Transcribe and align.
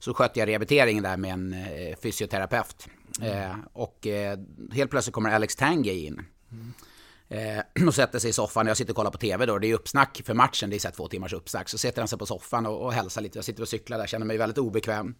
så 0.00 0.14
skötte 0.14 0.40
jag 0.40 0.48
rehabiliteringen 0.48 1.02
där 1.02 1.16
med 1.16 1.32
en 1.32 1.52
eh, 1.52 1.96
fysioterapeut. 2.02 2.88
Eh, 3.22 3.56
och 3.72 4.06
eh, 4.06 4.38
helt 4.72 4.90
plötsligt 4.90 5.14
kommer 5.14 5.30
Alex 5.30 5.56
Tanguay 5.56 6.06
in. 6.06 6.22
Eh, 7.28 7.62
och 7.86 7.94
sätter 7.94 8.18
sig 8.18 8.30
i 8.30 8.32
soffan. 8.32 8.66
Jag 8.66 8.76
sitter 8.76 8.92
och 8.92 8.96
kollar 8.96 9.10
på 9.10 9.18
TV 9.18 9.46
då. 9.46 9.58
Det 9.58 9.66
är 9.66 9.74
uppsnack 9.74 10.20
för 10.24 10.34
matchen. 10.34 10.70
Det 10.70 10.76
är 10.76 10.78
så 10.78 10.90
två 10.90 11.08
timmars 11.08 11.32
uppsnack. 11.32 11.68
Så 11.68 11.78
sätter 11.78 12.00
han 12.00 12.08
sig 12.08 12.18
på 12.18 12.26
soffan 12.26 12.66
och, 12.66 12.82
och 12.82 12.92
hälsar 12.92 13.22
lite. 13.22 13.38
Jag 13.38 13.44
sitter 13.44 13.62
och 13.62 13.68
cyklar 13.68 13.98
där. 13.98 14.06
Känner 14.06 14.26
mig 14.26 14.38
väldigt 14.38 14.58
obekväm. 14.58 15.14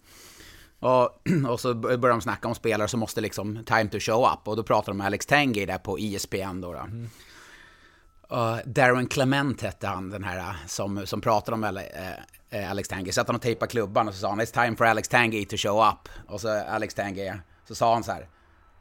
Och, 0.78 1.22
och 1.48 1.60
så 1.60 1.74
börjar 1.74 2.08
de 2.08 2.20
snacka 2.20 2.48
om 2.48 2.54
spelare 2.54 2.88
som 2.88 3.00
måste 3.00 3.20
liksom 3.20 3.64
time 3.64 3.88
to 3.90 3.98
show 4.00 4.32
up. 4.32 4.48
Och 4.48 4.56
då 4.56 4.62
pratar 4.62 4.92
de 4.92 5.00
om 5.00 5.06
Alex 5.06 5.26
Tanguay 5.26 5.66
där 5.66 5.78
på 5.78 5.98
ESPN 5.98 6.60
då. 6.60 6.72
då. 6.72 6.88
Uh, 8.36 8.58
Darren 8.66 9.06
Clement 9.06 9.62
hette 9.62 9.86
han, 9.86 10.10
den 10.10 10.24
här 10.24 10.38
uh, 10.38 10.66
som, 10.66 11.06
som 11.06 11.20
pratade 11.20 11.54
om 11.54 11.64
uh, 11.64 11.82
uh, 12.54 12.70
Alex 12.70 12.88
Tanguay. 12.88 13.12
Så 13.12 13.20
att 13.20 13.26
han 13.26 13.36
och 13.36 13.42
tejpade 13.42 13.70
klubban 13.70 14.08
och 14.08 14.14
så 14.14 14.20
sa 14.20 14.28
han 14.28 14.40
It's 14.40 14.64
time 14.64 14.76
for 14.76 14.84
Alex 14.84 15.08
Tanguay 15.08 15.44
to 15.44 15.56
show 15.56 15.88
up. 15.88 16.08
Och 16.28 16.40
så 16.40 16.48
Alex 16.68 16.94
Tanguay, 16.94 17.32
så 17.68 17.74
sa 17.74 17.94
han 17.94 18.04
så 18.04 18.12
här 18.12 18.26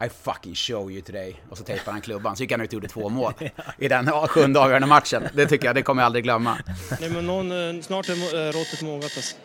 I 0.04 0.08
fucking 0.08 0.54
show 0.54 0.90
you 0.90 1.02
today. 1.02 1.36
Och 1.50 1.58
så 1.58 1.64
tejpade 1.64 1.90
han 1.90 2.00
klubban. 2.00 2.36
Så 2.36 2.42
gick 2.42 2.52
han 2.52 2.60
ut 2.60 2.68
och 2.68 2.74
gjorde 2.74 2.88
två 2.88 3.08
mål 3.08 3.32
i 3.78 3.88
den 3.88 4.10
sjunde 4.28 4.60
avgörande 4.60 4.86
matchen. 4.88 5.28
Det 5.34 5.46
tycker 5.46 5.66
jag, 5.66 5.74
det 5.74 5.82
kommer 5.82 6.02
jag 6.02 6.06
aldrig 6.06 6.24
glömma. 6.24 6.58
Nej, 7.00 7.10
men 7.10 7.26
någon, 7.26 7.76
eh, 7.76 7.82
snart 7.82 8.08
är 8.08 8.12
eh, 8.12 8.52
råttet 8.52 8.82
mogat 8.82 9.12
alltså. 9.16 9.36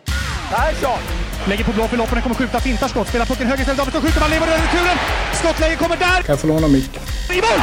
Persson! 0.49 0.99
Lägger 1.47 1.63
på 1.63 1.71
blå 1.71 1.87
för 1.87 1.97
loppen, 1.97 2.21
kommer 2.21 2.35
skjuta, 2.35 2.59
fintar 2.59 2.87
skott, 2.87 3.07
spelar 3.07 3.25
pucken 3.25 3.47
höger 3.47 3.61
istället, 3.61 3.77
Davidsson 3.77 4.01
skjuter, 4.01 4.19
man 4.19 4.29
lever 4.29 4.47
över 4.47 4.57
returen! 4.57 4.97
Skottläge 5.33 5.75
kommer 5.75 5.97
där! 5.97 6.21
Kan 6.21 6.33
jag 6.33 6.39
få 6.39 6.47
låna 6.47 6.67
micken? 6.67 7.03
I 7.31 7.35
mål! 7.35 7.59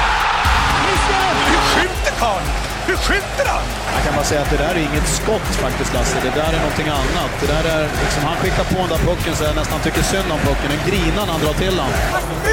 Missar! 0.84 1.34
Hur 1.48 1.80
skjuter 1.80 2.12
karln? 2.20 2.71
Hur 2.86 2.96
skjuter 2.96 3.46
han? 3.54 3.62
Jag 3.94 4.02
kan 4.04 4.14
bara 4.14 4.24
säga 4.24 4.40
att 4.44 4.50
det 4.50 4.56
där 4.56 4.74
är 4.74 4.78
inget 4.90 5.08
skott 5.18 5.48
faktiskt 5.64 5.94
Lasse. 5.94 6.16
Det 6.22 6.30
där 6.40 6.52
är 6.56 6.60
någonting 6.66 6.88
annat. 6.88 7.30
Det 7.40 7.46
där 7.54 7.64
är 7.76 7.82
liksom, 8.02 8.22
han 8.30 8.36
skickar 8.36 8.64
på 8.64 8.76
den 8.84 8.88
där 8.88 8.98
pucken 9.08 9.36
så 9.36 9.44
jag 9.44 9.56
nästan 9.56 9.80
tycker 9.80 10.02
synd 10.02 10.32
om 10.32 10.38
pucken. 10.48 10.68
Den 10.74 10.82
grinar 10.88 11.24
när 11.26 11.32
han 11.36 11.40
drar 11.44 11.54
till 11.64 11.76
den. 11.80 11.90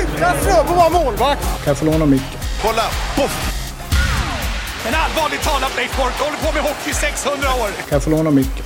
Utan 0.02 0.33
Fröbo 0.44 0.73
var 0.81 0.89
målvakt! 0.89 1.41
Kan 1.63 1.67
jag 1.72 1.77
få 1.77 1.85
låna 1.85 2.05
micken? 2.05 2.39
Kolla! 2.61 2.85
Poff! 3.17 3.35
En 4.88 4.94
allvarligt 5.03 5.41
talat 5.50 5.75
Leif 5.75 5.97
Boork 5.97 6.13
håller 6.19 6.38
på 6.38 6.52
med 6.53 6.61
hockey 6.63 6.89
i 6.89 6.94
600 6.94 7.47
år! 7.61 7.67
Kan 7.67 7.73
jag 7.89 8.03
få 8.03 8.09
låna 8.09 8.31
micken? 8.31 8.66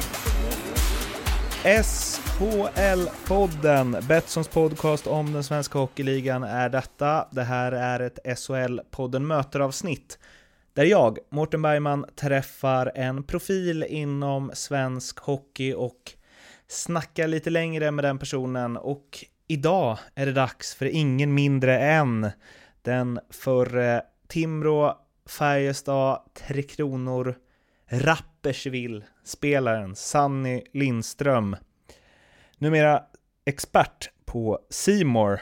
SHL-podden, 1.64 4.02
Betssons 4.08 4.47
podcast 4.47 5.08
om 5.08 5.34
den 5.34 5.44
svenska 5.44 5.80
hockeyligan 5.80 6.44
är 6.44 6.69
detta. 6.69 7.25
Det 7.31 7.44
här 7.44 7.72
är 7.72 8.00
ett 8.00 8.19
SHL-podden 8.25 9.19
möteravsnitt 9.19 10.17
där 10.73 10.85
jag, 10.85 11.17
Mårten 11.29 11.61
Bergman, 11.61 12.05
träffar 12.16 12.91
en 12.95 13.23
profil 13.23 13.83
inom 13.83 14.52
svensk 14.53 15.19
hockey 15.19 15.73
och 15.73 16.11
snackar 16.67 17.27
lite 17.27 17.49
längre 17.49 17.91
med 17.91 18.05
den 18.05 18.19
personen. 18.19 18.77
Och 18.77 19.25
idag 19.47 19.97
är 20.16 20.25
det 20.25 20.31
dags 20.31 20.75
för 20.75 20.85
ingen 20.85 21.33
mindre 21.33 21.79
än 21.79 22.29
den 22.81 23.19
förre 23.29 24.03
Timrå, 24.27 24.97
Färjestad, 25.25 26.19
Tre 26.33 26.63
Kronor, 26.63 27.35
Rappersville-spelaren 27.89 29.95
Sanny 29.95 30.63
Lindström. 30.73 31.55
Numera 32.57 33.03
expert 33.45 34.09
på 34.25 34.59
Simor. 34.69 35.39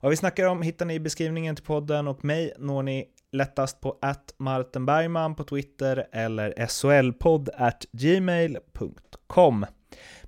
Vad 0.00 0.10
vi 0.10 0.16
snackar 0.16 0.46
om 0.46 0.62
hittar 0.62 0.86
ni 0.86 0.94
i 0.94 1.00
beskrivningen 1.00 1.56
till 1.56 1.64
podden 1.64 2.08
och 2.08 2.24
mig 2.24 2.52
når 2.58 2.82
ni 2.82 3.08
lättast 3.32 3.80
på 3.80 3.98
att 4.02 4.34
Martin 4.36 4.86
Bergman 4.86 5.34
på 5.34 5.44
Twitter 5.44 6.06
eller 6.12 6.66
solpodd 6.68 7.48
at 7.54 7.86
gmail.com. 7.92 9.66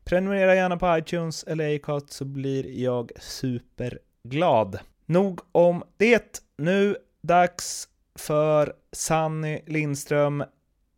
Prenumerera 0.05 0.55
gärna 0.55 0.77
på 0.77 0.99
iTunes 0.99 1.45
eller 1.45 1.77
Acast 1.77 2.13
så 2.13 2.25
blir 2.25 2.83
jag 2.83 3.11
superglad. 3.21 4.79
Nog 5.07 5.41
om 5.53 5.83
det. 5.97 6.43
Nu 6.57 6.97
dags 7.23 7.89
för 8.15 8.73
Sanny 8.93 9.61
Lindström 9.67 10.45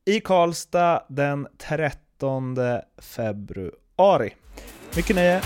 i 0.05 0.21
Karlstad 0.21 1.05
den 1.09 1.47
13 1.59 2.57
februari. 2.99 4.35
Mycket 4.97 5.17
nöje! 5.17 5.43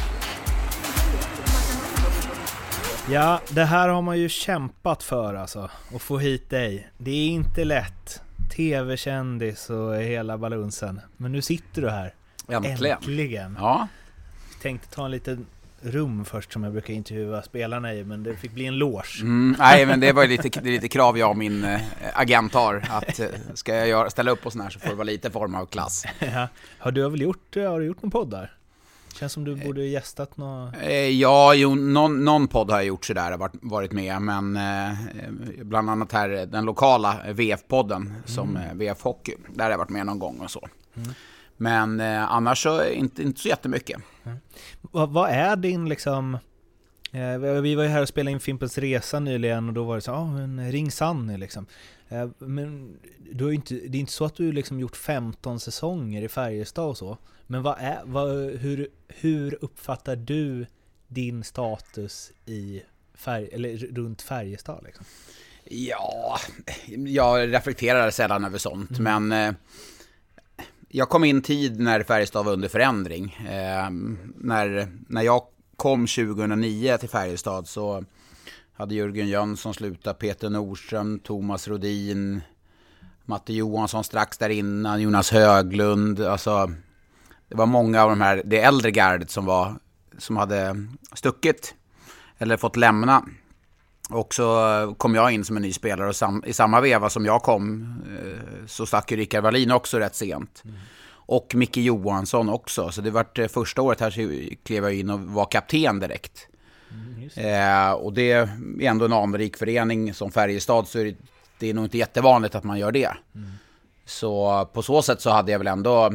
Ja, 3.11 3.41
det 3.51 3.65
här 3.65 3.89
har 3.89 4.03
man 4.03 4.19
ju 4.19 4.29
kämpat 4.29 5.03
för 5.03 5.35
alltså, 5.35 5.71
att 5.95 6.03
få 6.03 6.19
hit 6.19 6.51
dig. 6.51 6.91
Det 6.99 7.11
är 7.11 7.29
inte 7.29 7.65
lätt. 7.65 8.23
TV-kändis 8.57 9.71
och 9.71 9.97
hela 9.97 10.39
balunsen. 10.39 11.01
Men 11.17 11.33
nu 11.33 11.43
sitter 11.43 11.83
du 11.83 11.91
här. 11.91 12.15
Äntligen. 12.49 12.97
Äntligen. 12.97 13.57
Ja, 13.61 13.89
Tänkte 14.63 14.95
ta 14.95 15.05
en 15.05 15.11
liten 15.11 15.47
rum 15.81 16.25
först 16.25 16.53
som 16.53 16.65
jag 16.65 16.73
brukar 16.73 16.95
intervjua 16.95 17.43
spelarna 17.43 17.95
i, 17.95 18.05
men 18.05 18.23
det 18.23 18.37
fick 18.37 18.53
bli 18.53 18.67
en 18.67 18.75
loge. 18.79 19.21
mm, 19.23 19.57
nej 19.59 19.87
men 19.87 20.01
det 20.01 20.13
var 20.13 20.23
ju 20.23 20.29
lite, 20.29 20.61
lite 20.61 20.89
krav 20.89 21.19
jag 21.19 21.31
och 21.31 21.37
min 21.37 21.65
eh, 21.65 21.81
agent 22.15 22.55
har. 22.55 22.85
Att 22.91 23.21
eh, 23.21 23.27
ska 23.55 23.75
jag 23.75 23.89
göra, 23.89 24.11
ställa 24.11 24.31
upp 24.31 24.43
på 24.43 24.51
sån 24.51 24.61
här 24.61 24.71
så 24.71 24.79
får 24.79 24.89
det 24.89 24.95
vara 24.95 25.05
lite 25.05 25.31
form 25.31 25.55
av 25.55 25.67
klass. 25.67 26.05
Ja. 26.19 26.49
Har 26.79 26.91
du 26.93 27.11
väl 27.11 27.21
gjort, 27.23 27.57
har 27.57 27.81
du 27.81 27.87
gjort 27.87 28.03
någon 28.03 28.11
podd 28.11 28.31
där? 28.31 28.56
Känns 29.19 29.33
som 29.33 29.45
du 29.45 29.57
borde 29.57 29.85
gästat 29.85 30.37
något... 30.37 30.75
Eh, 30.83 30.93
Ja, 30.93 31.55
jo, 31.55 31.75
någon, 31.75 32.25
någon 32.25 32.49
podd 32.49 32.71
har 32.71 32.77
jag 32.77 32.87
gjort 32.87 33.05
sådär, 33.05 33.31
har 33.31 33.39
varit, 33.39 33.55
varit 33.63 33.93
med, 33.93 34.23
men 34.23 34.57
eh, 34.57 34.93
bland 35.63 35.91
annat 35.91 36.13
här 36.13 36.29
den 36.29 36.65
lokala 36.65 37.17
VF-podden 37.27 38.13
som 38.25 38.57
mm. 38.57 38.79
VF 38.79 39.03
Hockey, 39.03 39.35
där 39.55 39.65
har 39.65 39.71
jag 39.71 39.79
varit 39.79 39.91
med 39.91 40.07
någon 40.07 40.19
gång 40.19 40.41
och 40.41 40.51
så. 40.51 40.69
Men 41.57 42.01
eh, 42.01 42.33
annars 42.33 42.63
så 42.63 42.85
inte, 42.85 43.23
inte 43.23 43.41
så 43.41 43.49
jättemycket. 43.49 44.01
Vad, 44.81 45.11
vad 45.11 45.31
är 45.31 45.57
din 45.57 45.89
liksom... 45.89 46.39
Eh, 47.17 47.39
vi 47.39 47.75
var 47.75 47.83
ju 47.83 47.89
här 47.89 48.03
och 48.03 48.09
spelade 48.09 48.33
in 48.33 48.41
Fimpens 48.41 48.79
Resa 48.79 49.21
nyligen 49.21 49.69
och 49.69 49.75
då 49.75 49.85
var 49.85 49.95
det 49.95 50.01
så 50.01 50.11
ja 50.11 50.27
men 50.27 50.73
ring 50.73 50.91
Sanny 50.91 51.37
liksom. 51.37 51.67
Eh, 52.09 52.29
men 52.39 52.99
du 53.33 53.45
har 53.45 53.53
inte, 53.53 53.75
det 53.75 53.99
är 53.99 54.01
inte 54.01 54.13
så 54.13 54.25
att 54.25 54.37
du 54.37 54.53
liksom 54.53 54.81
gjort 54.81 54.97
15 54.97 55.61
säsonger 55.61 56.23
i 56.23 56.29
Färjestad 56.29 56.89
och 56.89 56.99
så. 56.99 57.19
Men 57.47 57.63
vad 57.63 57.77
är, 57.79 58.01
vad, 58.05 58.31
hur, 58.51 58.89
hur 59.09 59.59
uppfattar 59.61 60.17
du 60.17 60.67
din 61.09 61.45
status 61.45 62.33
i 62.47 62.83
färg, 63.15 63.49
eller 63.53 63.77
runt 63.77 64.23
Färjestad 64.23 64.85
liksom? 64.85 65.05
Ja, 65.65 66.39
jag 67.07 67.53
reflekterar 67.53 68.11
sällan 68.11 68.45
över 68.45 68.59
sånt, 68.59 68.99
men 68.99 69.33
eh, 69.33 69.53
jag 70.89 71.09
kom 71.09 71.25
in 71.25 71.43
tid 71.43 71.81
när 71.81 72.03
Färjestad 72.03 72.45
var 72.45 72.53
under 72.53 72.69
förändring. 72.69 73.37
Eh, 73.49 73.91
när, 74.35 74.89
när 75.09 75.23
jag 75.23 75.43
kom 75.77 76.07
2009 76.07 76.97
till 76.97 77.09
Färjestad 77.09 77.69
så 77.69 78.05
hade 78.77 78.95
Jörgen 78.95 79.29
Jönsson 79.29 79.75
slutat, 79.75 80.19
Peter 80.19 80.51
Nordström, 80.51 81.19
Thomas 81.19 81.69
Rodin, 81.69 82.41
Matte 83.25 83.53
Johansson 83.53 84.05
strax 84.05 84.39
där 84.39 84.49
innan, 84.49 85.03
Jonas 85.03 85.31
Höglund. 85.31 86.21
Alltså, 86.21 86.71
det 87.49 87.55
var 87.55 87.67
många 87.67 88.03
av 88.03 88.11
de 88.11 88.21
här, 88.21 88.43
det 88.45 88.61
äldre 88.61 88.91
gardet 88.91 89.31
som, 89.31 89.45
var, 89.45 89.75
som 90.19 90.37
hade 90.37 90.87
stuckit 91.13 91.75
eller 92.39 92.57
fått 92.57 92.77
lämna. 92.77 93.25
Och 94.11 94.35
så 94.35 94.95
kom 94.99 95.15
jag 95.15 95.33
in 95.33 95.45
som 95.45 95.57
en 95.57 95.63
ny 95.63 95.73
spelare 95.73 96.09
och 96.09 96.17
sam, 96.17 96.43
i 96.47 96.53
samma 96.53 96.81
veva 96.81 97.11
som 97.11 97.25
jag 97.25 97.43
kom 97.43 97.95
eh, 98.19 98.67
så 98.67 98.87
stack 98.87 99.11
ju 99.11 99.17
Rickard 99.17 99.43
Wallin 99.43 99.71
också 99.71 99.99
rätt 99.99 100.15
sent. 100.15 100.63
Mm. 100.65 100.77
Och 101.27 101.55
Micke 101.55 101.77
Johansson 101.77 102.49
också. 102.49 102.91
Så 102.91 103.01
det 103.01 103.11
var 103.11 103.27
eh, 103.35 103.49
första 103.49 103.83
året 103.83 104.01
här 104.01 104.11
så 104.11 104.55
klev 104.63 104.85
jag 104.85 104.95
in 104.95 105.11
och 105.11 105.21
var 105.21 105.45
kapten 105.45 106.01
direkt. 106.01 106.49
Eh, 107.35 107.93
och 107.93 108.13
det 108.13 108.33
är 108.33 108.49
ändå 108.81 109.05
en 109.05 109.13
anrik 109.13 109.57
förening 109.57 110.15
som 110.15 110.31
Färjestad 110.31 110.89
så 110.89 110.99
är 110.99 111.05
det, 111.05 111.17
det 111.59 111.71
är 111.71 111.75
nog 111.75 111.85
inte 111.85 111.99
jättevanligt 111.99 112.55
att 112.55 112.65
man 112.65 112.79
gör 112.79 112.93
det. 112.93 113.11
Så 114.05 114.65
på 114.73 114.83
så 114.83 115.03
sätt 115.03 115.21
så 115.21 115.31
hade 115.31 115.53
jag 115.53 115.59
väl 115.59 115.67
ändå 115.67 116.13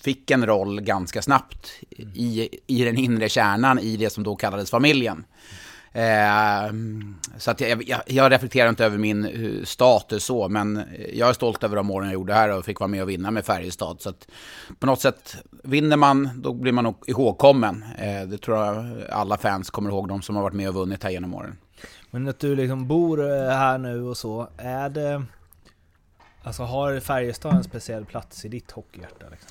fick 0.00 0.30
en 0.30 0.46
roll 0.46 0.80
ganska 0.80 1.22
snabbt 1.22 1.70
i, 2.14 2.48
i 2.66 2.84
den 2.84 2.98
inre 2.98 3.28
kärnan 3.28 3.78
i 3.78 3.96
det 3.96 4.10
som 4.10 4.24
då 4.24 4.36
kallades 4.36 4.70
familjen. 4.70 5.24
Eh, 5.94 6.72
så 7.38 7.50
att 7.50 7.60
jag, 7.60 7.88
jag, 7.88 8.00
jag 8.06 8.32
reflekterar 8.32 8.68
inte 8.68 8.84
över 8.84 8.98
min 8.98 9.24
eh, 9.24 9.64
status 9.64 10.24
så, 10.24 10.48
men 10.48 10.82
jag 11.12 11.28
är 11.28 11.32
stolt 11.32 11.64
över 11.64 11.76
de 11.76 11.90
åren 11.90 12.06
jag 12.06 12.14
gjorde 12.14 12.34
här 12.34 12.58
och 12.58 12.64
fick 12.64 12.80
vara 12.80 12.88
med 12.88 13.02
och 13.02 13.08
vinna 13.08 13.30
med 13.30 13.44
Färjestad. 13.44 14.00
Så 14.00 14.08
att 14.08 14.28
på 14.78 14.86
något 14.86 15.00
sätt, 15.00 15.36
vinner 15.62 15.96
man, 15.96 16.30
då 16.42 16.52
blir 16.52 16.72
man 16.72 16.84
nog 16.84 16.96
ihågkommen. 17.06 17.84
Eh, 17.98 18.28
det 18.28 18.38
tror 18.38 18.56
jag 18.56 18.86
alla 19.10 19.38
fans 19.38 19.70
kommer 19.70 19.90
ihåg, 19.90 20.08
de 20.08 20.22
som 20.22 20.36
har 20.36 20.42
varit 20.42 20.54
med 20.54 20.68
och 20.68 20.74
vunnit 20.74 21.02
här 21.02 21.10
genom 21.10 21.34
åren. 21.34 21.56
Men 22.10 22.28
att 22.28 22.38
du 22.38 22.56
liksom 22.56 22.88
bor 22.88 23.20
eh, 23.20 23.48
här 23.48 23.78
nu 23.78 24.02
och 24.02 24.16
så, 24.16 24.48
är 24.56 24.88
det... 24.88 25.24
Alltså 26.42 26.62
har 26.62 27.00
Färjestad 27.00 27.54
en 27.54 27.64
speciell 27.64 28.04
plats 28.04 28.44
i 28.44 28.48
ditt 28.48 28.70
hockeyhjärta? 28.70 29.26
Liksom? 29.30 29.50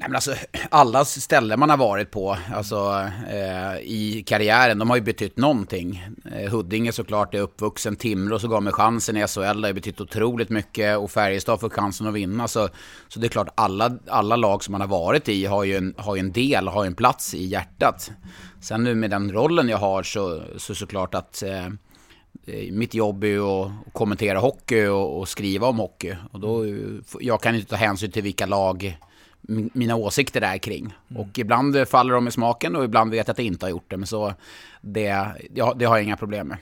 Nej, 0.00 0.08
men 0.08 0.16
alltså, 0.16 0.34
alla 0.70 1.04
ställen 1.04 1.60
man 1.60 1.70
har 1.70 1.76
varit 1.76 2.10
på 2.10 2.36
alltså, 2.54 3.10
eh, 3.30 3.80
i 3.80 4.24
karriären, 4.26 4.78
de 4.78 4.90
har 4.90 4.96
ju 4.96 5.02
betytt 5.02 5.36
någonting. 5.36 6.06
Eh, 6.32 6.50
Huddinge 6.50 6.92
såklart 6.92 7.34
är 7.34 7.40
uppvuxen, 7.40 7.96
Timrå 7.96 8.38
så 8.38 8.48
gav 8.48 8.62
mig 8.62 8.72
chansen 8.72 9.16
i 9.16 9.26
SHL, 9.26 9.60
det 9.60 9.68
har 9.68 9.72
betytt 9.72 10.00
otroligt 10.00 10.48
mycket 10.48 10.98
och 10.98 11.10
Färjestad 11.10 11.60
får 11.60 11.70
chansen 11.70 12.06
att 12.06 12.14
vinna. 12.14 12.48
Så, 12.48 12.68
så 13.08 13.20
det 13.20 13.26
är 13.26 13.28
klart, 13.28 13.48
alla, 13.54 13.98
alla 14.06 14.36
lag 14.36 14.64
som 14.64 14.72
man 14.72 14.80
har 14.80 14.88
varit 14.88 15.28
i 15.28 15.46
har 15.46 15.64
ju 15.64 15.76
en, 15.76 15.94
har 15.98 16.16
ju 16.16 16.20
en 16.20 16.32
del, 16.32 16.68
har 16.68 16.84
ju 16.84 16.86
en 16.86 16.94
plats 16.94 17.34
i 17.34 17.44
hjärtat. 17.44 18.10
Sen 18.60 18.84
nu 18.84 18.94
med 18.94 19.10
den 19.10 19.32
rollen 19.32 19.68
jag 19.68 19.78
har 19.78 20.02
så, 20.02 20.42
så 20.56 20.74
såklart 20.74 21.14
att 21.14 21.42
eh, 21.42 21.66
eh 21.66 22.72
mitt 22.72 22.94
jobb 22.94 23.24
är 23.24 23.28
ju 23.28 23.42
att 23.42 23.70
kommentera 23.92 24.38
hockey 24.38 24.86
och, 24.86 25.18
och, 25.18 25.28
skriva 25.28 25.66
om 25.66 25.78
hockey. 25.78 26.16
Och 26.32 26.40
då, 26.40 26.64
jag 27.20 27.42
kan 27.42 27.54
inte 27.54 27.68
ta 27.68 27.76
hänsyn 27.76 28.10
till 28.10 28.22
vilka 28.22 28.46
lag 28.46 28.98
mina 29.72 29.96
åsikter 29.96 30.42
är 30.42 30.58
kring. 30.58 30.94
Mm. 31.10 31.22
Och 31.22 31.38
ibland 31.38 31.88
faller 31.88 32.14
de 32.14 32.28
i 32.28 32.30
smaken 32.30 32.76
och 32.76 32.84
ibland 32.84 33.10
vet 33.10 33.28
jag 33.28 33.32
att 33.32 33.38
jag 33.38 33.46
inte 33.46 33.66
har 33.66 33.70
gjort 33.70 33.90
det. 33.90 33.96
Men 33.96 34.06
så 34.06 34.34
det, 34.80 35.26
det, 35.50 35.84
har 35.84 35.96
jag 35.96 36.02
inga 36.02 36.16
problem 36.16 36.48
med. 36.48 36.58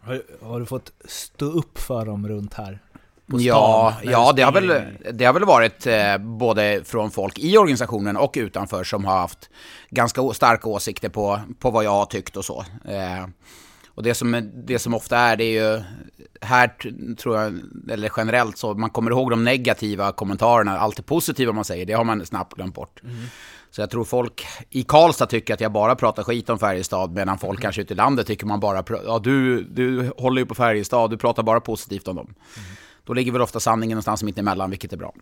Har, 0.00 0.22
har, 0.42 0.60
du 0.60 0.66
fått 0.66 0.92
stå 1.04 1.46
upp 1.46 1.78
för 1.78 2.06
dem 2.06 2.28
runt 2.28 2.54
här? 2.54 2.78
ja, 3.26 3.94
ja 4.02 4.32
det, 4.36 4.42
har 4.42 4.52
väl, 4.52 4.82
det 5.12 5.24
har 5.24 5.32
väl 5.32 5.44
varit 5.44 5.86
eh, 5.86 6.18
både 6.18 6.84
från 6.84 7.10
folk 7.10 7.38
i 7.38 7.58
organisationen 7.58 8.16
och 8.16 8.32
utanför 8.36 8.84
som 8.84 9.04
har 9.04 9.18
haft 9.18 9.50
ganska 9.90 10.22
starka 10.32 10.68
åsikter 10.68 11.08
på, 11.08 11.40
på 11.58 11.70
vad 11.70 11.84
jag 11.84 11.90
har 11.90 12.06
tyckt 12.06 12.36
och 12.36 12.44
så. 12.44 12.64
Eh, 12.84 13.26
och 13.94 14.02
det 14.02 14.14
som, 14.14 14.50
det 14.54 14.78
som 14.78 14.94
ofta 14.94 15.18
är, 15.18 15.36
det 15.36 15.44
är 15.44 15.76
ju, 15.76 15.82
här 16.42 16.72
tror 17.14 17.38
jag, 17.38 17.60
eller 17.90 18.10
generellt 18.16 18.58
så, 18.58 18.74
man 18.74 18.90
kommer 18.90 19.10
ihåg 19.10 19.30
de 19.30 19.44
negativa 19.44 20.12
kommentarerna, 20.12 20.78
allt 20.78 20.96
det 20.96 21.02
positiva 21.02 21.52
man 21.52 21.64
säger, 21.64 21.86
det 21.86 21.92
har 21.92 22.04
man 22.04 22.26
snabbt 22.26 22.54
glömt 22.54 22.74
bort. 22.74 23.00
Mm. 23.04 23.16
Så 23.70 23.80
jag 23.80 23.90
tror 23.90 24.04
folk 24.04 24.46
i 24.70 24.82
Karlstad 24.82 25.26
tycker 25.26 25.54
att 25.54 25.60
jag 25.60 25.72
bara 25.72 25.94
pratar 25.94 26.22
skit 26.22 26.50
om 26.50 26.58
Färjestad, 26.58 27.12
medan 27.12 27.38
folk 27.38 27.58
mm. 27.58 27.62
kanske 27.62 27.82
ute 27.82 27.94
i 27.94 27.96
landet 27.96 28.26
tycker 28.26 28.46
man 28.46 28.60
bara, 28.60 28.84
ja 29.04 29.18
du, 29.18 29.64
du 29.64 30.12
håller 30.18 30.42
ju 30.42 30.46
på 30.46 30.54
Färjestad, 30.54 31.10
du 31.10 31.16
pratar 31.16 31.42
bara 31.42 31.60
positivt 31.60 32.08
om 32.08 32.16
dem. 32.16 32.26
Mm. 32.26 32.68
Då 33.04 33.12
ligger 33.12 33.32
väl 33.32 33.42
ofta 33.42 33.60
sanningen 33.60 33.96
någonstans 33.96 34.22
mitt 34.22 34.38
emellan, 34.38 34.70
vilket 34.70 34.92
är 34.92 34.96
bra. 34.96 35.14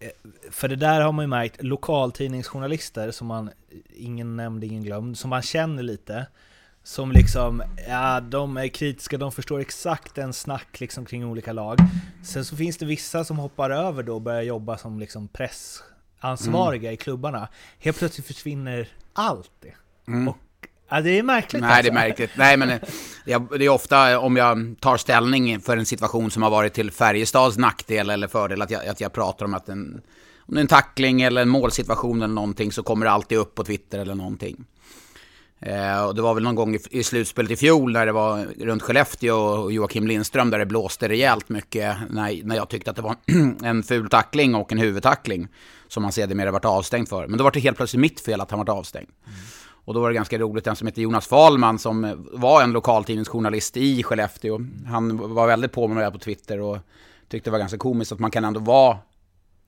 Eh, 0.00 0.08
för 0.50 0.68
det 0.68 0.76
där 0.76 1.00
har 1.00 1.12
man 1.12 1.22
ju 1.22 1.28
märkt, 1.28 1.62
lokaltidningsjournalister 1.62 3.10
som 3.10 3.26
man, 3.26 3.50
ingen 3.96 4.36
nämnd, 4.36 4.64
ingen 4.64 4.82
glömd, 4.82 5.18
som 5.18 5.30
man 5.30 5.42
känner 5.42 5.82
lite, 5.82 6.26
som 6.84 7.12
liksom, 7.12 7.62
ja 7.88 8.20
de 8.20 8.56
är 8.56 8.68
kritiska, 8.68 9.18
de 9.18 9.32
förstår 9.32 9.60
exakt 9.60 10.18
en 10.18 10.32
snack 10.32 10.80
liksom 10.80 11.04
kring 11.04 11.26
olika 11.26 11.52
lag. 11.52 11.78
Sen 12.24 12.44
så 12.44 12.56
finns 12.56 12.76
det 12.76 12.86
vissa 12.86 13.24
som 13.24 13.38
hoppar 13.38 13.70
över 13.70 14.02
då 14.02 14.14
och 14.14 14.22
börjar 14.22 14.42
jobba 14.42 14.78
som 14.78 15.00
liksom 15.00 15.28
pressansvariga 15.28 16.88
mm. 16.88 16.94
i 16.94 16.96
klubbarna. 16.96 17.48
Helt 17.78 17.98
plötsligt 17.98 18.26
försvinner 18.26 18.88
allt 19.12 19.50
det. 19.60 19.74
Mm. 20.08 20.28
Och, 20.28 20.36
ja, 20.88 21.00
det 21.00 21.18
är 21.18 21.22
märkligt 21.22 21.62
Nej, 21.62 21.70
alltså. 21.70 21.92
det 21.92 21.98
är 21.98 22.08
alltså. 22.08 22.22
märkligt. 22.22 22.30
Nej, 22.36 22.56
men 22.56 22.68
det 23.58 23.64
är 23.64 23.68
ofta 23.68 24.18
om 24.18 24.36
jag 24.36 24.74
tar 24.80 24.96
ställning 24.96 25.60
för 25.60 25.76
en 25.76 25.86
situation 25.86 26.30
som 26.30 26.42
har 26.42 26.50
varit 26.50 26.74
till 26.74 26.90
Färjestads 26.90 27.58
nackdel 27.58 28.10
eller 28.10 28.28
fördel, 28.28 28.62
att 28.62 28.70
jag, 28.70 28.86
att 28.86 29.00
jag 29.00 29.12
pratar 29.12 29.44
om 29.44 29.54
att 29.54 29.68
en, 29.68 30.02
om 30.38 30.54
det 30.54 30.58
är 30.58 30.62
en 30.62 30.66
tackling 30.66 31.22
eller 31.22 31.42
en 31.42 31.48
målsituation 31.48 32.22
eller 32.22 32.34
någonting 32.34 32.72
så 32.72 32.82
kommer 32.82 33.06
det 33.06 33.12
alltid 33.12 33.38
upp 33.38 33.54
på 33.54 33.64
Twitter 33.64 33.98
eller 33.98 34.14
någonting. 34.14 34.64
Eh, 35.62 36.04
och 36.04 36.14
det 36.14 36.22
var 36.22 36.34
väl 36.34 36.42
någon 36.42 36.54
gång 36.54 36.74
i, 36.74 36.78
i 36.90 37.02
slutspelet 37.02 37.50
i 37.50 37.56
fjol 37.56 37.92
när 37.92 38.06
det 38.06 38.12
var 38.12 38.46
runt 38.60 38.82
Skellefteå 38.82 39.36
och 39.36 39.72
Joakim 39.72 40.06
Lindström 40.06 40.50
där 40.50 40.58
det 40.58 40.66
blåste 40.66 41.08
rejält 41.08 41.48
mycket 41.48 41.96
när, 42.10 42.44
när 42.44 42.56
jag 42.56 42.68
tyckte 42.68 42.90
att 42.90 42.96
det 42.96 43.02
var 43.02 43.16
en 43.64 43.82
ful 43.82 44.08
tackling 44.08 44.54
och 44.54 44.72
en 44.72 44.78
huvudtackling 44.78 45.48
som 45.88 46.02
han 46.02 46.12
sedermera 46.12 46.50
varit 46.50 46.64
avstängd 46.64 47.08
för. 47.08 47.26
Men 47.26 47.38
då 47.38 47.44
var 47.44 47.50
det 47.50 47.60
helt 47.60 47.76
plötsligt 47.76 48.00
mitt 48.00 48.20
fel 48.20 48.40
att 48.40 48.50
han 48.50 48.64
var 48.64 48.70
avstängd. 48.70 49.08
Mm. 49.26 49.38
Och 49.84 49.94
då 49.94 50.00
var 50.00 50.08
det 50.08 50.14
ganska 50.14 50.38
roligt, 50.38 50.66
en 50.66 50.76
som 50.76 50.86
heter 50.86 51.02
Jonas 51.02 51.26
Fahlman 51.26 51.78
som 51.78 52.26
var 52.32 52.62
en 52.62 52.72
lokaltidningsjournalist 52.72 53.76
i 53.76 54.02
Skellefteå. 54.02 54.60
Han 54.86 55.34
var 55.34 55.46
väldigt 55.46 55.72
på 55.72 55.88
med 55.88 56.04
det 56.04 56.10
på 56.10 56.18
Twitter 56.18 56.60
och 56.60 56.78
tyckte 57.28 57.50
det 57.50 57.52
var 57.52 57.58
ganska 57.58 57.78
komiskt 57.78 58.12
att 58.12 58.18
man 58.18 58.30
kan 58.30 58.44
ändå 58.44 58.60
vara 58.60 58.98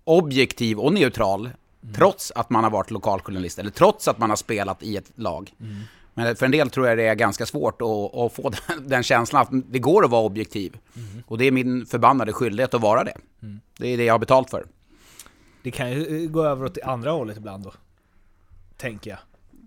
objektiv 0.04 0.78
och 0.80 0.92
neutral 0.92 1.50
Mm. 1.84 1.94
Trots 1.94 2.32
att 2.34 2.50
man 2.50 2.64
har 2.64 2.70
varit 2.70 2.90
lokaljournalist, 2.90 3.58
eller 3.58 3.70
trots 3.70 4.08
att 4.08 4.18
man 4.18 4.30
har 4.30 4.36
spelat 4.36 4.82
i 4.82 4.96
ett 4.96 5.10
lag. 5.14 5.52
Mm. 5.60 5.80
Men 6.14 6.36
för 6.36 6.46
en 6.46 6.52
del 6.52 6.70
tror 6.70 6.88
jag 6.88 6.98
det 6.98 7.06
är 7.06 7.14
ganska 7.14 7.46
svårt 7.46 7.82
att, 7.82 8.14
att 8.14 8.32
få 8.32 8.52
den, 8.68 8.88
den, 8.88 9.02
känslan 9.02 9.42
att 9.42 9.48
det 9.72 9.78
går 9.78 10.04
att 10.04 10.10
vara 10.10 10.22
objektiv. 10.22 10.76
Mm. 10.96 11.22
Och 11.26 11.38
det 11.38 11.44
är 11.44 11.52
min 11.52 11.86
förbannade 11.86 12.32
skyldighet 12.32 12.74
att 12.74 12.80
vara 12.80 13.04
det. 13.04 13.16
Mm. 13.42 13.60
Det 13.78 13.88
är 13.88 13.96
det 13.96 14.04
jag 14.04 14.14
har 14.14 14.18
betalt 14.18 14.50
för. 14.50 14.66
Det 15.62 15.70
kan 15.70 15.90
ju 15.90 16.28
gå 16.28 16.44
över 16.44 16.64
åt 16.64 16.74
det 16.74 16.82
andra 16.82 17.10
hållet 17.10 17.36
ibland 17.36 17.64
då. 17.64 17.72
Tänker 18.76 19.10
jag. 19.10 19.18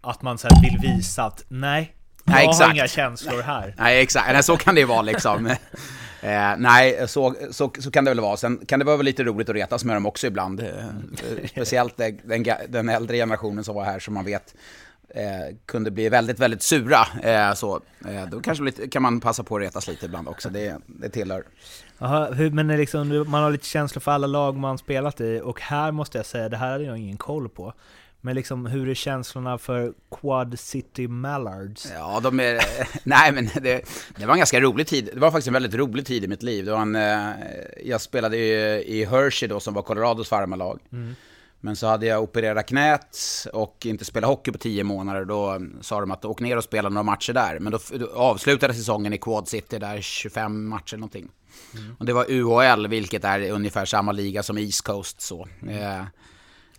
Att 0.02 0.22
man 0.22 0.38
sen 0.38 0.52
vill 0.62 0.80
visa 0.82 1.24
att 1.24 1.46
nej, 1.48 1.96
jag 2.28 2.36
nej, 2.36 2.48
har 2.48 2.74
inga 2.74 2.88
känslor 2.88 3.42
här. 3.42 3.74
Nej, 3.78 4.02
exakt. 4.02 4.34
Nej, 4.34 4.44
så 4.44 4.58
kan 4.58 4.76
det 4.76 4.82
ju 4.82 4.88
vara 4.88 5.02
liksom. 5.02 5.56
Eh, 6.22 6.58
nej, 6.58 7.08
så, 7.08 7.36
så, 7.52 7.72
så 7.80 7.92
kan 7.92 8.06
det 8.06 8.12
väl 8.12 8.20
vara. 8.20 8.38
Sen 8.38 8.66
kan 8.66 8.80
det 8.80 8.86
vara 8.86 9.02
lite 9.02 9.24
roligt 9.24 9.50
att 9.50 9.56
retas 9.56 9.84
med 9.84 9.96
dem 9.96 10.06
också 10.06 10.28
ibland. 10.28 10.60
Eh, 10.60 10.68
speciellt 11.52 11.98
den, 11.98 12.46
den 12.70 12.90
äldre 12.90 13.18
generationen 13.18 13.64
som 13.64 13.76
var 13.76 13.84
här 13.84 14.00
som 14.00 14.14
man 14.14 14.26
vet 14.26 14.56
eh, 15.10 15.56
kunde 15.66 15.92
bli 15.92 16.10
väldigt, 16.10 16.40
väldigt 16.40 16.62
sura. 16.62 17.08
Eh, 17.24 17.54
så, 17.54 17.82
eh, 18.08 18.30
då 18.32 18.40
kanske 18.40 18.64
lite, 18.64 18.88
kan 18.88 19.02
man 19.02 19.20
passa 19.20 19.44
på 19.44 19.56
att 19.56 19.62
retas 19.62 19.88
lite 19.88 20.06
ibland 20.06 20.28
också. 20.28 20.50
Det, 20.50 20.78
det 20.86 21.10
tillhör. 21.10 21.44
Aha, 22.00 22.32
hur, 22.32 22.52
men 22.52 22.68
liksom, 22.68 23.26
man 23.28 23.44
har 23.44 23.52
lite 23.52 23.66
känslor 23.66 24.00
för 24.00 24.12
alla 24.12 24.28
lag 24.28 24.56
man 24.56 24.78
spelat 24.78 25.22
i 25.22 25.42
och 25.44 25.62
här 25.62 25.92
måste 25.92 26.18
jag 26.18 26.26
säga, 26.26 26.50
det 26.50 26.58
här 26.58 26.72
hade 26.72 26.84
jag 26.84 26.98
ingen 26.98 27.18
koll 27.18 27.50
på. 27.50 27.74
Men 28.28 28.36
liksom, 28.36 28.66
hur 28.66 28.90
är 28.90 28.94
känslorna 28.94 29.58
för 29.58 29.94
Quad 30.22 30.60
City 30.60 31.08
Mallards? 31.08 31.92
Ja, 31.94 32.20
de 32.24 32.40
är... 32.40 32.60
nej, 33.04 33.32
men 33.32 33.50
det, 33.62 33.82
det 34.16 34.26
var 34.26 34.34
en 34.34 34.38
ganska 34.38 34.60
rolig 34.60 34.88
tid. 34.88 35.10
Det 35.14 35.20
var 35.20 35.32
faktiskt 35.32 35.48
en 35.48 35.54
väldigt 35.54 35.74
rolig 35.74 36.06
tid 36.06 36.24
i 36.24 36.28
mitt 36.28 36.44
liv. 36.44 36.66
Det 36.66 36.72
var 36.72 36.82
en, 36.82 36.96
eh, 36.96 37.30
jag 37.86 38.02
spelade 38.02 38.38
i, 38.38 39.00
i 39.00 39.06
Hershey 39.06 39.48
då, 39.50 39.60
som 39.60 39.74
var 39.74 39.82
Colorados 39.82 40.30
farmarlag. 40.30 40.80
Mm. 40.92 41.16
Men 41.60 41.76
så 41.76 41.88
hade 41.88 42.06
jag 42.06 42.24
opererat 42.24 42.66
knät 42.66 43.18
och 43.54 43.86
inte 43.86 44.06
spelat 44.06 44.30
hockey 44.30 44.52
på 44.52 44.58
tio 44.58 44.84
månader. 44.84 45.26
Då 45.26 45.62
sa 45.82 46.00
de 46.00 46.12
att 46.12 46.26
åk 46.26 46.40
ner 46.40 46.58
och 46.58 46.64
spela 46.64 46.90
några 46.90 47.04
matcher 47.04 47.34
där. 47.34 47.60
Men 47.60 47.72
då, 47.72 47.80
då 48.00 48.10
avslutade 48.16 48.74
säsongen 48.74 49.14
i 49.14 49.18
Quad 49.18 49.48
City, 49.48 49.80
där 49.80 50.02
25 50.02 50.68
matcher 50.70 50.98
någonting. 50.98 51.30
Mm. 51.74 51.96
Och 52.00 52.06
det 52.06 52.14
var 52.14 52.26
UHL, 52.32 52.88
vilket 52.88 53.24
är 53.24 53.52
ungefär 53.52 53.86
samma 53.86 54.12
liga 54.12 54.44
som 54.44 54.58
East 54.58 54.82
Coast. 54.82 55.22
Så. 55.22 55.48
Mm. 55.62 56.06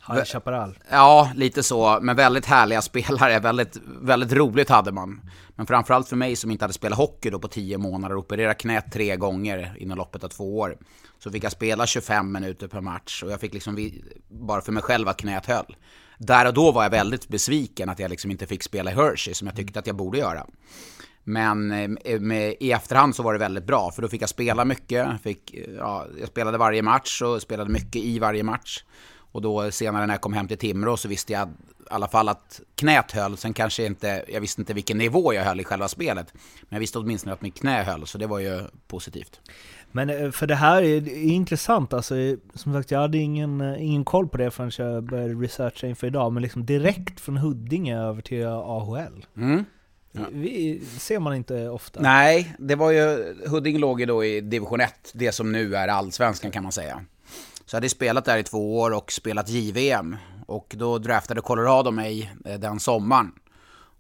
Eh, 0.08 0.14
High 0.14 0.25
Chaparral. 0.25 0.78
Ja, 0.90 1.31
lite 1.34 1.62
så. 1.62 1.99
Men 2.02 2.16
väldigt 2.16 2.46
härliga 2.46 2.82
spelare. 2.82 3.40
Väldigt, 3.40 3.76
väldigt 4.00 4.32
roligt 4.32 4.69
hade 4.69 4.93
man. 4.93 5.20
Men 5.56 5.66
framförallt 5.66 6.08
för 6.08 6.16
mig 6.16 6.37
som 6.37 6.50
inte 6.50 6.64
hade 6.64 6.75
spelat 6.75 6.99
hockey 6.99 7.31
då 7.31 7.38
på 7.38 7.49
tio 7.49 7.78
månader 7.78 8.16
och 8.16 8.25
opererat 8.25 8.58
knät 8.58 8.93
tre 8.93 9.16
gånger 9.16 9.76
inom 9.78 9.99
loppet 9.99 10.25
av 10.25 10.28
två 10.28 10.58
år. 10.58 10.76
Så 11.19 11.31
fick 11.31 11.44
jag 11.44 11.52
spela 11.52 11.87
25 11.87 12.32
minuter 12.32 12.69
per 12.69 12.81
match 12.81 13.22
och 13.22 13.31
jag 13.31 13.40
fick 13.40 13.55
liksom, 13.55 13.90
bara 14.28 14.60
för 14.60 14.72
mig 14.72 14.82
själv, 14.82 15.08
att 15.08 15.16
knät 15.16 15.46
höll. 15.46 15.76
Där 16.19 16.46
och 16.46 16.55
då 16.55 16.72
var 16.72 16.82
jag 16.82 16.90
väldigt 16.90 17.28
besviken 17.28 17.88
att 17.88 17.99
jag 17.99 18.10
liksom 18.10 18.31
inte 18.31 18.46
fick 18.46 18.62
spela 18.62 18.90
i 18.90 18.94
Hershey 18.94 19.34
som 19.34 19.46
jag 19.46 19.56
tyckte 19.56 19.78
att 19.78 19.87
jag 19.87 19.96
borde 19.96 20.19
göra. 20.19 20.46
Men 21.24 21.72
eh, 21.72 22.20
med, 22.20 22.55
i 22.60 22.72
efterhand 22.72 23.17
så 23.17 23.22
var 23.22 23.32
det 23.32 23.38
väldigt 23.38 23.65
bra, 23.65 23.91
för 23.91 24.03
då 24.03 24.08
fick 24.08 24.22
jag 24.22 24.29
spela 24.29 24.65
mycket. 24.65 25.22
Fick, 25.22 25.55
ja, 25.79 26.06
jag 26.20 26.29
spelade 26.29 26.58
varje 26.58 26.82
match 26.82 27.22
och 27.22 27.43
spelade 27.43 27.70
mycket 27.70 28.03
i 28.03 28.19
varje 28.19 28.43
match. 28.43 28.84
Och 29.32 29.43
då 29.43 29.70
senare 29.70 30.06
när 30.06 30.15
jag 30.15 30.20
kom 30.20 30.32
hem 30.32 30.49
till 30.49 30.58
Timrå 30.58 30.97
så 30.97 31.08
visste 31.08 31.32
jag 31.32 31.49
i 31.49 31.91
alla 31.91 32.08
fall 32.08 32.29
att 32.29 32.61
knät 32.75 33.13
höll. 33.13 33.37
Sen 33.37 33.55
kanske 33.55 33.87
inte, 33.87 34.25
jag 34.29 34.41
visste 34.41 34.61
inte 34.61 34.75
vilken 34.75 34.99
nivå 34.99 35.35
jag 35.35 35.44
höll 35.44 35.61
i 35.61 35.65
själva 35.65 35.89
spelet. 35.89 36.27
Men 36.35 36.69
jag 36.77 36.81
visste 36.81 36.99
åtminstone 36.99 37.32
att 37.32 37.43
mitt 37.43 37.61
knä 37.61 37.82
höll, 37.82 38.06
så 38.06 38.19
det 38.19 38.27
var 38.27 38.39
ju 38.39 38.63
positivt. 38.87 39.41
Men 39.93 40.11
eh, 40.11 40.31
för 40.31 40.47
det 40.47 40.55
här 40.55 40.82
är, 40.82 41.08
intressant, 41.17 41.93
alltså 41.93 42.15
som 42.55 42.73
sagt 42.73 42.91
jag 42.91 43.01
hade 43.01 43.19
ingen, 43.19 43.61
eh, 43.61 43.85
ingen 43.85 44.05
koll 44.05 44.29
på 44.29 44.37
det 44.37 44.51
förrän 44.51 44.70
jag 44.79 45.05
började 45.05 45.35
researcha 45.35 45.87
inför 45.87 46.06
idag, 46.06 46.32
men 46.32 46.43
liksom 46.43 46.67
direkt 46.67 47.20
från 47.20 47.37
Huddinge 47.37 47.99
över 47.99 48.23
till 48.23 48.47
AHL. 48.47 49.27
Mm. 49.37 49.65
Ja. 50.13 50.20
Vi, 50.32 50.82
ser 50.99 51.19
man 51.19 51.35
inte 51.35 51.69
ofta. 51.69 52.01
Nej, 52.01 52.55
det 52.58 52.75
var 52.75 52.91
ju, 52.91 53.35
Huddinge 53.47 53.79
låg 53.79 54.01
ju 54.01 54.06
då 54.06 54.25
i 54.25 54.41
division 54.41 54.81
1, 54.81 54.93
det 55.15 55.32
som 55.32 55.53
nu 55.53 55.77
är 55.77 55.89
allsvenskan 55.89 56.51
kan 56.51 56.63
man 56.63 56.73
säga. 56.73 57.05
Så 57.69 57.75
jag 57.75 57.77
hade 57.77 57.89
spelat 57.89 58.25
där 58.25 58.39
i 58.39 58.43
två 58.43 58.81
år 58.81 58.91
och 58.91 59.13
spelat 59.13 59.48
JVM. 59.48 60.17
Och 60.46 60.75
då 60.79 60.98
draftade 60.98 61.41
Colorado 61.41 61.91
mig 61.91 62.32
eh, 62.44 62.58
den 62.60 62.81
sommaren. 62.81 63.32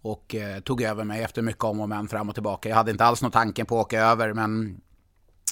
Och 0.02 0.34
eh, 0.34 0.60
tog 0.60 0.82
över 0.82 1.04
mig 1.04 1.22
efter 1.22 1.42
mycket 1.42 1.64
om 1.64 1.80
och 1.80 1.88
men 1.88 2.08
fram 2.08 2.28
och 2.28 2.34
tillbaka. 2.34 2.68
Jag 2.68 2.76
hade 2.76 2.90
inte 2.90 3.04
alls 3.04 3.22
någon 3.22 3.30
tanke 3.30 3.64
på 3.64 3.80
att 3.80 3.86
åka 3.86 4.00
över, 4.00 4.32
men 4.32 4.80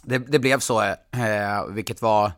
det, 0.03 0.19
det 0.19 0.39
blev 0.39 0.59
så, 0.59 0.83
eh, 0.83 1.57
eh 1.57 1.67
vilket 1.67 2.03
var 2.03 2.33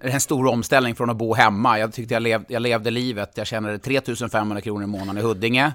en 0.00 0.20
stor 0.20 0.46
omställning 0.46 0.94
från 0.94 1.10
att 1.10 1.16
bo 1.16 1.34
hemma. 1.34 1.78
Jag 1.78 1.92
tyckte 1.92 2.14
jag, 2.14 2.22
lev, 2.22 2.44
jag 2.48 2.62
levde 2.62 2.90
livet. 2.90 3.32
Jag 3.34 3.46
tjänade 3.46 3.78
3500 3.78 4.60
kronor 4.60 4.82
i 4.82 4.86
månaden 4.86 5.18
i 5.18 5.22
Huddinge. 5.22 5.72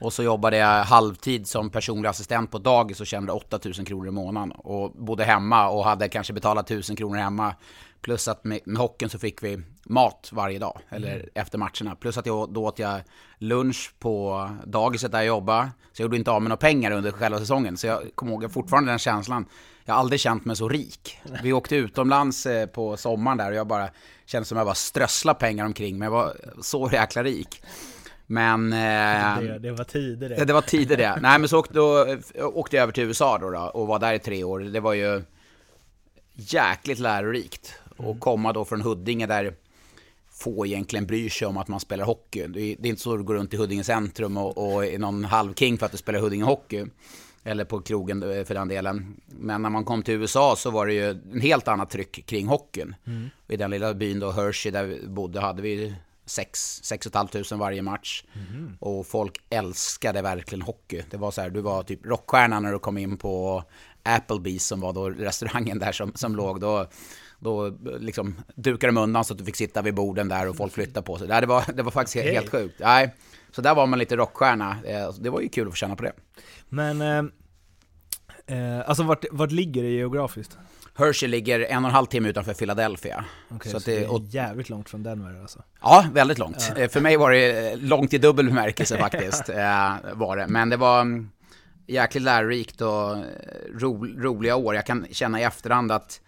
Och 0.00 0.12
så 0.12 0.22
jobbade 0.22 0.56
jag 0.56 0.84
halvtid 0.84 1.46
som 1.46 1.70
personlig 1.70 2.08
assistent 2.08 2.50
på 2.50 2.58
dagis 2.58 3.00
och 3.00 3.06
tjänade 3.06 3.32
8000 3.32 3.84
kronor 3.84 4.08
i 4.08 4.10
månaden. 4.10 4.50
Och 4.50 4.90
bodde 4.90 5.24
hemma 5.24 5.68
och 5.68 5.84
hade 5.84 6.08
kanske 6.08 6.32
betalat 6.32 6.70
1000 6.70 6.96
kronor 6.96 7.16
hemma. 7.16 7.54
Plus 8.00 8.28
att 8.28 8.44
med, 8.44 8.60
med 8.64 8.76
hockeyn 8.76 9.10
så 9.10 9.18
fick 9.18 9.42
vi 9.42 9.58
mat 9.84 10.30
varje 10.32 10.58
dag, 10.58 10.80
eller 10.88 11.14
mm. 11.14 11.28
efter 11.34 11.58
matcherna. 11.58 11.94
Plus 12.00 12.18
att 12.18 12.26
jag, 12.26 12.52
då 12.52 12.64
åt 12.64 12.78
jag 12.78 13.00
lunch 13.38 13.94
på 13.98 14.50
dagiset 14.64 15.12
där 15.12 15.18
jag 15.18 15.26
jobbade. 15.26 15.70
Så 15.92 16.02
jag 16.02 16.04
gjorde 16.04 16.16
inte 16.16 16.30
av 16.30 16.42
med 16.42 16.48
några 16.48 16.60
pengar 16.60 16.90
under 16.90 17.12
själva 17.12 17.38
säsongen. 17.38 17.76
Så 17.76 17.86
jag 17.86 18.02
kommer 18.14 18.32
ihåg 18.32 18.52
fortfarande 18.52 18.92
den 18.92 18.98
känslan. 18.98 19.46
Jag 19.84 19.94
har 19.94 20.00
aldrig 20.00 20.20
känt 20.20 20.44
mig 20.44 20.56
så 20.56 20.68
rik. 20.68 21.18
Vi 21.42 21.52
åkte 21.52 21.76
utomlands 21.76 22.46
eh, 22.46 22.66
på 22.66 22.96
sommaren 22.96 23.38
där 23.38 23.50
och 23.50 23.56
jag 23.56 23.66
bara 23.66 23.88
kände 24.26 24.46
som 24.46 24.58
att 24.58 24.60
jag 24.60 24.66
bara 24.66 24.74
strössla 24.74 25.34
pengar 25.34 25.64
omkring. 25.64 25.98
Men 25.98 26.06
jag 26.06 26.12
var 26.12 26.36
så 26.62 26.90
jäkla 26.92 27.22
rik. 27.22 27.62
Men... 28.26 28.72
Eh, 28.72 28.78
det, 29.40 29.58
det, 29.58 29.72
var 29.72 29.84
tider 29.84 30.28
det. 30.28 30.44
Det 30.44 30.52
var 30.52 30.60
tider 30.60 30.96
det. 30.96 31.18
Nej 31.22 31.38
men 31.38 31.48
så 31.48 31.58
åkte, 31.58 31.74
då, 31.74 32.16
åkte 32.34 32.76
jag 32.76 32.82
över 32.82 32.92
till 32.92 33.04
USA 33.04 33.38
då, 33.38 33.50
då 33.50 33.60
och 33.60 33.86
var 33.86 33.98
där 33.98 34.14
i 34.14 34.18
tre 34.18 34.44
år. 34.44 34.60
Det 34.60 34.80
var 34.80 34.94
ju 34.94 35.22
jäkligt 36.34 36.98
lärorikt. 36.98 37.74
Och 37.98 38.20
komma 38.20 38.52
då 38.52 38.64
från 38.64 38.80
Huddinge 38.80 39.26
där 39.26 39.54
få 40.30 40.66
egentligen 40.66 41.06
bryr 41.06 41.28
sig 41.28 41.48
om 41.48 41.56
att 41.56 41.68
man 41.68 41.80
spelar 41.80 42.04
hockey. 42.04 42.46
Det 42.46 42.60
är, 42.60 42.76
det 42.78 42.88
är 42.88 42.90
inte 42.90 43.02
så 43.02 43.12
att 43.12 43.18
du 43.18 43.24
går 43.24 43.34
runt 43.34 43.54
i 43.54 43.56
Huddinge 43.56 43.84
centrum 43.84 44.36
och, 44.36 44.74
och 44.74 44.86
är 44.86 44.98
någon 44.98 45.24
halvking 45.24 45.78
för 45.78 45.86
att 45.86 45.92
du 45.92 45.98
spelar 45.98 46.20
Huddinge 46.20 46.44
hockey. 46.44 46.84
Eller 47.44 47.64
på 47.64 47.80
krogen 47.80 48.22
eh, 48.22 48.44
för 48.44 48.54
den 48.54 48.68
delen. 48.68 49.16
Men 49.26 49.62
när 49.62 49.70
man 49.70 49.84
kom 49.84 50.02
till 50.02 50.14
USA 50.14 50.56
så 50.56 50.70
var 50.70 50.86
det 50.86 50.92
ju 50.92 51.10
en 51.10 51.40
helt 51.40 51.68
annat 51.68 51.90
tryck 51.90 52.26
kring 52.26 52.46
hockeyn. 52.46 52.94
Mm. 53.06 53.30
I 53.48 53.56
den 53.56 53.70
lilla 53.70 53.94
byn 53.94 54.20
då, 54.20 54.30
Hershey, 54.30 54.72
där 54.72 54.84
vi 54.84 55.06
bodde, 55.06 55.40
hade 55.40 55.62
vi 55.62 55.94
6 56.24 56.82
500 57.12 57.56
varje 57.56 57.82
match. 57.82 58.24
Mm. 58.32 58.76
Och 58.80 59.06
folk 59.06 59.40
älskade 59.50 60.22
verkligen 60.22 60.62
hockey. 60.62 61.02
Det 61.10 61.16
var 61.16 61.30
så 61.30 61.40
här, 61.40 61.50
du 61.50 61.60
var 61.60 61.82
typ 61.82 62.06
rockstjärna 62.06 62.60
när 62.60 62.72
du 62.72 62.78
kom 62.78 62.98
in 62.98 63.16
på 63.16 63.64
Applebee's 64.04 64.58
som 64.58 64.80
var 64.80 64.92
då 64.92 65.10
restaurangen 65.10 65.78
där 65.78 65.92
som, 65.92 66.12
som 66.14 66.36
låg. 66.36 66.60
Då, 66.60 66.86
då 67.38 67.78
liksom 68.00 68.36
dukade 68.54 68.92
de 68.92 69.00
undan 69.00 69.24
så 69.24 69.32
att 69.32 69.38
du 69.38 69.44
fick 69.44 69.56
sitta 69.56 69.82
vid 69.82 69.94
borden 69.94 70.28
där 70.28 70.48
och 70.48 70.56
folk 70.56 70.72
flyttade 70.72 71.06
på 71.06 71.18
sig. 71.18 71.28
Det 71.28 71.46
var, 71.46 71.64
det 71.74 71.82
var 71.82 71.90
faktiskt 71.90 72.16
okay. 72.16 72.32
helt 72.32 72.50
sjukt. 72.50 72.80
Nej, 72.80 73.14
så 73.50 73.62
där 73.62 73.74
var 73.74 73.86
man 73.86 73.98
lite 73.98 74.16
rockstjärna. 74.16 74.76
Eh, 74.84 75.12
det 75.20 75.30
var 75.30 75.40
ju 75.40 75.48
kul 75.48 75.66
att 75.66 75.72
få 75.72 75.76
känna 75.76 75.96
på 75.96 76.02
det. 76.02 76.12
Men, 76.68 77.00
eh, 77.02 77.24
eh, 78.58 78.88
alltså 78.88 79.02
vart, 79.02 79.24
vart 79.30 79.50
ligger 79.50 79.82
det 79.82 79.88
geografiskt? 79.88 80.58
Hershey 80.94 81.28
ligger 81.28 81.60
en 81.60 81.84
och 81.84 81.88
en 81.88 81.94
halv 81.94 82.06
timme 82.06 82.28
utanför 82.28 82.54
Philadelphia. 82.54 83.24
Okay, 83.50 83.72
så, 83.72 83.80
så 83.80 83.90
det, 83.90 84.04
är 84.04 84.34
jävligt 84.34 84.68
långt 84.68 84.88
från 84.88 85.02
Denver 85.02 85.40
alltså? 85.40 85.62
Ja, 85.80 86.06
väldigt 86.12 86.38
långt. 86.38 86.72
Ja. 86.76 86.82
Eh, 86.82 86.88
för 86.88 87.00
mig 87.00 87.16
var 87.16 87.30
det 87.30 87.76
långt 87.76 88.14
i 88.14 88.18
dubbel 88.18 88.46
bemärkelse 88.46 88.98
faktiskt. 89.00 89.48
var 90.12 90.36
det. 90.36 90.46
Men 90.46 90.68
det 90.68 90.76
var 90.76 91.00
mm, 91.00 91.30
jäkligt 91.86 92.22
lärorikt 92.22 92.80
och 92.80 93.16
ro, 93.74 94.06
roliga 94.06 94.56
år. 94.56 94.74
Jag 94.74 94.86
kan 94.86 95.06
känna 95.10 95.40
i 95.40 95.44
efterhand 95.44 95.92
att 95.92 96.20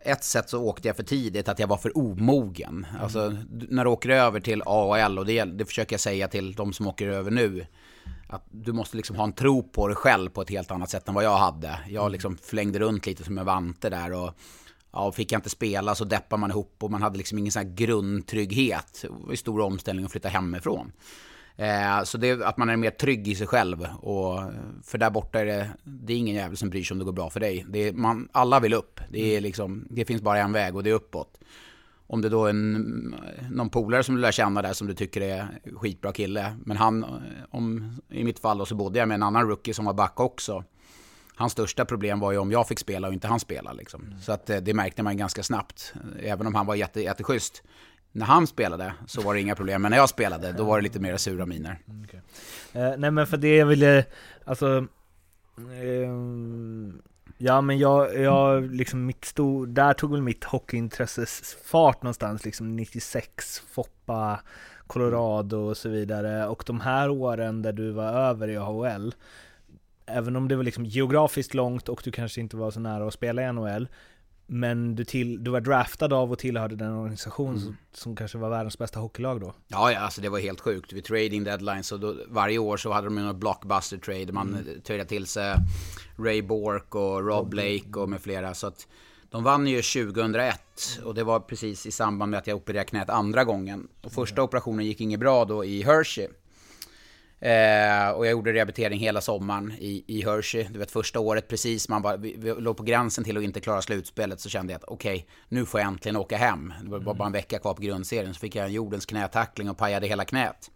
ett 0.00 0.24
sätt 0.24 0.50
så 0.50 0.62
åkte 0.62 0.88
jag 0.88 0.96
för 0.96 1.02
tidigt, 1.02 1.48
att 1.48 1.58
jag 1.58 1.66
var 1.66 1.76
för 1.76 1.98
omogen. 1.98 2.86
Mm. 2.90 3.02
Alltså, 3.02 3.36
när 3.50 3.84
du 3.84 3.90
åker 3.90 4.08
över 4.08 4.40
till 4.40 4.62
AHL, 4.66 5.18
och 5.18 5.26
det, 5.26 5.44
det 5.44 5.64
försöker 5.64 5.94
jag 5.94 6.00
säga 6.00 6.28
till 6.28 6.52
de 6.52 6.72
som 6.72 6.86
åker 6.86 7.08
över 7.08 7.30
nu, 7.30 7.66
att 8.28 8.44
du 8.50 8.72
måste 8.72 8.96
liksom 8.96 9.16
ha 9.16 9.24
en 9.24 9.32
tro 9.32 9.62
på 9.62 9.88
dig 9.88 9.96
själv 9.96 10.30
på 10.30 10.42
ett 10.42 10.50
helt 10.50 10.70
annat 10.70 10.90
sätt 10.90 11.08
än 11.08 11.14
vad 11.14 11.24
jag 11.24 11.36
hade. 11.36 11.78
Jag 11.88 12.02
mm. 12.02 12.12
liksom 12.12 12.36
flängde 12.36 12.78
runt 12.78 13.06
lite 13.06 13.24
som 13.24 13.38
en 13.38 13.46
vante 13.46 13.90
där 13.90 14.12
och 14.12 14.34
ja, 14.92 15.12
fick 15.12 15.32
jag 15.32 15.38
inte 15.38 15.50
spela 15.50 15.94
så 15.94 16.04
deppade 16.04 16.40
man 16.40 16.50
ihop 16.50 16.76
och 16.78 16.90
man 16.90 17.02
hade 17.02 17.18
liksom 17.18 17.38
ingen 17.38 17.52
sån 17.52 17.62
här 17.62 17.74
grundtrygghet. 17.74 18.98
Det 19.02 19.08
var 19.08 19.30
en 19.30 19.36
stor 19.36 19.60
omställning 19.60 20.04
att 20.04 20.12
flytta 20.12 20.28
hemifrån. 20.28 20.92
Eh, 21.56 22.02
så 22.02 22.18
det, 22.18 22.42
att 22.42 22.56
man 22.56 22.68
är 22.68 22.76
mer 22.76 22.90
trygg 22.90 23.28
i 23.28 23.34
sig 23.34 23.46
själv. 23.46 23.86
Och, 24.00 24.40
för 24.84 24.98
där 24.98 25.10
borta 25.10 25.40
är 25.40 25.46
det, 25.46 25.70
det 25.84 26.12
är 26.12 26.16
ingen 26.16 26.34
jävel 26.34 26.56
som 26.56 26.70
bryr 26.70 26.84
sig 26.84 26.94
om 26.94 26.98
det 26.98 27.04
går 27.04 27.12
bra 27.12 27.30
för 27.30 27.40
dig. 27.40 27.66
Det 27.68 27.78
är, 27.78 27.92
man, 27.92 28.28
alla 28.32 28.60
vill 28.60 28.74
upp. 28.74 29.00
Det, 29.10 29.36
är 29.36 29.40
liksom, 29.40 29.86
det 29.90 30.04
finns 30.04 30.22
bara 30.22 30.38
en 30.38 30.52
väg 30.52 30.76
och 30.76 30.82
det 30.82 30.90
är 30.90 30.94
uppåt. 30.94 31.40
Om 32.08 32.22
det 32.22 32.28
då 32.28 32.44
är 32.44 32.50
en, 32.50 33.16
någon 33.50 33.70
polare 33.70 34.02
som 34.02 34.14
du 34.14 34.20
lär 34.20 34.32
känna 34.32 34.62
där 34.62 34.72
som 34.72 34.86
du 34.86 34.94
tycker 34.94 35.20
är 35.20 35.48
skitbra 35.76 36.12
kille. 36.12 36.56
Men 36.64 36.76
han, 36.76 37.06
om, 37.50 37.96
i 38.08 38.24
mitt 38.24 38.38
fall 38.38 38.58
då, 38.58 38.66
så 38.66 38.74
bodde 38.74 38.98
jag 38.98 39.08
med 39.08 39.14
en 39.14 39.22
annan 39.22 39.48
rookie 39.48 39.74
som 39.74 39.84
var 39.84 39.94
back 39.94 40.20
också. 40.20 40.64
Hans 41.34 41.52
största 41.52 41.84
problem 41.84 42.20
var 42.20 42.32
ju 42.32 42.38
om 42.38 42.52
jag 42.52 42.68
fick 42.68 42.78
spela 42.78 43.08
och 43.08 43.14
inte 43.14 43.28
han 43.28 43.40
spela. 43.40 43.72
Liksom. 43.72 44.04
Mm. 44.04 44.20
Så 44.20 44.32
att, 44.32 44.50
eh, 44.50 44.56
det 44.56 44.74
märkte 44.74 45.02
man 45.02 45.16
ganska 45.16 45.42
snabbt. 45.42 45.94
Även 46.22 46.46
om 46.46 46.54
han 46.54 46.66
var 46.66 46.74
jätte, 46.74 47.00
jätteschysst 47.00 47.62
när 48.16 48.26
han 48.26 48.46
spelade 48.46 48.94
så 49.06 49.20
var 49.20 49.34
det 49.34 49.40
inga 49.40 49.54
problem, 49.54 49.82
men 49.82 49.90
när 49.90 49.98
jag 49.98 50.08
spelade 50.08 50.52
då 50.52 50.64
var 50.64 50.76
det 50.76 50.82
lite 50.82 51.00
mer 51.00 51.16
sura 51.16 51.46
miner. 51.46 51.78
Mm, 51.88 52.04
okay. 52.04 52.20
Eh, 52.72 52.96
nej 52.98 53.10
men 53.10 53.26
för 53.26 53.36
det 53.36 53.56
jag 53.56 53.66
ville, 53.66 54.04
alltså 54.44 54.86
eh, 55.56 56.10
Ja 57.38 57.60
men 57.60 57.78
jag, 57.78 58.20
jag 58.20 58.74
liksom 58.74 59.06
mitt 59.06 59.24
stor, 59.24 59.66
där 59.66 59.92
tog 59.92 60.12
väl 60.12 60.22
mitt 60.22 60.44
hockeyintresse 60.44 61.26
fart 61.64 62.02
någonstans 62.02 62.44
liksom 62.44 62.76
96, 62.76 63.62
Foppa, 63.70 64.40
Colorado 64.86 65.56
och 65.56 65.76
så 65.76 65.88
vidare 65.88 66.46
och 66.46 66.62
de 66.66 66.80
här 66.80 67.10
åren 67.10 67.62
där 67.62 67.72
du 67.72 67.90
var 67.90 68.12
över 68.12 68.48
i 68.48 68.56
AHL 68.56 69.14
Även 70.06 70.36
om 70.36 70.48
det 70.48 70.56
var 70.56 70.64
liksom 70.64 70.84
geografiskt 70.84 71.54
långt 71.54 71.88
och 71.88 72.00
du 72.04 72.12
kanske 72.12 72.40
inte 72.40 72.56
var 72.56 72.70
så 72.70 72.80
nära 72.80 73.06
att 73.06 73.14
spela 73.14 73.42
i 73.42 73.52
NHL 73.52 73.88
men 74.46 74.94
du, 74.94 75.04
till, 75.04 75.44
du 75.44 75.50
var 75.50 75.60
draftad 75.60 76.12
av 76.12 76.32
och 76.32 76.38
tillhörde 76.38 76.76
den 76.76 76.92
organisation 76.92 77.50
mm. 77.50 77.60
som, 77.60 77.76
som, 77.92 78.16
kanske 78.16 78.38
var 78.38 78.50
världens 78.50 78.78
bästa 78.78 79.00
hockeylag 79.00 79.40
då? 79.40 79.54
Ja, 79.68 79.92
ja, 79.92 79.98
alltså 79.98 80.20
det 80.20 80.28
var 80.28 80.38
helt 80.38 80.60
sjukt. 80.60 80.92
Vid 80.92 81.04
trading 81.04 81.44
deadlines, 81.44 81.86
så 81.86 81.96
då, 81.96 82.16
varje 82.28 82.58
år 82.58 82.76
så 82.76 82.92
hade 82.92 83.06
de 83.06 83.18
en 83.18 83.38
blockbuster 83.38 83.98
trade. 83.98 84.32
Man 84.32 84.48
mm. 84.48 84.80
tradade 84.80 85.08
till 85.08 85.26
sig 85.26 85.56
Ray 86.18 86.42
Bork 86.42 86.94
och 86.94 87.26
Rob 87.26 87.48
Blake 87.48 87.90
och 87.96 88.08
med 88.08 88.20
flera. 88.20 88.54
Så 88.54 88.66
att 88.66 88.86
de 89.30 89.44
vann 89.44 89.66
ju 89.66 89.82
2001 89.82 90.60
och 91.04 91.14
det 91.14 91.24
var 91.24 91.40
precis 91.40 91.86
i 91.86 91.90
samband 91.90 92.30
med 92.30 92.38
att 92.38 92.46
jag 92.46 92.56
opererade 92.56 92.88
knät 92.88 93.10
andra 93.10 93.44
gången. 93.44 93.88
Och 94.02 94.12
första 94.12 94.42
operationen 94.42 94.86
gick 94.86 95.00
inget 95.00 95.20
bra 95.20 95.44
då 95.44 95.64
i 95.64 95.82
Hershey. 95.82 96.28
Eh, 97.40 98.10
och 98.10 98.26
jag 98.26 98.30
gjorde 98.30 98.52
rehabilitering 98.52 98.98
hela 98.98 99.20
sommaren 99.20 99.72
i, 99.78 100.04
i 100.06 100.22
Hershey. 100.24 100.66
Du 100.70 100.78
vet 100.78 100.90
första 100.90 101.20
året 101.20 101.48
precis, 101.48 101.88
man 101.88 102.02
bara, 102.02 102.16
vi, 102.16 102.34
vi 102.38 102.54
låg 102.54 102.76
på 102.76 102.82
gränsen 102.82 103.24
till 103.24 103.36
att 103.36 103.42
inte 103.42 103.60
klara 103.60 103.82
slutspelet. 103.82 104.40
Så 104.40 104.48
kände 104.48 104.72
jag 104.72 104.78
att 104.78 104.88
okej, 104.88 105.14
okay, 105.14 105.26
nu 105.48 105.66
får 105.66 105.80
jag 105.80 105.88
äntligen 105.88 106.16
åka 106.16 106.36
hem. 106.36 106.72
Det 106.82 106.90
var 106.90 107.14
bara 107.14 107.26
en 107.26 107.32
vecka 107.32 107.58
kvar 107.58 107.74
på 107.74 107.82
grundserien. 107.82 108.34
Så 108.34 108.40
fick 108.40 108.54
jag 108.54 108.66
en 108.66 108.72
jordens 108.72 109.06
knätackling 109.06 109.70
och 109.70 109.76
pajade 109.76 110.06
hela 110.06 110.24
knät. 110.24 110.70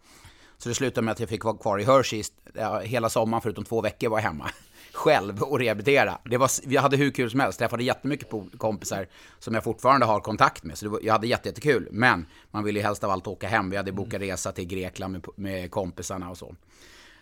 Så 0.57 0.69
det 0.69 0.75
slutade 0.75 1.05
med 1.05 1.11
att 1.11 1.19
jag 1.19 1.29
fick 1.29 1.43
vara 1.43 1.57
kvar 1.57 1.79
i 1.79 1.83
Hershey 1.83 2.23
ja, 2.53 2.79
hela 2.79 3.09
sommaren 3.09 3.41
förutom 3.41 3.63
två 3.63 3.81
veckor 3.81 4.09
var 4.09 4.17
jag 4.17 4.23
hemma 4.23 4.51
själv 4.93 5.41
och 5.41 5.59
rehabilitera. 5.59 6.17
Det 6.23 6.37
var, 6.37 6.67
vi 6.67 6.77
hade 6.77 6.97
hur 6.97 7.11
kul 7.11 7.31
som 7.31 7.39
helst, 7.39 7.59
träffade 7.59 7.83
jättemycket 7.83 8.27
kompisar 8.57 9.07
som 9.39 9.53
jag 9.53 9.63
fortfarande 9.63 10.05
har 10.05 10.19
kontakt 10.19 10.63
med. 10.63 10.77
Så 10.77 10.89
var, 10.89 10.99
jag 11.03 11.13
hade 11.13 11.27
jättekul. 11.27 11.87
Men 11.91 12.25
man 12.51 12.63
ville 12.63 12.79
ju 12.79 12.85
helst 12.85 13.03
av 13.03 13.11
allt 13.11 13.27
åka 13.27 13.47
hem. 13.47 13.69
Vi 13.69 13.77
hade 13.77 13.91
bokat 13.91 14.21
resa 14.21 14.51
till 14.51 14.65
Grekland 14.65 15.13
med, 15.13 15.27
med 15.35 15.71
kompisarna 15.71 16.29
och 16.29 16.37
så. 16.37 16.55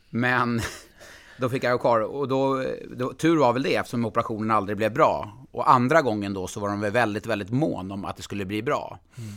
Men 0.09 0.61
då 1.37 1.49
fick 1.49 1.63
jag 1.63 1.71
gå 1.71 1.77
kvar 1.77 1.99
och 1.99 2.27
då, 2.27 2.63
då, 2.97 3.13
tur 3.13 3.37
var 3.37 3.53
väl 3.53 3.63
det 3.63 3.75
eftersom 3.75 4.05
operationen 4.05 4.51
aldrig 4.51 4.77
blev 4.77 4.93
bra. 4.93 5.33
Och 5.51 5.69
andra 5.69 6.01
gången 6.01 6.33
då 6.33 6.47
så 6.47 6.59
var 6.59 6.69
de 6.69 6.81
väldigt, 6.81 7.25
väldigt 7.25 7.49
mån 7.49 7.91
om 7.91 8.05
att 8.05 8.17
det 8.17 8.23
skulle 8.23 8.45
bli 8.45 8.61
bra. 8.61 8.99
Mm. 9.17 9.33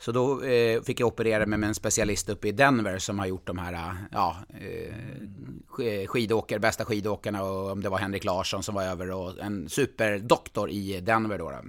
Så 0.00 0.12
då 0.12 0.42
eh, 0.42 0.82
fick 0.82 1.00
jag 1.00 1.06
operera 1.06 1.46
mig 1.46 1.58
med 1.58 1.68
en 1.68 1.74
specialist 1.74 2.28
uppe 2.28 2.48
i 2.48 2.52
Denver 2.52 2.98
som 2.98 3.18
har 3.18 3.26
gjort 3.26 3.46
de 3.46 3.58
här 3.58 3.72
eh, 3.72 3.94
ja, 4.12 4.36
eh, 4.48 6.06
skidåkare, 6.06 6.58
bästa 6.58 6.84
skidåkarna 6.84 7.42
och 7.42 7.70
om 7.70 7.82
det 7.82 7.88
var 7.88 7.98
Henrik 7.98 8.24
Larsson 8.24 8.62
som 8.62 8.74
var 8.74 8.82
över 8.82 9.10
och 9.10 9.38
en 9.38 9.68
superdoktor 9.68 10.70
i 10.70 11.00
Denver 11.00 11.38
då. 11.38 11.50
då. 11.50 11.60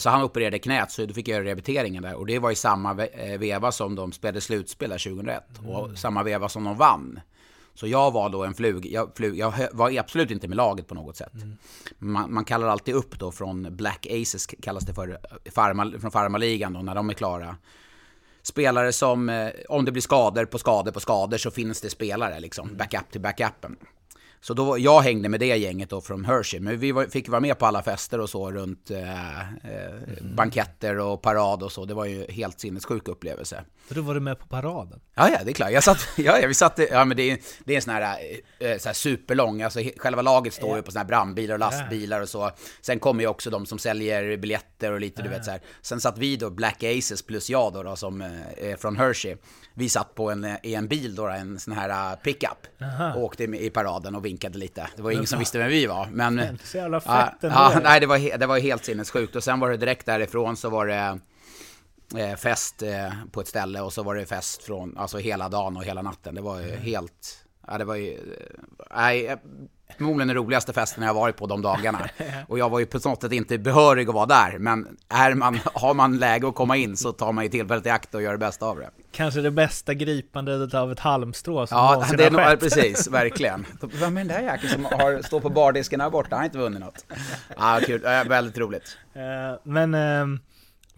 Så 0.00 0.10
han 0.10 0.22
opererade 0.22 0.58
knät, 0.58 0.90
så 0.90 1.06
då 1.06 1.14
fick 1.14 1.28
jag 1.28 1.34
göra 1.34 1.44
rehabiliteringen 1.44 2.02
där. 2.02 2.14
Och 2.14 2.26
det 2.26 2.38
var 2.38 2.50
i 2.50 2.54
samma 2.54 3.06
eh, 3.06 3.38
veva 3.38 3.72
som 3.72 3.94
de 3.94 4.12
spelade 4.12 4.40
slutspel 4.40 4.90
2001. 4.90 5.58
Mm. 5.58 5.70
Och 5.70 5.98
samma 5.98 6.22
veva 6.22 6.48
som 6.48 6.64
de 6.64 6.76
vann. 6.76 7.20
Så 7.74 7.86
jag 7.86 8.10
var 8.10 8.28
då 8.28 8.44
en 8.44 8.54
flug, 8.54 8.86
jag, 8.86 9.10
flug, 9.16 9.38
jag 9.38 9.52
var 9.72 9.98
absolut 9.98 10.30
inte 10.30 10.48
med 10.48 10.56
laget 10.56 10.86
på 10.88 10.94
något 10.94 11.16
sätt. 11.16 11.34
Mm. 11.34 11.56
Man, 11.98 12.32
man, 12.32 12.44
kallar 12.44 12.68
alltid 12.68 12.94
upp 12.94 13.18
då 13.18 13.32
från 13.32 13.76
Black 13.76 14.06
Aces, 14.06 14.46
kallas 14.46 14.84
det 14.84 14.94
för, 14.94 15.18
farma, 15.54 15.92
från 16.00 16.10
farmaligan 16.10 16.72
då, 16.72 16.82
när 16.82 16.94
de 16.94 17.10
är 17.10 17.14
klara. 17.14 17.56
Spelare 18.42 18.92
som, 18.92 19.28
eh, 19.28 19.50
om 19.68 19.84
det 19.84 19.92
blir 19.92 20.02
skador 20.02 20.44
på 20.44 20.58
skador 20.58 20.92
på 20.92 21.00
skador 21.00 21.38
så 21.38 21.50
finns 21.50 21.80
det 21.80 21.90
spelare 21.90 22.40
liksom, 22.40 22.76
backup 22.76 23.10
till 23.10 23.20
backupen. 23.20 23.76
Så 24.42 24.54
då, 24.54 24.78
jag 24.78 25.00
hängde 25.00 25.28
med 25.28 25.40
det 25.40 25.56
gänget 25.56 25.90
då 25.90 26.00
från 26.00 26.24
Hershey, 26.24 26.60
men 26.60 26.78
vi 26.78 26.92
var, 26.92 27.04
fick 27.04 27.28
vara 27.28 27.40
med 27.40 27.58
på 27.58 27.66
alla 27.66 27.82
fester 27.82 28.20
och 28.20 28.30
så 28.30 28.50
runt 28.50 28.90
eh, 28.90 29.40
eh, 29.40 29.46
banketter 30.36 30.98
och 30.98 31.22
parad 31.22 31.62
och 31.62 31.72
så. 31.72 31.84
Det 31.84 31.94
var 31.94 32.04
ju 32.04 32.26
helt 32.30 32.60
sinnessjuk 32.60 33.08
upplevelse. 33.08 33.64
Så 33.88 33.94
då 33.94 34.02
var 34.02 34.14
du 34.14 34.20
med 34.20 34.38
på 34.38 34.46
paraden? 34.46 35.00
Ja, 35.14 35.30
ja, 35.30 35.38
det 35.44 35.50
är 35.50 35.54
klart. 35.54 35.70
Jag 35.70 35.84
satt, 35.84 36.08
ja, 36.16 36.38
ja, 36.38 36.48
vi 36.48 36.54
satt, 36.54 36.80
ja 36.90 37.04
men 37.04 37.16
det 37.16 37.30
är, 37.30 37.38
det 37.64 37.72
är 37.72 37.76
en 37.76 37.82
sån 37.82 37.94
här, 37.94 38.18
eh, 38.58 38.78
så 38.78 38.88
här 38.88 38.94
superlång, 38.94 39.62
alltså 39.62 39.80
själva 39.96 40.22
laget 40.22 40.54
står 40.54 40.76
ju 40.76 40.82
på 40.82 40.90
såna 40.90 41.00
här 41.00 41.08
brandbilar 41.08 41.54
och 41.54 41.60
lastbilar 41.60 42.20
och 42.20 42.28
så. 42.28 42.50
Sen 42.80 42.98
kommer 42.98 43.22
ju 43.22 43.26
också 43.26 43.50
de 43.50 43.66
som 43.66 43.78
säljer 43.78 44.36
biljetter 44.36 44.92
och 44.92 45.00
lite, 45.00 45.22
du 45.22 45.28
vet 45.28 45.44
så 45.44 45.50
här. 45.50 45.60
Sen 45.82 46.00
satt 46.00 46.18
vi 46.18 46.36
då, 46.36 46.50
Black 46.50 46.82
Aces 46.82 47.22
plus 47.22 47.50
jag 47.50 47.72
då, 47.72 47.82
då 47.82 47.96
som 47.96 48.20
eh, 48.20 48.76
från 48.76 48.96
Hershey. 48.96 49.36
Vi 49.80 49.88
satt 49.88 50.14
på 50.14 50.30
en, 50.30 50.56
i 50.62 50.74
en 50.74 50.88
bil 50.88 51.14
då, 51.14 51.26
en 51.28 51.58
sån 51.58 51.74
här 51.74 52.12
eh, 52.12 52.16
pickup. 52.18 52.66
Och 53.16 53.24
åkte 53.24 53.44
i 53.44 53.70
paraden 53.70 54.14
och 54.14 54.24
vinkade 54.24 54.58
lite. 54.58 54.88
Det 54.96 55.02
var 55.02 55.10
ingen 55.10 55.26
som 55.26 55.38
visste 55.38 55.58
vem 55.58 55.68
vi 55.68 55.86
var, 55.86 56.08
men... 56.12 56.58
Så 56.64 56.76
jävla 56.76 57.00
Ja, 57.04 57.30
fett 57.32 57.44
ändå. 57.44 57.56
ja, 57.56 57.80
nej, 57.82 58.00
det 58.00 58.06
var, 58.06 58.38
det 58.38 58.46
var 58.46 58.58
helt 58.58 58.84
sinnessjukt. 58.84 59.36
Och 59.36 59.44
sen 59.44 59.60
var 59.60 59.70
det 59.70 59.76
direkt 59.76 60.06
därifrån 60.06 60.56
så 60.56 60.70
var 60.70 60.86
det 60.86 61.18
eh, 62.16 62.36
fest 62.36 62.82
eh, 62.82 63.12
på 63.32 63.40
ett 63.40 63.48
ställe 63.48 63.80
och 63.80 63.92
så 63.92 64.02
var 64.02 64.14
det 64.14 64.26
fest 64.26 64.62
från, 64.62 64.98
alltså 64.98 65.18
hela 65.18 65.48
dagen 65.48 65.76
och 65.76 65.84
hela 65.84 66.02
natten. 66.02 66.34
Det 66.34 66.40
var 66.40 66.60
ju 66.60 66.76
helt, 66.76 67.44
ja 67.66 67.78
det 67.78 67.84
var 67.84 67.94
ju, 67.96 68.18
nej, 68.96 69.36
förmodligen 69.96 70.28
den 70.28 70.36
roligaste 70.36 70.72
festen 70.72 71.02
jag 71.02 71.10
har 71.14 71.20
varit 71.20 71.36
på 71.36 71.46
de 71.46 71.62
dagarna. 71.62 71.98
Och 72.48 72.58
jag 72.58 72.70
var 72.70 72.78
ju 72.78 72.86
på 72.86 72.98
något 73.08 73.22
sätt 73.22 73.32
inte 73.32 73.58
behörig 73.58 74.08
att 74.08 74.14
vara 74.14 74.26
där, 74.26 74.58
men 74.58 74.88
är 75.08 75.34
man, 75.34 75.58
har 75.64 75.94
man 75.94 76.18
läge 76.18 76.48
att 76.48 76.54
komma 76.54 76.76
in 76.76 76.96
så 76.96 77.12
tar 77.12 77.32
man 77.32 77.44
ju 77.44 77.50
tillfället 77.50 77.86
i 77.86 77.90
akt 77.90 78.14
och 78.14 78.22
gör 78.22 78.32
det 78.32 78.38
bästa 78.38 78.66
av 78.66 78.76
det. 78.78 78.90
Kanske 79.12 79.40
det 79.40 79.50
bästa 79.50 79.94
gripandet 79.94 80.74
av 80.74 80.92
ett 80.92 81.00
halmstrå 81.00 81.66
som 81.66 81.78
Ja, 81.78 81.92
någonsin 81.92 82.16
det 82.16 82.24
är 82.24 82.30
har 82.30 82.32
nog, 82.32 82.40
ja, 82.40 82.50
skett. 82.50 82.60
precis, 82.60 83.08
verkligen. 83.08 83.66
Vem 84.00 84.16
är 84.16 84.20
den 84.20 84.28
där 84.28 84.40
jäkeln 84.40 84.72
som 84.72 84.84
har, 84.84 85.22
står 85.22 85.40
på 85.40 85.50
bardisken 85.50 86.00
här 86.00 86.10
borta? 86.10 86.28
Han 86.30 86.38
har 86.38 86.44
inte 86.44 86.58
vunnit 86.58 86.80
något. 86.80 87.04
Ja, 87.56 87.80
kul, 87.86 88.00
ja, 88.04 88.24
väldigt 88.28 88.58
roligt. 88.58 88.96
Eh, 89.14 89.58
Men 89.62 89.94
ehm, 89.94 90.40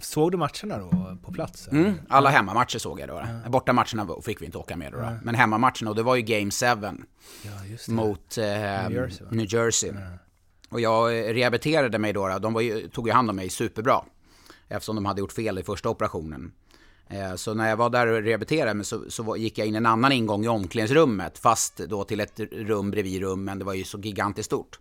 såg 0.04 0.32
du 0.32 0.38
matcherna 0.38 0.78
då 0.78 1.16
på 1.24 1.32
plats? 1.32 1.68
Mm, 1.68 1.94
alla 2.08 2.30
hemmamatcher 2.30 2.78
såg 2.78 3.00
jag 3.00 3.08
då. 3.08 3.26
Bortamatcherna 3.50 4.08
fick 4.22 4.40
vi 4.42 4.46
inte 4.46 4.58
åka 4.58 4.76
med 4.76 4.92
då. 4.92 4.98
då. 4.98 5.12
Men 5.22 5.34
hemmamatcherna, 5.34 5.90
och 5.90 5.96
det 5.96 6.02
var 6.02 6.16
ju 6.16 6.22
Game 6.22 6.50
7 6.50 6.66
Ja, 7.42 7.92
mot 7.92 8.38
eh, 8.38 8.44
New 8.44 8.92
Jersey? 8.92 9.26
New 9.30 9.54
Jersey. 9.54 9.92
Och 10.70 10.80
jag 10.80 11.18
eh, 11.18 11.34
rehabiliterade 11.34 11.98
mig 11.98 12.12
då. 12.12 12.38
De 12.38 12.62
ju, 12.62 12.88
tog 12.88 13.06
ju 13.06 13.12
hand 13.12 13.30
om 13.30 13.36
mig 13.36 13.48
superbra. 13.50 14.04
Eftersom 14.68 14.94
de 14.96 15.04
hade 15.06 15.20
gjort 15.20 15.32
fel 15.32 15.58
i 15.58 15.62
första 15.62 15.88
operationen. 15.88 16.52
Eh, 17.08 17.34
Så 17.34 17.54
när 17.54 17.68
jag 17.68 17.76
var 17.76 17.90
där 17.90 18.06
och 18.06 18.22
rehabiliterade 18.22 18.74
mig 18.74 18.84
så, 18.84 19.10
så 19.10 19.36
gick 19.36 19.58
jag 19.58 19.66
in 19.66 19.74
en 19.74 19.86
annan 19.86 20.12
ingång 20.12 20.44
i 20.44 20.48
omklädningsrummet. 20.48 21.38
Fast 21.38 21.76
då 21.76 22.04
till 22.04 22.20
ett 22.20 22.40
rum 22.52 22.90
bredvid 22.90 23.20
rummen. 23.20 23.58
Det 23.58 23.64
var 23.64 23.74
ju 23.74 23.84
så 23.84 23.98
gigantiskt 23.98 24.46
stort. 24.46 24.78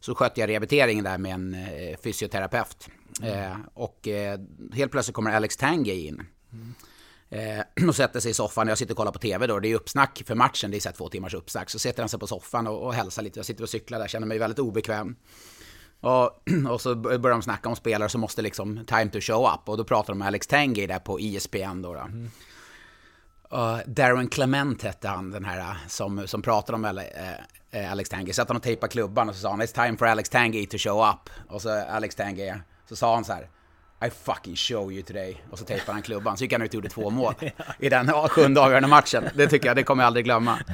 Så 0.00 0.14
skötte 0.14 0.40
jag 0.40 0.50
rehabiliteringen 0.50 1.04
där 1.04 1.18
med 1.18 1.34
en 1.34 1.54
eh, 1.54 1.96
fysioterapeut. 2.02 2.88
Eh, 3.22 3.56
och 3.74 4.08
eh, 4.08 4.40
helt 4.72 4.92
plötsligt 4.92 5.14
kommer 5.14 5.32
Alex 5.32 5.56
Tangay 5.56 6.06
in. 6.06 6.22
Eh, 7.28 7.60
och 7.88 7.96
sätter 7.96 8.20
sig 8.20 8.30
i 8.30 8.34
soffan. 8.34 8.68
Jag 8.68 8.78
sitter 8.78 8.92
och 8.92 8.98
kollar 8.98 9.12
på 9.12 9.18
TV 9.18 9.46
då. 9.46 9.58
Det 9.58 9.68
är 9.68 9.74
uppsnack 9.74 10.22
för 10.26 10.34
matchen. 10.34 10.70
Det 10.70 10.76
är 10.76 10.80
så 10.80 10.88
här 10.88 10.96
två 10.96 11.08
timmars 11.08 11.34
uppsnack. 11.34 11.70
Så 11.70 11.78
sätter 11.78 12.02
han 12.02 12.08
sig 12.08 12.20
på 12.20 12.26
soffan 12.26 12.66
och, 12.66 12.86
och 12.86 12.94
hälsar 12.94 13.22
lite. 13.22 13.38
Jag 13.38 13.46
sitter 13.46 13.62
och 13.62 13.68
cyklar 13.68 13.98
där. 13.98 14.08
Känner 14.08 14.26
mig 14.26 14.38
väldigt 14.38 14.58
obekväm. 14.58 15.16
Och, 16.00 16.42
och 16.70 16.80
så 16.80 16.94
börjar 16.94 17.30
de 17.30 17.42
snacka 17.42 17.68
om 17.68 17.76
spelare 17.76 18.08
som 18.08 18.20
måste 18.20 18.42
liksom 18.42 18.84
time 18.86 19.08
to 19.08 19.20
show 19.20 19.54
up. 19.54 19.68
Och 19.68 19.76
då 19.76 19.84
pratar 19.84 20.12
de 20.12 20.18
med 20.18 20.28
Alex 20.28 20.46
Tangay 20.46 20.86
där 20.86 20.98
på 20.98 21.20
E 21.20 21.36
ESPN 21.36 21.82
då. 21.82 21.94
då. 21.94 22.08
Uh, 23.52 23.78
Darren 23.86 24.28
Clement 24.28 24.82
hette 24.82 25.08
han, 25.08 25.30
den 25.30 25.44
här 25.44 25.58
uh, 25.58 25.76
som, 25.88 26.28
som 26.28 26.42
pratade 26.42 26.76
om 26.76 26.84
eh, 26.84 27.04
eh, 27.70 27.92
Alex 27.92 28.10
Tangay. 28.10 28.32
Så 28.32 28.42
att 28.42 28.48
han 28.48 28.56
och 28.56 28.62
tejpade 28.62 28.92
klubban 28.92 29.28
och 29.28 29.34
så 29.34 29.40
sa 29.40 29.50
han 29.50 29.62
It's 29.62 29.84
time 29.84 29.96
for 29.98 30.06
Alex 30.06 30.28
Tangay 30.28 30.66
to 30.66 30.78
show 30.78 31.08
up. 31.08 31.30
Och 31.48 31.62
så 31.62 31.84
Alex 31.84 32.14
Tangay, 32.14 32.54
så 32.88 32.96
sa 32.96 33.14
han 33.14 33.24
så 33.24 33.32
här 33.32 33.48
I 34.06 34.10
fucking 34.10 34.56
show 34.56 34.92
you 34.92 35.02
today. 35.02 35.36
Och 35.50 35.58
så 35.58 35.64
tejpade 35.64 35.92
han 35.92 36.02
klubban. 36.02 36.36
Så 36.36 36.44
gick 36.44 36.52
han 36.52 36.62
ut 36.62 36.68
och 36.68 36.74
gjorde 36.74 36.88
två 36.88 37.10
mål 37.10 37.34
i 37.78 37.88
den 37.88 38.06
ja, 38.06 38.28
sjunde 38.30 38.60
avgörande 38.60 38.88
matchen. 38.88 39.24
Det 39.34 39.46
tycker 39.46 39.66
jag, 39.66 39.76
det 39.76 39.82
kommer 39.82 40.02
jag 40.02 40.06
aldrig 40.06 40.24
glömma. 40.24 40.58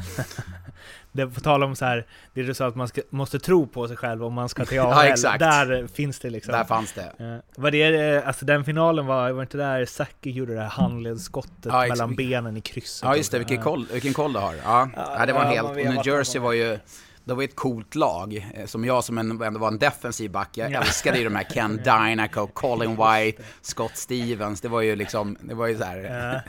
Det 1.12 1.26
på 1.26 1.40
tal 1.40 1.62
om 1.62 1.76
så 1.76 1.84
här, 1.84 2.06
det 2.34 2.42
du 2.42 2.54
sa 2.54 2.66
att 2.66 2.76
man 2.76 2.88
ska, 2.88 3.00
måste 3.10 3.38
tro 3.38 3.66
på 3.66 3.88
sig 3.88 3.96
själv 3.96 4.24
om 4.24 4.34
man 4.34 4.48
ska 4.48 4.64
till 4.64 4.80
AHL. 4.80 4.90
Ja, 4.90 5.04
exakt. 5.04 5.38
Där 5.38 5.86
finns 5.86 6.18
det 6.18 6.30
liksom. 6.30 6.52
Där 6.52 6.64
fanns 6.64 6.92
det. 6.92 7.12
Eh, 7.18 7.62
Var 7.62 7.70
det, 7.70 7.82
eh, 8.16 8.28
alltså 8.28 8.44
den 8.44 8.64
finalen 8.64 9.06
var, 9.06 9.30
var 9.30 9.42
inte 9.42 9.56
där 9.56 9.84
Zacke 9.86 10.30
gjorde 10.30 10.54
det 10.54 10.60
här 10.60 10.68
handledsskottet 10.68 11.64
Ja, 11.64 11.86
mellan 11.88 12.14
benen 12.14 12.56
i 12.56 12.60
krysset? 12.60 13.02
Ja 13.04 13.16
just 13.16 13.32
det, 13.32 13.38
vilken 13.38 13.56
Ja. 13.56 13.62
koll, 13.62 13.86
vilken 13.92 14.12
koll 14.12 14.32
du 14.32 14.38
har. 14.38 14.54
Ja, 14.64 14.88
ja 14.96 15.26
det 15.26 15.32
var 15.32 15.44
ja, 15.44 15.48
helt... 15.50 15.68
Och 15.68 15.76
New 15.76 16.06
Jersey 16.06 16.40
var 16.40 16.52
ju... 16.52 16.78
Det 17.24 17.34
var 17.34 17.42
ett 17.42 17.56
coolt 17.56 17.94
lag. 17.94 18.50
eh, 18.54 18.66
Som 18.66 18.84
jag 18.84 19.04
som 19.04 19.18
en, 19.18 19.42
ändå 19.42 19.60
var 19.60 19.68
en 19.68 19.78
defensiv 19.78 20.30
back. 20.30 20.48
Jag 20.52 20.70
Ja. 20.72 20.80
älskade 20.80 21.18
ju 21.18 21.24
de 21.24 21.34
här 21.34 21.42
Ken 21.44 21.76
Dynaco, 21.84 22.46
Colin 22.46 22.90
White, 22.90 23.42
Scott 23.62 23.96
Stevens. 23.96 24.60
Det 24.60 24.68
var 24.68 24.80
ju 24.80 24.96
liksom... 24.96 25.36
Det 25.40 25.54
var 25.54 25.66
ju 25.66 25.78
så 25.78 25.84
här... 25.84 26.42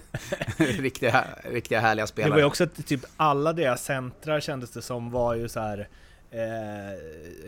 riktiga, 0.57 1.25
riktiga 1.51 1.79
härliga 1.79 2.03
Det 2.03 2.07
spelare. 2.07 2.31
var 2.31 2.37
ju 2.39 2.45
också 2.45 2.63
att 2.63 2.87
typ 2.87 3.01
alla 3.17 3.53
deras 3.53 3.83
centrar 3.83 4.39
kändes 4.39 4.71
det 4.71 4.81
som 4.81 5.11
var 5.11 5.35
ju 5.35 5.49
så 5.49 5.59
här. 5.59 5.87
Eh, 6.31 6.39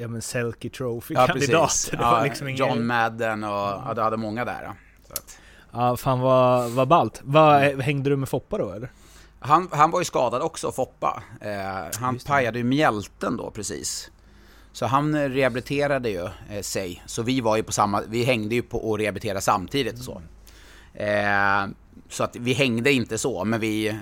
ja 0.02 0.08
men 0.08 0.22
Selke 0.22 0.68
ja, 0.68 0.72
Trophy-kandidater. 0.78 1.92
det 1.98 2.04
Ja, 2.04 2.12
var 2.12 2.24
liksom 2.24 2.48
ingen... 2.48 2.60
John 2.68 2.86
Madden 2.86 3.44
och... 3.44 3.50
Ja, 3.50 3.92
du 3.96 4.02
hade 4.02 4.18
många 4.18 4.46
där. 4.46 4.72
Så 5.08 5.14
att, 5.14 5.40
Ja, 5.74 5.98
fan 5.98 6.20
vad, 6.20 6.72
vad 6.72 6.88
ballt. 6.88 7.22
Vad, 7.24 7.64
Mm. 7.64 7.80
hängde 7.80 8.10
du 8.10 8.16
med 8.16 8.30
Foppa 8.30 8.58
då 8.58 8.72
eller? 8.72 8.90
Han, 9.44 9.70
han 9.72 9.92
var 9.92 10.00
ju 10.00 10.06
skadad 10.06 10.42
också, 10.42 10.72
Foppa. 10.72 11.24
Eh, 11.42 12.00
han 12.00 12.20
pajade 12.26 12.58
ju 12.58 12.64
mjälten 12.64 13.38
då 13.38 13.52
precis. 13.52 14.12
Så 14.72 14.86
han 14.86 15.16
eh, 15.16 15.30
rehabiliterade 15.30 16.10
ju 16.10 16.30
eh, 16.50 16.62
sig. 16.62 17.04
Så 17.06 17.24
vi 17.24 17.42
var 17.42 17.58
ju 17.58 17.64
på 17.64 17.72
samma, 17.72 18.02
vi 18.08 18.24
hängde 18.24 18.56
ju 18.56 18.62
på 18.62 18.78
och 18.90 19.00
rehabiliterade 19.00 19.42
samtidigt 19.42 20.00
och 20.00 20.06
så. 20.06 20.22
Eh, 20.94 21.68
så 22.10 22.24
att 22.24 22.36
vi 22.36 22.54
hängde 22.54 22.92
inte 22.92 23.18
så, 23.18 23.46
men 23.46 23.60
vi, 23.60 23.88
eh, 23.88 23.96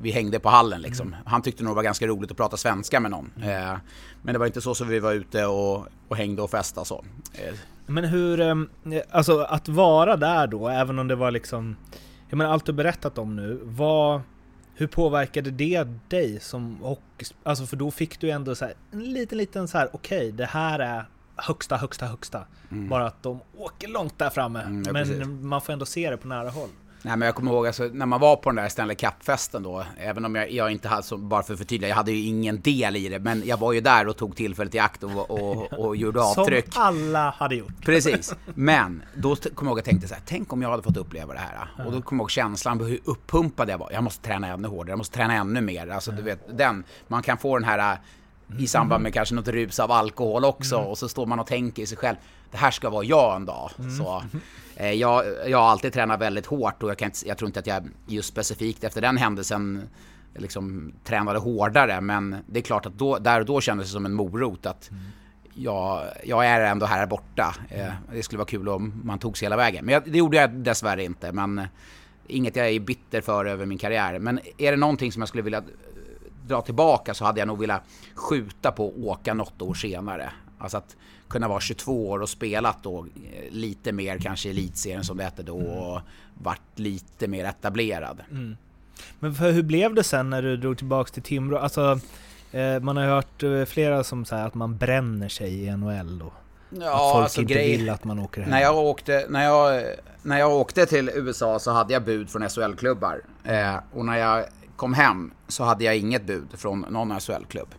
vi 0.00 0.10
hängde 0.10 0.38
på 0.38 0.48
hallen 0.48 0.82
liksom. 0.82 1.16
Han 1.26 1.42
tyckte 1.42 1.64
nog 1.64 1.72
det 1.72 1.76
var 1.76 1.82
ganska 1.82 2.06
roligt 2.06 2.30
att 2.30 2.36
prata 2.36 2.56
svenska 2.56 3.00
med 3.00 3.10
någon. 3.10 3.32
Eh, 3.42 3.74
men 4.22 4.32
det 4.32 4.38
var 4.38 4.46
inte 4.46 4.60
så 4.60 4.74
som 4.74 4.88
vi 4.88 4.98
var 4.98 5.12
ute 5.12 5.46
och, 5.46 5.86
och 6.08 6.16
hängde 6.16 6.42
och 6.42 6.50
festade 6.50 6.86
så. 6.86 7.04
Eh, 7.34 7.54
Men 7.86 8.04
hur, 8.04 8.40
ehm, 8.40 8.68
alltså 9.10 9.40
att 9.40 9.68
vara 9.68 10.16
där 10.16 10.46
då, 10.46 10.68
även 10.68 10.98
om 10.98 11.08
det 11.08 11.16
var 11.16 11.30
liksom, 11.30 11.76
jag 12.28 12.36
menar 12.36 12.52
allt 12.52 12.66
du 12.66 12.72
berättat 12.72 13.18
om 13.18 13.36
nu, 13.36 13.60
vad, 13.62 14.20
hur 14.78 14.86
påverkade 14.86 15.50
det 15.50 15.86
dig 16.08 16.40
som 16.40 16.76
hockey, 16.82 17.26
alltså 17.42 17.66
för 17.66 17.76
då 17.76 17.90
fick 17.90 18.20
du 18.20 18.30
ändå 18.30 18.54
så 18.54 18.64
här, 18.64 18.74
en 18.92 19.12
liten 19.12 19.38
liten 19.38 19.68
så 19.68 19.78
här, 19.78 19.88
okej 19.92 20.32
det 20.32 20.46
här 20.46 20.78
är 20.78 21.04
högsta, 21.36 21.76
högsta, 21.76 22.06
högsta. 22.06 22.44
Bara 22.68 23.06
att 23.06 23.22
de 23.22 23.40
åker 23.56 23.88
långt 23.88 24.18
där 24.18 24.30
framme. 24.30 24.60
Mm, 24.60 24.82
ja, 24.86 24.92
men 24.92 25.08
precis. 25.08 25.26
man 25.26 25.60
får 25.60 25.72
ändå 25.72 25.86
se 25.86 26.10
det 26.10 26.16
på 26.16 26.28
nära 26.28 26.50
håll. 26.50 26.68
Nej 27.06 27.16
men 27.16 27.26
jag 27.26 27.34
kommer 27.34 27.52
ihåg 27.52 27.66
alltså, 27.66 27.90
när 27.92 28.06
man 28.06 28.20
var 28.20 28.36
på 28.36 28.50
den 28.50 28.56
där 28.56 28.68
Stanley 28.68 28.96
Cup-festen 28.96 29.62
då, 29.62 29.84
även 29.98 30.24
om 30.24 30.34
jag, 30.34 30.50
jag 30.50 30.72
inte 30.72 30.88
hade, 30.88 31.02
så, 31.02 31.16
bara 31.16 31.42
för 31.42 31.52
att 31.52 31.58
förtydliga, 31.58 31.88
jag 31.88 31.96
hade 31.96 32.12
ju 32.12 32.26
ingen 32.26 32.60
del 32.60 32.96
i 32.96 33.08
det, 33.08 33.18
men 33.18 33.42
jag 33.46 33.56
var 33.56 33.72
ju 33.72 33.80
där 33.80 34.08
och 34.08 34.16
tog 34.16 34.36
tillfället 34.36 34.74
i 34.74 34.78
akt 34.78 35.02
och, 35.02 35.30
och, 35.30 35.72
och 35.86 35.96
gjorde 35.96 36.20
avtryck. 36.20 36.72
Som 36.72 36.82
alla 36.82 37.30
hade 37.30 37.54
gjort. 37.54 37.84
Precis, 37.84 38.34
men 38.54 39.02
då 39.14 39.36
kommer 39.36 39.50
jag 39.54 39.62
ihåg 39.62 39.72
att 39.72 39.76
jag 39.76 39.84
tänkte 39.84 40.08
så 40.08 40.14
här, 40.14 40.22
tänk 40.26 40.52
om 40.52 40.62
jag 40.62 40.70
hade 40.70 40.82
fått 40.82 40.96
uppleva 40.96 41.32
det 41.32 41.38
här. 41.38 41.86
Och 41.86 41.92
då 41.92 42.02
kommer 42.02 42.20
jag 42.20 42.24
ihåg 42.24 42.30
känslan 42.30 42.78
på 42.78 42.84
hur 42.84 43.00
uppumpad 43.04 43.70
jag 43.70 43.78
var. 43.78 43.90
Jag 43.92 44.04
måste 44.04 44.26
träna 44.26 44.48
ännu 44.48 44.68
hårdare, 44.68 44.92
jag 44.92 44.98
måste 44.98 45.16
träna 45.16 45.34
ännu 45.34 45.60
mer. 45.60 45.88
Alltså 45.88 46.10
du 46.10 46.22
vet, 46.22 46.58
den, 46.58 46.84
man 47.08 47.22
kan 47.22 47.38
få 47.38 47.58
den 47.58 47.68
här 47.68 47.98
i 48.58 48.66
samband 48.66 49.02
med 49.02 49.14
kanske 49.14 49.34
något 49.34 49.48
rus 49.48 49.80
av 49.80 49.92
alkohol 49.92 50.44
också 50.44 50.76
och 50.76 50.98
så 50.98 51.08
står 51.08 51.26
man 51.26 51.38
och 51.38 51.46
tänker 51.46 51.82
i 51.82 51.86
sig 51.86 51.98
själv, 51.98 52.16
det 52.50 52.56
här 52.56 52.70
ska 52.70 52.90
vara 52.90 53.04
jag 53.04 53.36
en 53.36 53.46
dag. 53.46 53.70
Så, 53.98 54.22
eh, 54.76 54.92
jag, 54.92 55.24
jag 55.46 55.58
har 55.58 55.68
alltid 55.68 55.92
tränat 55.92 56.20
väldigt 56.20 56.46
hårt 56.46 56.82
och 56.82 56.90
jag, 56.90 56.98
kan 56.98 57.06
inte, 57.06 57.28
jag 57.28 57.38
tror 57.38 57.48
inte 57.48 57.60
att 57.60 57.66
jag 57.66 57.88
just 58.06 58.28
specifikt 58.28 58.84
efter 58.84 59.00
den 59.00 59.16
händelsen 59.16 59.88
liksom 60.34 60.92
tränade 61.04 61.38
hårdare 61.38 62.00
men 62.00 62.36
det 62.46 62.58
är 62.58 62.62
klart 62.62 62.86
att 62.86 62.98
då, 62.98 63.18
där 63.18 63.40
och 63.40 63.46
då 63.46 63.60
kändes 63.60 63.86
det 63.86 63.92
som 63.92 64.06
en 64.06 64.14
morot 64.14 64.66
att 64.66 64.90
jag, 65.56 66.04
jag 66.24 66.46
är 66.46 66.60
ändå 66.60 66.86
här 66.86 67.06
borta. 67.06 67.54
Eh, 67.68 67.92
det 68.12 68.22
skulle 68.22 68.38
vara 68.38 68.48
kul 68.48 68.68
om 68.68 69.00
man 69.04 69.18
tog 69.18 69.38
sig 69.38 69.46
hela 69.46 69.56
vägen. 69.56 69.84
Men 69.84 69.94
jag, 69.94 70.02
det 70.06 70.18
gjorde 70.18 70.36
jag 70.36 70.50
dessvärre 70.50 71.04
inte. 71.04 71.32
Men 71.32 71.58
eh, 71.58 71.64
inget 72.26 72.56
jag 72.56 72.68
är 72.68 72.80
bitter 72.80 73.20
för 73.20 73.44
över 73.44 73.66
min 73.66 73.78
karriär. 73.78 74.18
Men 74.18 74.40
är 74.58 74.70
det 74.70 74.76
någonting 74.76 75.12
som 75.12 75.22
jag 75.22 75.28
skulle 75.28 75.42
vilja 75.42 75.62
dra 76.48 76.60
tillbaka 76.62 77.14
så 77.14 77.24
hade 77.24 77.38
jag 77.40 77.48
nog 77.48 77.58
velat 77.60 77.82
skjuta 78.14 78.72
på 78.72 78.88
att 78.88 79.04
åka 79.04 79.34
något 79.34 79.62
år 79.62 79.74
senare. 79.74 80.32
Alltså 80.58 80.76
att 80.76 80.96
kunna 81.28 81.48
vara 81.48 81.60
22 81.60 82.08
år 82.10 82.22
och 82.22 82.28
spelat 82.28 82.82
då 82.82 82.98
eh, 83.32 83.50
lite 83.52 83.92
mer 83.92 84.18
kanske 84.18 84.50
elitserien 84.50 85.04
som 85.04 85.16
det 85.16 85.24
hette 85.24 85.42
då 85.42 85.56
och 85.58 86.00
varit 86.34 86.60
lite 86.78 87.28
mer 87.28 87.44
etablerad. 87.44 88.20
Men 89.18 89.34
för 89.34 89.50
hur 89.50 89.62
blev 89.62 89.94
det 89.94 90.02
sen 90.04 90.30
när 90.30 90.42
du 90.42 90.56
drog 90.56 90.78
tillbaks 90.78 91.10
till 91.12 91.22
Timrå? 91.22 91.58
Alltså, 91.58 92.00
eh, 92.52 92.80
man 92.80 92.96
har 92.96 93.04
hört 93.04 93.42
eh, 93.42 93.64
flera 93.64 94.04
som 94.04 94.24
säger 94.24 94.46
att 94.46 94.54
man 94.54 94.76
bränner 94.76 95.28
sig 95.28 95.64
i 95.64 95.76
NHL 95.76 96.18
då. 96.18 96.32
Ja, 96.70 97.06
att 97.06 97.12
folk 97.12 97.22
alltså 97.24 97.40
inte 97.40 97.54
grej- 97.54 97.76
vill 97.76 97.90
att 97.90 98.04
man 98.04 98.18
åker 98.18 98.40
hem? 98.40 98.50
När 98.50 98.60
jag, 98.60 98.76
åkte, 98.76 99.26
när, 99.28 99.44
jag, 99.44 99.84
när 100.22 100.38
jag 100.38 100.52
åkte 100.52 100.86
till 100.86 101.10
USA 101.14 101.58
så 101.58 101.70
hade 101.70 101.92
jag 101.92 102.04
bud 102.04 102.30
från 102.30 102.48
SHL-klubbar. 102.48 103.20
Eh, 103.44 103.74
och 103.92 104.04
när 104.04 104.16
jag 104.16 104.44
kom 104.76 104.94
hem 104.94 105.30
så 105.48 105.64
hade 105.64 105.84
jag 105.84 105.96
inget 105.96 106.26
bud 106.26 106.48
från 106.54 106.80
någon 106.80 107.20
SHL-klubb. 107.20 107.74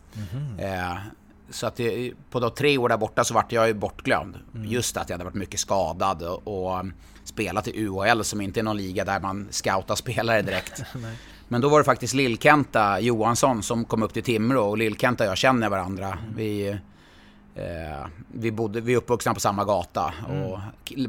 Eh, 0.60 0.97
så 1.49 1.67
att 1.67 1.75
det, 1.75 2.13
på 2.31 2.39
de 2.39 2.51
tre 2.51 2.77
år 2.77 2.89
där 2.89 2.97
borta 2.97 3.23
så 3.23 3.33
vart 3.33 3.51
jag 3.51 3.67
ju 3.67 3.73
bortglömd. 3.73 4.38
Just 4.53 4.97
att 4.97 5.10
jag 5.10 5.13
hade 5.13 5.23
varit 5.23 5.36
mycket 5.36 5.60
skadad 5.60 6.23
och, 6.23 6.47
och 6.47 6.86
spelat 7.23 7.67
i 7.67 7.86
UHL 7.86 8.23
som 8.23 8.41
inte 8.41 8.60
är 8.60 8.63
någon 8.63 8.77
liga 8.77 9.05
där 9.05 9.19
man 9.19 9.47
scoutar 9.49 9.95
spelare 10.05 10.41
direkt. 10.41 10.83
Men 11.47 11.62
då 11.62 11.69
var 11.69 11.77
det 11.79 11.86
faktiskt 11.86 12.13
Lill-Kenta 12.13 12.99
Johansson 12.99 13.63
som 13.63 13.86
kom 13.86 14.03
upp 14.03 14.13
till 14.13 14.23
Timrå 14.23 14.69
och 14.69 14.77
Lill-Kenta 14.77 15.23
och 15.23 15.29
jag 15.29 15.38
känner 15.38 15.69
varandra. 15.69 16.17
Vi, 16.36 16.77
Eh, 17.58 18.08
vi, 18.28 18.52
bodde, 18.52 18.82
vi 18.82 18.93
är 18.93 18.98
uppvuxna 18.98 19.34
på 19.34 19.39
samma 19.39 19.65
gata 19.65 20.13
och 20.28 20.60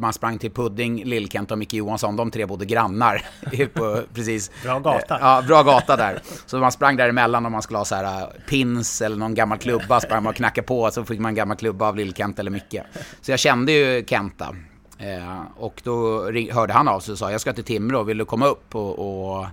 man 0.01 0.13
sprang 0.13 0.39
till 0.39 0.51
Pudding, 0.51 1.05
Lill-Kent 1.05 1.51
och 1.51 1.59
Micke 1.59 1.75
Johansson, 1.75 2.17
de 2.17 2.31
tre 2.31 2.47
bodde 2.47 2.65
grannar. 2.65 3.23
på, 3.75 4.03
precis. 4.15 4.51
Bra 4.63 4.79
gata. 4.79 5.15
Eh, 5.15 5.21
ja, 5.21 5.43
bra 5.47 5.63
gata 5.63 5.97
där. 5.97 6.23
Så 6.47 6.59
man 6.59 6.73
sprang 6.73 6.97
däremellan 6.97 7.47
om 7.47 7.53
man 7.53 7.63
skulle 7.63 7.79
ha 7.79 7.85
så 7.85 7.95
här 7.95 8.23
eh, 8.23 8.29
pins 8.49 9.03
eller 9.03 9.17
någon 9.17 9.35
gammal 9.35 9.59
klubba, 9.59 10.01
sprang 10.01 10.23
man 10.23 10.31
och 10.31 10.37
knackade 10.37 10.67
på 10.67 10.91
så 10.91 11.05
fick 11.05 11.21
man 11.21 11.29
en 11.29 11.35
gammal 11.35 11.57
klubba 11.57 11.89
av 11.89 11.97
Lill-Kent 11.97 12.39
eller 12.39 12.51
Micke. 12.51 12.77
Så 13.21 13.31
jag 13.31 13.39
kände 13.39 13.73
ju 13.73 14.05
Kenta. 14.07 14.57
Eh, 14.99 15.41
och 15.57 15.81
då 15.85 16.23
hörde 16.53 16.73
han 16.73 16.89
av 16.89 17.01
sig 17.01 17.13
och 17.13 17.19
sa, 17.19 17.33
jag 17.33 17.41
ska 17.41 17.53
till 17.53 17.65
Timrå, 17.65 18.03
vill 18.03 18.19
du 18.19 18.25
komma 18.25 18.47
upp 18.47 18.75
och, 18.75 18.99
och 18.99 19.47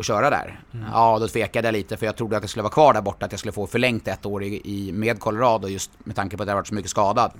och 0.00 0.04
köra 0.04 0.30
där. 0.30 0.60
Ja, 0.92 1.18
då 1.18 1.28
tvekade 1.28 1.68
jag 1.68 1.72
lite 1.72 1.96
för 1.96 2.06
jag 2.06 2.16
trodde 2.16 2.36
att 2.36 2.42
jag 2.42 2.50
skulle 2.50 2.62
vara 2.62 2.72
kvar 2.72 2.94
där 2.94 3.02
borta, 3.02 3.26
att 3.26 3.32
jag 3.32 3.38
skulle 3.38 3.52
få 3.52 3.66
förlängt 3.66 4.08
ett 4.08 4.26
år 4.26 4.42
i, 4.42 4.60
i, 4.64 4.92
med 4.92 5.20
Colorado 5.20 5.68
just 5.68 5.90
med 5.98 6.16
tanke 6.16 6.36
på 6.36 6.42
att 6.42 6.48
jag 6.48 6.56
varit 6.56 6.66
så 6.66 6.74
mycket 6.74 6.90
skadad. 6.90 7.32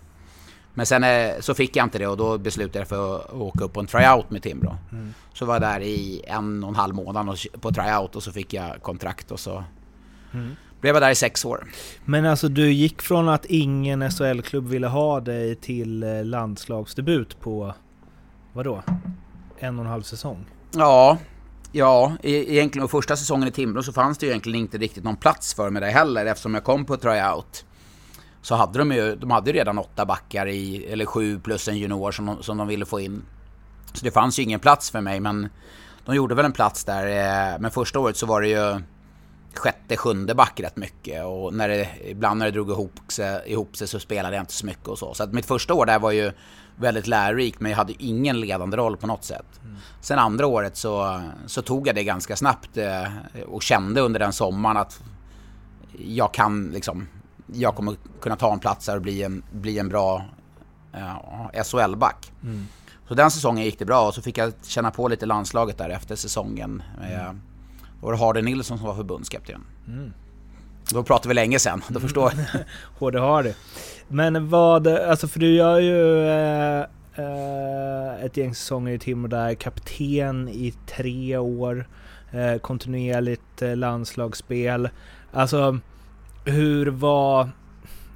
Men 0.75 0.87
sen 0.87 1.05
eh, 1.05 1.41
så 1.41 1.55
fick 1.55 1.77
jag 1.77 1.87
inte 1.87 1.99
det 1.99 2.07
och 2.07 2.17
då 2.17 2.39
beslutade 2.39 2.79
jag 2.79 2.89
för 2.89 3.17
att 3.17 3.33
åka 3.33 3.65
upp 3.65 3.73
på 3.73 3.81
en 3.81 3.87
tryout 3.87 4.31
med 4.31 4.43
Timrå. 4.43 4.77
Så 5.35 5.45
var 5.45 5.55
jag 5.55 5.63
där 5.63 5.81
i 5.81 6.23
en 6.27 6.65
och 6.65 6.69
en 6.69 6.77
halv 6.77 6.95
månad 6.95 7.39
på 7.61 7.73
tryout 7.73 8.17
och 8.17 8.23
så 8.23 8.33
fick 8.33 8.55
jag 8.55 8.83
kontrakt 8.83 9.31
och 9.31 9.41
så 9.41 9.65
blev 10.81 10.95
jag 10.95 11.03
där 11.03 11.11
i 11.11 11.15
sex 11.15 11.45
år. 11.45 11.67
Men 12.05 12.27
alltså 12.27 12.49
du 12.49 12.73
gick 12.73 13.03
från 13.03 13.29
att 13.29 13.45
ingen 13.45 14.11
SHL-klubb 14.11 14.69
ville 14.69 14.87
ha 14.87 15.21
dig 15.21 15.55
till 15.55 16.03
eh, 16.03 16.25
landslagsdebut 16.25 17.41
på, 17.41 17.75
vadå? 18.53 18.83
En 19.59 19.79
och 19.79 19.85
en 19.85 19.91
halv 19.91 20.03
säsong? 20.03 20.47
Ja, 20.73 21.19
ja, 21.73 22.13
e-, 22.23 22.53
egentligen 22.53 22.85
och 22.85 22.91
första 22.91 23.17
säsongen 23.17 23.49
i 23.49 23.51
Timrå 23.51 23.83
så 23.83 23.93
fanns 23.93 24.19
det 24.19 24.27
ju 24.27 24.33
egentligen 24.33 24.61
inte 24.61 24.79
riktigt 24.79 25.05
någon 25.05 25.17
plats 25.17 25.55
för 25.55 25.71
mig 25.71 25.83
där 25.83 25.91
heller 25.91 26.27
eftersom 26.27 26.55
jag 26.55 26.65
kom 26.65 26.85
på 26.85 26.97
tryout. 26.97 27.65
Så 28.43 28.55
hade 28.55 28.79
de 28.79 28.93
ju, 28.93 29.17
de 29.17 29.31
hade 29.31 29.51
ju 29.51 29.57
redan 29.57 29.79
åtta 29.79 30.07
backar 30.07 30.47
i, 30.47 30.85
eller 30.85 31.07
sju 31.07 31.41
plus 31.41 31.69
en 31.69 31.79
junior 31.79 32.13
som 32.13 32.27
de, 32.27 32.43
som 32.43 32.57
de 32.57 32.69
ville 32.69 32.87
få 32.87 33.01
in. 33.01 33.23
Så 33.93 34.05
det 34.05 34.11
fanns 34.11 34.39
ju 34.39 34.43
ingen 34.43 34.61
plats 34.61 34.91
för 34.91 35.01
mig 35.01 35.21
men 35.21 35.49
de 36.05 36.15
gjorde 36.15 36.35
väl 36.35 36.45
en 36.45 36.53
plats 36.53 36.85
där. 36.85 37.07
Eh, 37.07 37.61
men 37.61 37.71
första 37.71 37.99
året 37.99 38.17
så 38.17 38.27
var 38.27 38.41
det 38.41 38.49
ju 38.49 38.81
sjätte, 39.55 39.97
sjunde 39.97 40.35
back 40.35 40.61
rätt 40.61 40.77
mycket 40.77 41.25
och 41.25 41.55
när 41.55 41.69
det, 41.69 41.89
ibland 42.05 42.39
när 42.39 42.47
det 42.47 42.53
drog 42.53 42.71
ihop 42.71 43.01
sig, 43.09 43.43
ihop 43.47 43.77
sig 43.77 43.89
så 43.89 44.01
spelade 44.01 44.37
jag 44.37 44.43
inte 44.43 44.53
så 44.53 44.67
mycket 44.67 44.89
och 44.89 44.99
så. 44.99 45.15
Så 45.15 45.23
att 45.23 45.33
mitt 45.33 45.47
första 45.47 45.75
år 45.75 45.87
där 45.87 45.99
var 45.99 46.11
ju 46.11 46.33
väldigt 46.81 47.07
lärorikt 47.07 47.61
men 47.61 47.71
jag 47.71 47.77
hade 47.79 48.03
ingen 48.03 48.41
ledande 48.41 48.77
roll 48.77 48.97
på 48.97 49.07
något 49.07 49.25
sätt. 49.25 49.61
Sen 50.01 50.19
andra 50.19 50.47
året 50.47 50.77
så, 50.77 51.23
så 51.47 51.63
tog 51.63 51.89
jag 51.89 51.95
det 51.95 52.05
ganska 52.05 52.37
snabbt 52.37 52.77
eh, 52.77 53.03
och 53.49 53.63
kände 53.63 54.01
under 54.01 54.21
den 54.21 54.33
sommaren 54.33 54.77
att 54.77 55.01
jag 55.99 56.35
kan 56.35 56.65
liksom, 56.71 57.09
jag 57.53 57.75
kommer 57.77 57.95
kunna 58.21 58.37
ta 58.37 58.53
en 58.53 58.59
plats 58.59 58.89
här 58.89 58.97
och 58.97 59.03
bli 59.03 59.23
en, 59.23 59.43
bli 59.53 59.79
en 59.79 59.89
bra 59.89 60.25
eh, 60.93 61.63
SHL-back. 61.65 62.33
Så 63.09 63.15
den 63.15 63.31
säsongen 63.31 63.65
gick 63.65 63.79
det 63.79 63.85
bra 63.85 64.07
och 64.09 64.15
så 64.15 64.23
fick 64.23 64.39
jag 64.39 64.53
känna 64.63 64.91
på 64.91 65.09
lite 65.09 65.27
landslaget 65.27 65.79
där 65.79 65.91
efter 65.91 66.17
säsongen. 66.17 66.83
Eh, 67.03 67.33
Då 68.01 68.07
var 68.07 68.13
det 68.13 68.19
Hardy 68.19 68.43
Nilsson 68.43 68.79
som 68.79 68.87
var 68.87 68.95
förbundskapten. 68.95 69.65
Då 70.93 71.03
pratar 71.03 71.29
vi 71.29 71.35
länge 71.35 71.59
sen, 71.59 71.83
då 71.89 72.01
förstår 72.01 72.33
jag. 72.37 72.61
HD 72.99 73.19
har 73.19 73.43
det. 73.43 73.55
Men 74.09 74.49
vad, 74.49 74.87
alltså 74.89 75.29
för 75.29 75.41
du 75.41 75.55
gör 75.55 75.79
ju 75.79 76.27
eh, 76.29 76.81
eh, 77.15 78.25
ett 78.25 78.37
gäng 78.37 78.55
säsonger 78.55 78.93
i 78.93 78.99
Timrå 78.99 79.29
där, 79.29 79.55
kapten 79.55 80.49
i 80.49 80.75
tre 80.87 81.37
år, 81.37 81.89
eh, 82.33 82.57
kontinuerligt 82.61 83.63
eh, 83.63 83.77
landslagsspel. 83.77 84.89
Alltså, 85.33 85.79
hur 86.45 86.87
var, 86.87 87.49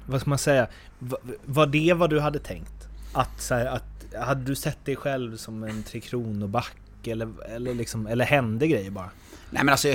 vad 0.05 0.21
ska 0.21 0.29
man 0.29 0.39
säga, 0.39 0.67
Va- 0.99 1.17
var 1.45 1.67
det 1.67 1.93
vad 1.93 2.09
du 2.09 2.19
hade 2.19 2.39
tänkt? 2.39 2.87
Att, 3.13 3.41
så 3.41 3.55
här, 3.55 3.65
att 3.65 3.83
hade 4.25 4.41
du 4.43 4.55
sett 4.55 4.85
dig 4.85 4.95
själv 4.95 5.37
som 5.37 5.63
en 5.63 5.83
Tre 5.83 5.99
Kronor-back 6.01 6.77
eller, 7.07 7.27
eller, 7.55 7.73
liksom, 7.73 8.07
eller 8.07 8.25
hände 8.25 8.67
grejer 8.67 8.91
bara? 8.91 9.09
Nej 9.49 9.63
men 9.63 9.69
alltså, 9.69 9.87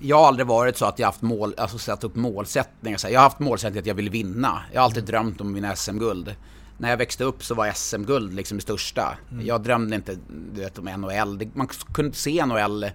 jag 0.00 0.16
har 0.16 0.26
aldrig 0.26 0.46
varit 0.46 0.76
så 0.76 0.84
att 0.84 0.98
jag 0.98 1.06
haft 1.06 1.22
mål, 1.22 1.54
alltså 1.56 1.78
satt 1.78 2.04
upp 2.04 2.16
målsättningar. 2.16 2.98
Jag 3.10 3.20
har 3.20 3.24
haft 3.24 3.38
målsättning 3.38 3.80
att 3.80 3.86
jag 3.86 3.94
vill 3.94 4.10
vinna. 4.10 4.62
Jag 4.72 4.80
har 4.80 4.84
alltid 4.84 5.04
drömt 5.04 5.40
om 5.40 5.54
vinna 5.54 5.76
SM-guld. 5.76 6.34
När 6.78 6.90
jag 6.90 6.96
växte 6.96 7.24
upp 7.24 7.44
så 7.44 7.54
var 7.54 7.72
SM-guld 7.72 8.34
liksom 8.34 8.58
det 8.58 8.62
största. 8.62 9.16
Jag 9.42 9.62
drömde 9.62 9.96
inte 9.96 10.16
du 10.54 10.60
vet, 10.60 10.78
om 10.78 10.84
NHL. 10.84 11.50
Man 11.54 11.66
kunde 11.66 12.06
inte 12.06 12.18
se 12.18 12.46
NHL 12.46 12.86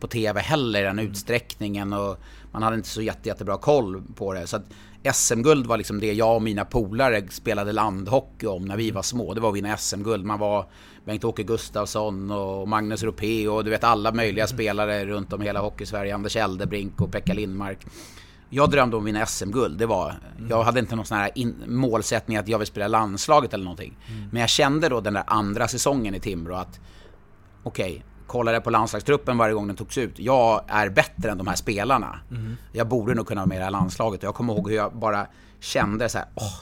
på 0.00 0.06
TV 0.06 0.40
heller 0.40 0.80
i 0.80 0.84
den 0.84 0.98
utsträckningen 0.98 1.92
och 1.92 2.18
man 2.52 2.62
hade 2.62 2.76
inte 2.76 2.88
så 2.88 3.02
jätte, 3.02 3.28
jättebra 3.28 3.56
koll 3.56 4.02
på 4.14 4.32
det. 4.32 4.46
Så 4.46 4.56
att 4.56 4.64
SM-guld 5.12 5.66
var 5.66 5.76
liksom 5.76 6.00
det 6.00 6.12
jag 6.12 6.34
och 6.34 6.42
mina 6.42 6.64
polare 6.64 7.28
spelade 7.30 7.72
landhockey 7.72 8.46
om 8.46 8.64
när 8.64 8.76
vi 8.76 8.90
var 8.90 9.02
små. 9.02 9.34
Det 9.34 9.40
var 9.40 9.48
att 9.48 9.56
vinna 9.56 9.76
SM-guld. 9.76 10.24
Man 10.24 10.38
var 10.38 10.66
Bengt-Åke 11.04 11.42
Gustafsson 11.42 12.30
och 12.30 12.68
Magnus 12.68 13.02
Ropé 13.02 13.48
och 13.48 13.64
du 13.64 13.70
vet 13.70 13.84
alla 13.84 14.12
möjliga 14.12 14.46
spelare 14.46 15.04
runt 15.04 15.32
om 15.32 15.42
i 15.42 15.44
hela 15.44 15.60
Hockeysverige. 15.60 16.14
Anders 16.14 16.36
Eldebrink 16.36 17.00
och 17.00 17.12
Pekka 17.12 17.34
Lindmark. 17.34 17.86
Jag 18.50 18.70
drömde 18.70 18.96
om 18.96 19.02
att 19.02 19.08
vinna 19.08 19.26
SM-guld. 19.26 19.78
Det 19.78 19.86
var, 19.86 20.14
jag 20.50 20.62
hade 20.62 20.80
inte 20.80 20.96
någon 20.96 21.06
sån 21.06 21.18
här 21.18 21.30
in, 21.34 21.54
målsättning 21.66 22.36
att 22.36 22.48
jag 22.48 22.58
vill 22.58 22.66
spela 22.66 22.88
landslaget 22.88 23.54
eller 23.54 23.64
någonting. 23.64 23.96
Men 24.32 24.40
jag 24.40 24.50
kände 24.50 24.88
då 24.88 25.00
den 25.00 25.14
där 25.14 25.24
andra 25.26 25.68
säsongen 25.68 26.14
i 26.14 26.20
Timrå 26.20 26.54
att 26.54 26.80
okej, 27.62 28.04
kollade 28.26 28.60
på 28.60 28.70
landslagstruppen 28.70 29.38
varje 29.38 29.54
gång 29.54 29.66
den 29.66 29.76
togs 29.76 29.98
ut. 29.98 30.18
Jag 30.18 30.60
är 30.68 30.88
bättre 30.88 31.30
än 31.30 31.38
de 31.38 31.46
här 31.46 31.56
spelarna. 31.56 32.18
Jag 32.72 32.88
borde 32.88 33.14
nog 33.14 33.26
kunna 33.26 33.40
vara 33.40 33.48
med 33.48 33.56
i 33.56 33.58
det 33.58 33.64
här 33.64 33.70
landslaget. 33.70 34.22
Jag 34.22 34.34
kommer 34.34 34.54
ihåg 34.54 34.68
hur 34.68 34.76
jag 34.76 34.96
bara 34.96 35.26
kände 35.60 36.08
så 36.08 36.18
här, 36.18 36.26
åh, 36.34 36.60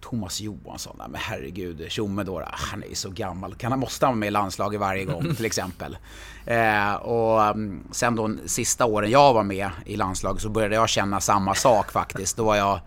Thomas 0.00 0.40
Johansson, 0.40 0.96
men 0.96 1.14
herregud, 1.14 1.86
Tjomme 1.88 2.22
då, 2.22 2.42
han 2.52 2.82
är 2.82 2.86
ju 2.86 2.94
så 2.94 3.10
gammal. 3.10 3.54
Kan 3.54 3.72
han, 3.72 3.80
måste 3.80 4.06
han 4.06 4.12
vara 4.12 4.18
med 4.18 4.26
i 4.26 4.30
landslaget 4.30 4.80
varje 4.80 5.04
gång 5.04 5.34
till 5.34 5.44
exempel? 5.44 5.96
Eh, 6.46 6.94
och 6.94 7.44
mm, 7.44 7.84
sen 7.92 8.16
då 8.16 8.30
sista 8.46 8.84
åren 8.84 9.10
jag 9.10 9.34
var 9.34 9.42
med 9.42 9.70
i 9.86 9.96
landslaget 9.96 10.42
så 10.42 10.48
började 10.48 10.74
jag 10.74 10.88
känna 10.88 11.20
samma 11.20 11.54
sak 11.54 11.92
faktiskt. 11.92 12.36
Då 12.36 12.44
var 12.44 12.56
jag, 12.56 12.80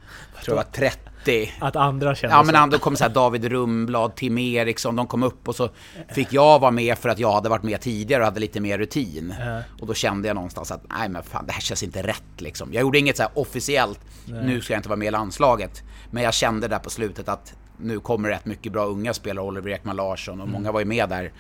tror 0.44 0.58
jag 0.58 0.64
var 0.64 0.72
30. 0.72 1.07
Att 1.60 1.76
andra 1.76 2.16
kände 2.16 2.36
Ja 2.36 2.40
så? 2.42 2.46
men 2.46 2.56
han- 2.56 2.70
då 2.70 2.78
kom 2.78 2.96
så 2.96 3.04
här 3.04 3.12
David 3.12 3.46
Rumblad, 3.46 4.16
Tim 4.16 4.38
Eriksson, 4.38 4.96
de 4.96 5.08
kom 5.08 5.24
upp 5.24 5.48
och 5.48 5.56
så 5.56 5.70
fick 6.10 6.34
jag 6.34 6.60
vara 6.60 6.72
med 6.72 6.98
för 6.98 7.10
att 7.10 7.20
jag 7.20 7.32
hade 7.32 7.50
varit 7.50 7.64
med 7.64 7.82
tidigare 7.82 8.22
och 8.22 8.26
hade 8.26 8.40
lite 8.40 8.60
mer 8.60 8.78
rutin. 8.78 9.34
Och 9.82 9.88
då 9.88 9.94
kände 9.94 10.28
jag 10.28 10.36
någonstans 10.36 10.72
att 10.72 10.82
nej 11.00 11.10
men 11.10 11.24
fan 11.24 11.46
det 11.46 11.54
här 11.54 11.62
känns 11.62 11.84
inte 11.84 12.02
rätt 12.04 12.24
liksom. 12.42 12.74
Jag 12.74 12.82
gjorde 12.82 13.00
inget 13.00 13.18
så 13.18 13.24
här 13.24 13.32
officiellt, 13.36 14.00
nu 14.26 14.62
ska 14.62 14.74
jag 14.74 14.80
inte 14.80 14.90
vara 14.90 14.98
med 15.00 15.08
i 15.08 15.12
landslaget. 15.12 15.84
Men 16.12 16.24
jag 16.24 16.34
kände 16.34 16.68
där 16.68 16.80
på 16.80 16.90
slutet 16.90 17.30
att 17.30 17.54
nu 17.80 18.00
kommer 18.00 18.30
rätt 18.30 18.46
mycket 18.46 18.72
bra 18.72 18.86
unga 18.86 19.14
spelare, 19.14 19.46
Oliver 19.46 19.70
Ekman 19.72 19.96
Larsson 19.96 20.42
och 20.42 20.48
många 20.48 20.72
var 20.72 20.80
ju 20.80 20.86
med 20.86 21.10
där. 21.10 21.32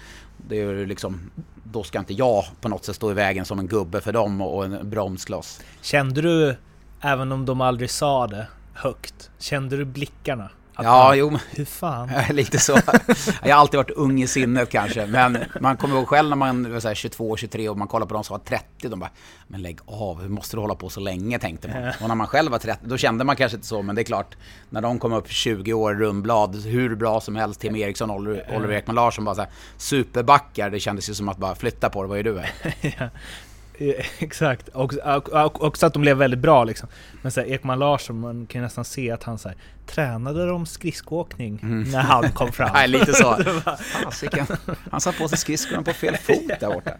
Det 0.49 0.61
är 0.61 0.85
liksom, 0.85 1.31
då 1.63 1.83
ska 1.83 1.99
inte 1.99 2.13
jag 2.13 2.43
på 2.61 2.69
något 2.69 2.85
sätt 2.85 2.95
stå 2.95 3.11
i 3.11 3.13
vägen 3.13 3.45
som 3.45 3.59
en 3.59 3.67
gubbe 3.67 4.01
för 4.01 4.13
dem 4.13 4.41
och 4.41 4.65
en 4.65 4.89
bromskloss. 4.89 5.61
Kände 5.81 6.21
du, 6.21 6.55
även 7.01 7.31
om 7.31 7.45
de 7.45 7.61
aldrig 7.61 7.89
sa 7.91 8.27
det 8.27 8.47
högt, 8.77 9.31
kände 9.39 9.77
du 9.77 9.85
blickarna? 9.85 10.49
Att 10.79 10.85
Ja, 10.85 11.03
man, 11.03 11.17
jo 11.17 11.37
Hur 11.49 11.65
fan? 11.65 12.09
Lite 12.35 12.59
så. 12.59 12.79
Jag 13.43 13.55
har 13.55 13.61
alltid 13.61 13.77
varit 13.77 13.91
ung 13.91 14.21
i 14.21 14.27
sinnet 14.27 14.69
kanske. 14.69 15.05
Men 15.05 15.37
man 15.61 15.77
kommer 15.77 15.95
ihåg 15.95 16.07
själv 16.07 16.29
när 16.29 16.35
man 16.35 16.73
var 16.73 16.79
så 16.79 16.87
här 16.87 16.95
22, 16.95 17.37
23 17.37 17.69
och 17.69 17.77
man 17.77 17.87
kollar 17.87 18.05
på 18.05 18.13
de 18.13 18.23
som 18.23 18.33
var 18.33 18.39
30. 18.45 18.89
De 18.89 18.99
bara, 18.99 19.09
men 19.47 19.61
lägg 19.61 19.79
av, 19.85 20.21
hur 20.21 20.29
måste 20.29 20.57
du 20.57 20.61
hålla 20.61 20.75
på 20.75 20.89
så 20.89 20.99
länge? 20.99 21.39
Tänkte 21.39 21.67
man. 21.67 21.93
Och 22.01 22.07
när 22.07 22.15
man 22.15 22.27
själv 22.27 22.51
var 22.51 22.59
30, 22.59 22.79
då 22.83 22.97
kände 22.97 23.23
man 23.23 23.35
kanske 23.35 23.55
inte 23.55 23.67
så. 23.67 23.81
Men 23.81 23.95
det 23.95 24.01
är 24.01 24.03
klart, 24.03 24.37
när 24.69 24.81
de 24.81 24.99
kom 24.99 25.13
upp 25.13 25.29
20 25.29 25.73
år, 25.73 25.93
Rumblad, 25.93 26.55
hur 26.65 26.95
bra 26.95 27.21
som 27.21 27.35
helst, 27.35 27.61
Tim 27.61 27.75
Eriksson, 27.75 28.11
Oliver, 28.11 28.71
Ekman 28.71 28.95
Larsson, 28.95 29.25
bara 29.25 29.35
så 29.35 29.41
här, 29.41 29.51
superbackar. 29.77 30.69
Det 30.69 30.79
kändes 30.79 31.09
ju 31.09 31.13
som 31.13 31.29
att 31.29 31.37
bara 31.37 31.55
flytta 31.55 31.89
på 31.89 32.03
det, 32.03 32.09
vad 32.09 32.19
är 32.19 32.23
du? 32.23 32.39
Är? 32.39 33.09
Eh, 33.77 34.05
Exakt, 34.19 34.67
och, 34.67 34.93
och, 34.93 35.29
och 35.29 35.63
också 35.63 35.85
att 35.85 35.93
de 35.93 36.01
blev 36.01 36.17
väldigt 36.17 36.39
bra 36.39 36.63
liksom. 36.63 36.89
Men 37.21 37.31
så 37.31 37.41
här, 37.41 37.47
Ekman 37.47 37.79
Larsson, 37.79 38.19
man 38.19 38.45
kan 38.45 38.61
ju 38.61 38.63
nästan 38.63 38.85
se 38.85 39.11
att 39.11 39.23
han 39.23 39.37
så 39.37 39.49
här, 39.49 39.57
tränade 39.85 40.45
de 40.45 40.65
skridskoåkning 40.65 41.59
när 41.91 42.01
han 42.01 42.31
kom 42.31 42.51
fram. 42.51 42.69
Nej, 42.73 42.87
lite 42.87 43.13
så. 43.13 43.35
Fasiken. 44.03 44.45
Han 44.91 45.01
satt 45.01 45.17
på 45.17 45.27
sig 45.27 45.37
skridskorna 45.37 45.83
på 45.83 45.93
fel 45.93 46.17
fot 46.17 46.59
där 46.59 46.73
borta. 46.73 46.91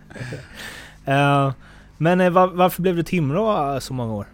Eh, 1.05 1.53
men 1.97 2.21
eh, 2.21 2.29
var, 2.29 2.47
varför 2.47 2.81
blev 2.81 2.95
du 2.95 3.03
Timrå 3.03 3.79
så 3.79 3.93
många 3.93 4.13
år? 4.13 4.27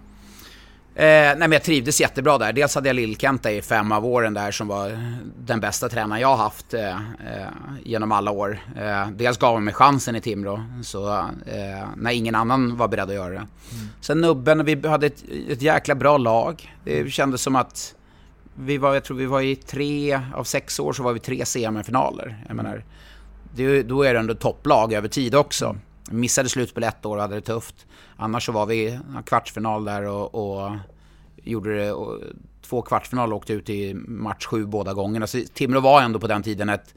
Eh, 0.96 1.04
nej 1.06 1.38
men 1.38 1.52
jag 1.52 1.64
trivdes 1.64 2.02
jättebra 2.02 2.38
där. 2.38 2.54
Dels 2.54 2.76
hade 2.76 2.90
jag 2.90 2.96
Lill-Kenta 2.96 3.52
i 3.52 3.62
fem 3.62 3.92
av 3.92 4.06
åren 4.06 4.34
där 4.34 4.52
som 4.52 4.68
var 4.68 5.16
den 5.38 5.60
bästa 5.60 5.90
tränaren 5.90 6.22
jag 6.22 6.38
haft 6.38 6.74
eh, 6.74 6.96
eh, 6.96 7.48
genom 7.84 8.12
alla 8.12 8.32
år. 8.32 8.60
Eh, 8.78 9.08
dels 9.10 9.38
gav 9.38 9.54
han 9.54 9.64
mig 9.64 9.74
chansen 9.74 10.16
i 10.16 10.22
Timrå, 10.22 10.64
så, 10.84 11.18
eh, 11.46 11.88
när 11.98 12.12
ingen 12.12 12.36
annan 12.36 12.78
var 12.78 12.88
beredd 12.88 13.10
att 13.10 13.16
göra 13.16 13.30
det. 13.30 13.36
Mm. 13.36 13.50
Sen 14.02 14.22
Nubben, 14.22 14.66
vi 14.66 14.88
hade 14.88 15.08
ett, 15.08 15.24
ett 15.50 15.62
jäkla 15.62 15.96
bra 15.96 16.18
lag. 16.18 16.76
Det 16.84 17.12
kändes 17.12 17.42
som 17.42 17.56
att 17.56 17.96
vi 18.56 18.78
var, 18.78 18.94
jag 18.94 19.04
tror 19.04 19.18
vi 19.18 19.26
var 19.26 19.42
i 19.42 19.56
tre 19.56 20.20
av 20.34 20.44
sex 20.44 20.80
år 20.80 20.94
så 20.94 21.04
var 21.04 21.14
vi 21.14 21.20
tre 21.20 21.46
semifinaler. 21.46 22.46
Jag 22.48 22.56
menar, 22.56 22.84
det, 23.56 23.84
då 23.84 24.04
är 24.04 24.14
det 24.14 24.20
ändå 24.20 24.34
topplag 24.34 24.94
över 24.94 25.08
tid 25.08 25.36
också. 25.36 25.76
Missade 26.12 26.50
slutspel 26.50 26.84
ett 26.84 27.06
år 27.06 27.16
och 27.16 27.22
hade 27.22 27.36
det 27.36 27.42
tufft. 27.42 27.88
Annars 28.16 28.46
så 28.46 28.52
var 28.52 28.66
vi 28.66 29.00
kvartsfinal 29.26 29.86
där 29.86 30.04
och, 30.04 30.36
och 30.36 30.72
gjorde 31.36 31.78
det. 31.78 31.92
Och 31.92 32.20
två 32.62 32.82
kvartsfinaler 32.82 33.34
och 33.34 33.38
åkte 33.38 33.54
ut 33.54 33.70
i 33.70 33.94
match 33.94 34.46
sju 34.46 34.66
båda 34.66 34.94
gångerna. 34.94 35.28
Så 35.28 35.42
Timrå 35.54 35.80
var 35.80 36.02
ändå 36.02 36.20
på 36.20 36.28
den 36.28 36.44
tiden 36.44 36.70
ett, 36.70 36.96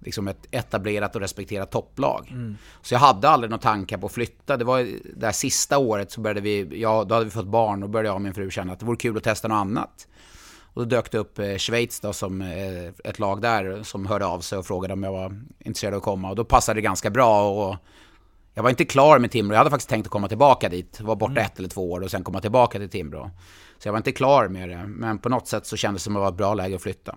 liksom 0.00 0.28
ett 0.28 0.46
etablerat 0.50 1.14
och 1.14 1.20
respekterat 1.20 1.70
topplag. 1.70 2.28
Mm. 2.30 2.56
Så 2.82 2.94
jag 2.94 2.98
hade 2.98 3.28
aldrig 3.28 3.50
några 3.50 3.62
tankar 3.62 3.98
på 3.98 4.06
att 4.06 4.12
flytta. 4.12 4.56
Det 4.56 4.64
var 4.64 4.88
det 5.16 5.26
här 5.26 5.32
sista 5.32 5.78
året 5.78 6.10
så 6.10 6.20
började 6.20 6.40
vi, 6.40 6.80
ja 6.80 7.04
då 7.04 7.14
hade 7.14 7.24
vi 7.24 7.30
fått 7.30 7.46
barn 7.46 7.82
och 7.82 7.90
började 7.90 8.08
jag 8.08 8.14
och 8.14 8.22
min 8.22 8.34
fru 8.34 8.50
känna 8.50 8.72
att 8.72 8.80
det 8.80 8.86
vore 8.86 8.96
kul 8.96 9.16
att 9.16 9.24
testa 9.24 9.48
något 9.48 9.56
annat. 9.56 10.08
Och 10.74 10.82
då 10.82 10.96
dök 10.96 11.10
det 11.10 11.18
upp 11.18 11.38
eh, 11.38 11.56
Schweiz 11.56 12.00
då 12.00 12.12
som 12.12 12.42
eh, 12.42 12.88
ett 13.04 13.18
lag 13.18 13.42
där 13.42 13.82
som 13.82 14.06
hörde 14.06 14.26
av 14.26 14.40
sig 14.40 14.58
och 14.58 14.66
frågade 14.66 14.92
om 14.94 15.02
jag 15.02 15.12
var 15.12 15.40
intresserad 15.58 15.94
av 15.94 15.98
att 15.98 16.04
komma. 16.04 16.30
Och 16.30 16.36
då 16.36 16.44
passade 16.44 16.78
det 16.78 16.82
ganska 16.82 17.10
bra 17.10 17.50
och 17.50 17.76
jag 18.58 18.62
var 18.62 18.70
inte 18.70 18.84
klar 18.84 19.18
med 19.18 19.30
Timrå. 19.30 19.54
Jag 19.54 19.58
hade 19.58 19.70
faktiskt 19.70 19.88
tänkt 19.88 20.06
att 20.06 20.10
komma 20.10 20.28
tillbaka 20.28 20.68
dit. 20.68 21.00
Var 21.00 21.16
borta 21.16 21.32
mm. 21.32 21.44
ett 21.44 21.58
eller 21.58 21.68
två 21.68 21.92
år 21.92 22.00
och 22.00 22.10
sen 22.10 22.24
komma 22.24 22.40
tillbaka 22.40 22.78
till 22.78 22.88
Timrå. 22.88 23.30
Så 23.78 23.88
jag 23.88 23.92
var 23.92 23.96
inte 23.96 24.12
klar 24.12 24.48
med 24.48 24.68
det. 24.68 24.86
Men 24.86 25.18
på 25.18 25.28
något 25.28 25.48
sätt 25.48 25.66
så 25.66 25.76
kändes 25.76 26.02
det 26.02 26.04
som 26.04 26.16
att 26.16 26.20
det 26.20 26.20
var 26.20 26.28
ett 26.28 26.36
bra 26.36 26.54
läge 26.54 26.76
att 26.76 26.82
flytta. 26.82 27.16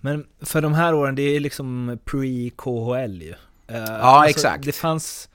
Men 0.00 0.26
för 0.40 0.60
de 0.60 0.74
här 0.74 0.94
åren, 0.94 1.14
det 1.14 1.22
är 1.22 1.40
liksom 1.40 1.98
pre-KHL 2.04 3.22
ju. 3.22 3.30
Uh, 3.30 3.36
ja, 3.68 3.82
alltså, 3.84 4.30
exakt. 4.30 4.64
Det 4.64 4.72
fanns, 4.72 5.28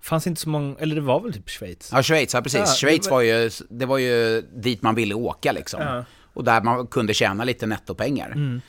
fanns 0.00 0.26
inte 0.26 0.40
så 0.40 0.48
många, 0.48 0.76
eller 0.78 0.94
det 0.94 1.00
var 1.00 1.20
väl 1.20 1.32
typ 1.32 1.50
Schweiz? 1.50 1.90
Ja, 1.92 2.02
Schweiz, 2.02 2.34
ja 2.34 2.42
precis. 2.42 2.60
Ja, 2.60 2.66
Schweiz 2.66 3.10
var 3.10 3.20
ju, 3.20 3.50
det 3.68 3.86
var 3.86 3.98
ju 3.98 4.40
dit 4.40 4.82
man 4.82 4.94
ville 4.94 5.14
åka 5.14 5.52
liksom. 5.52 5.80
Ja. 5.82 6.04
Och 6.34 6.44
där 6.44 6.62
man 6.62 6.86
kunde 6.86 7.14
tjäna 7.14 7.44
lite 7.44 7.66
nettopengar. 7.66 8.30
Mm. 8.30 8.60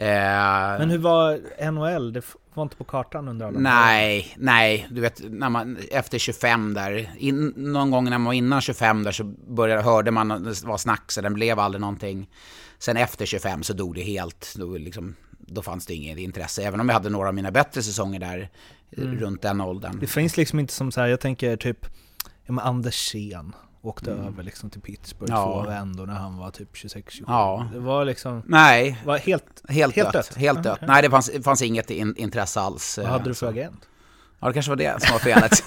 Eh, 0.00 0.78
Men 0.78 0.90
hur 0.90 0.98
var 0.98 1.40
NHL? 1.70 2.12
Det 2.12 2.24
var 2.54 2.62
inte 2.62 2.76
på 2.76 2.84
kartan 2.84 3.28
under 3.28 3.46
alla 3.46 3.58
Nej, 3.58 4.34
nej. 4.36 4.86
Du 4.90 5.00
vet, 5.00 5.22
när 5.30 5.48
man, 5.48 5.76
efter 5.90 6.18
25 6.18 6.74
där, 6.74 7.10
in, 7.18 7.52
någon 7.56 7.90
gång 7.90 8.04
när 8.04 8.18
man 8.18 8.24
var 8.24 8.32
innan 8.32 8.60
25 8.60 9.02
där 9.02 9.12
så 9.12 9.24
började, 9.24 9.82
hörde 9.82 10.10
man 10.10 10.28
det 10.28 10.64
var 10.64 10.78
snack 10.78 11.12
så 11.12 11.20
den 11.20 11.34
blev 11.34 11.58
aldrig 11.58 11.80
någonting. 11.80 12.30
Sen 12.78 12.96
efter 12.96 13.26
25 13.26 13.62
så 13.62 13.72
dog 13.72 13.94
det 13.94 14.02
helt. 14.02 14.54
Då, 14.56 14.78
liksom, 14.78 15.14
då 15.38 15.62
fanns 15.62 15.86
det 15.86 15.94
inget 15.94 16.18
intresse. 16.18 16.62
Även 16.62 16.80
om 16.80 16.88
jag 16.88 16.94
hade 16.94 17.10
några 17.10 17.28
av 17.28 17.34
mina 17.34 17.50
bättre 17.50 17.82
säsonger 17.82 18.20
där 18.20 18.50
mm. 18.96 19.18
runt 19.18 19.42
den 19.42 19.60
åldern. 19.60 19.98
Det 20.00 20.06
finns 20.06 20.36
liksom 20.36 20.58
inte 20.58 20.72
som 20.72 20.92
så 20.92 21.00
här, 21.00 21.08
jag 21.08 21.20
tänker 21.20 21.56
typ, 21.56 21.86
ja 22.46 22.52
men 22.52 22.58
Anders 22.58 22.94
Sen. 22.94 23.54
Åkte 23.82 24.12
mm. 24.12 24.26
över 24.26 24.42
liksom 24.42 24.70
till 24.70 24.80
Pittsburgh 24.80 25.32
ja. 25.32 25.44
två 25.44 25.70
vändor 25.70 26.06
när 26.06 26.14
han 26.14 26.38
var 26.38 26.50
typ 26.50 26.74
26-27. 26.74 27.24
Ja. 27.26 27.68
Det 27.72 27.78
var 27.78 28.04
liksom... 28.04 28.42
Nej. 28.46 28.98
Var 29.04 29.18
helt, 29.18 29.44
helt, 29.68 29.96
helt 29.96 30.12
dött. 30.12 30.12
dött. 30.12 30.36
Helt 30.36 30.62
dött. 30.62 30.80
Nej, 30.82 31.02
det 31.02 31.10
fanns, 31.10 31.30
fanns 31.44 31.62
inget 31.62 31.90
in, 31.90 32.16
intresse 32.16 32.60
alls. 32.60 32.98
Vad 32.98 33.06
hade 33.06 33.24
du 33.24 33.34
för 33.34 33.48
agent? 33.48 33.88
Ja, 34.40 34.48
det 34.48 34.54
kanske 34.54 34.70
var 34.70 34.76
det 34.76 35.02
som 35.02 35.12
var 35.12 35.18
felet. 35.18 35.64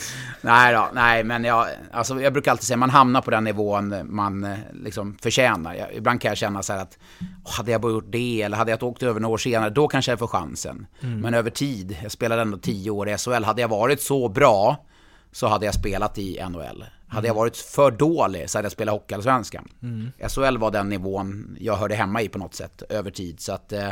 nej 0.40 0.74
då, 0.74 0.88
nej 0.94 1.24
men 1.24 1.44
jag, 1.44 1.66
alltså, 1.92 2.20
jag 2.20 2.32
brukar 2.32 2.50
alltid 2.50 2.66
säga 2.66 2.76
man 2.76 2.90
hamnar 2.90 3.20
på 3.20 3.30
den 3.30 3.44
nivån 3.44 4.14
man 4.14 4.44
eh, 4.44 4.58
liksom 4.72 5.18
förtjänar. 5.22 5.74
Jag, 5.74 5.94
ibland 5.94 6.20
kan 6.20 6.28
jag 6.28 6.38
känna 6.38 6.62
så 6.62 6.72
här 6.72 6.80
att 6.80 6.98
hade 7.44 7.72
jag 7.72 7.80
bara 7.80 7.92
gjort 7.92 8.12
det 8.12 8.42
eller 8.42 8.56
hade 8.56 8.70
jag 8.70 8.82
åkt 8.82 9.02
över 9.02 9.20
några 9.20 9.32
år 9.34 9.38
senare, 9.38 9.70
då 9.70 9.88
kanske 9.88 10.12
jag 10.12 10.18
får 10.18 10.26
chansen. 10.26 10.86
Mm. 11.00 11.20
Men 11.20 11.34
över 11.34 11.50
tid, 11.50 11.96
jag 12.02 12.12
spelade 12.12 12.42
ändå 12.42 12.58
tio 12.58 12.90
år 12.90 13.08
i 13.08 13.18
SHL, 13.18 13.44
hade 13.44 13.60
jag 13.60 13.68
varit 13.68 14.02
så 14.02 14.28
bra 14.28 14.86
så 15.32 15.46
hade 15.46 15.66
jag 15.66 15.74
spelat 15.74 16.18
i 16.18 16.44
NHL. 16.50 16.84
Hade 17.06 17.26
jag 17.26 17.34
varit 17.34 17.56
för 17.56 17.90
dålig 17.90 18.50
så 18.50 18.58
hade 18.58 18.66
jag 18.66 18.72
spelat 18.72 18.92
Hockeyallsvenskan. 18.92 19.68
Mm. 19.82 20.12
SHL 20.28 20.58
var 20.58 20.70
den 20.70 20.88
nivån 20.88 21.56
jag 21.60 21.76
hörde 21.76 21.94
hemma 21.94 22.22
i 22.22 22.28
på 22.28 22.38
något 22.38 22.54
sätt 22.54 22.82
över 22.88 23.10
tid. 23.10 23.40
Så 23.40 23.52
att, 23.52 23.72
eh, 23.72 23.88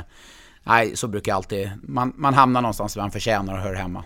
nej, 0.62 0.96
så 0.96 1.08
brukar 1.08 1.32
jag 1.32 1.36
alltid, 1.36 1.70
man, 1.82 2.12
man 2.16 2.34
hamnar 2.34 2.62
någonstans 2.62 2.94
där 2.94 3.00
man 3.00 3.10
förtjänar 3.10 3.54
och 3.54 3.60
hör 3.60 3.74
hemma. 3.74 4.04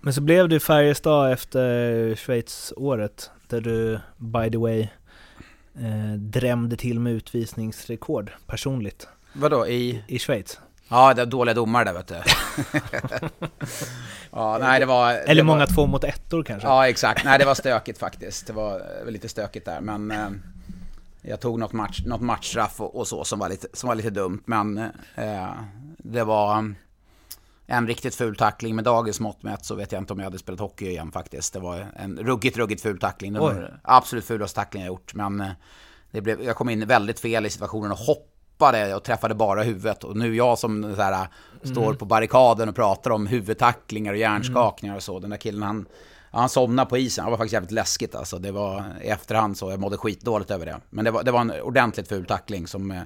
Men 0.00 0.14
så 0.14 0.20
blev 0.20 0.48
du 0.48 0.60
Färjestad 0.60 1.32
efter 1.32 2.14
Schweiz-året, 2.14 3.30
där 3.48 3.60
du, 3.60 4.00
by 4.16 4.50
the 4.50 4.58
way, 4.58 4.80
eh, 5.74 6.12
drämde 6.18 6.76
till 6.76 7.00
med 7.00 7.12
utvisningsrekord 7.12 8.32
personligt. 8.46 9.08
Vadå, 9.32 9.66
i? 9.66 10.04
I 10.06 10.18
Schweiz. 10.18 10.60
Ja, 10.88 11.14
det 11.14 11.22
är 11.22 11.26
dåliga 11.26 11.54
domare 11.54 11.84
där 11.84 11.92
vet 11.92 12.06
du. 12.06 12.14
ja, 14.30 14.58
nej, 14.60 14.80
det 14.80 14.86
var, 14.86 15.12
Eller 15.12 15.34
det 15.34 15.42
många 15.42 15.58
var, 15.58 15.66
två 15.66 15.86
mot 15.86 16.04
ettor 16.04 16.42
kanske? 16.42 16.68
Ja, 16.68 16.88
exakt. 16.88 17.24
Nej, 17.24 17.38
det 17.38 17.44
var 17.44 17.54
stökigt 17.54 17.98
faktiskt. 17.98 18.46
Det 18.46 18.52
var 18.52 18.82
lite 19.06 19.28
stökigt 19.28 19.66
där, 19.66 19.80
men 19.80 20.10
eh, 20.10 20.28
jag 21.22 21.40
tog 21.40 21.58
något, 21.58 21.72
match, 21.72 22.02
något 22.06 22.20
matchstraff 22.20 22.80
och, 22.80 22.96
och, 22.96 23.08
så 23.08 23.24
som 23.24 23.38
var 23.38 23.48
lite, 23.48 23.68
som 23.72 23.88
var 23.88 23.94
lite 23.94 24.10
dumt. 24.10 24.42
Men 24.44 24.78
eh, 25.14 25.50
det 25.98 26.24
var 26.24 26.74
en 27.66 27.86
riktigt 27.86 28.14
ful 28.14 28.36
tackling 28.36 28.74
med 28.74 28.84
dagens 28.84 29.20
mått 29.20 29.42
mätt 29.42 29.64
så 29.64 29.74
vet 29.74 29.92
jag 29.92 30.02
inte 30.02 30.12
om 30.12 30.18
jag 30.18 30.26
hade 30.26 30.38
spelat 30.38 30.60
hockey 30.60 30.86
igen 30.86 31.12
faktiskt. 31.12 31.52
Det 31.52 31.60
var 31.60 31.86
en 31.96 32.18
ruggigt, 32.18 32.56
ruggigt 32.56 32.82
ful 32.82 32.98
tackling. 32.98 33.32
Det 33.32 33.40
var 33.40 33.80
absolut 33.82 34.24
fulaste 34.24 34.54
tackling 34.54 34.82
jag 34.82 34.88
gjort. 34.88 35.14
Men 35.14 35.40
eh, 35.40 35.50
det 36.10 36.20
blev, 36.20 36.42
jag 36.42 36.56
kom 36.56 36.68
in 36.68 36.86
väldigt 36.86 37.20
fel 37.20 37.46
i 37.46 37.50
situationen 37.50 37.92
och 37.92 37.98
hoppade 37.98 38.35
hoppade 38.56 38.94
och 38.94 39.04
träffade 39.04 39.34
bara 39.34 39.62
huvudet. 39.62 40.04
Och 40.04 40.16
nu 40.16 40.36
jag 40.36 40.58
som 40.58 40.94
så 40.96 41.02
här, 41.02 41.28
står 41.62 41.84
mm. 41.84 41.96
på 41.96 42.04
barrikaden 42.04 42.68
och 42.68 42.74
pratar 42.74 43.10
om 43.10 43.26
huvudtacklingar 43.26 44.12
och 44.12 44.18
hjärnskakningar 44.18 44.96
och 44.96 45.02
så. 45.02 45.18
Den 45.18 45.30
där 45.30 45.36
killen 45.36 45.62
han, 45.62 45.86
han 46.30 46.48
somnade 46.48 46.88
på 46.88 46.98
isen. 46.98 47.24
Det 47.24 47.30
var 47.30 47.38
faktiskt 47.38 47.52
jävligt 47.52 47.70
läskigt 47.70 48.14
alltså. 48.14 48.38
Det 48.38 48.52
var 48.52 48.84
i 49.02 49.08
efterhand 49.08 49.56
så 49.56 49.70
jag 49.70 49.80
mådde 49.80 49.96
skitdåligt 49.96 50.50
över 50.50 50.66
det. 50.66 50.80
Men 50.90 51.04
det 51.04 51.10
var, 51.10 51.22
det 51.22 51.32
var 51.32 51.40
en 51.40 51.50
ordentligt 51.62 52.08
ful 52.08 52.24
tackling 52.24 52.66
som... 52.66 52.90
Eh, 52.90 53.02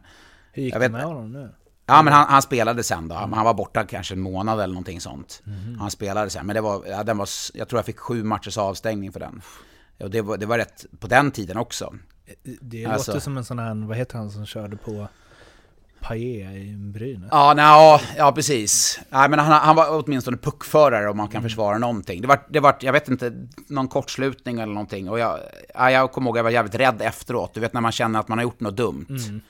Hur 0.52 0.62
gick 0.62 0.74
det 0.74 0.88
med 0.88 1.04
honom 1.04 1.32
nu? 1.32 1.50
Ja, 1.86 2.02
men 2.02 2.12
han, 2.12 2.26
han, 2.28 2.42
spelade 2.42 2.82
sen 2.82 3.08
då. 3.08 3.14
Han 3.14 3.44
var 3.44 3.54
borta 3.54 3.84
kanske 3.84 4.14
en 4.14 4.20
månad 4.20 4.60
eller 4.60 4.74
någonting 4.74 5.00
sånt. 5.00 5.42
Mm. 5.46 5.78
Han 5.78 5.90
spelade 5.90 6.30
sen. 6.30 6.46
Men 6.46 6.54
det 6.54 6.60
var, 6.60 6.82
ja, 6.86 7.02
den 7.02 7.18
var, 7.18 7.28
jag 7.54 7.68
tror 7.68 7.78
jag 7.78 7.86
fick 7.86 7.98
sju 7.98 8.24
matchers 8.24 8.58
avstängning 8.58 9.12
för 9.12 9.20
den. 9.20 9.42
Och 10.00 10.10
det 10.10 10.22
var, 10.22 10.36
det 10.36 10.46
var 10.46 10.58
rätt 10.58 10.86
på 11.00 11.06
den 11.06 11.30
tiden 11.30 11.56
också. 11.56 11.94
Det 12.60 12.86
alltså, 12.86 13.10
låter 13.10 13.20
som 13.20 13.36
en 13.36 13.44
sån 13.44 13.58
här, 13.58 13.86
vad 13.86 13.96
heter 13.96 14.18
han 14.18 14.30
som 14.30 14.46
körde 14.46 14.76
på 14.76 15.08
Paille 16.00 16.52
i 16.52 16.76
Brynäs. 16.76 17.28
Ja, 17.30 17.54
nej, 17.54 18.00
ja, 18.16 18.32
precis. 18.32 19.00
Nej, 19.10 19.28
men 19.28 19.38
han, 19.38 19.52
han 19.52 19.76
var 19.76 20.04
åtminstone 20.04 20.36
puckförare 20.36 21.10
om 21.10 21.16
man 21.16 21.28
kan 21.28 21.38
mm. 21.38 21.48
försvara 21.48 21.78
någonting. 21.78 22.20
Det 22.20 22.28
var, 22.28 22.40
det 22.48 22.60
var, 22.60 22.76
jag 22.80 22.92
vet 22.92 23.08
inte, 23.08 23.32
någon 23.68 23.88
kortslutning 23.88 24.60
eller 24.60 24.72
någonting. 24.72 25.10
Och 25.10 25.18
jag, 25.18 25.38
ja, 25.74 25.90
jag 25.90 26.12
kommer 26.12 26.28
ihåg 26.28 26.36
att 26.36 26.38
jag 26.38 26.44
var 26.44 26.50
jävligt 26.50 26.74
rädd 26.74 27.02
efteråt. 27.02 27.54
Du 27.54 27.60
vet 27.60 27.72
när 27.72 27.80
man 27.80 27.92
känner 27.92 28.20
att 28.20 28.28
man 28.28 28.38
har 28.38 28.42
gjort 28.42 28.60
något 28.60 28.76
dumt. 28.76 29.06
Mm. 29.08 29.40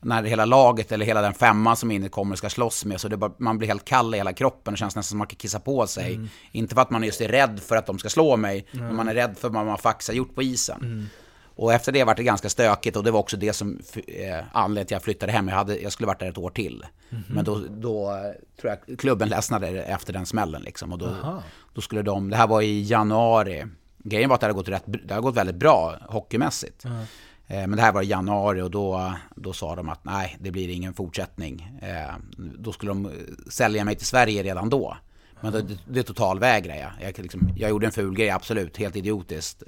När 0.00 0.22
hela 0.22 0.44
laget 0.44 0.92
eller 0.92 1.06
hela 1.06 1.22
den 1.22 1.34
femman 1.34 1.76
som 1.76 1.90
inne 1.90 2.08
kommer 2.08 2.36
ska 2.36 2.50
slåss 2.50 2.84
med. 2.84 3.00
Så 3.00 3.08
det 3.08 3.16
bara, 3.16 3.32
man 3.38 3.58
blir 3.58 3.68
helt 3.68 3.84
kall 3.84 4.14
i 4.14 4.18
hela 4.18 4.32
kroppen 4.32 4.74
och 4.74 4.78
känns 4.78 4.96
nästan 4.96 5.02
som 5.02 5.18
att 5.18 5.18
man 5.18 5.26
kan 5.26 5.36
kissa 5.36 5.60
på 5.60 5.86
sig. 5.86 6.14
Mm. 6.14 6.28
Inte 6.52 6.74
för 6.74 6.82
att 6.82 6.90
man 6.90 7.02
just 7.02 7.20
är 7.20 7.28
rädd 7.28 7.60
för 7.66 7.76
att 7.76 7.86
de 7.86 7.98
ska 7.98 8.08
slå 8.08 8.36
mig. 8.36 8.66
Men 8.70 8.96
man 8.96 9.08
är 9.08 9.14
rädd 9.14 9.36
för 9.38 9.48
vad 9.48 9.66
man 9.66 9.78
faktiskt 9.78 10.08
har 10.08 10.14
gjort 10.14 10.34
på 10.34 10.42
isen. 10.42 11.08
Och 11.54 11.72
efter 11.72 11.92
det 11.92 12.04
var 12.04 12.14
det 12.14 12.22
ganska 12.22 12.48
stökigt 12.48 12.96
och 12.96 13.04
det 13.04 13.10
var 13.10 13.20
också 13.20 13.36
det 13.36 13.52
som 13.52 13.80
eh, 14.06 14.44
anledningen 14.52 14.86
till 14.86 14.94
att 14.94 15.00
jag 15.00 15.02
flyttade 15.02 15.32
hem. 15.32 15.48
Jag, 15.48 15.56
hade, 15.56 15.78
jag 15.80 15.92
skulle 15.92 16.06
varit 16.06 16.20
där 16.20 16.28
ett 16.28 16.38
år 16.38 16.50
till. 16.50 16.86
Mm 17.10 17.22
-hmm. 17.22 17.34
Men 17.34 17.44
då, 17.44 17.58
då 17.70 18.22
tror 18.60 18.78
jag 18.88 18.98
klubben 18.98 19.28
ledsnade 19.28 19.68
efter 19.68 20.12
den 20.12 20.26
smällen 20.26 20.62
liksom. 20.62 20.92
Och 20.92 20.98
då, 20.98 21.42
då 21.74 21.80
skulle 21.80 22.02
de, 22.02 22.30
det 22.30 22.36
här 22.36 22.46
var 22.46 22.62
i 22.62 22.82
januari. 22.82 23.64
Grejen 23.98 24.28
var 24.28 24.34
att 24.34 24.40
det 24.40 24.46
hade 24.46 24.54
gått, 24.54 24.68
rätt, 24.68 24.84
det 24.86 25.14
hade 25.14 25.22
gått 25.22 25.36
väldigt 25.36 25.56
bra 25.56 25.96
hockeymässigt. 26.08 26.84
Mm. 26.84 26.98
Eh, 27.46 27.66
men 27.66 27.70
det 27.70 27.82
här 27.82 27.92
var 27.92 28.02
i 28.02 28.06
januari 28.06 28.60
och 28.60 28.70
då, 28.70 29.14
då 29.36 29.52
sa 29.52 29.76
de 29.76 29.88
att 29.88 30.04
nej, 30.04 30.36
det 30.40 30.50
blir 30.50 30.68
ingen 30.68 30.94
fortsättning. 30.94 31.78
Eh, 31.82 32.14
då 32.36 32.72
skulle 32.72 32.90
de 32.90 33.10
sälja 33.50 33.84
mig 33.84 33.96
till 33.96 34.06
Sverige 34.06 34.42
redan 34.42 34.70
då. 34.70 34.96
Men 35.40 35.52
det, 35.52 35.78
det 35.88 36.02
totalvägrade 36.02 36.80
jag. 36.80 36.90
Jag, 37.00 37.18
liksom, 37.18 37.48
jag 37.56 37.70
gjorde 37.70 37.86
en 37.86 37.92
ful 37.92 38.14
grej, 38.14 38.30
absolut, 38.30 38.76
helt 38.76 38.96
idiotiskt. 38.96 39.62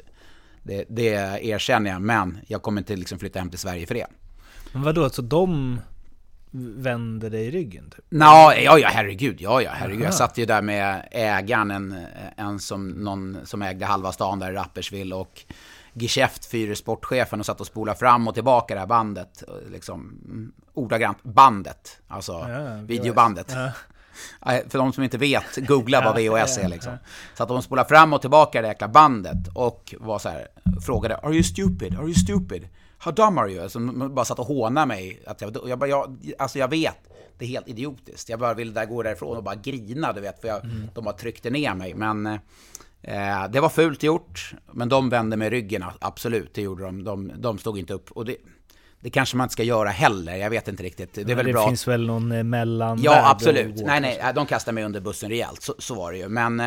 Det, 0.64 0.84
det 0.88 1.08
erkänner 1.42 1.90
jag, 1.90 2.02
men 2.02 2.38
jag 2.46 2.62
kommer 2.62 2.80
inte 2.80 2.96
liksom 2.96 3.18
flytta 3.18 3.38
hem 3.38 3.50
till 3.50 3.58
Sverige 3.58 3.86
för 3.86 3.94
det. 3.94 4.06
Men 4.72 4.82
vadå, 4.82 5.10
så 5.10 5.22
de 5.22 5.80
vände 6.76 7.28
dig 7.28 7.50
ryggen? 7.50 7.90
Typ? 7.90 8.04
Nå, 8.08 8.52
ja, 8.56 8.78
ja, 8.78 8.88
herregud, 8.92 9.40
ja, 9.40 9.62
ja, 9.62 9.70
herregud. 9.74 10.00
Aha. 10.00 10.04
Jag 10.04 10.14
satt 10.14 10.38
ju 10.38 10.46
där 10.46 10.62
med 10.62 11.08
ägaren, 11.10 11.70
en, 11.70 12.06
en 12.36 12.58
som, 12.58 12.88
någon 12.88 13.38
som 13.44 13.62
ägde 13.62 13.86
halva 13.86 14.12
stan 14.12 14.38
där 14.38 14.50
i 14.50 14.54
Rappersville 14.54 15.14
och 15.14 15.44
Geschäft, 15.92 16.46
fyra 16.46 16.74
sportchefen 16.74 17.40
och 17.40 17.46
satt 17.46 17.60
och 17.60 17.66
spolade 17.66 17.98
fram 17.98 18.28
och 18.28 18.34
tillbaka 18.34 18.74
det 18.74 18.80
här 18.80 18.86
bandet. 18.86 19.42
Liksom, 19.72 20.20
ordagrant 20.74 21.22
bandet, 21.22 22.00
alltså 22.08 22.32
ja, 22.32 22.82
videobandet. 22.86 23.52
Ja. 23.54 23.70
För 24.68 24.78
de 24.78 24.92
som 24.92 25.04
inte 25.04 25.18
vet, 25.18 25.56
googla 25.56 26.00
vad 26.00 26.14
VHS 26.22 26.58
är 26.58 26.68
liksom. 26.68 26.98
Så 27.34 27.42
att 27.42 27.48
de 27.48 27.62
spolar 27.62 27.84
fram 27.84 28.12
och 28.12 28.20
tillbaka 28.20 28.62
det 28.62 28.68
jäkla 28.68 28.88
bandet 28.88 29.48
och 29.54 29.94
var 29.98 30.18
så 30.18 30.28
här, 30.28 30.48
frågade 30.86 31.16
Are 31.16 31.32
you 31.32 31.42
stupid? 31.42 31.98
Are 31.98 32.04
you 32.04 32.14
stupid? 32.14 32.68
How 32.98 33.12
dumb 33.12 33.38
are 33.38 33.52
you? 33.52 33.62
Alltså, 33.62 33.78
de 33.78 34.14
bara 34.14 34.24
satt 34.24 34.38
och 34.38 34.46
hånade 34.46 34.86
mig. 34.86 35.22
Att 35.26 35.40
jag, 35.40 35.56
jag, 35.66 35.78
bara, 35.78 35.90
jag, 35.90 36.18
alltså 36.38 36.58
jag 36.58 36.68
vet, 36.68 36.98
det 37.38 37.44
är 37.44 37.48
helt 37.48 37.68
idiotiskt. 37.68 38.28
Jag 38.28 38.38
bara 38.38 38.54
ville 38.54 38.72
där 38.72 38.86
gå 38.86 39.02
därifrån 39.02 39.36
och 39.36 39.44
bara 39.44 39.54
grina, 39.54 40.12
du 40.12 40.20
vet. 40.20 40.40
För 40.40 40.48
jag, 40.48 40.60
de 40.94 41.04
bara 41.04 41.14
tryckte 41.14 41.50
ner 41.50 41.74
mig. 41.74 41.94
Men 41.94 42.26
eh, 43.02 43.48
det 43.50 43.60
var 43.60 43.68
fult 43.68 44.02
gjort. 44.02 44.54
Men 44.72 44.88
de 44.88 45.08
vände 45.08 45.36
mig 45.36 45.50
ryggen, 45.50 45.84
absolut. 46.00 46.54
Det 46.54 46.62
gjorde 46.62 46.84
de. 46.84 47.04
De, 47.04 47.32
de 47.36 47.58
stod 47.58 47.78
inte 47.78 47.94
upp. 47.94 48.10
Och 48.10 48.24
det, 48.24 48.36
det 49.04 49.10
kanske 49.10 49.36
man 49.36 49.44
inte 49.44 49.52
ska 49.52 49.62
göra 49.62 49.88
heller, 49.88 50.36
jag 50.36 50.50
vet 50.50 50.68
inte 50.68 50.82
riktigt. 50.82 51.14
Det 51.14 51.20
är 51.20 51.34
väl 51.34 51.46
det 51.46 51.52
bra. 51.52 51.68
finns 51.68 51.88
väl 51.88 52.06
någon 52.06 52.32
eh, 52.32 52.42
mellan 52.42 53.02
Ja, 53.02 53.30
absolut. 53.30 53.76
Nej, 53.76 54.00
nej, 54.00 54.32
de 54.34 54.46
kastade 54.46 54.74
mig 54.74 54.84
under 54.84 55.00
bussen 55.00 55.30
rejält, 55.30 55.62
så, 55.62 55.74
så 55.78 55.94
var 55.94 56.12
det 56.12 56.18
ju. 56.18 56.28
Men, 56.28 56.60
eh, 56.60 56.66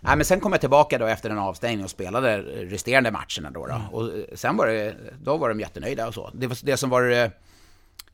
nej, 0.00 0.16
men 0.16 0.24
sen 0.24 0.40
kom 0.40 0.52
jag 0.52 0.60
tillbaka 0.60 0.98
då 0.98 1.06
efter 1.06 1.30
en 1.30 1.38
avstängning 1.38 1.84
och 1.84 1.90
spelade 1.90 2.38
resterande 2.42 3.10
matcherna 3.10 3.50
då. 3.50 3.66
då. 3.66 3.82
Och 3.92 4.04
eh, 4.04 4.24
sen 4.34 4.56
var 4.56 4.66
det, 4.66 4.94
då 5.22 5.36
var 5.36 5.48
de 5.48 5.60
jättenöjda 5.60 6.06
och 6.06 6.14
så. 6.14 6.30
Det, 6.34 6.46
var, 6.46 6.58
det 6.62 6.76
som 6.76 6.90
var, 6.90 7.30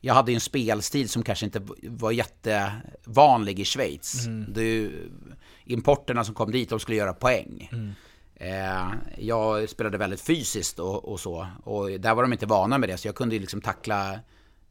jag 0.01 0.13
hade 0.13 0.31
ju 0.31 0.35
en 0.35 0.41
spelstil 0.41 1.09
som 1.09 1.23
kanske 1.23 1.45
inte 1.45 1.61
var 1.83 2.11
jättevanlig 2.11 3.59
i 3.59 3.65
Schweiz. 3.65 4.27
Är 4.55 4.61
ju, 4.61 5.09
importerna 5.65 6.23
som 6.23 6.35
kom 6.35 6.51
dit, 6.51 6.69
de 6.69 6.79
skulle 6.79 6.97
göra 6.97 7.13
poäng. 7.13 7.69
Eh, 8.43 8.93
jag 9.17 9.69
spelade 9.69 9.97
väldigt 9.97 10.21
fysiskt 10.21 10.79
och, 10.79 11.11
och 11.11 11.19
så. 11.19 11.47
Och 11.63 11.89
där 11.91 12.15
var 12.15 12.23
de 12.23 12.33
inte 12.33 12.45
vana 12.45 12.77
med 12.77 12.89
det, 12.89 12.97
så 12.97 13.07
jag 13.07 13.15
kunde 13.15 13.39
liksom 13.39 13.61
tackla 13.61 14.19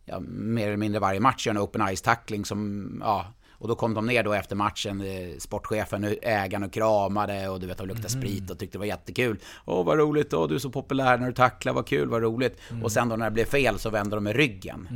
ja, 0.04 0.20
mer 0.28 0.66
eller 0.66 0.76
mindre 0.76 1.00
varje 1.00 1.20
match, 1.20 1.46
göra 1.46 1.56
en 1.56 1.62
open 1.62 1.82
ice-tackling 1.82 2.44
som, 2.44 3.00
ja, 3.04 3.26
och 3.50 3.68
då 3.68 3.74
kom 3.74 3.94
de 3.94 4.06
ner 4.06 4.22
då 4.22 4.32
efter 4.32 4.56
matchen, 4.56 5.00
eh, 5.00 5.38
sportchefen, 5.38 6.16
ägaren 6.22 6.62
och 6.62 6.72
kramade 6.72 7.48
och 7.48 7.60
du 7.60 7.66
vet, 7.66 7.78
de 7.78 7.86
luktade 7.86 8.08
sprit 8.08 8.50
och 8.50 8.58
tyckte 8.58 8.74
det 8.74 8.80
var 8.80 8.86
jättekul. 8.86 9.38
Åh, 9.64 9.84
vad 9.84 9.98
roligt, 9.98 10.34
åh, 10.34 10.48
du 10.48 10.54
är 10.54 10.58
så 10.58 10.70
populär 10.70 11.18
när 11.18 11.26
du 11.26 11.32
tacklar, 11.32 11.72
vad 11.72 11.86
kul, 11.86 12.08
vad 12.08 12.22
roligt. 12.22 12.58
Och 12.82 12.92
sen 12.92 13.08
då 13.08 13.16
när 13.16 13.24
det 13.24 13.30
blev 13.30 13.44
fel 13.44 13.78
så 13.78 13.90
vände 13.90 14.16
de 14.16 14.24
med 14.24 14.36
ryggen. 14.36 14.88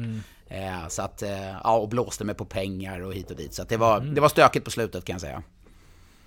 Eh, 0.48 0.88
så 0.88 1.02
att, 1.02 1.22
eh, 1.22 1.50
ja, 1.64 1.76
och 1.76 1.88
blåste 1.88 2.24
mig 2.24 2.34
på 2.34 2.44
pengar 2.44 3.00
och 3.00 3.14
hit 3.14 3.30
och 3.30 3.36
dit. 3.36 3.54
Så 3.54 3.62
att 3.62 3.68
det 3.68 3.76
var, 3.76 4.00
det 4.00 4.20
var 4.20 4.28
stökigt 4.28 4.64
på 4.64 4.70
slutet 4.70 5.04
kan 5.04 5.14
jag 5.14 5.20
säga. 5.20 5.42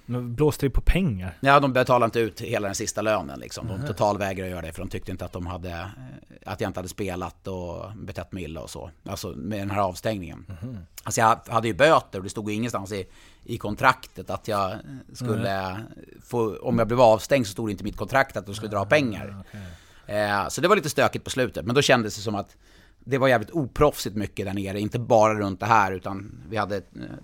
Men 0.10 0.36
blåste 0.36 0.66
det 0.66 0.70
på 0.70 0.82
pengar? 0.82 1.38
Ja, 1.40 1.60
de 1.60 1.74
betalade 1.74 2.06
inte 2.06 2.20
ut 2.20 2.42
hela 2.42 2.68
den 2.68 2.76
sista 2.76 3.02
lönen 3.02 3.40
liksom. 3.40 3.68
De 3.68 3.88
totalvägrade 3.88 4.52
göra 4.52 4.62
det 4.62 4.74
för 4.74 4.82
de 4.82 4.90
tyckte 4.90 5.12
inte 5.12 5.26
att 5.26 5.32
de 5.32 5.48
hade, 5.48 5.70
eh, 5.70 5.86
att 6.46 6.62
jag 6.62 6.70
inte 6.70 6.80
hade 6.80 6.90
spelat 6.90 7.48
och 7.48 7.92
betett 7.96 8.32
mig 8.32 8.44
illa 8.44 8.62
och 8.62 8.70
så. 8.70 8.92
Alltså 9.06 9.28
med 9.28 9.60
den 9.60 9.70
här 9.70 9.82
avstängningen. 9.82 10.46
Alltså 11.04 11.22
jag 11.22 11.40
hade 11.48 11.68
ju 11.68 11.74
böter 11.74 12.18
och 12.20 12.24
det 12.24 12.30
stod 12.30 12.50
ju 12.50 12.56
ingenstans 12.56 12.92
i, 12.92 13.08
i 13.44 13.58
kontraktet 13.58 14.30
att 14.30 14.48
jag 14.48 14.72
skulle 15.14 15.80
få, 16.24 16.58
om 16.58 16.80
jag 16.80 16.88
blev 16.88 17.02
avstängd 17.02 17.48
så 17.48 17.52
stod 17.52 17.68
det 17.68 17.72
inte 17.72 17.84
i 17.84 17.86
mitt 17.86 17.98
kontrakt 17.98 18.38
att 18.38 18.46
de 18.46 18.56
skulle 18.56 18.72
dra 18.72 18.86
pengar. 18.86 19.44
Eh, 20.06 20.48
så 20.48 20.62
det 20.62 20.68
var 20.68 20.76
lite 20.76 20.90
stökigt 20.90 21.24
på 21.24 21.30
slutet, 21.30 21.66
men 21.66 21.76
då 21.76 21.82
kändes 21.82 22.16
det 22.16 22.22
som 22.22 22.36
att 22.36 22.56
det 23.00 23.18
var 23.18 23.28
jävligt 23.28 23.52
oproffsigt 23.52 24.16
mycket 24.16 24.46
där 24.46 24.54
nere, 24.54 24.80
inte 24.80 25.00
bara 25.00 25.40
runt 25.40 25.60
det 25.60 25.66
här 25.66 25.92
utan 25.92 26.42
vi 26.50 26.58
hade 26.58 26.76
eh, 26.78 26.82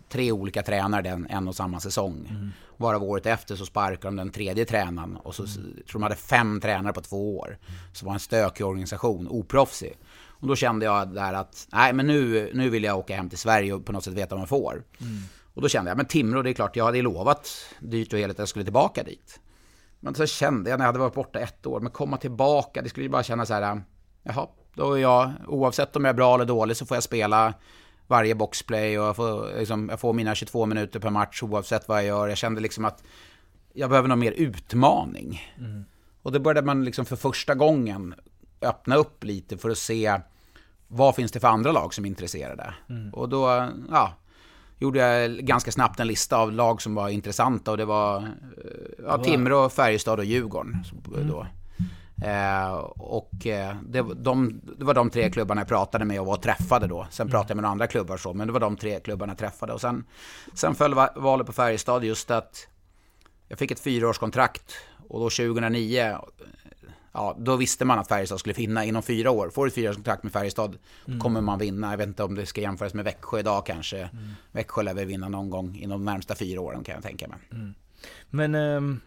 tre 0.10 0.32
olika 0.32 0.64
tränare 0.64 1.02
den 1.02 1.28
en 1.30 1.48
och 1.48 1.56
samma 1.56 1.80
säsong. 1.80 2.52
Varav 2.78 3.04
året 3.04 3.26
efter 3.26 3.56
så 3.56 3.66
sparkade 3.66 4.08
de 4.08 4.16
den 4.16 4.32
tredje 4.32 4.66
tränaren 4.66 5.16
och 5.18 5.36
så 5.36 5.44
s- 5.44 5.56
tror 5.56 5.94
de 5.94 6.04
hade 6.04 6.16
fem 6.16 6.62
tränare 6.62 6.94
på 6.94 7.02
två 7.02 7.38
år. 7.38 7.58
Så 7.94 8.00
det 8.00 8.06
var 8.06 8.14
en 8.14 8.20
stökig 8.20 8.66
organisation, 8.66 9.28
oproffsig. 9.28 9.98
Och 10.40 10.48
då 10.48 10.56
kände 10.56 10.86
jag 10.86 11.08
där 11.16 11.34
att, 11.34 11.68
nej 11.72 11.94
men 11.94 12.08
nu, 12.08 12.52
nu 12.54 12.70
vill 12.70 12.84
jag 12.84 12.98
åka 12.98 13.16
hem 13.16 13.30
till 13.30 13.38
Sverige 13.38 13.74
och 13.74 13.86
på 13.86 13.92
något 13.92 14.04
sätt 14.04 14.14
veta 14.14 14.36
vad 14.36 14.40
man 14.40 14.48
får. 14.48 14.84
Och 15.54 15.62
då 15.62 15.68
kände 15.70 15.92
jag, 15.92 15.98
men 15.98 16.06
Timrå, 16.06 16.42
det 16.42 16.50
är 16.50 16.54
klart, 16.54 16.76
jag 16.76 16.86
hade 16.86 17.02
lovat 17.02 17.50
dyrt 17.80 18.14
och 18.14 18.20
heligt 18.20 18.36
att 18.36 18.40
jag 18.40 18.50
skulle 18.50 18.66
tillbaka 18.66 19.04
dit. 19.04 19.40
Men 20.00 20.16
så 20.16 20.26
kände 20.26 20.70
jag 20.70 20.78
när 20.80 20.86
jag 20.86 20.88
hade 20.88 21.00
varit 21.00 21.14
borta 21.14 21.40
ett 21.40 21.66
år, 21.66 21.80
men 21.80 21.92
komma 21.92 22.18
tillbaka, 22.18 22.82
det 22.82 22.90
skulle 22.90 23.04
ju 23.06 23.10
bara 23.10 23.24
kännas 23.24 23.48
så 23.48 23.54
här, 23.54 23.82
jaha, 24.24 24.48
då 24.74 24.94
är 24.94 24.98
jag, 25.02 25.32
oavsett 25.48 25.96
om 25.96 26.06
jag 26.06 26.10
är 26.10 26.16
bra 26.18 26.36
eller 26.36 26.46
dålig 26.46 26.78
så 26.78 26.86
får 26.86 26.96
jag 26.98 27.04
spela 27.04 27.54
varje 28.08 28.36
boxplay 28.36 29.00
och 29.00 29.06
jag 29.06 29.16
får, 29.16 29.58
liksom, 29.60 29.90
jag 29.90 30.00
får 30.00 30.14
mina 30.14 30.36
22 30.36 30.66
minuter 30.66 31.00
per 31.00 31.10
match 31.10 31.44
oavsett 31.44 31.88
vad 31.88 31.98
jag 31.98 32.06
gör. 32.06 32.28
Jag 32.28 32.38
kände 32.38 32.62
liksom 32.62 32.86
att 32.86 33.04
jag 33.74 33.90
behöver 33.90 34.10
någon 34.10 34.20
mer 34.20 34.32
utmaning. 34.32 35.42
Och 36.22 36.32
då 36.32 36.40
började 36.40 36.66
man 36.68 36.86
liksom 36.86 37.06
för 37.06 37.16
första 37.16 37.56
gången 37.56 38.16
öppna 38.62 38.96
upp 38.96 39.24
lite 39.24 39.58
för 39.58 39.70
att 39.70 39.78
se 39.78 40.20
vad 40.88 41.16
finns 41.16 41.32
det 41.32 41.40
för 41.40 41.48
andra 41.48 41.72
lag 41.72 41.94
som 41.94 42.06
är 42.06 42.10
intresserade. 42.10 42.74
Och 43.14 43.30
då, 43.30 43.70
ja, 43.92 44.14
gjorde 44.80 45.00
jag 45.00 45.32
ganska 45.32 45.72
snabbt 45.72 46.00
en 46.00 46.08
lista 46.08 46.38
av 46.38 46.52
lag 46.52 46.82
som 46.82 46.96
var 46.96 47.10
intressanta 47.10 47.72
och 47.72 47.78
det 47.78 47.86
var 47.86 48.18
eh, 48.18 48.24
ja, 49.06 49.24
Timrå, 49.24 49.70
Färjestad 49.70 50.20
och 50.20 50.26
Djurgården. 50.26 50.84
som- 50.84 51.28
Då. 51.28 51.48
Eh, 52.22 52.74
och 52.98 53.48
eh, 53.48 53.76
det, 53.88 54.02
de, 54.16 54.62
det 54.78 54.86
var 54.86 54.94
de 54.94 55.10
tre 55.10 55.30
klubbarna 55.32 55.62
jag 55.62 55.68
pratade 55.68 56.06
med 56.06 56.20
och 56.20 56.26
var 56.26 56.38
träffade 56.38 56.88
då. 56.88 57.08
Sen 57.12 57.30
pratade 57.30 57.52
jag 57.52 57.56
med 57.56 57.62
några 57.64 57.72
andra 57.72 57.88
klubbar 57.88 58.18
så, 58.18 58.34
men 58.34 58.48
det 58.48 58.54
var 58.54 58.60
de 58.60 58.78
tre 58.78 59.00
klubbarna 59.00 59.32
jag 59.32 59.38
träffade. 59.38 59.74
Och 59.74 59.82
sen, 59.82 60.04
sen 60.54 60.76
föll 60.76 60.94
va- 60.94 61.14
valet 61.16 61.48
på 61.48 61.54
Färjestad 61.54 62.04
just 62.04 62.32
att 62.32 62.68
jag 63.48 63.60
fick 63.60 63.72
ett 63.72 63.80
fyraårskontrakt 63.80 64.74
och 65.10 65.20
då 65.20 65.30
2009 65.30 66.18
Ja, 67.18 67.36
då 67.40 67.56
visste 67.56 67.86
man 67.86 68.00
att 68.00 68.08
Färjestad 68.08 68.40
skulle 68.40 68.54
vinna 68.54 68.86
inom 68.86 69.04
fyra 69.04 69.32
år. 69.32 69.50
Får 69.50 69.66
du 69.66 69.68
ett 69.68 69.76
fyraårskontrakt 69.76 70.24
med 70.24 70.32
Färjestad, 70.34 70.78
då 71.06 71.20
kommer 71.20 71.42
man 71.42 71.60
vinna. 71.60 71.90
Jag 71.92 71.98
vet 71.98 72.08
inte 72.08 72.24
om 72.24 72.36
det 72.36 72.46
ska 72.46 72.62
jämföras 72.62 72.94
med 72.94 73.06
Växjö 73.06 73.40
idag 73.40 73.66
kanske. 73.66 74.10
Växjö 74.52 74.82
lär 74.84 74.94
väl 74.94 75.06
vinna 75.06 75.30
någon 75.30 75.50
gång 75.50 75.76
inom 75.78 76.06
de 76.06 76.12
närmsta 76.12 76.36
fyra 76.36 76.62
åren 76.62 76.84
kan 76.84 76.96
jag 76.96 77.04
tänka 77.04 77.28
mig. 77.28 77.38
Men 78.30 78.56
ehm, 78.56 79.00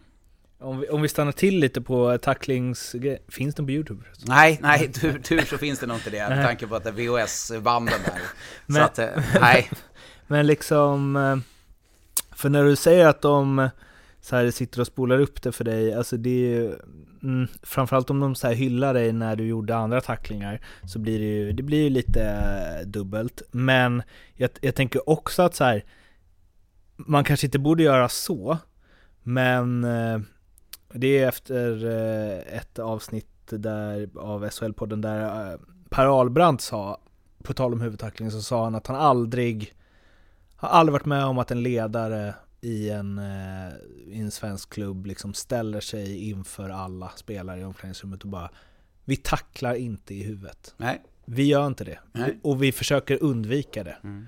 om, 0.59 0.79
vi, 0.79 0.87
om 0.89 1.01
vi 1.01 1.07
stannar 1.07 1.31
till 1.31 1.59
lite 1.59 1.81
på 1.81 2.17
tacklings... 2.17 2.95
Finns 3.27 3.55
den 3.55 3.65
på 3.65 3.71
YouTube? 3.71 4.03
Nej, 4.25 4.59
nej, 4.61 4.91
tur, 4.93 5.19
tur 5.19 5.41
så 5.41 5.57
finns 5.57 5.79
det 5.79 5.87
nog 5.87 5.97
inte 5.97 6.09
det 6.09 6.29
med 6.29 6.45
tanke 6.45 6.67
på 6.67 6.75
att 6.75 6.83
det 6.83 6.89
är 6.89 6.93
VHS-banden 6.93 7.99
där. 8.05 8.21
Men- 8.65 8.75
Så 8.75 8.81
att, 8.83 8.99
eh, 8.99 9.23
nej. 9.41 9.69
Men 10.27 10.47
liksom... 10.47 11.15
eh, 11.15 11.37
För 12.35 12.49
när 12.49 12.63
du 12.63 12.75
säger 12.75 13.07
att 13.07 13.21
de 13.21 13.69
så 14.21 14.35
här 14.35 14.51
sitter 14.51 14.81
och 14.81 14.87
spolar 14.87 15.19
upp 15.19 15.41
det 15.41 15.51
för 15.51 15.63
dig, 15.63 15.93
alltså 15.93 16.17
det 16.17 16.29
är 16.29 16.49
ju... 16.59 16.75
Mm, 17.23 17.47
framförallt 17.63 18.09
om 18.09 18.19
de 18.19 18.35
så 18.35 18.47
här 18.47 18.53
hyllar 18.53 18.93
dig 18.93 19.11
när 19.11 19.35
du 19.35 19.43
gjorde 19.47 19.75
andra 19.75 20.01
tacklingar, 20.01 20.61
så 20.87 20.99
blir 20.99 21.19
det 21.19 21.25
ju, 21.25 21.51
det 21.51 21.63
blir 21.63 21.83
ju 21.83 21.89
lite 21.89 22.23
eh, 22.23 22.87
dubbelt. 22.87 23.41
Men 23.51 24.03
jag, 24.33 24.49
jag 24.61 24.75
tänker 24.75 25.09
också 25.09 25.41
att 25.41 25.55
så 25.55 25.63
här, 25.63 25.83
man 26.95 27.23
kanske 27.23 27.47
inte 27.47 27.59
borde 27.59 27.83
göra 27.83 28.09
så, 28.09 28.57
men 29.23 29.83
det 30.93 31.17
är 31.19 31.27
efter 31.27 31.85
eh, 31.85 32.57
ett 32.57 32.79
avsnitt 32.79 33.27
där, 33.49 34.09
av 34.15 34.45
SHL-podden 34.45 35.01
där 35.01 35.51
eh, 35.53 35.59
Per 35.89 36.05
Ahlbrandt 36.19 36.61
sa, 36.61 37.01
på 37.43 37.53
tal 37.53 37.73
om 37.73 37.81
huvudtackling, 37.81 38.31
så 38.31 38.41
sa 38.41 38.63
han 38.63 38.75
att 38.75 38.87
han 38.87 38.95
aldrig 38.95 39.73
har 40.55 40.69
aldrig 40.69 40.93
varit 40.93 41.05
med 41.05 41.25
om 41.25 41.37
att 41.37 41.51
en 41.51 41.63
ledare 41.63 42.33
i 42.61 42.89
en, 42.89 43.17
eh, 43.17 43.73
i 44.07 44.19
en 44.19 44.31
svensk 44.31 44.69
klubb 44.69 45.05
liksom 45.05 45.33
ställer 45.33 45.79
sig 45.79 46.29
inför 46.29 46.69
alla 46.69 47.09
spelare 47.15 47.59
i 47.61 47.63
omklädningsrummet 47.63 48.23
och 48.23 48.29
bara 48.29 48.49
Vi 49.05 49.15
tacklar 49.15 49.73
inte 49.75 50.13
i 50.13 50.23
huvudet. 50.23 50.73
nej. 50.77 51.01
Vi 51.31 51.43
gör 51.43 51.67
inte 51.67 51.83
det. 51.83 51.99
Nej. 52.11 52.39
Och 52.43 52.63
vi 52.63 52.71
försöker 52.71 53.23
undvika 53.23 53.83
det. 53.83 53.97
Mm. 54.03 54.27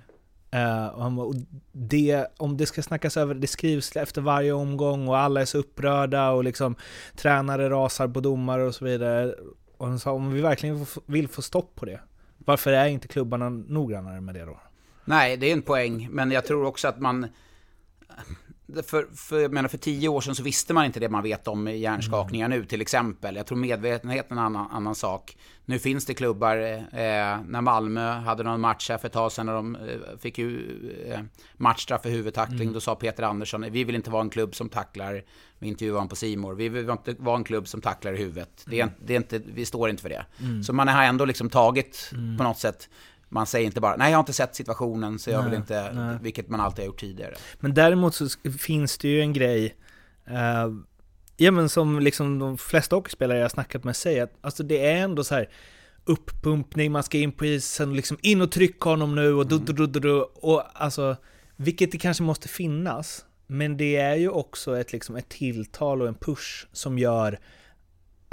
Uh, 0.56 0.88
och 0.88 1.04
han, 1.04 1.16
bara, 1.16 1.26
och 1.26 1.36
det, 1.72 2.28
om 2.38 2.58
det 2.58 2.66
ska 2.66 2.82
snackas 2.82 3.18
över, 3.18 3.36
det 3.36 3.48
skrivs 3.48 3.96
efter 3.96 4.22
varje 4.22 4.52
omgång 4.52 5.08
och 5.08 5.18
alla 5.18 5.42
är 5.42 5.46
så 5.46 5.58
upprörda 5.58 6.30
och 6.30 6.44
liksom 6.44 6.76
tränare 7.16 7.70
rasar 7.70 8.08
på 8.08 8.20
domare 8.20 8.64
och 8.64 8.76
så 8.76 8.86
vidare. 8.86 9.36
Och 9.78 9.88
han 9.88 10.00
sa, 10.00 10.12
om 10.12 10.34
vi 10.34 10.42
verkligen 10.42 10.86
vill 11.06 11.28
få 11.28 11.42
stopp 11.42 11.76
på 11.76 11.86
det, 11.86 12.00
varför 12.38 12.72
är 12.72 12.88
inte 12.88 13.08
klubbarna 13.08 13.50
noggrannare 13.50 14.22
med 14.22 14.36
det 14.36 14.46
då? 14.46 14.60
Nej, 15.06 15.38
det 15.38 15.50
är 15.50 15.54
en 15.54 15.62
poäng, 15.62 16.08
men 16.12 16.32
jag 16.32 16.46
tror 16.46 16.66
också 16.66 16.88
att 16.88 17.00
man... 17.00 17.28
För, 18.86 19.08
för, 19.16 19.40
jag 19.40 19.54
menar, 19.54 19.70
för 19.70 19.78
tio 19.78 20.10
år 20.10 20.22
sedan 20.22 20.36
så 20.36 20.44
visste 20.44 20.74
man 20.74 20.86
inte 20.86 21.00
det 21.00 21.10
man 21.10 21.24
vet 21.24 21.48
om 21.48 21.68
hjärnskakningar 21.68 22.48
nu, 22.48 22.66
till 22.66 22.82
exempel. 22.82 23.36
Jag 23.36 23.46
tror 23.46 23.58
medvetenheten 23.58 24.38
är 24.38 24.42
en 24.42 24.46
annan, 24.46 24.72
annan 24.72 24.96
sak. 24.96 25.38
Nu 25.66 25.80
finns 25.80 26.06
det 26.06 26.14
klubbar, 26.14 26.58
eh, 26.58 27.42
när 27.46 27.62
Malmö 27.62 28.12
hade 28.12 28.44
någon 28.44 28.62
match 28.62 28.90
här 28.90 28.98
för 28.98 29.08
ett 29.08 29.14
tag 29.14 29.32
sedan 29.32 29.46
när 29.46 29.54
de 29.54 29.76
eh, 29.76 29.82
fick 30.20 30.38
ju 30.38 30.80
eh, 31.08 31.20
matchstraff 31.54 32.02
för 32.02 32.10
huvudtackling, 32.10 32.74
då 32.74 32.80
sa 32.80 32.96
Peter 32.96 33.24
Andersson, 33.24 33.66
vi 33.72 33.84
vill 33.84 33.96
inte 33.96 34.10
vara 34.10 34.22
en 34.22 34.30
klubb 34.30 34.56
som 34.56 34.70
tacklar, 34.70 35.24
vi 35.60 35.68
intervjuade 35.68 35.98
honom 35.98 36.10
på 36.10 36.16
Simor. 36.16 36.54
vi 36.54 36.70
vill 36.70 36.90
inte 36.90 37.16
vara 37.20 37.36
en 37.36 37.44
klubb 37.44 37.68
som 37.68 37.82
tacklar 37.82 38.14
i 38.14 38.18
huvudet. 38.18 38.66
Det 38.66 38.80
är, 38.80 38.90
det 39.06 39.14
är 39.14 39.18
inte, 39.18 39.42
vi 39.54 39.66
står 39.66 39.90
inte 39.90 40.02
för 40.02 40.10
det. 40.10 40.26
Så 40.64 40.74
man 40.74 40.88
har 40.88 41.04
ändå 41.04 41.26
liksom 41.26 41.50
tagit 41.50 42.12
på 42.38 42.44
något 42.44 42.58
sätt 42.58 42.90
man 43.32 43.46
säger 43.46 43.66
inte 43.66 43.82
bara, 43.82 43.96
nej 43.96 44.12
jag 44.12 44.18
har 44.18 44.22
inte 44.22 44.34
sett 44.34 44.56
situationen 44.56 45.20
så 45.20 45.30
jag 45.30 45.44
vill 45.44 45.54
inte, 45.54 46.20
vilket 46.22 46.50
man 46.50 46.60
alltid 46.60 46.80
har 46.80 46.86
gjort 46.86 47.00
tidigare. 47.00 47.34
Men 47.60 47.74
däremot 47.74 48.16
så 48.16 48.28
finns 48.60 48.98
det 48.98 49.08
ju 49.08 49.22
en 49.22 49.34
grej, 49.34 49.76
eh, 50.26 50.70
ja 51.38 51.52
men 51.52 51.70
som 51.70 52.00
liksom 52.00 52.40
de 52.40 52.58
flesta 52.58 52.96
hockeyspelare 52.96 53.40
jag 53.40 53.52
snackat 53.52 53.84
med 53.84 53.96
säger, 53.96 54.24
att 54.24 54.34
alltså 54.42 54.64
det 54.64 54.86
är 54.86 54.96
ändå 54.96 55.24
så 55.24 55.36
här 55.36 55.50
uppumpning, 56.06 56.92
man 56.92 57.04
ska 57.04 57.18
in 57.18 57.32
på 57.32 57.46
isen, 57.46 57.94
liksom 57.94 58.18
in 58.22 58.42
och 58.42 58.52
trycka 58.52 58.90
honom 58.90 59.16
nu 59.16 59.34
och 59.34 59.48
du, 59.48 59.60
du, 59.60 59.74
du, 59.74 59.88
du, 59.88 60.00
du, 60.00 60.22
och 60.22 60.64
alltså 60.74 61.16
Vilket 61.62 61.92
det 61.92 61.98
kanske 61.98 62.24
måste 62.24 62.48
finnas, 62.48 63.26
men 63.48 63.78
det 63.78 63.96
är 63.96 64.16
ju 64.16 64.30
också 64.30 64.78
ett, 64.78 64.94
liksom, 64.94 65.16
ett 65.16 65.30
tilltal 65.30 66.02
och 66.02 66.08
en 66.08 66.16
push 66.16 66.68
som 66.72 67.00
gör 67.00 67.40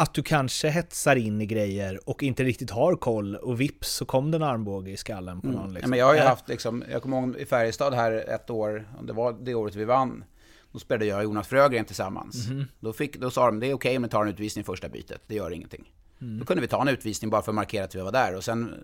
att 0.01 0.15
du 0.15 0.23
kanske 0.23 0.69
hetsar 0.69 1.17
in 1.17 1.41
i 1.41 1.47
grejer 1.47 2.09
och 2.09 2.23
inte 2.23 2.45
riktigt 2.45 2.71
har 2.71 2.97
koll 2.97 3.37
och 3.37 3.61
vips 3.61 3.89
så 3.89 4.05
kom 4.05 4.31
det 4.31 4.37
en 4.37 4.43
armbåge 4.43 4.91
i 4.91 4.97
skallen 4.97 5.41
på 5.41 5.47
någon. 5.47 5.67
Ja, 5.69 5.73
Liksom. 5.75 5.91
men 5.91 5.99
jag 5.99 6.07
har 6.07 6.15
ju 6.15 6.21
Äh, 6.21 6.27
haft 6.27 6.49
liksom, 6.49 6.85
jag 6.91 7.03
kommer 7.03 7.19
ihåg 7.23 7.37
i 7.37 7.47
Färjestad 7.47 7.95
här 7.95 8.13
ett 8.13 8.51
år, 8.51 8.89
det 9.03 9.13
var 9.13 9.33
det 9.33 9.55
året 9.55 9.75
vi 9.75 9.85
vann. 9.85 10.25
Då 10.73 10.79
spelade 10.79 11.07
jag 11.07 11.19
och 11.19 11.25
Jonas 11.25 11.49
Frögren 11.49 11.85
tillsammans. 11.85 12.47
Då, 12.81 12.93
fick, 12.93 13.17
då 13.21 13.31
sa 13.31 13.47
de, 13.47 13.61
det 13.61 13.67
är 13.67 13.75
okej 13.75 13.97
om 13.97 14.03
vi 14.03 14.09
tar 14.09 14.23
en 14.23 14.29
utvisning 14.29 14.61
i 14.61 14.65
första 14.65 14.89
bytet, 14.89 15.21
det 15.27 15.35
gör 15.35 15.51
ingenting. 15.51 15.93
Då 16.19 16.45
kunde 16.45 16.61
vi 16.61 16.69
ta 16.69 16.83
en 16.83 16.89
utvisning 16.89 17.31
bara 17.31 17.43
för 17.43 17.53
att 17.53 17.57
markera 17.57 17.85
att 17.85 17.95
vi 17.95 18.01
var 18.01 18.13
där. 18.13 18.37
Och 18.37 18.45
sen, 18.45 18.75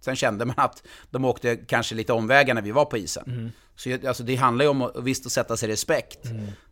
sen 0.00 0.16
kände 0.16 0.44
man 0.44 0.54
att 0.58 0.82
de 1.10 1.24
åkte 1.24 1.56
kanske 1.56 1.94
lite 1.94 2.12
omvägar 2.12 2.54
när 2.54 2.62
vi 2.62 2.70
var 2.70 2.84
på 2.84 2.98
isen. 2.98 3.52
Så 3.76 3.90
jag- 3.90 4.06
alltså, 4.06 4.22
det 4.22 4.36
handlar 4.36 4.64
ju 4.64 4.68
om 4.68 4.82
att, 4.82 4.96
visst 5.02 5.26
att 5.26 5.32
sätta 5.32 5.56
sig 5.56 5.68
respekt. 5.68 6.18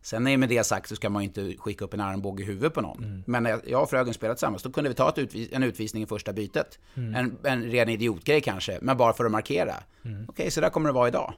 Sen 0.01 0.27
är 0.27 0.37
med 0.37 0.49
det 0.49 0.63
sagt 0.63 0.89
så 0.89 0.95
ska 0.95 1.09
man 1.09 1.21
ju 1.23 1.27
inte 1.27 1.53
skicka 1.57 1.85
upp 1.85 1.93
en 1.93 2.01
armbåge 2.01 2.43
i 2.43 2.45
huvudet 2.45 2.73
på 2.73 2.81
någon. 2.81 3.23
Men 3.27 3.43
när 3.43 3.59
jag 3.67 3.83
och 3.83 3.89
Frögen 3.89 4.13
spelade 4.13 4.35
tillsammans, 4.35 4.63
då 4.63 4.71
kunde 4.71 4.89
vi 4.89 4.95
ta 4.95 5.13
utvis, 5.17 5.49
en 5.51 5.63
utvisning 5.63 6.03
i 6.03 6.05
första 6.05 6.33
bytet. 6.33 6.79
En, 6.95 7.37
en 7.43 7.63
ren 7.71 7.89
idiotgrej 7.89 8.41
kanske, 8.41 8.79
men 8.81 8.97
bara 8.97 9.13
för 9.13 9.25
att 9.25 9.31
markera. 9.31 9.73
Okej, 10.27 10.51
så 10.51 10.61
där 10.61 10.69
kommer 10.69 10.89
det 10.89 10.93
vara 10.93 11.07
idag. 11.07 11.33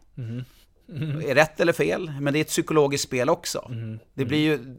Är 1.26 1.36
rätt 1.36 1.60
eller 1.60 1.74
fel, 1.74 2.12
men 2.22 2.34
det 2.34 2.40
är 2.40 2.42
ett 2.42 2.48
psykologiskt 2.48 3.04
spel 3.04 3.30
också. 3.30 3.72
Det 4.14 4.26
blir 4.26 4.40
ju... 4.40 4.76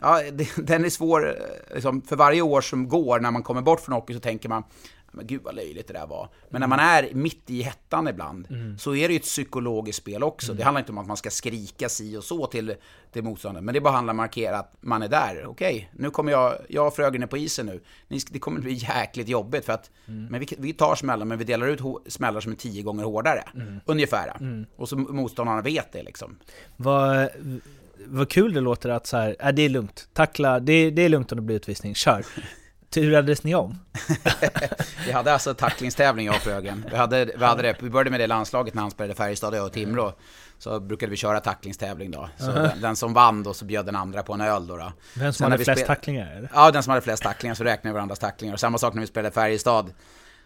Ja, 0.00 0.22
det, 0.32 0.48
den 0.56 0.84
är 0.84 0.88
svår. 0.90 1.28
eh, 1.28 1.74
Liksom, 1.74 2.02
för 2.02 2.16
varje 2.16 2.42
år 2.42 2.60
som 2.60 2.88
går, 2.88 3.20
när 3.20 3.30
man 3.30 3.42
kommer 3.42 3.62
bort 3.62 3.80
från 3.80 3.94
hockey, 3.94 4.14
så 4.14 4.20
tänker 4.20 4.48
man 4.48 4.62
men 5.10 5.26
gud 5.26 5.42
vad 5.42 5.54
löjligt 5.54 5.86
det 5.86 5.92
där 5.92 6.06
var. 6.06 6.28
Men 6.48 6.60
när 6.60 6.68
man 6.68 6.78
är 6.78 7.08
mitt 7.14 7.50
i 7.50 7.62
hettan 7.62 8.08
ibland, 8.08 8.48
så 8.78 8.94
är 8.94 9.08
det 9.08 9.14
ju 9.14 9.18
ett 9.18 9.22
psykologiskt 9.22 9.98
spel 9.98 10.22
också. 10.22 10.54
Det 10.54 10.62
handlar 10.62 10.80
inte 10.80 10.92
om 10.92 10.98
att 10.98 11.06
man 11.06 11.16
ska 11.16 11.30
skrika 11.30 11.88
si 11.88 12.16
och 12.16 12.24
så 12.24 12.46
till, 12.46 12.74
till 13.12 13.22
motståndaren, 13.24 13.64
men 13.64 13.74
det 13.74 13.80
bara 13.80 13.94
handlar 13.94 14.14
om 14.14 14.20
att 14.20 14.24
markera 14.24 14.58
att 14.58 14.72
man 14.80 15.02
är 15.02 15.08
där. 15.08 15.46
Okej, 15.46 15.90
nu 15.96 16.10
kommer 16.10 16.32
jag, 16.32 16.54
jag 16.68 16.86
och 16.86 16.96
Frögen 16.96 17.22
är 17.22 17.26
på 17.26 17.38
isen 17.38 17.66
nu. 17.66 17.80
Det 18.30 18.38
kommer 18.38 18.60
bli 18.60 18.72
jäkligt 18.72 19.28
jobbigt 19.28 19.64
för 19.64 19.72
att, 19.72 19.90
men 20.30 20.40
vi, 20.40 20.48
vi 20.58 20.72
tar 20.72 20.94
smällar, 20.94 21.26
men 21.26 21.38
vi 21.38 21.44
delar 21.44 21.66
ut 21.66 21.80
smällar 22.06 22.40
som 22.40 22.52
är 22.52 22.56
tio 22.56 22.82
gånger 22.82 23.04
hårdare. 23.04 23.42
Ungefär. 23.86 24.66
Och 24.76 24.88
så 24.88 24.96
motståndarna 24.96 25.62
vet 25.62 25.92
det 25.92 26.02
liksom. 26.02 26.38
Vad, 26.76 27.28
vad 28.06 28.28
kul 28.28 28.52
det 28.52 28.60
låter 28.60 28.88
att 28.88 29.06
så 29.06 29.16
här, 29.16 29.36
äh, 29.40 29.48
det 29.48 29.62
är 29.62 29.68
lugnt, 29.68 30.08
tackla, 30.12 30.60
det, 30.60 30.90
det 30.90 31.02
är 31.02 31.08
lugnt 31.08 31.32
om 31.32 31.36
det 31.36 31.42
blir 31.42 31.56
utvisning, 31.56 31.94
kör. 31.94 32.26
Turades 32.90 33.44
ni 33.44 33.54
om? 33.54 33.78
Vi 35.06 35.12
hade 35.12 35.32
alltså 35.32 35.54
tacklingstävling 35.54 36.26
jag 36.26 36.34
och 36.34 36.40
Frögen. 36.42 36.84
Vi, 36.90 36.96
hade, 36.96 37.24
vi, 37.24 37.44
hade 37.44 37.62
det, 37.62 37.76
vi 37.80 37.90
började 37.90 38.10
med 38.10 38.20
det 38.20 38.26
landslaget 38.26 38.74
när 38.74 38.82
han 38.82 38.90
spelade 38.90 39.14
Färjestad, 39.14 39.54
och 39.54 39.72
Timrå. 39.72 40.12
Så 40.58 40.80
brukade 40.80 41.10
vi 41.10 41.16
köra 41.16 41.40
tacklingstävling 41.40 42.10
då. 42.10 42.28
Så 42.38 42.46
den, 42.46 42.80
den 42.80 42.96
som 42.96 43.14
vann 43.14 43.42
då 43.42 43.54
så 43.54 43.64
bjöd 43.64 43.86
den 43.86 43.96
andra 43.96 44.22
på 44.22 44.32
en 44.32 44.40
öl 44.40 44.66
då. 44.66 44.76
då. 44.76 44.92
Vem 45.14 45.32
som 45.32 45.44
Sen 45.44 45.52
hade 45.52 45.64
flest 45.64 45.86
tacklingar? 45.86 46.36
Eller? 46.36 46.50
Ja, 46.54 46.70
den 46.70 46.82
som 46.82 46.90
hade 46.90 47.02
flest 47.02 47.22
tacklingar 47.22 47.54
så 47.54 47.64
räknade 47.64 47.92
vi 47.92 47.94
varandras 47.94 48.18
tacklingar. 48.18 48.54
Och 48.54 48.60
samma 48.60 48.78
sak 48.78 48.94
när 48.94 49.00
vi 49.00 49.06
spelade 49.06 49.34
Färjestad. 49.34 49.92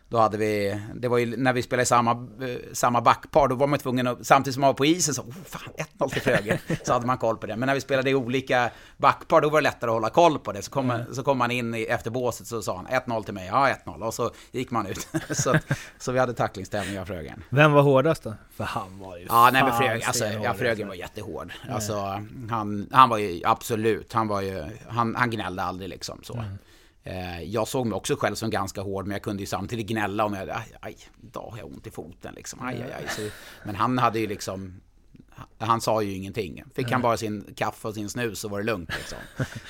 Då 0.09 0.19
hade 0.19 0.39
vi, 0.39 0.81
det 0.95 1.09
var 1.09 1.19
ju 1.19 1.37
när 1.37 1.53
vi 1.53 1.63
spelade 1.63 1.87
samma, 1.87 2.11
eh, 2.11 2.57
samma 2.73 3.01
backpar, 3.01 3.49
då 3.49 3.55
var 3.55 3.67
man 3.67 3.79
tvungen 3.79 4.07
att, 4.07 4.27
samtidigt 4.27 4.55
som 4.55 4.61
man 4.61 4.69
var 4.69 4.75
på 4.75 4.87
isen 4.87 5.15
så, 5.15 5.23
oh, 5.23 5.35
fan 5.47 5.73
1-0 5.99 6.09
till 6.09 6.23
Fröger, 6.23 6.61
så 6.85 6.93
hade 6.93 7.07
man 7.07 7.19
koll 7.19 7.37
på 7.37 7.47
det. 7.47 7.57
Men 7.57 7.67
när 7.67 7.75
vi 7.75 7.81
spelade 7.81 8.11
i 8.11 8.15
olika 8.15 8.71
backpar, 8.97 9.41
då 9.41 9.49
var 9.49 9.61
det 9.61 9.65
lättare 9.65 9.91
att 9.91 9.95
hålla 9.95 10.11
koll 10.11 10.39
på 10.39 10.53
det. 10.53 10.63
Så 10.63 10.71
kom, 10.71 10.87
man, 10.87 11.15
så 11.15 11.23
kom 11.23 11.39
man 11.39 11.51
in 11.51 11.75
i, 11.75 11.83
efter 11.83 12.11
båset 12.11 12.47
så 12.47 12.63
sa 12.63 12.77
han 12.77 12.87
1-0 12.87 13.25
till 13.25 13.35
mig, 13.35 13.47
ja 13.47 13.77
1-0, 13.87 14.03
och 14.03 14.15
så 14.15 14.31
gick 14.53 14.71
man 14.71 14.87
ut. 14.87 15.09
så, 15.31 15.55
så 15.99 16.13
vi 16.13 16.19
hade 16.19 16.35
tacklingstävling 16.35 16.95
jag 16.95 17.03
och 17.03 17.09
Frögen. 17.09 17.45
Vem 17.49 17.73
var 17.73 17.83
hårdast 17.83 18.23
då? 18.23 18.35
För 18.57 18.65
han 18.65 18.99
var 18.99 19.17
ju 19.17 19.27
Ja, 19.29 19.51
nej 19.53 19.63
men 19.63 19.73
fan 19.73 19.81
Frögen, 19.81 20.03
alltså, 20.07 20.25
ja, 20.25 20.55
Frögen 20.55 20.89
var 20.89 20.95
jättehård. 20.95 21.53
Alltså, 21.71 22.23
han, 22.51 22.89
han 22.93 23.09
var 23.09 23.19
ju 23.19 23.41
absolut, 23.45 24.13
han 24.13 24.29
var 24.29 24.41
ju, 24.41 24.65
han, 24.89 25.15
han 25.15 25.31
gnällde 25.31 25.63
aldrig 25.63 25.89
liksom 25.89 26.21
så. 26.23 26.35
Eh, 26.35 26.45
Jag 27.43 27.69
såg 27.69 27.87
mig 27.87 27.97
också 27.97 28.17
själv 28.17 28.35
som 28.35 28.51
ganska 28.51 28.81
hård, 28.81 29.07
men 29.07 29.13
jag 29.15 29.23
kunde 29.23 29.43
ju 29.43 29.47
samtidigt 29.47 29.87
gnälla 29.87 30.25
om 30.25 30.35
jag, 30.35 30.51
aj, 30.51 30.77
aj 30.81 30.97
idag 31.23 31.49
har 31.51 31.59
jag 31.59 31.67
ont 31.67 31.87
i 31.87 31.91
foten 31.91 32.35
liksom, 32.35 32.61
aj, 32.63 32.83
aj, 32.83 32.93
aj. 32.93 33.05
Så, 33.09 33.23
men 33.65 33.75
han 33.75 33.99
hade 33.99 34.19
ju 34.19 34.27
liksom, 34.27 34.81
han 35.59 35.81
sa 35.81 36.03
ju 36.03 36.13
ingenting. 36.13 36.63
Fick 36.75 36.91
han 36.91 37.03
bara 37.03 37.17
sin 37.17 37.55
kaffe 37.57 37.89
och 37.89 37.95
sin 37.95 38.09
snus 38.09 38.41
så 38.41 38.49
var 38.49 38.59
det 38.59 38.65
lugnt 38.65 38.91
liksom. 38.99 39.19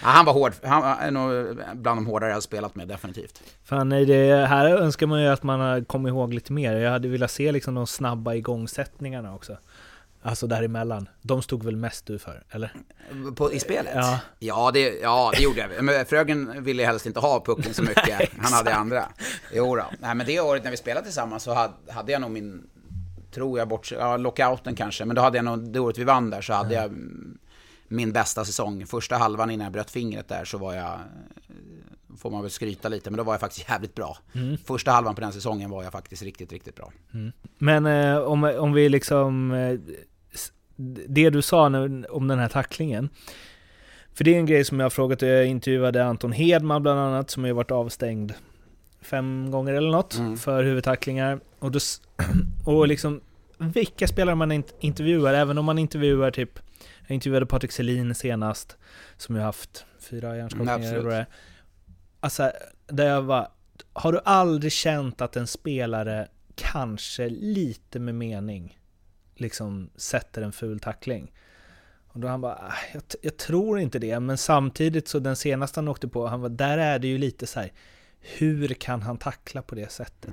Ja, 0.02 0.08
han 0.08 0.24
var 0.24 0.32
hård, 0.32 0.52
han 0.62 0.98
är 0.98 1.10
nog 1.10 1.56
bland 1.74 1.98
de 1.98 2.06
hårdare 2.06 2.30
jag 2.30 2.42
spelat 2.42 2.74
med, 2.74 2.88
definitivt. 2.88 3.42
Fan, 3.64 3.88
det 3.88 4.46
här 4.46 4.66
önskar 4.66 5.06
man 5.06 5.22
ju 5.22 5.28
att 5.28 5.42
man 5.42 5.84
kommit 5.84 6.10
ihåg 6.10 6.34
lite 6.34 6.52
mer. 6.52 6.76
Jag 6.76 6.90
hade 6.90 7.08
velat 7.08 7.30
se 7.30 7.52
liksom 7.52 7.74
de 7.74 7.86
snabba 7.86 8.34
igångsättningarna 8.34 9.34
också. 9.34 9.56
Alltså 10.26 10.46
däremellan. 10.46 11.08
De 11.22 11.42
stod 11.42 11.64
väl 11.64 11.76
mest 11.76 12.06
du 12.06 12.18
för, 12.18 12.42
eller? 12.50 12.72
På, 13.36 13.52
I 13.52 13.60
spelet? 13.60 13.92
Ja. 13.94 14.20
Ja, 14.38 14.70
det, 14.70 14.98
ja, 15.02 15.32
det 15.36 15.42
gjorde 15.42 15.60
jag. 15.60 15.84
Men 15.84 16.06
Frögen 16.06 16.64
ville 16.64 16.84
helst 16.84 17.06
inte 17.06 17.20
ha 17.20 17.44
pucken 17.44 17.74
så 17.74 17.82
mycket. 17.82 18.30
Han 18.38 18.52
hade 18.52 18.74
andra. 18.74 19.08
Jo 19.52 19.76
då. 19.76 19.84
Nej, 20.00 20.14
men 20.14 20.26
det 20.26 20.40
året 20.40 20.64
när 20.64 20.70
vi 20.70 20.76
spelade 20.76 21.06
tillsammans 21.06 21.42
så 21.42 21.54
hade, 21.54 21.74
hade 21.88 22.12
jag 22.12 22.20
nog 22.20 22.30
min, 22.30 22.66
tror 23.34 23.58
jag 23.58 23.68
bort, 23.68 23.92
ja, 23.92 24.16
lockouten 24.16 24.74
kanske. 24.74 25.04
Men 25.04 25.16
då 25.16 25.22
hade 25.22 25.38
jag 25.38 25.44
nog, 25.44 25.72
det 25.72 25.80
året 25.80 25.98
vi 25.98 26.04
vann 26.04 26.30
där 26.30 26.40
så 26.40 26.52
hade 26.52 26.74
jag 26.74 26.84
mm, 26.84 27.38
min 27.88 28.12
bästa 28.12 28.44
säsong. 28.44 28.86
Första 28.86 29.16
halvan 29.16 29.50
innan 29.50 29.64
jag 29.64 29.72
bröt 29.72 29.90
fingret 29.90 30.28
där 30.28 30.44
så 30.44 30.58
var 30.58 30.74
jag, 30.74 30.98
får 32.18 32.30
man 32.30 32.42
väl 32.42 32.50
skryta 32.50 32.88
lite, 32.88 33.10
men 33.10 33.18
då 33.18 33.24
var 33.24 33.32
jag 33.32 33.40
faktiskt 33.40 33.68
jävligt 33.68 33.94
bra. 33.94 34.18
Första 34.64 34.90
halvan 34.90 35.14
på 35.14 35.20
den 35.20 35.32
säsongen 35.32 35.70
var 35.70 35.82
jag 35.82 35.92
faktiskt 35.92 36.22
riktigt, 36.22 36.52
riktigt 36.52 36.76
bra. 36.76 36.92
Men 37.58 37.86
eh, 37.86 38.18
om, 38.18 38.44
om 38.44 38.72
vi 38.72 38.88
liksom... 38.88 39.52
Eh, 39.52 39.78
det 41.08 41.30
du 41.30 41.42
sa 41.42 41.68
nu, 41.68 42.04
om 42.10 42.28
den 42.28 42.38
här 42.38 42.48
tacklingen. 42.48 43.08
För 44.14 44.24
det 44.24 44.34
är 44.34 44.38
en 44.38 44.46
grej 44.46 44.64
som 44.64 44.80
jag 44.80 44.84
har 44.84 44.90
frågat, 44.90 45.22
jag 45.22 45.46
intervjuade 45.46 46.04
Anton 46.04 46.32
Hedman 46.32 46.82
bland 46.82 47.00
annat, 47.00 47.30
som 47.30 47.42
har 47.42 47.48
ju 47.48 47.54
varit 47.54 47.70
avstängd 47.70 48.32
fem 49.02 49.50
gånger 49.50 49.72
eller 49.72 49.90
något 49.90 50.14
Mm. 50.18 50.36
för 50.36 50.64
huvudtacklingar. 50.64 51.40
Och, 51.58 51.70
då, 51.70 51.78
och 52.64 52.88
liksom, 52.88 53.20
vilka 53.58 54.08
spelare 54.08 54.34
man 54.34 54.52
int- 54.52 54.74
intervjuar, 54.80 55.34
även 55.34 55.58
om 55.58 55.64
man 55.64 55.78
intervjuar 55.78 56.30
typ, 56.30 56.58
jag 57.06 57.14
intervjuade 57.14 57.46
Patrik 57.46 57.72
Selin 57.72 58.14
senast, 58.14 58.76
som 59.16 59.34
ju 59.34 59.40
har 59.40 59.46
haft 59.46 59.84
fyra 60.00 60.26
Mm, 60.26 60.38
hjärnskakningar 60.38 60.74
absolut. 60.74 60.98
eller 61.00 61.10
det. 61.10 61.26
Alltså, 62.20 62.50
där 62.86 63.06
jag 63.06 63.22
var, 63.22 63.48
har 63.92 64.12
du 64.12 64.20
aldrig 64.24 64.72
känt 64.72 65.20
att 65.20 65.36
en 65.36 65.46
spelare 65.46 66.28
kanske 66.54 67.28
lite 67.28 67.98
med 67.98 68.14
mening 68.14 68.78
liksom 69.36 69.90
sätter 69.96 70.42
en 70.42 70.52
ful 70.52 70.80
tackling? 70.80 71.32
Och 72.06 72.20
då 72.20 72.28
han 72.28 72.40
bara, 72.40 72.54
"Ah, 72.54 72.74
jag, 72.92 73.02
jag 73.22 73.36
tror 73.36 73.78
inte 73.80 73.98
det, 73.98 74.20
men 74.20 74.38
samtidigt 74.38 75.08
så 75.08 75.18
den 75.18 75.36
senaste 75.36 75.80
han 75.80 75.88
åkte 75.88 76.08
på, 76.08 76.26
han 76.26 76.40
var, 76.40 76.48
där 76.48 76.78
är 76.78 76.98
det 76.98 77.06
ju 77.08 77.18
lite 77.18 77.46
så 77.46 77.60
här, 77.60 77.72
hur 78.20 78.68
kan 78.68 79.02
han 79.02 79.18
tackla 79.18 79.62
på 79.62 79.74
det 79.74 79.92
sättet? 79.92 80.32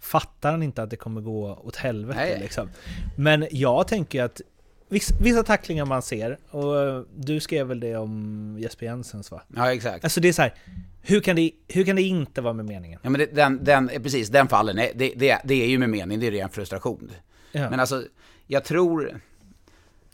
Fattar 0.00 0.50
han 0.50 0.62
inte 0.62 0.82
att 0.82 0.90
det 0.90 0.96
kommer 0.96 1.20
gå 1.20 1.54
åt 1.64 1.76
helvete 1.76 2.18
Nej. 2.20 2.38
liksom? 2.40 2.68
Men 3.16 3.46
jag 3.50 3.88
tänker 3.88 4.22
att 4.22 4.40
vissa, 4.88 5.14
vissa 5.20 5.42
tacklingar 5.42 5.84
man 5.84 6.02
ser, 6.02 6.38
och 6.50 6.80
eh, 6.82 7.02
du 7.16 7.40
skrev 7.40 7.66
väl 7.66 7.80
det 7.80 7.96
om 7.96 8.56
Jesper 8.60 8.86
Jensens 8.86 9.30
va? 9.30 9.42
Ja, 9.56 9.72
exakt. 9.72 10.04
Alltså 10.04 10.20
det 10.20 10.28
är 10.28 10.32
så 10.32 10.42
här, 10.42 10.54
hur 11.02 11.20
kan 11.20 11.36
det, 11.36 11.50
hur 11.68 11.84
kan 11.84 11.96
det 11.96 12.02
inte 12.02 12.40
vara 12.40 12.54
med 12.54 12.64
meningen? 12.64 13.00
Ja, 13.02 13.10
men 13.10 13.18
det, 13.18 13.26
den, 13.34 13.64
den, 13.64 13.88
precis, 14.02 14.28
den 14.28 14.48
fallen, 14.48 14.76
det, 14.76 15.12
det, 15.16 15.38
det 15.44 15.54
är 15.54 15.66
ju 15.68 15.78
med 15.78 15.90
mening, 15.90 16.20
det 16.20 16.26
är 16.26 16.30
ren 16.30 16.48
frustration. 16.48 17.10
Ja. 17.52 17.70
Men 17.70 17.80
alltså, 17.80 18.04
jag 18.52 18.64
tror... 18.64 19.20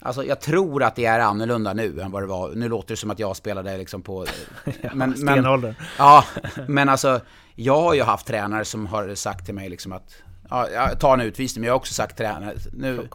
Alltså 0.01 0.23
jag 0.23 0.41
tror 0.41 0.83
att 0.83 0.95
det 0.95 1.05
är 1.05 1.19
annorlunda 1.19 1.73
nu 1.73 2.01
än 2.01 2.11
vad 2.11 2.23
det 2.23 2.27
var. 2.27 2.51
Nu 2.55 2.69
låter 2.69 2.89
det 2.89 2.97
som 2.97 3.11
att 3.11 3.19
jag 3.19 3.35
spelade 3.35 3.77
liksom 3.77 4.01
på... 4.01 4.25
men, 4.93 5.17
stenåldern. 5.17 5.75
Ja, 5.97 6.25
men 6.67 6.89
alltså 6.89 7.21
jag 7.55 7.81
har 7.81 7.93
ju 7.93 8.01
haft 8.01 8.27
tränare 8.27 8.65
som 8.65 8.85
har 8.85 9.15
sagt 9.15 9.45
till 9.45 9.55
mig 9.55 9.69
liksom 9.69 9.91
att... 9.91 10.15
Ja, 10.49 10.95
tar 10.99 11.13
en 11.13 11.21
utvisning, 11.21 11.61
men 11.61 11.67
jag 11.67 11.73
har 11.73 11.79
också 11.79 11.93
sagt 11.93 12.17
tränare... 12.17 12.55
Nu. 12.73 13.07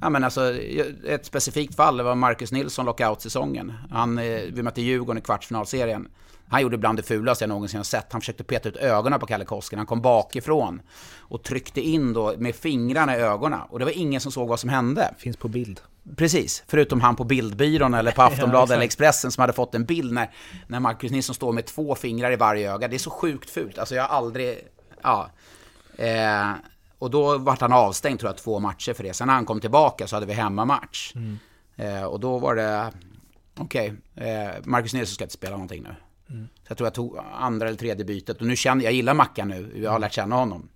Ja 0.00 0.10
men 0.10 0.24
alltså, 0.24 0.54
ett 1.06 1.26
specifikt 1.26 1.76
fall, 1.76 1.96
det 1.96 2.02
var 2.02 2.14
Marcus 2.14 2.52
Nilsson 2.52 2.86
lockout-säsongen. 2.86 3.72
Han, 3.90 4.18
eh, 4.18 4.40
vi 4.52 4.62
mötte 4.62 4.82
Djurgården 4.82 5.18
i 5.18 5.20
kvartsfinalserien. 5.20 6.08
Han 6.48 6.62
gjorde 6.62 6.78
bland 6.78 6.98
det 6.98 7.02
fulaste 7.02 7.44
jag 7.44 7.48
någonsin 7.48 7.78
har 7.78 7.84
sett. 7.84 8.12
Han 8.12 8.20
försökte 8.20 8.44
peta 8.44 8.68
ut 8.68 8.76
ögonen 8.76 9.20
på 9.20 9.26
Kalle 9.26 9.44
Koskinen. 9.44 9.78
Han 9.78 9.86
kom 9.86 10.02
bakifrån 10.02 10.82
och 11.18 11.42
tryckte 11.42 11.80
in 11.80 12.12
då 12.12 12.34
med 12.38 12.54
fingrarna 12.54 13.16
i 13.16 13.20
ögonen. 13.20 13.60
Och 13.70 13.78
det 13.78 13.84
var 13.84 13.92
ingen 13.92 14.20
som 14.20 14.32
såg 14.32 14.48
vad 14.48 14.60
som 14.60 14.70
hände. 14.70 15.14
Finns 15.18 15.36
på 15.36 15.48
bild. 15.48 15.80
Precis, 16.16 16.64
förutom 16.66 17.00
han 17.00 17.16
på 17.16 17.24
bildbyrån 17.24 17.94
eller 17.94 18.12
på 18.12 18.22
Aftonbladet 18.22 18.64
exakt. 18.64 18.76
eller 18.76 18.84
Expressen 18.84 19.30
som 19.32 19.40
hade 19.40 19.52
fått 19.52 19.74
en 19.74 19.84
bild 19.84 20.12
när, 20.12 20.30
när 20.66 20.80
Marcus 20.80 21.10
Nilsson 21.10 21.34
står 21.34 21.52
med 21.52 21.66
två 21.66 21.94
fingrar 21.94 22.32
i 22.32 22.36
varje 22.36 22.74
öga. 22.74 22.88
Det 22.88 22.96
är 22.96 22.98
så 22.98 23.10
sjukt 23.10 23.50
fult. 23.50 23.78
Alltså 23.78 23.94
jag 23.94 24.02
har 24.02 24.16
aldrig... 24.16 24.58
Ja. 25.02 25.30
Eh, 25.96 26.50
och 26.98 27.10
då 27.10 27.38
vart 27.38 27.60
han 27.60 27.72
avstängd 27.72 28.20
tror 28.20 28.28
jag 28.28 28.38
två 28.38 28.58
matcher 28.60 28.92
för 28.92 29.02
det. 29.02 29.14
Sen 29.14 29.26
när 29.26 29.34
han 29.34 29.46
kom 29.46 29.60
tillbaka 29.60 30.06
så 30.06 30.16
hade 30.16 30.26
vi 30.26 30.32
hemmamatch. 30.32 31.14
Eh, 31.76 32.04
och 32.04 32.20
då 32.20 32.38
var 32.38 32.54
det... 32.54 32.92
Okej, 33.58 33.94
eh, 34.14 34.50
Marcus 34.64 34.94
Nilsson 34.94 35.14
ska 35.14 35.24
inte 35.24 35.34
spela 35.34 35.52
någonting 35.52 35.82
nu. 35.82 35.94
Så 36.28 36.68
jag 36.68 36.76
tror 36.78 36.86
jag 36.86 36.94
tog 36.94 37.18
andra 37.32 37.68
eller 37.68 37.78
tredje 37.78 38.04
bytet. 38.04 38.40
Och 38.40 38.46
nu 38.46 38.56
känner 38.56 38.84
jag, 38.84 38.92
gillar 38.92 39.14
Mackan 39.14 39.48
nu. 39.48 39.72
Jag 39.82 39.90
har 39.90 39.98
lärt 39.98 40.12
känna 40.12 40.36
honom. 40.36 40.68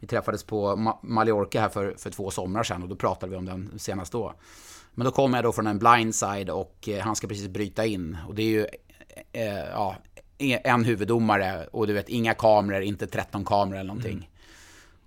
Vi 0.00 0.06
träffades 0.06 0.44
på 0.44 0.66
Ma- 0.76 0.98
Mallorca 1.02 1.60
här 1.60 1.68
för, 1.68 1.94
för 1.98 2.10
två 2.10 2.30
somrar 2.30 2.62
sedan 2.62 2.82
och 2.82 2.88
då 2.88 2.96
pratade 2.96 3.30
vi 3.30 3.36
om 3.36 3.44
den 3.44 3.78
senast 3.78 4.12
då. 4.12 4.34
Men 4.94 5.04
då 5.04 5.10
kommer 5.10 5.38
jag 5.38 5.44
då 5.44 5.52
från 5.52 5.66
en 5.66 5.78
blindside 5.78 6.50
och 6.50 6.88
eh, 6.88 7.00
han 7.00 7.16
ska 7.16 7.26
precis 7.26 7.48
bryta 7.48 7.86
in. 7.86 8.16
Och 8.28 8.34
det 8.34 8.42
är 8.42 8.46
ju 8.48 8.66
eh, 9.32 9.68
ja, 9.72 9.96
en 10.38 10.84
huvuddomare 10.84 11.66
och 11.72 11.86
du 11.86 11.92
vet 11.92 12.08
inga 12.08 12.34
kameror, 12.34 12.82
inte 12.82 13.06
13 13.06 13.44
kameror 13.44 13.78
eller 13.80 13.88
någonting. 13.88 14.30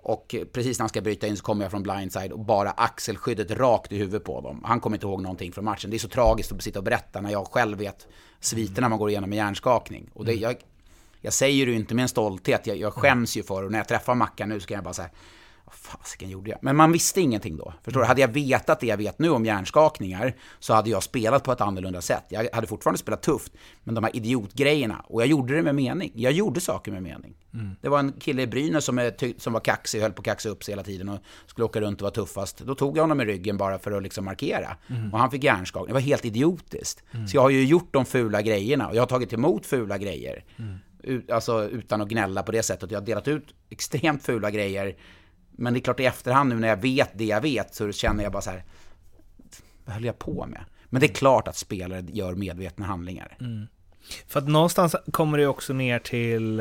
Och 0.07 0.35
precis 0.53 0.79
när 0.79 0.83
han 0.83 0.89
ska 0.89 1.01
bryta 1.01 1.27
in 1.27 1.37
så 1.37 1.43
kommer 1.43 1.65
jag 1.65 1.71
från 1.71 1.83
blindside 1.83 2.31
och 2.31 2.39
bara 2.39 2.71
axelskyddet 2.71 3.51
rakt 3.51 3.91
i 3.91 3.97
huvudet 3.97 4.23
på 4.23 4.41
dem. 4.41 4.61
Han 4.65 4.79
kommer 4.79 4.95
inte 4.97 5.05
ihåg 5.05 5.21
någonting 5.21 5.51
från 5.51 5.65
matchen. 5.65 5.89
Det 5.89 5.97
är 5.97 5.99
så 5.99 6.07
tragiskt 6.07 6.51
att 6.51 6.61
sitta 6.61 6.79
och 6.79 6.85
berätta 6.85 7.21
när 7.21 7.31
jag 7.31 7.47
själv 7.47 7.77
vet 7.77 8.07
sviterna 8.39 8.89
man 8.89 8.99
går 8.99 9.09
igenom 9.09 9.29
med 9.29 9.37
hjärnskakning. 9.37 10.09
Och 10.13 10.25
det, 10.25 10.33
jag, 10.33 10.55
jag 11.21 11.33
säger 11.33 11.65
det 11.65 11.71
ju 11.71 11.77
inte 11.77 11.95
med 11.95 12.03
en 12.03 12.09
stolthet, 12.09 12.67
jag, 12.67 12.77
jag 12.77 12.93
skäms 12.93 13.37
ju 13.37 13.43
för 13.43 13.63
och 13.63 13.71
när 13.71 13.79
jag 13.79 13.87
träffar 13.87 14.15
Mackan 14.15 14.49
nu 14.49 14.59
så 14.59 14.67
kan 14.67 14.75
jag 14.75 14.83
bara 14.83 14.93
säga 14.93 15.09
vad 15.67 15.75
fasiken 15.75 16.29
gjorde 16.29 16.49
jag? 16.49 16.59
Men 16.61 16.75
man 16.75 16.91
visste 16.91 17.21
ingenting 17.21 17.57
då. 17.57 17.73
Förstår 17.83 18.01
du? 18.01 18.07
Hade 18.07 18.21
jag 18.21 18.27
vetat 18.27 18.79
det 18.79 18.87
jag 18.87 18.97
vet 18.97 19.19
nu 19.19 19.29
om 19.29 19.45
hjärnskakningar 19.45 20.33
så 20.59 20.73
hade 20.73 20.89
jag 20.89 21.03
spelat 21.03 21.43
på 21.43 21.51
ett 21.51 21.61
annorlunda 21.61 22.01
sätt. 22.01 22.23
Jag 22.29 22.47
hade 22.53 22.67
fortfarande 22.67 22.97
spelat 22.97 23.21
tufft, 23.21 23.53
men 23.83 23.95
de 23.95 24.03
här 24.03 24.15
idiotgrejerna. 24.15 25.05
Och 25.07 25.21
jag 25.21 25.27
gjorde 25.27 25.55
det 25.55 25.63
med 25.63 25.75
mening. 25.75 26.11
Jag 26.15 26.31
gjorde 26.31 26.61
saker 26.61 26.91
med 26.91 27.03
mening. 27.03 27.35
Det 27.81 27.89
var 27.89 27.99
en 27.99 28.13
kille 28.13 28.41
i 28.41 28.47
Brynäs 28.47 28.85
som, 28.85 28.97
är 28.97 29.39
som 29.39 29.53
var 29.53 29.59
kaxig, 29.59 30.01
höll 30.01 30.11
på 30.11 30.19
att 30.19 30.25
kaxa 30.25 30.49
upp 30.49 30.63
sig 30.63 30.71
hela 30.71 30.83
tiden 30.83 31.09
och 31.09 31.19
skulle 31.45 31.65
åka 31.65 31.81
runt 31.81 32.01
och 32.01 32.03
vara 32.03 32.13
tuffast. 32.13 32.57
Då 32.59 32.75
tog 32.75 32.97
jag 32.97 33.03
honom 33.03 33.21
i 33.21 33.25
ryggen 33.25 33.57
bara 33.57 33.79
för 33.79 33.91
att 33.91 34.03
liksom 34.03 34.25
markera. 34.25 34.77
Och 35.11 35.19
han 35.19 35.31
fick 35.31 35.43
hjärnskakning. 35.43 35.87
Det 35.87 35.93
var 35.93 36.01
helt 36.01 36.25
idiotiskt. 36.25 37.03
Så 37.27 37.37
jag 37.37 37.41
har 37.41 37.49
ju 37.49 37.65
gjort 37.65 37.93
de 37.93 38.05
fula 38.05 38.41
grejerna 38.41 38.87
och 38.87 38.95
jag 38.95 39.01
har 39.01 39.07
tagit 39.07 39.33
emot 39.33 39.65
fula 39.65 39.97
grejer. 39.97 40.43
Ut, 41.03 41.31
alltså 41.31 41.69
utan 41.69 42.01
att 42.01 42.07
gnälla 42.07 42.43
på 42.43 42.51
det 42.51 42.63
sättet. 42.63 42.91
Jag 42.91 42.99
har 42.99 43.05
delat 43.05 43.27
ut 43.27 43.53
extremt 43.69 44.23
fula 44.23 44.51
grejer. 44.51 44.95
Men 45.57 45.73
det 45.73 45.79
är 45.79 45.81
klart 45.81 45.99
i 45.99 46.05
efterhand 46.05 46.49
nu 46.49 46.55
när 46.55 46.67
jag 46.67 46.81
vet 46.81 47.09
det 47.13 47.25
jag 47.25 47.41
vet 47.41 47.75
så 47.75 47.91
känner 47.91 48.23
jag 48.23 48.31
bara 48.31 48.41
så 48.41 48.49
här. 48.49 48.63
Vad 49.85 49.93
höll 49.93 50.05
jag 50.05 50.19
på 50.19 50.45
med? 50.45 50.61
Men 50.89 51.01
det 51.01 51.07
är 51.07 51.13
klart 51.13 51.47
att 51.47 51.55
spelare 51.55 52.05
gör 52.13 52.35
medvetna 52.35 52.85
handlingar. 52.85 53.37
För 54.27 54.39
att 54.39 54.47
någonstans 54.47 54.95
kommer 55.11 55.37
det 55.37 55.47
också 55.47 55.73
ner 55.73 55.99
till... 55.99 56.59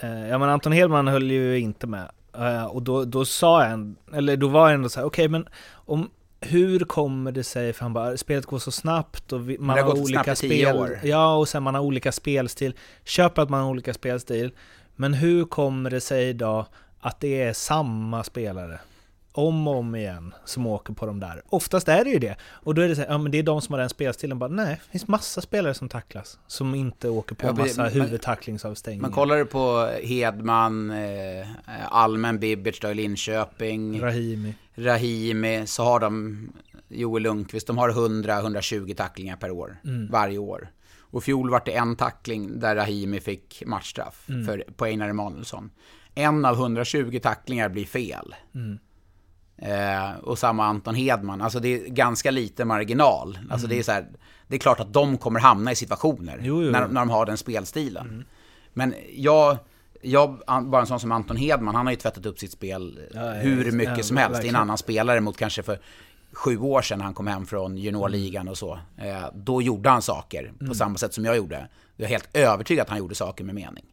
Eh, 0.00 0.28
ja 0.28 0.38
men 0.38 0.48
Anton 0.48 0.72
Hedman 0.72 1.08
höll 1.08 1.30
ju 1.30 1.58
inte 1.58 1.86
med. 1.86 2.10
Eh, 2.34 2.64
och 2.64 2.82
då, 2.82 3.04
då 3.04 3.24
sa 3.24 3.68
jag, 3.68 3.94
eller 4.12 4.36
då 4.36 4.48
var 4.48 4.68
jag 4.68 4.74
ändå 4.74 4.88
så 4.88 5.00
här, 5.00 5.06
okej 5.06 5.28
men 5.28 5.48
om... 5.72 6.10
Hur 6.44 6.80
kommer 6.80 7.32
det 7.32 7.44
sig, 7.44 7.72
för 7.72 7.82
han 7.82 7.92
bara, 7.92 8.16
spelet 8.16 8.46
går 8.46 8.58
så 8.58 8.70
snabbt 8.70 9.32
och 9.32 9.50
vi, 9.50 9.58
man 9.58 9.78
har 9.78 9.84
har 9.84 10.00
olika 10.00 10.36
spel... 10.36 10.76
år. 10.76 10.98
Ja, 11.02 11.36
och 11.36 11.48
sen 11.48 11.62
man 11.62 11.74
har 11.74 11.82
olika 11.82 12.12
spelstil. 12.12 12.74
Köper 13.04 13.42
att 13.42 13.50
man 13.50 13.62
har 13.62 13.70
olika 13.70 13.94
spelstil. 13.94 14.52
Men 14.96 15.14
hur 15.14 15.44
kommer 15.44 15.90
det 15.90 16.00
sig 16.00 16.34
då 16.34 16.66
att 17.02 17.20
det 17.20 17.42
är 17.42 17.52
samma 17.52 18.24
spelare? 18.24 18.80
Om 19.34 19.68
och 19.68 19.76
om 19.76 19.94
igen 19.94 20.34
som 20.44 20.66
åker 20.66 20.92
på 20.94 21.06
de 21.06 21.20
där. 21.20 21.42
Oftast 21.48 21.88
är 21.88 22.04
det 22.04 22.10
ju 22.10 22.18
det. 22.18 22.36
Och 22.42 22.74
då 22.74 22.82
är 22.82 22.88
det 22.88 22.94
så 22.96 23.00
här, 23.02 23.08
ja 23.08 23.18
men 23.18 23.32
det 23.32 23.38
är 23.38 23.42
de 23.42 23.60
som 23.62 23.72
har 23.72 23.80
den 23.80 23.88
spelstilen. 23.88 24.38
Bara, 24.38 24.50
nej, 24.50 24.80
det 24.84 24.90
finns 24.90 25.08
massa 25.08 25.40
spelare 25.40 25.74
som 25.74 25.88
tacklas. 25.88 26.38
Som 26.46 26.74
inte 26.74 27.08
åker 27.08 27.34
på 27.34 27.46
Ja, 27.46 27.52
massa 27.52 27.82
men- 27.82 27.92
huvudtacklingsavstängningar. 27.92 29.02
Men 29.02 29.12
kollar 29.12 29.44
på 29.44 29.90
Hedman, 30.06 30.90
eh, 30.90 31.46
Allmän, 31.88 32.38
Bibic 32.38 32.80
då 32.80 32.88
i 32.90 32.94
Linköping, 32.94 34.00
Rahimi. 34.02 34.54
Rahimi, 34.74 35.66
så 35.66 35.84
har 35.84 36.00
de 36.00 36.38
Joel 36.88 37.22
Lundqvist, 37.22 37.66
de 37.66 37.78
har 37.78 37.90
100-120 37.90 38.94
tacklingar 38.94 39.36
per 39.36 39.50
år, 39.50 39.76
varje 40.10 40.38
år. 40.38 40.68
Och 41.00 41.24
fjol 41.24 41.50
var 41.50 41.62
det 41.64 41.72
en 41.76 41.96
tackling 41.96 42.60
där 42.60 42.76
Rahimi 42.76 43.20
fick 43.20 43.62
matchstraff 43.66 44.24
för, 44.46 44.64
på 44.76 44.84
Einar 44.84 45.08
Emanuelsson. 45.08 45.70
En 46.14 46.44
av 46.44 46.54
120 46.54 47.20
tacklingar 47.22 47.68
blir 47.68 47.84
fel. 47.84 48.34
Eh, 49.56 50.18
och 50.22 50.38
samma 50.38 50.64
Anton 50.64 50.94
Hedman, 50.94 51.42
alltså 51.42 51.60
det 51.60 51.68
är 51.68 51.88
ganska 51.88 52.30
lite 52.30 52.64
marginal. 52.64 53.38
Alltså 53.50 53.66
det 53.66 53.78
är 53.78 53.82
så 53.82 53.92
här, 53.92 54.06
det 54.46 54.56
är 54.56 54.60
klart 54.60 54.80
att 54.80 54.92
de 54.92 55.18
kommer 55.18 55.40
hamna 55.40 55.72
i 55.72 55.74
situationer 55.74 56.38
Jo, 56.42 56.62
jo. 56.62 56.70
När, 56.70 56.88
när 56.88 57.00
de 57.00 57.10
har 57.10 57.26
den 57.26 57.36
spelstilen. 57.36 58.24
Men 58.72 58.94
jag, 59.14 59.58
jag, 60.02 60.42
bara 60.64 60.80
en 60.80 60.86
sån 60.86 61.00
som 61.00 61.12
Anton 61.12 61.36
Hedman, 61.36 61.74
han 61.74 61.86
har 61.86 61.92
ju 61.92 61.96
tvättat 61.98 62.26
upp 62.26 62.38
sitt 62.38 62.52
spel 62.52 63.00
Ja, 63.14 63.32
hur 63.32 63.72
mycket 63.72 63.96
ja, 63.96 64.02
som 64.02 64.16
helst. 64.16 64.40
Det 64.40 64.46
är 64.46 64.48
en 64.48 64.56
annan 64.56 64.78
spelare 64.78 65.20
mot 65.20 65.36
kanske 65.36 65.62
för 65.62 65.78
sju 66.32 66.58
år 66.58 66.82
sedan 66.82 67.00
han 67.00 67.14
kom 67.14 67.26
hem 67.26 67.46
från 67.46 67.76
juniorligan 67.76 68.48
och 68.48 68.58
så. 68.58 68.78
Eh, 68.96 69.24
då 69.34 69.62
gjorde 69.62 69.90
han 69.90 70.02
saker 70.02 70.52
på 70.68 70.74
samma 70.74 70.98
sätt 70.98 71.14
som 71.14 71.24
jag 71.24 71.36
gjorde. 71.36 71.68
Jag 71.96 72.04
är 72.04 72.08
helt 72.08 72.36
övertygad 72.36 72.82
att 72.82 72.88
han 72.88 72.98
gjorde 72.98 73.14
saker 73.14 73.44
med 73.44 73.54
mening. 73.54 73.84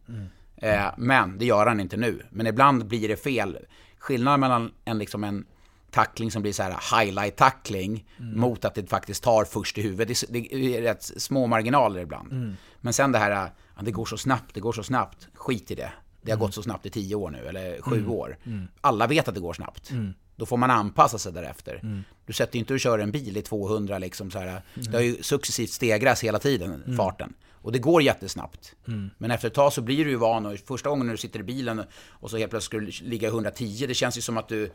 Eh, 0.61 0.87
men 0.97 1.37
det 1.37 1.45
gör 1.45 1.65
han 1.65 1.79
inte 1.79 1.97
nu. 1.97 2.25
Men 2.29 2.47
ibland 2.47 2.87
blir 2.87 3.07
det 3.07 3.17
fel. 3.17 3.57
Skillnaden 3.99 4.39
mellan 4.39 4.71
en, 4.85 4.97
liksom 4.97 5.23
en 5.23 5.45
tackling 5.91 6.31
som 6.31 6.41
blir 6.41 6.53
så 6.53 6.63
här 6.63 6.71
highlight-tackling 6.71 8.05
mot 8.17 8.65
att 8.65 8.75
det 8.75 8.89
faktiskt 8.89 9.23
tar 9.23 9.45
först 9.45 9.77
i 9.77 9.81
huvudet. 9.81 10.23
Det 10.29 10.39
är, 10.39 10.57
det 10.57 10.77
är 10.77 10.81
rätt 10.81 11.03
små 11.03 11.47
marginaler 11.47 12.01
ibland. 12.01 12.57
Men 12.81 12.93
sen 12.93 13.11
det 13.11 13.19
här, 13.19 13.31
ja, 13.75 13.81
det 13.81 13.91
går 13.91 14.05
så 14.05 14.17
snabbt, 14.17 14.53
det 14.53 14.59
går 14.59 14.71
så 14.73 14.83
snabbt. 14.83 15.27
Skit 15.33 15.71
i 15.71 15.75
det. 15.75 15.91
Det 16.21 16.31
har 16.31 16.39
gått 16.39 16.53
så 16.53 16.63
snabbt 16.63 16.85
i 16.85 16.89
tio 16.89 17.15
år 17.15 17.29
nu, 17.31 17.47
eller 17.47 17.81
sju 17.81 18.07
år. 18.07 18.37
Alla 18.81 19.07
vet 19.07 19.27
att 19.27 19.35
det 19.35 19.41
går 19.41 19.53
snabbt. 19.53 19.91
Då 20.35 20.45
får 20.45 20.57
man 20.57 20.71
anpassa 20.71 21.17
sig 21.17 21.31
därefter. 21.33 22.03
Du 22.25 22.33
sätter 22.33 22.55
ju 22.55 22.59
inte 22.59 22.73
och 22.73 22.79
kör 22.79 22.99
en 22.99 23.11
bil 23.11 23.37
i 23.37 23.41
200 23.41 23.97
liksom 23.99 24.31
så 24.31 24.39
här. 24.39 24.61
Det 24.75 24.93
har 24.97 25.01
ju 25.01 25.23
successivt 25.23 25.69
stegrats 25.69 26.23
hela 26.23 26.39
tiden, 26.39 26.83
farten. 26.97 27.33
Och 27.61 27.71
det 27.71 27.79
går 27.79 28.01
jättesnabbt. 28.01 28.75
Men 29.17 29.31
efter 29.31 29.47
ett 29.47 29.53
tag 29.53 29.73
så 29.73 29.81
blir 29.81 30.05
du 30.05 30.11
ju 30.11 30.17
van 30.17 30.45
och 30.45 30.59
första 30.59 30.89
gången 30.89 31.05
när 31.05 31.13
du 31.13 31.17
sitter 31.17 31.39
i 31.39 31.43
bilen 31.43 31.83
och 32.09 32.29
så 32.29 32.37
helt 32.37 32.49
plötsligt 32.49 32.93
ska 32.93 33.03
du 33.05 33.09
ligga 33.09 33.27
i 33.27 33.31
110, 33.31 33.85
det 33.87 33.93
känns 33.93 34.17
ju 34.17 34.21
som 34.21 34.37
att 34.37 34.47
du 34.47 34.71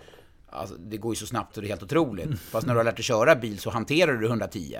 Alltså, 0.51 0.76
det 0.76 0.97
går 0.97 1.12
ju 1.12 1.16
så 1.16 1.26
snabbt 1.26 1.57
och 1.57 1.62
det 1.62 1.66
är 1.66 1.70
helt 1.70 1.82
otroligt. 1.82 2.41
Fast 2.41 2.66
när 2.66 2.74
du 2.74 2.78
har 2.78 2.85
lärt 2.85 2.97
dig 2.97 3.05
köra 3.05 3.37
bil 3.37 3.59
så 3.59 3.70
hanterar 3.70 4.12
du 4.12 4.26
110. 4.26 4.78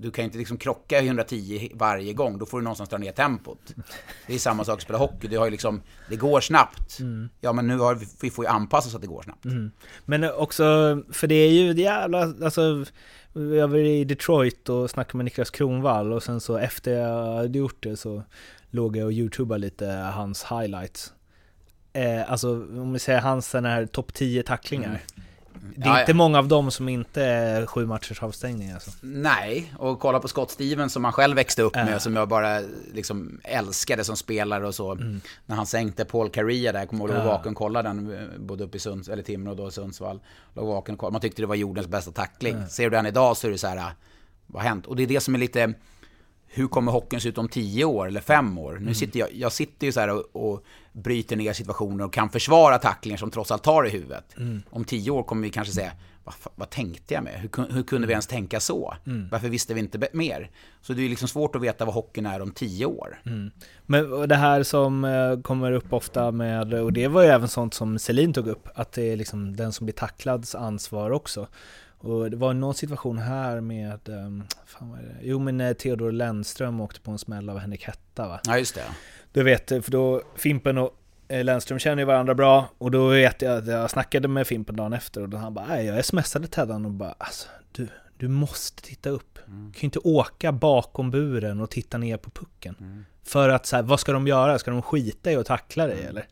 Du 0.00 0.10
kan 0.10 0.24
inte 0.24 0.38
liksom 0.38 0.56
krocka 0.56 1.00
i 1.00 1.06
110 1.06 1.70
varje 1.74 2.12
gång, 2.12 2.38
då 2.38 2.46
får 2.46 2.58
du 2.58 2.64
någonstans 2.64 2.90
dra 2.90 2.98
ner 2.98 3.12
tempot. 3.12 3.74
Det 4.26 4.34
är 4.34 4.38
samma 4.38 4.64
sak 4.64 4.74
att 4.74 4.82
spela 4.82 4.98
hockey, 4.98 5.28
det, 5.28 5.36
har 5.36 5.50
liksom, 5.50 5.82
det 6.08 6.16
går 6.16 6.40
snabbt. 6.40 6.98
Ja 7.40 7.52
men 7.52 7.66
nu 7.66 7.78
har 7.78 7.94
vi, 7.94 8.06
vi 8.20 8.30
får 8.30 8.44
ju 8.44 8.48
anpassa 8.48 8.88
oss 8.88 8.94
att 8.94 9.00
det 9.00 9.06
går 9.06 9.22
snabbt. 9.22 9.44
Men 10.04 10.24
också, 10.24 10.64
för 11.12 11.26
det 11.26 11.34
är 11.34 11.50
ju 11.50 11.82
jävla, 11.82 12.34
alltså 12.44 12.84
jag 13.32 13.68
var 13.68 13.78
i 13.78 14.04
Detroit 14.04 14.68
och 14.68 14.90
snackade 14.90 15.16
med 15.16 15.24
Niklas 15.24 15.50
Kronvall 15.50 16.12
och 16.12 16.22
sen 16.22 16.40
så 16.40 16.56
efter 16.56 16.92
jag 16.92 17.34
hade 17.36 17.58
gjort 17.58 17.82
det 17.82 17.96
så 17.96 18.22
låg 18.70 18.96
jag 18.96 19.06
och 19.06 19.12
youtubade 19.12 19.60
lite 19.60 19.86
hans 20.14 20.44
highlights. 20.44 21.12
Eh, 21.92 22.32
alltså 22.32 22.50
om 22.62 22.92
vi 22.92 22.98
säger 22.98 23.20
hans 23.20 23.52
den 23.52 23.64
här 23.64 23.86
topp 23.86 24.14
10 24.14 24.42
tacklingar. 24.42 25.00
Det 25.76 25.82
är 25.82 25.86
Ja, 25.88 26.00
inte 26.00 26.10
ja. 26.12 26.16
många 26.16 26.38
av 26.38 26.48
dem 26.48 26.70
som 26.70 26.88
inte 26.88 27.22
är 27.22 27.66
sju 27.66 27.86
matchers 27.86 28.22
avstängning 28.22 28.70
alltså. 28.70 28.90
Nej, 29.00 29.72
och 29.78 30.00
kolla 30.00 30.20
på 30.20 30.28
Scott 30.28 30.50
Stevens 30.50 30.92
som 30.92 31.04
han 31.04 31.12
själv 31.12 31.36
växte 31.36 31.62
upp 31.62 31.74
med, 31.74 32.02
som 32.02 32.16
jag 32.16 32.28
bara 32.28 32.60
liksom 32.94 33.40
älskade 33.44 34.04
som 34.04 34.16
spelare 34.16 34.66
och 34.66 34.74
så. 34.74 34.94
När 35.46 35.56
han 35.56 35.66
sänkte 35.66 36.04
Paul 36.04 36.30
Caria 36.30 36.72
där, 36.72 36.78
jag 36.78 36.88
kommer 36.88 37.04
ihåg, 37.04 37.14
låg 37.16 37.18
Ja. 37.18 37.24
vaken 37.24 37.50
och 37.52 37.58
kollade 37.58 37.88
den, 37.88 38.12
eh, 38.14 38.38
både 38.38 38.64
uppe 38.64 38.76
i 38.76 38.80
Sunds, 38.80 39.08
eller 39.08 39.22
Timrå 39.22 39.54
då 39.54 39.70
Sundsvall. 39.70 40.20
Låg 40.54 40.66
vaken 40.66 40.94
och 40.94 40.98
kollade. 40.98 41.12
Man 41.12 41.20
tyckte 41.20 41.42
det 41.42 41.46
var 41.46 41.54
jordens 41.54 41.86
bästa 41.88 42.10
tackling. 42.10 42.66
Ser 42.68 42.84
du 42.84 42.90
den 42.90 43.06
idag 43.06 43.36
så 43.36 43.46
är 43.46 43.50
det 43.50 43.58
så 43.58 43.66
här, 43.66 43.76
ah, 43.76 43.90
vad 44.46 44.62
har 44.62 44.68
hänt? 44.68 44.86
Och 44.86 44.96
det 44.96 45.02
är 45.02 45.06
det 45.06 45.20
som 45.20 45.34
är 45.34 45.38
lite, 45.38 45.72
hur 46.52 46.68
kommer 46.68 46.92
hockeyn 46.92 47.20
se 47.20 47.28
ut 47.28 47.38
om 47.38 47.48
10 47.48 47.84
år 47.84 48.06
eller 48.08 48.20
5 48.20 48.58
år? 48.58 48.78
Nu 48.80 48.94
sitter 48.94 49.20
jag, 49.20 49.28
jag 49.32 49.52
sitter 49.52 49.86
ju 49.86 49.92
så 49.92 50.00
här 50.00 50.10
och, 50.10 50.52
och 50.52 50.64
bryter 50.92 51.36
ner 51.36 51.52
situationer 51.52 52.04
och 52.04 52.12
kan 52.12 52.30
försvara 52.30 52.78
tacklingar 52.78 53.18
som 53.18 53.30
trots 53.30 53.50
allt 53.50 53.62
tar 53.62 53.86
i 53.86 53.90
huvudet. 53.90 54.34
Om 54.70 54.84
10 54.84 55.10
år 55.10 55.22
kommer 55.22 55.42
vi 55.42 55.50
kanske 55.50 55.74
säga, 55.74 55.92
vad, 56.24 56.34
vad 56.54 56.70
tänkte 56.70 57.14
jag 57.14 57.24
med? 57.24 57.34
Hur, 57.40 57.72
hur 57.72 57.82
kunde 57.82 58.06
vi 58.06 58.12
ens 58.12 58.26
tänka 58.26 58.60
så? 58.60 58.94
Varför 59.30 59.48
visste 59.48 59.74
vi 59.74 59.80
inte 59.80 60.08
mer? 60.12 60.50
Så 60.82 60.92
det 60.92 61.02
är 61.02 61.08
liksom 61.08 61.28
svårt 61.28 61.56
att 61.56 61.62
veta 61.62 61.84
vad 61.84 61.94
hockeyn 61.94 62.26
är 62.26 62.42
om 62.42 62.50
10 62.50 62.86
år. 62.86 63.20
Men 63.86 64.28
det 64.28 64.36
här 64.36 64.62
som 64.62 65.04
eh, 65.04 65.40
kommer 65.40 65.72
upp 65.72 65.92
ofta 65.92 66.30
med, 66.30 66.74
och 66.74 66.92
det 66.92 67.08
var 67.08 67.22
ju 67.22 67.28
även 67.28 67.48
sånt 67.48 67.74
som 67.74 67.98
Selin 67.98 68.32
tog 68.32 68.48
upp, 68.48 68.68
att 68.74 68.92
det 68.92 69.12
är 69.12 69.16
liksom 69.16 69.56
den 69.56 69.72
som 69.72 69.86
blir 69.86 69.94
tacklads 69.94 70.54
ansvar 70.54 71.10
också. 71.10 71.46
Och 72.02 72.30
det 72.30 72.36
var 72.36 72.54
någon 72.54 72.74
situation 72.74 73.18
här 73.18 73.60
med, 73.60 74.08
um, 74.08 74.44
fan 74.66 74.90
vad 74.90 74.98
är 74.98 75.02
det? 75.02 75.16
Jo 75.22 75.38
men 75.38 75.60
eh, 75.60 75.72
Theodor 75.72 76.12
Lennström 76.12 76.80
åkte 76.80 77.00
på 77.00 77.10
en 77.10 77.18
smäll 77.18 77.50
av 77.50 77.58
Henrik 77.58 77.84
Hetta 77.84 78.28
va? 78.28 78.40
Ja, 78.44 78.58
just 78.58 78.74
det. 78.74 78.84
Du 79.32 79.42
vet, 79.42 79.68
för 79.68 79.90
då 79.90 80.22
Fimpen 80.36 80.78
och 80.78 80.90
eh, 81.28 81.44
Lennström 81.44 81.78
känner 81.78 82.02
ju 82.02 82.06
varandra 82.06 82.34
bra 82.34 82.68
och 82.78 82.90
då 82.90 83.08
vet 83.08 83.42
jag 83.42 83.58
att 83.58 83.66
jag 83.66 83.90
snackade 83.90 84.28
med 84.28 84.46
Fimpen 84.46 84.76
dagen 84.76 84.92
efter 84.92 85.22
och 85.22 85.28
då 85.28 85.36
han 85.36 85.54
bara 85.54 85.66
nej 85.66 85.86
jag 85.86 86.04
smsade 86.04 86.46
Teddan 86.46 86.84
och 86.84 86.90
bara 86.90 87.14
alltså 87.18 87.48
du, 87.72 87.88
du 88.16 88.28
måste 88.28 88.82
titta 88.82 89.10
upp. 89.10 89.38
Du 89.46 89.50
kan 89.50 89.80
ju 89.80 89.84
inte 89.84 89.98
åka 89.98 90.52
bakom 90.52 91.10
buren 91.10 91.60
och 91.60 91.70
titta 91.70 91.98
ner 91.98 92.16
på 92.16 92.30
pucken. 92.30 93.04
För 93.22 93.48
att 93.48 93.66
så 93.66 93.76
här, 93.76 93.82
vad 93.82 94.00
ska 94.00 94.12
de 94.12 94.26
göra? 94.26 94.58
Ska 94.58 94.70
de 94.70 94.82
skita 94.82 95.32
i 95.32 95.36
att 95.36 95.46
tackla 95.46 95.86
dig 95.86 96.04
eller? 96.04 96.26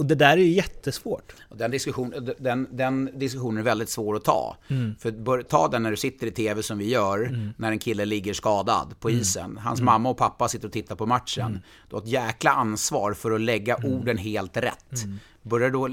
Och 0.00 0.06
det 0.06 0.14
där 0.14 0.32
är 0.32 0.36
ju 0.36 0.50
jättesvårt. 0.52 1.34
Den, 1.54 1.70
diskussion, 1.70 2.14
den, 2.38 2.68
den 2.70 3.10
diskussionen 3.18 3.58
är 3.58 3.62
väldigt 3.62 3.88
svår 3.90 4.16
att 4.16 4.24
ta. 4.24 4.56
För 4.98 5.10
bör, 5.10 5.42
ta 5.42 5.68
den 5.68 5.82
när 5.82 5.90
du 5.90 5.96
sitter 5.96 6.26
i 6.26 6.30
tv 6.30 6.62
som 6.62 6.78
vi 6.78 6.88
gör, 6.88 7.52
när 7.56 7.72
en 7.72 7.78
kille 7.78 8.04
ligger 8.04 8.34
skadad 8.34 8.94
på 9.00 9.10
isen. 9.10 9.58
Hans 9.58 9.80
mamma 9.80 10.08
och 10.08 10.16
pappa 10.16 10.48
sitter 10.48 10.66
och 10.66 10.72
tittar 10.72 10.96
på 10.96 11.06
matchen. 11.06 11.60
Du 11.88 11.96
har 11.96 12.02
ett 12.02 12.08
jäkla 12.08 12.50
ansvar 12.50 13.12
för 13.14 13.30
att 13.30 13.40
lägga 13.40 13.76
orden 13.76 14.16
helt 14.18 14.56
rätt. 14.56 15.04
Börjar 15.42 15.70
då 15.70 15.88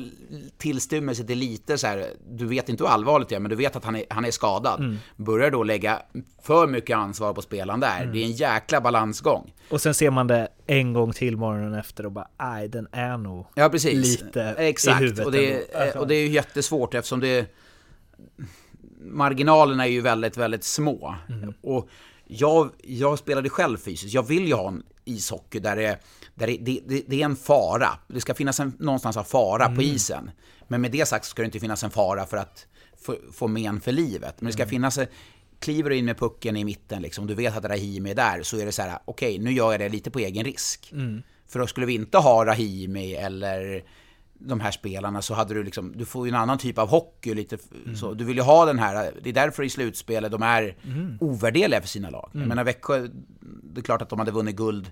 tillstymma 0.58 1.14
sig 1.14 1.28
till 1.28 1.38
lite 1.38 1.78
så 1.78 1.88
här, 1.88 2.06
du 2.30 2.46
vet 2.46 2.70
inte 2.70 2.84
hur 2.84 2.90
allvarligt 2.92 3.30
det 3.30 3.36
är, 3.36 3.40
men 3.40 3.50
du 3.50 3.56
vet 3.56 3.76
att 3.76 3.86
han 3.86 3.96
är, 3.96 4.04
han 4.10 4.26
är 4.26 4.32
skadad. 4.32 4.80
Mm. 4.80 4.98
Börjar 5.16 5.52
då 5.52 5.64
lägga 5.64 6.02
för 6.42 6.68
mycket 6.68 6.98
ansvar 6.98 7.34
på 7.34 7.42
spelaren 7.42 7.80
där. 7.80 8.02
Mm. 8.02 8.14
Det 8.14 8.20
är 8.20 8.24
en 8.26 8.32
jäkla 8.32 8.82
balansgång. 8.82 9.54
Och 9.70 9.82
sen 9.82 9.94
ser 9.94 10.12
man 10.12 10.28
det 10.28 10.48
en 10.68 10.94
gång 10.94 11.12
till 11.14 11.38
morgonen 11.38 11.74
efter 11.74 12.06
och 12.06 12.12
bara, 12.12 12.28
nej 12.40 12.68
den 12.68 12.88
är 12.92 13.18
nog 13.18 13.46
Ja, 13.56 13.70
precis. 13.70 14.22
lite 14.22 14.44
Exakt. 14.58 15.02
i 15.02 15.04
huvudet. 15.04 15.26
och, 15.26 15.32
det 15.32 15.54
är, 15.54 15.82
Alltså. 15.84 16.00
och 16.00 16.08
det 16.08 16.16
är 16.16 16.22
ju 16.22 16.30
jättesvårt 16.30 16.94
eftersom 16.94 17.20
det... 17.20 17.46
Marginalerna 19.02 19.86
är 19.86 19.92
ju 19.92 20.02
väldigt, 20.02 20.38
väldigt 20.38 20.64
små. 20.64 21.16
Mm. 21.30 21.54
Och 21.62 21.90
jag, 22.28 22.70
jag 22.84 23.20
spelade 23.20 23.50
själv 23.50 23.78
fysiskt. 23.78 24.14
Jag 24.14 24.24
vill 24.24 24.48
ju 24.48 24.54
ha 24.54 24.68
en 24.68 24.84
ishockey 25.06 25.60
där 25.60 25.76
det, 25.76 26.00
där 26.38 26.48
det, 26.48 26.58
det, 26.88 27.04
det, 27.08 27.22
är 27.22 27.26
en 27.26 27.36
fara. 27.36 27.90
Det 28.08 28.22
ska 28.22 28.34
finnas 28.34 28.60
en, 28.60 28.74
någonstans 28.80 29.18
en 29.18 29.24
fara 29.26 29.66
Mm. 29.66 29.76
på 29.76 29.82
isen. 29.84 30.32
Men 30.68 30.82
med 30.82 30.92
det 30.92 31.06
sagt 31.08 31.26
ska 31.26 31.42
det 31.42 31.46
inte 31.46 31.60
finnas 31.60 31.84
en 31.84 31.92
fara 31.92 32.26
för 32.26 32.38
att 32.38 32.68
få, 33.02 33.16
få 33.34 33.48
men 33.48 33.80
för 33.82 33.92
livet. 33.92 34.36
Men 34.42 34.46
det 34.48 34.54
ska 34.54 34.64
Mm. 34.64 34.70
finnas... 34.70 34.98
en- 34.98 35.08
Kliver 35.60 35.90
du 35.90 35.96
in 35.96 36.06
med 36.06 36.18
pucken 36.18 36.58
i 36.58 36.64
mitten, 36.64 37.02
liksom, 37.02 37.28
du 37.28 37.34
vet 37.36 37.58
att 37.58 37.66
Rahimi 37.66 38.12
är 38.12 38.16
där, 38.16 38.44
så 38.44 38.58
är 38.58 38.66
det 38.66 38.72
så 38.72 38.82
här, 38.82 39.00
okej, 39.06 39.40
nu 39.40 39.52
gör 39.52 39.72
jag 39.72 39.80
det 39.80 39.90
lite 39.90 40.12
på 40.12 40.20
egen 40.20 40.44
risk. 40.46 40.90
Mm. 40.92 41.22
För 41.48 41.60
då 41.60 41.68
skulle 41.68 41.86
vi 41.86 41.94
inte 41.94 42.18
ha 42.18 42.46
Rahimi 42.46 43.14
eller 43.16 43.84
de 44.34 44.60
här 44.60 44.72
spelarna 44.72 45.22
så 45.22 45.34
hade 45.34 45.54
du 45.54 45.64
liksom, 45.64 45.94
du 45.96 46.06
får 46.06 46.28
ju 46.28 46.30
en 46.30 46.36
annan 46.40 46.58
typ 46.58 46.78
av 46.78 46.90
hockey 46.90 47.34
lite 47.34 47.58
så. 47.96 48.14
Du 48.14 48.24
vill 48.24 48.38
ju 48.38 48.44
ha 48.44 48.66
den 48.66 48.80
här, 48.80 49.12
det 49.24 49.30
är 49.30 49.34
därför 49.34 49.64
i 49.64 49.70
slutspelet 49.70 50.32
de 50.32 50.44
är 50.44 50.76
ovärderliga 51.20 51.82
för 51.82 51.88
sina 51.88 52.10
lag. 52.10 52.30
Jag 52.34 52.48
menar 52.48 52.64
Växjö, 52.64 53.08
det 53.64 53.82
är 53.82 53.84
klart 53.84 54.02
att 54.02 54.10
de 54.10 54.20
hade 54.20 54.32
vunnit 54.32 54.56
guld 54.56 54.92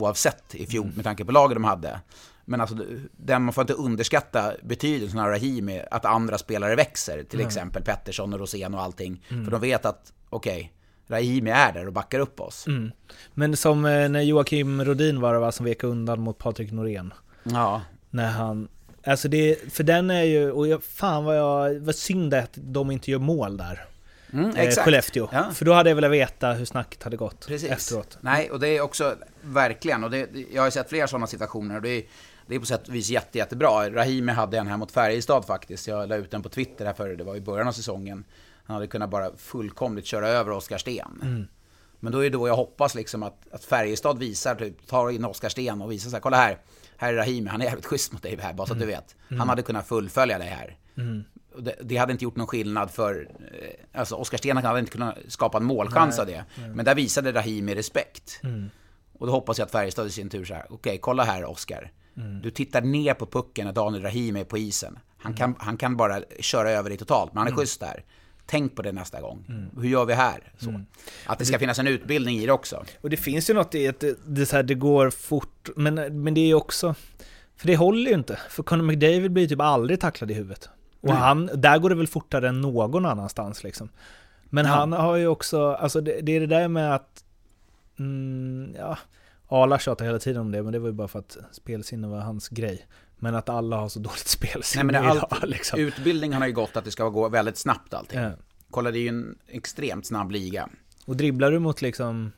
oavsett 0.00 0.54
i 0.54 0.66
fjol 0.66 0.92
med 0.94 1.04
tanke 1.04 1.24
på 1.24 1.32
laget 1.32 1.56
de 1.56 1.64
hade. 1.64 2.00
Men 2.44 2.60
alltså, 2.60 2.76
den 3.12 3.42
man 3.42 3.54
får 3.54 3.62
inte 3.62 3.72
underskatta 3.72 4.52
betydelsen 4.62 5.18
av 5.18 5.26
Rahimi, 5.26 5.82
att 5.90 6.04
andra 6.04 6.38
spelare 6.38 6.76
växer, 6.76 7.22
till 7.22 7.40
exempel 7.40 7.82
Pettersson 7.82 8.32
och 8.32 8.38
Rosén 8.40 8.74
och 8.74 8.82
allting. 8.82 9.24
För 9.28 9.50
de 9.50 9.60
vet 9.60 9.84
att, 9.86 10.12
okej, 10.30 10.72
Rahimi 11.06 11.50
är 11.50 11.72
där 11.72 11.86
och 11.86 11.92
backar 11.92 12.18
upp 12.18 12.40
oss. 12.40 12.66
Men 13.34 13.56
som 13.56 13.84
eh, 13.84 14.08
när 14.08 14.20
Joakim 14.20 14.84
Rodin 14.84 15.20
var 15.20 15.34
det 15.34 15.40
va, 15.40 15.52
som 15.52 15.66
vek 15.66 15.84
undan 15.84 16.20
mot 16.20 16.38
Patrik 16.38 16.72
Norén. 16.72 17.12
Ja, 17.44 17.82
När 18.10 18.30
han... 18.30 18.68
Alltså 19.06 19.28
det, 19.28 19.72
för 19.72 19.84
den 19.84 20.10
är 20.10 20.22
ju, 20.22 20.50
och 20.50 20.68
jag, 20.68 20.84
fan 20.84 21.24
vad 21.24 21.38
jag, 21.38 21.80
vad 21.80 21.94
synd 21.94 22.34
att 22.34 22.50
de 22.54 22.90
inte 22.90 23.10
gör 23.10 23.18
mål 23.18 23.56
där. 23.56 23.84
Mm, 24.32 24.56
Eh. 24.56 24.70
Skellefteå. 24.70 25.28
Ja. 25.32 25.50
För 25.54 25.64
då 25.64 25.72
hade 25.72 25.90
jag 25.90 25.94
velat 25.94 26.10
veta 26.10 26.52
hur 26.52 26.64
snacket 26.64 27.02
hade 27.02 27.16
gått 27.16 27.46
Precis. 27.46 27.70
efteråt. 27.70 28.18
Nej, 28.20 28.50
och 28.50 28.60
det 28.60 28.68
är 28.68 28.80
också 28.80 29.14
verkligen, 29.42 30.04
och 30.04 30.10
det, 30.10 30.28
jag 30.52 30.62
har 30.62 30.70
sett 30.70 30.88
flera 30.88 31.06
sådana 31.08 31.26
situationer 31.26 31.76
och 31.76 31.82
det 31.82 31.88
är, 31.90 32.02
det 32.46 32.54
är 32.54 32.58
på 32.58 32.66
sätt 32.66 32.88
och 32.88 32.94
vis 32.94 33.08
jätte, 33.08 33.38
jättebra. 33.38 33.90
Rahimi 33.90 34.32
hade 34.32 34.58
en 34.58 34.66
här 34.66 34.76
mot 34.76 34.92
Färjestad 34.92 35.44
faktiskt. 35.44 35.88
Jag 35.88 36.08
la 36.08 36.16
ut 36.16 36.30
den 36.30 36.42
på 36.42 36.48
Twitter 36.48 36.86
här 36.86 36.92
för 36.92 37.08
det 37.08 37.24
var 37.24 37.36
i 37.36 37.40
början 37.40 37.68
av 37.68 37.72
säsongen. 37.72 38.24
Han 38.64 38.74
hade 38.74 38.86
kunnat 38.86 39.10
bara 39.10 39.36
fullkomligt 39.36 40.06
köra 40.06 40.28
över 40.28 40.50
Oskar 40.52 40.78
Sten. 40.78 41.48
Men 42.00 42.12
då 42.12 42.18
är 42.18 42.22
det 42.22 42.30
då 42.30 42.48
jag 42.48 42.56
hoppas 42.56 42.94
liksom 42.94 43.22
att, 43.22 43.46
att 43.52 43.64
Färjestad 43.64 44.18
visar, 44.18 44.54
typ, 44.54 44.86
tar 44.86 45.10
in 45.10 45.24
Oskar 45.24 45.48
Sten 45.48 45.82
och 45.82 45.92
visar 45.92 46.10
så 46.10 46.16
här, 46.16 46.20
kolla 46.20 46.36
här, 46.36 46.58
här 46.96 47.12
är 47.12 47.16
Rahimi, 47.16 47.48
han 47.50 47.60
är 47.60 47.64
jävligt 47.64 47.86
schysst 47.86 48.12
mot 48.12 48.22
dig 48.22 48.38
här, 48.40 48.52
bara 48.52 48.66
så 48.66 48.72
att 48.72 48.78
du 48.80 48.86
vet. 48.86 49.16
Han 49.28 49.48
hade 49.48 49.62
kunnat 49.62 49.86
fullfölja 49.88 50.38
dig 50.38 50.48
här. 50.48 50.76
Och 51.31 51.31
det, 51.58 51.74
det 51.82 51.96
hade 51.96 52.12
inte 52.12 52.24
gjort 52.24 52.36
någon 52.36 52.46
skillnad 52.46 52.90
för, 52.90 53.28
eh, 53.40 54.00
alltså 54.00 54.14
Oskar 54.14 54.38
Sten 54.38 54.56
hade 54.56 54.78
inte 54.78 54.92
kunnat 54.92 55.18
skapa 55.28 55.58
en 55.58 55.64
målchans 55.64 56.18
av 56.18 56.26
det. 56.26 56.44
Men 56.74 56.84
där 56.84 56.94
visade 56.94 57.32
Rahimi 57.32 57.74
respekt. 57.74 58.40
Och 59.18 59.26
då 59.26 59.32
hoppas 59.32 59.58
jag 59.58 59.66
att 59.66 59.72
Färjestad 59.72 60.06
i 60.06 60.10
sin 60.10 60.28
tur 60.28 60.44
så 60.44 60.54
här, 60.54 60.66
okej, 60.70 60.98
kolla 60.98 61.24
här 61.24 61.44
Oskar. 61.44 61.90
Du 62.42 62.50
tittar 62.50 62.80
ner 62.82 63.14
på 63.14 63.26
pucken 63.26 63.66
när 63.66 63.72
Daniel 63.72 64.02
Rahimi 64.02 64.40
är 64.40 64.44
på 64.44 64.58
isen. 64.58 64.98
Han 65.18 65.34
kan, 65.34 65.54
han 65.58 65.76
kan 65.76 65.96
bara 65.96 66.20
köra 66.40 66.70
över 66.70 66.90
dig 66.90 66.98
totalt, 66.98 67.34
men 67.34 67.38
han 67.38 67.52
är 67.52 67.56
schysst 67.56 67.80
där. 67.80 68.04
Tänk 68.46 68.76
på 68.76 68.82
det 68.82 68.92
nästa 68.92 69.20
gång. 69.20 69.44
Hur 69.76 69.88
gör 69.88 70.04
vi 70.04 70.14
här? 70.14 70.52
Så. 70.58 70.80
Att 71.26 71.38
det 71.38 71.44
ska 71.44 71.58
finnas 71.58 71.78
en 71.78 71.86
utbildning 71.86 72.38
i 72.38 72.46
det 72.46 72.52
också. 72.52 72.84
Och 73.00 73.10
det 73.10 73.16
finns 73.16 73.50
ju 73.50 73.54
något 73.54 73.74
i 73.74 73.88
att 73.88 74.00
det, 74.00 74.18
det, 74.26 74.52
här, 74.52 74.62
det 74.62 74.74
går 74.74 75.10
fort, 75.10 75.68
men, 75.76 75.94
men 76.22 76.34
det 76.34 76.40
är 76.40 76.46
ju 76.46 76.54
också... 76.54 76.94
För 77.56 77.66
det 77.66 77.76
håller 77.76 78.10
ju 78.10 78.16
inte. 78.16 78.38
För 78.50 78.62
Conor 78.62 78.82
McDavid 78.82 79.32
blir 79.32 79.42
ju 79.42 79.48
typ 79.48 79.60
aldrig 79.60 80.00
tacklad 80.00 80.30
i 80.30 80.34
huvudet. 80.34 80.68
Och 81.02 81.12
han, 81.12 81.50
där 81.54 81.78
går 81.78 81.88
det 81.88 81.94
väl 81.94 82.06
fortare 82.06 82.48
än 82.48 82.60
någon 82.60 83.06
annanstans 83.06 83.64
liksom. 83.64 83.88
Men 84.44 84.64
Ja. 84.66 84.72
han 84.72 84.92
har 84.92 85.16
ju 85.16 85.26
också, 85.26 85.72
alltså 85.72 86.00
det, 86.00 86.20
det 86.20 86.36
är 86.36 86.40
det 86.40 86.46
där 86.46 86.68
med 86.68 86.94
att... 86.94 87.24
Mm, 87.98 88.74
ja, 88.78 88.98
Arla 89.48 89.78
tjatar 89.78 90.04
hela 90.04 90.18
tiden 90.18 90.40
om 90.40 90.50
det, 90.52 90.62
men 90.62 90.72
det 90.72 90.78
var 90.78 90.88
ju 90.88 90.92
bara 90.92 91.08
för 91.08 91.18
att 91.18 91.38
spelsinne 91.52 92.08
var 92.08 92.18
hans 92.20 92.48
grej. 92.48 92.86
Men 93.16 93.34
att 93.34 93.48
alla 93.48 93.76
har 93.76 93.88
så 93.88 93.98
dåligt 94.00 94.18
spelsinne 94.28 94.84
Nej, 94.84 94.92
men 94.92 95.04
det, 95.04 95.16
idag 95.16 95.26
allt, 95.30 95.48
liksom. 95.48 95.80
Utbildning 95.80 96.32
har 96.32 96.46
ju 96.46 96.52
gått 96.52 96.76
att 96.76 96.84
det 96.84 96.90
ska 96.90 97.08
gå 97.08 97.28
väldigt 97.28 97.56
snabbt 97.56 97.94
allting. 97.94 98.20
Ja. 98.20 98.30
Kolla, 98.70 98.90
det 98.90 98.98
är 98.98 99.02
ju 99.02 99.08
en 99.08 99.38
extremt 99.46 100.06
snabb 100.06 100.30
liga. 100.30 100.68
Och 101.06 101.16
dribblar 101.16 101.50
du 101.50 101.58
mot 101.58 101.82
liksom... 101.82 102.32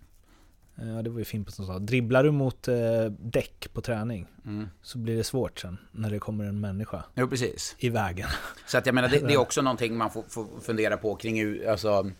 Ja, 0.76 1.02
det 1.02 1.10
var 1.10 1.18
ju 1.18 1.24
Fimpen 1.24 1.52
som 1.52 1.66
sa. 1.66 1.78
Dribblar 1.78 2.24
du 2.24 2.30
mot 2.30 2.68
eh, 2.68 2.74
däck 3.18 3.68
på 3.72 3.80
träning 3.80 4.26
Mm. 4.46 4.68
så 4.82 4.98
blir 4.98 5.16
det 5.16 5.24
svårt 5.24 5.58
sen 5.60 5.78
när 5.92 6.10
det 6.10 6.18
kommer 6.18 6.44
en 6.44 6.60
människa 6.60 7.04
Jo, 7.14 7.28
precis. 7.28 7.74
i 7.78 7.88
vägen. 7.88 8.28
Så 8.66 8.78
att 8.78 8.86
jag 8.86 8.94
menar, 8.94 9.08
det, 9.08 9.18
det 9.18 9.32
är 9.34 9.38
också 9.40 9.62
någonting 9.62 9.96
man 9.96 10.10
får, 10.10 10.22
får 10.28 10.46
fundera 10.62 10.96
på 10.96 11.16
kring 11.16 11.66
alltså, 11.68 12.10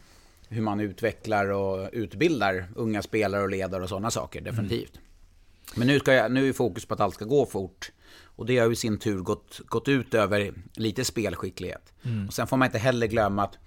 hur 0.49 0.63
man 0.63 0.81
utvecklar 0.81 1.49
och 1.49 1.91
utbildar 1.93 2.67
unga 2.77 3.03
spelare 3.03 3.43
och 3.43 3.49
ledare 3.51 3.83
och 3.83 3.89
sådana 3.89 4.11
saker, 4.11 4.41
definitivt. 4.41 4.99
Men 5.77 5.87
nu, 5.87 5.99
ska 5.99 6.13
jag, 6.13 6.33
nu 6.33 6.49
är 6.49 6.53
fokus 6.53 6.87
på 6.87 6.95
att 6.95 7.01
allt 7.01 7.15
ska 7.15 7.25
gå 7.25 7.47
fort. 7.47 7.93
Och 8.37 8.47
det 8.47 8.59
har 8.59 8.67
ju 8.67 8.73
i 8.73 8.77
sin 8.77 8.99
tur 8.99 9.19
gått, 9.21 9.61
gått 9.67 9.89
ut 9.89 10.15
över 10.15 10.55
lite 10.77 11.05
spelskicklighet. 11.05 11.93
Och 12.29 12.35
sen 12.35 12.47
får 12.47 12.57
man 12.57 12.67
inte 12.67 12.79
heller 12.79 13.07
glömma 13.07 13.43
att 13.45 13.59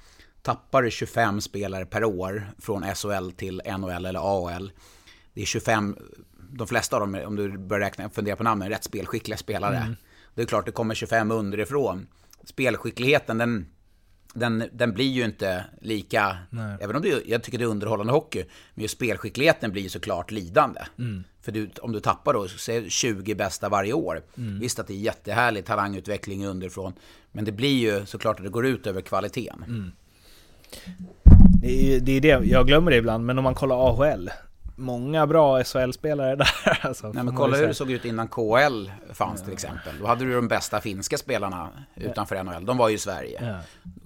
tappar 0.47 0.81
du 0.83 0.91
25 0.91 1.41
spelare 1.41 1.85
per 1.85 2.03
år 2.03 2.47
från 2.59 2.83
SHL 2.95 3.31
till 3.31 3.61
NHL 3.77 4.05
eller 4.05 4.19
AHL, 4.19 4.71
det 5.33 5.41
är 5.41 5.45
25, 5.45 5.97
de 6.49 6.67
flesta 6.67 6.95
av 6.95 6.99
dem, 6.99 7.21
om 7.25 7.35
du 7.35 7.57
börjar 7.57 7.85
räkna, 7.85 8.09
fundera 8.09 8.35
på 8.35 8.43
namnen, 8.43 8.69
rätt 8.69 8.83
spelskickliga 8.83 9.37
spelare. 9.37 9.95
Det 10.35 10.41
är 10.41 10.45
klart 10.45 10.65
det 10.65 10.71
kommer 10.71 10.95
25 10.95 11.31
underifrån. 11.31 12.07
Spelskickligheten, 12.43 13.37
den, 13.37 13.65
den, 14.33 14.63
den 14.71 14.93
blir 14.93 15.05
ju 15.11 15.25
inte 15.25 15.65
lika, 15.81 16.37
även 16.81 16.95
om 16.95 17.01
det, 17.01 17.21
jag 17.25 17.43
tycker 17.43 17.57
det 17.57 17.63
är 17.63 17.67
underhållande 17.69 18.13
hockey, 18.13 18.45
men 18.73 18.81
just 18.81 18.95
spelskickligheten 18.95 19.71
blir 19.71 19.81
ju 19.83 19.89
såklart 19.89 20.31
lidande. 20.31 20.81
För 21.41 21.51
du, 21.51 21.69
om 21.81 21.91
du 21.91 21.99
tappar 21.99 22.33
då, 22.33 22.47
säg 22.47 22.89
20 22.89 23.35
bästa 23.35 23.69
varje 23.69 23.93
år. 23.93 24.23
Visst 24.59 24.79
att 24.79 24.87
det 24.87 24.93
är 24.93 24.97
jättehärlig 24.97 25.65
talangutveckling 25.65 26.45
underifrån, 26.45 26.93
men 27.31 27.45
det 27.45 27.51
blir 27.51 27.77
ju 27.77 28.05
såklart 28.05 28.37
att 28.37 28.43
det 28.43 28.49
går 28.51 28.65
ut 28.65 28.87
över 28.87 29.01
kvaliteten. 29.01 29.93
Det 31.61 31.95
är, 31.95 31.99
det 31.99 32.11
är 32.11 32.22
det, 32.22 32.45
jag 32.45 32.68
glömmer 32.68 32.91
det 32.91 32.97
ibland, 32.97 33.26
men 33.26 33.38
om 33.38 33.43
man 33.43 33.55
kollar 33.55 33.89
AHL. 33.89 34.30
Många 34.76 35.28
bra 35.28 35.63
SHL-spelare 35.63 36.36
där 36.36 36.80
alltså. 36.82 37.11
Nej 37.11 37.24
men 37.24 37.36
kolla 37.36 37.57
hur 37.57 37.68
det 37.68 37.74
såg 37.74 37.91
ut 37.91 38.05
innan 38.05 38.28
KL 38.28 38.89
fanns 39.13 39.43
till 39.43 39.53
exempel. 39.53 39.93
Då 39.99 40.07
hade 40.07 40.26
du 40.26 40.34
de 40.36 40.47
bästa 40.47 40.82
finska 40.82 41.18
spelarna 41.18 41.70
utanför 41.95 42.43
NHL. 42.43 42.65
De 42.65 42.78
var 42.78 42.89
ju 42.89 42.95
i 42.95 42.97
Sverige. 42.97 43.39
Ja. 43.45 43.57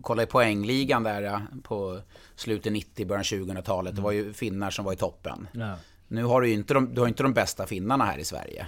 Kolla 0.01 0.23
i 0.23 0.25
poängligan 0.25 1.03
där 1.03 1.21
ja, 1.21 1.41
på 1.63 1.99
slutet 2.35 2.73
90, 2.73 3.07
början 3.07 3.23
2000-talet. 3.23 3.95
Det 3.95 4.01
var 4.01 4.11
ju 4.11 4.33
finnar 4.33 4.69
som 4.69 4.85
var 4.85 4.93
i 4.93 4.95
toppen. 4.95 5.47
Ja. 5.51 5.73
Nu 6.07 6.23
har 6.23 6.41
du 6.41 6.47
ju 6.47 6.53
inte 6.53 6.73
de, 6.73 6.93
du 6.93 7.01
har 7.01 7.07
inte 7.07 7.23
de 7.23 7.33
bästa 7.33 7.65
finnarna 7.67 8.05
här 8.05 8.17
i 8.17 8.25
Sverige. 8.25 8.67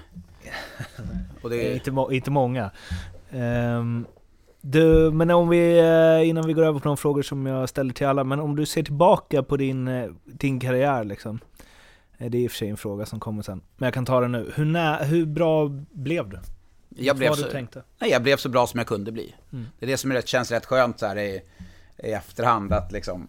Och 1.41 1.49
det 1.49 1.73
Inte, 1.73 1.91
må, 1.91 2.11
inte 2.11 2.31
många. 2.31 2.71
Ehm, 3.31 4.05
du, 4.65 5.11
men 5.11 5.31
om 5.31 5.49
vi, 5.49 5.79
eh, 5.79 6.29
innan 6.29 6.47
vi 6.47 6.53
går 6.53 6.63
över 6.63 6.79
på 6.79 6.87
de 6.87 6.97
frågor 6.97 7.21
som 7.21 7.45
jag 7.45 7.69
ställer 7.69 7.93
till 7.93 8.07
alla, 8.07 8.23
men 8.23 8.39
om 8.39 8.55
du 8.55 8.65
ser 8.65 8.83
tillbaka 8.83 9.43
på 9.43 9.57
din, 9.57 9.87
eh, 9.87 10.09
din 10.25 10.59
karriär 10.59 11.03
liksom. 11.03 11.39
Eh, 12.17 12.29
Det 12.29 12.37
är 12.37 12.41
i 12.41 12.47
och 12.47 12.51
för 12.51 12.57
sig 12.57 12.69
en 12.69 12.77
fråga 12.77 13.05
som 13.05 13.19
kommer 13.19 13.41
sen, 13.43 13.61
men 13.77 13.87
jag 13.87 13.93
kan 13.93 14.05
ta 14.05 14.19
den 14.21 14.31
nu. 14.31 14.51
Hur, 14.55 14.65
nä, 14.65 15.03
hur 15.03 15.25
bra 15.25 15.67
blev 15.91 16.29
du? 16.29 16.39
jag, 16.89 17.17
blev 17.17 17.29
Vad 17.29 17.37
så, 17.37 17.45
du 17.45 17.51
tänkte? 17.51 17.83
nej, 17.99 18.09
jag 18.09 18.23
blev 18.23 18.37
så 18.37 18.49
bra 18.49 18.67
som 18.67 18.77
jag 18.77 18.87
kunde 18.87 19.11
bli. 19.11 19.35
Mm. 19.53 19.65
Det 19.79 19.85
är 19.85 19.87
det 19.87 19.97
som 19.97 20.11
är 20.11 20.15
rätt, 20.15 20.27
känns 20.27 20.51
rätt 20.51 20.65
skönt 20.65 20.99
så 20.99 21.05
här 21.05 21.15
i, 21.17 21.41
i 21.97 22.11
efterhand 22.11 22.73
att 22.73 22.91
liksom 22.91 23.27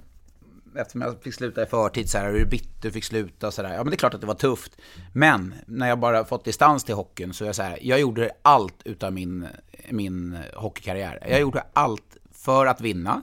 Eftersom 0.77 1.01
jag 1.01 1.23
fick 1.23 1.35
sluta 1.35 1.63
i 1.63 1.67
förtid 1.67 2.11
så 2.11 2.19
här, 2.19 2.33
hur 2.33 2.45
bitter 2.45 2.91
fick 2.91 3.05
sluta 3.05 3.47
och 3.47 3.55
så 3.55 3.63
där. 3.63 3.75
Ja 3.75 3.77
men 3.77 3.91
det 3.91 3.95
är 3.95 3.99
klart 3.99 4.15
att 4.15 4.21
det 4.21 4.27
var 4.27 4.35
tufft. 4.35 4.73
Men 5.13 5.55
när 5.67 5.89
jag 5.89 5.99
bara 5.99 6.25
fått 6.25 6.45
distans 6.45 6.85
till 6.85 6.95
hockeyn 6.95 7.35
så 7.35 7.45
är 7.45 7.49
jag 7.49 7.57
så 7.57 7.63
här, 7.63 7.79
jag 7.83 8.01
gjorde 8.01 8.31
allt 8.43 8.83
utav 8.85 9.13
min, 9.13 9.47
min 9.91 10.39
hockeykarriär. 10.55 11.19
Jag 11.31 11.41
gjorde 11.41 11.65
allt 11.73 12.17
för 12.33 12.67
att 12.67 12.81
vinna. 12.81 13.23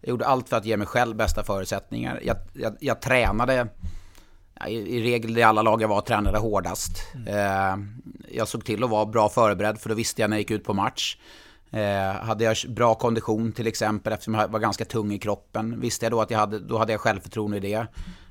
Jag 0.00 0.10
gjorde 0.10 0.26
allt 0.26 0.48
för 0.48 0.56
att 0.56 0.64
ge 0.64 0.76
mig 0.76 0.86
själv 0.86 1.16
bästa 1.16 1.44
förutsättningar. 1.44 2.20
Jag, 2.22 2.36
jag, 2.52 2.76
jag 2.80 3.02
tränade, 3.02 3.68
i, 4.66 4.72
i 4.72 5.02
regel 5.02 5.38
i 5.38 5.42
alla 5.42 5.62
lag 5.62 5.82
jag 5.82 5.88
var, 5.88 6.00
tränade 6.00 6.38
hårdast. 6.38 6.90
Eh, 7.26 7.76
jag 8.28 8.48
såg 8.48 8.64
till 8.64 8.84
att 8.84 8.90
vara 8.90 9.06
bra 9.06 9.28
förberedd 9.28 9.78
för 9.78 9.88
då 9.88 9.94
visste 9.94 10.20
jag 10.20 10.30
när 10.30 10.36
jag 10.36 10.40
gick 10.40 10.50
ut 10.50 10.64
på 10.64 10.74
match. 10.74 11.16
Eh, 11.70 12.12
hade 12.12 12.44
jag 12.44 12.56
bra 12.68 12.94
kondition 12.94 13.52
till 13.52 13.66
exempel 13.66 14.12
eftersom 14.12 14.34
jag 14.34 14.48
var 14.48 14.60
ganska 14.60 14.84
tung 14.84 15.12
i 15.12 15.18
kroppen. 15.18 15.80
Visste 15.80 16.04
jag 16.04 16.12
då 16.12 16.20
att 16.20 16.30
jag 16.30 16.38
hade, 16.38 16.58
då 16.58 16.78
hade 16.78 16.92
jag 16.92 17.00
självförtroende 17.00 17.56
i 17.56 17.60
det. 17.60 17.86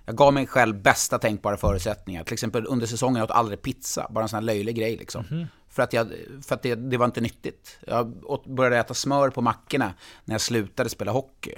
Jag 0.06 0.16
gav 0.16 0.34
mig 0.34 0.48
själv 0.48 0.82
bästa 0.82 1.20
tänkbara 1.20 1.58
förutsättningar. 1.58 2.24
Till 2.24 2.34
exempel 2.34 2.66
under 2.68 2.88
säsongen 2.88 3.24
åt 3.24 3.32
aldrig 3.32 3.62
pizza, 3.62 4.08
bara 4.10 4.22
en 4.24 4.30
sån 4.30 4.38
här 4.38 4.42
löjlig 4.42 4.76
grej 4.76 4.98
liksom. 4.98 5.48
För 5.70 5.84
att, 5.84 5.94
jag, 5.94 6.08
för 6.48 6.56
att 6.56 6.62
det, 6.62 6.76
det 6.76 6.98
var 6.98 7.06
inte 7.06 7.22
nyttigt. 7.22 7.80
Jag 7.88 8.26
åt, 8.26 8.46
började 8.46 8.78
äta 8.78 8.94
smör 8.94 9.30
på 9.30 9.42
mackorna 9.42 9.94
när 10.26 10.34
jag 10.34 10.42
slutade 10.42 10.90
spela 10.90 11.12
hockey. 11.12 11.54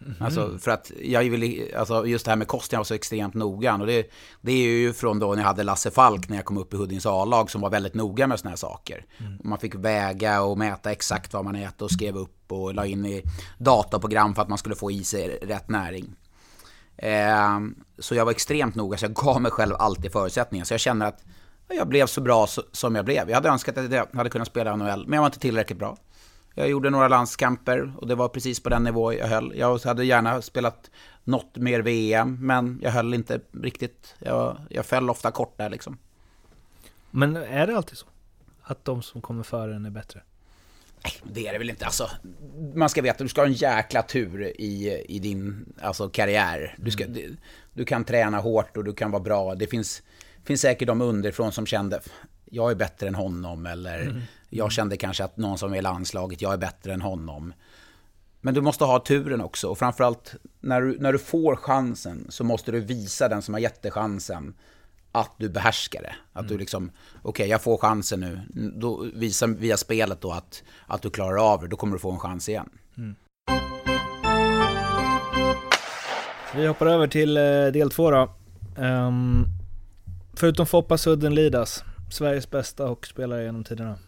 Mm. 0.00 0.14
Alltså 0.20 0.58
för 0.58 0.70
att 0.70 0.92
jag 1.02 1.22
ville, 1.22 1.78
alltså 1.78 2.06
just 2.06 2.24
det 2.24 2.30
här 2.30 2.36
med 2.36 2.48
kosten, 2.48 2.76
jag 2.76 2.80
var 2.80 2.84
så 2.84 2.94
extremt 2.94 3.34
noggrann. 3.34 3.80
Och 3.80 3.86
det, 3.86 4.10
det 4.40 4.52
är 4.52 4.66
ju 4.66 4.92
från 4.92 5.18
då 5.18 5.34
när 5.34 5.42
jag 5.42 5.48
hade 5.48 5.62
Lasse 5.62 5.90
Falk 5.90 6.28
när 6.28 6.36
jag 6.36 6.44
kom 6.44 6.58
upp 6.58 6.74
i 6.74 6.76
Huddinges 6.76 7.06
A-lag 7.06 7.50
som 7.50 7.60
var 7.60 7.70
väldigt 7.70 7.94
noga 7.94 8.26
med 8.26 8.38
sådana 8.38 8.50
här 8.50 8.56
saker. 8.56 9.06
Mm. 9.18 9.38
Man 9.44 9.58
fick 9.58 9.74
väga 9.74 10.42
och 10.42 10.58
mäta 10.58 10.92
exakt 10.92 11.32
vad 11.32 11.44
man 11.44 11.56
äter 11.56 11.84
och 11.84 11.90
skrev 11.90 12.16
upp 12.16 12.52
och 12.52 12.74
la 12.74 12.86
in 12.86 13.06
i 13.06 13.22
dataprogram 13.58 14.34
för 14.34 14.42
att 14.42 14.48
man 14.48 14.58
skulle 14.58 14.74
få 14.74 14.90
i 14.90 15.04
sig 15.04 15.28
rätt 15.42 15.68
näring. 15.68 16.16
Eh, 16.96 17.60
så 17.98 18.14
jag 18.14 18.24
var 18.24 18.32
extremt 18.32 18.74
noga, 18.74 18.98
så 18.98 19.04
jag 19.04 19.14
gav 19.14 19.42
mig 19.42 19.50
själv 19.50 19.74
alltid 19.78 20.12
förutsättningar. 20.12 20.64
Så 20.64 20.74
jag 20.74 20.80
känner 20.80 21.06
att 21.06 21.24
jag 21.68 21.88
blev 21.88 22.06
så 22.06 22.20
bra 22.20 22.46
som 22.72 22.94
jag 22.94 23.04
blev. 23.04 23.28
Jag 23.28 23.34
hade 23.34 23.48
önskat 23.48 23.78
att 23.78 23.92
jag 23.92 24.06
hade 24.12 24.30
kunnat 24.30 24.48
spela 24.48 24.76
NHL, 24.76 25.04
men 25.06 25.12
jag 25.12 25.20
var 25.20 25.26
inte 25.26 25.38
tillräckligt 25.38 25.78
bra. 25.78 25.96
Jag 26.58 26.68
gjorde 26.68 26.90
några 26.90 27.08
landskamper 27.08 27.92
och 27.96 28.06
det 28.06 28.14
var 28.14 28.28
precis 28.28 28.60
på 28.60 28.68
den 28.68 28.84
nivå 28.84 29.12
jag 29.12 29.26
höll. 29.26 29.52
Jag 29.56 29.78
hade 29.78 30.04
gärna 30.04 30.42
spelat 30.42 30.90
något 31.24 31.56
mer 31.56 31.80
VM, 31.80 32.38
men 32.40 32.80
jag 32.82 32.90
höll 32.90 33.14
inte 33.14 33.40
riktigt. 33.62 34.14
Jag, 34.18 34.58
jag 34.70 34.86
föll 34.86 35.10
ofta 35.10 35.30
kort 35.30 35.58
där 35.58 35.70
liksom. 35.70 35.98
Men 37.10 37.36
är 37.36 37.66
det 37.66 37.76
alltid 37.76 37.98
så? 37.98 38.06
Att 38.62 38.84
de 38.84 39.02
som 39.02 39.20
kommer 39.20 39.42
före 39.42 39.74
en 39.74 39.86
är 39.86 39.90
bättre? 39.90 40.22
Nej, 41.04 41.12
det 41.32 41.46
är 41.46 41.52
det 41.52 41.58
väl 41.58 41.70
inte. 41.70 41.84
Alltså, 41.84 42.10
man 42.74 42.88
ska 42.88 43.02
veta 43.02 43.12
att 43.12 43.18
du 43.18 43.28
ska 43.28 43.40
ha 43.40 43.46
en 43.46 43.52
jäkla 43.52 44.02
tur 44.02 44.42
i, 44.60 45.04
i 45.08 45.18
din 45.18 45.72
alltså, 45.80 46.08
karriär. 46.08 46.74
Du, 46.78 46.90
ska, 46.90 47.04
mm. 47.04 47.14
du, 47.14 47.36
du, 47.72 47.84
kan 47.84 48.04
träna 48.04 48.38
hårt 48.38 48.76
och 48.76 48.84
du 48.84 48.92
kan 48.92 49.10
vara 49.10 49.22
bra. 49.22 49.54
Det 49.54 49.66
finns, 49.66 50.02
finns 50.44 50.60
säkert 50.60 50.88
de 50.88 51.00
underifrån 51.00 51.52
som 51.52 51.66
kände 51.66 52.00
jag 52.50 52.70
är 52.70 52.74
bättre 52.74 53.08
än 53.08 53.14
honom 53.14 53.66
eller 53.66 54.00
mm. 54.00 54.22
Jag 54.48 54.72
kände 54.72 54.96
kanske 54.96 55.24
att 55.24 55.36
någon 55.36 55.58
som 55.58 55.72
är 55.72 55.78
i 55.78 55.82
landslaget, 55.82 56.42
jag 56.42 56.52
är 56.52 56.56
bättre 56.56 56.92
än 56.92 57.00
honom. 57.00 57.52
Men 58.40 58.54
du 58.54 58.60
måste 58.60 58.84
ha 58.84 58.98
turen 58.98 59.40
också 59.40 59.68
och 59.68 59.78
framförallt 59.78 60.34
när 60.60 60.80
du, 60.80 60.98
när 60.98 61.12
du 61.12 61.18
får 61.18 61.56
chansen 61.56 62.26
så 62.28 62.44
måste 62.44 62.72
du 62.72 62.80
visa 62.80 63.28
den 63.28 63.42
som 63.42 63.54
har 63.54 63.60
gett 63.60 63.82
dig 63.82 63.90
chansen 63.90 64.54
att 65.12 65.34
du 65.38 65.48
behärskar 65.48 66.02
det. 66.02 66.14
Att 66.32 66.40
mm. 66.40 66.52
du 66.52 66.58
liksom, 66.58 66.90
okej 67.14 67.30
okay, 67.30 67.46
jag 67.46 67.62
får 67.62 67.78
chansen 67.78 68.20
nu, 68.20 68.40
då 68.76 69.06
visa 69.14 69.46
via 69.46 69.76
spelet 69.76 70.20
då 70.20 70.32
att, 70.32 70.62
att 70.86 71.02
du 71.02 71.10
klarar 71.10 71.52
av 71.52 71.60
det, 71.60 71.68
då 71.68 71.76
kommer 71.76 71.92
du 71.92 71.98
få 71.98 72.12
en 72.12 72.18
chans 72.18 72.48
igen. 72.48 72.70
Mm. 72.96 73.14
Vi 76.54 76.66
hoppar 76.66 76.86
över 76.86 77.06
till 77.06 77.36
eh, 77.36 77.42
del 77.42 77.90
två 77.90 78.10
då. 78.10 78.34
Um, 78.76 79.46
förutom 80.34 80.66
Foppa 80.66 80.98
Sudden 80.98 81.34
Lidas, 81.34 81.84
Sveriges 82.10 82.50
bästa 82.50 82.86
hockeyspelare 82.86 83.44
genom 83.44 83.64
tiderna? 83.64 83.98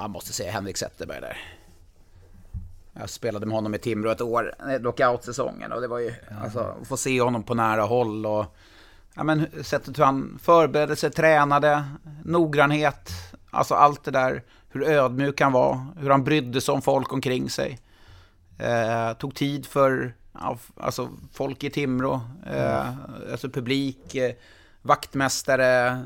Jag 0.00 0.10
måste 0.10 0.32
säga 0.32 0.52
Henrik 0.52 0.76
Zetterberg 0.76 1.20
där. 1.20 1.36
Jag 2.92 3.10
spelade 3.10 3.46
med 3.46 3.54
honom 3.54 3.74
i 3.74 3.78
Timrå 3.78 4.10
ett 4.10 4.20
år, 4.20 4.54
lockout-säsongen 4.80 5.72
och 5.72 5.80
det 5.80 5.88
var 5.88 5.98
ju, 5.98 6.14
ja. 6.30 6.36
alltså, 6.42 6.74
att 6.80 6.88
få 6.88 6.96
se 6.96 7.20
honom 7.20 7.42
på 7.42 7.54
nära 7.54 7.82
håll 7.82 8.26
och 8.26 8.56
ja, 9.14 9.24
men, 9.24 9.46
sättet 9.62 9.98
hur 9.98 10.04
han 10.04 10.38
förberedde 10.42 10.96
sig, 10.96 11.10
tränade, 11.10 11.84
noggrannhet, 12.24 13.10
alltså 13.50 13.74
allt 13.74 14.04
det 14.04 14.10
där, 14.10 14.42
hur 14.70 14.82
ödmjuk 14.82 15.40
han 15.40 15.52
var, 15.52 15.86
hur 15.98 16.10
han 16.10 16.24
brydde 16.24 16.60
sig 16.60 16.74
om 16.74 16.82
folk 16.82 17.12
omkring 17.12 17.50
sig. 17.50 17.78
Eh, 18.58 19.12
tog 19.12 19.34
tid 19.34 19.66
för 19.66 20.14
ja, 20.32 20.58
alltså, 20.76 21.08
folk 21.32 21.64
i 21.64 21.70
Timrå, 21.70 22.20
eh, 22.46 22.88
mm. 22.88 22.94
alltså 23.32 23.48
publik, 23.48 24.14
eh, 24.14 24.32
vaktmästare, 24.82 26.02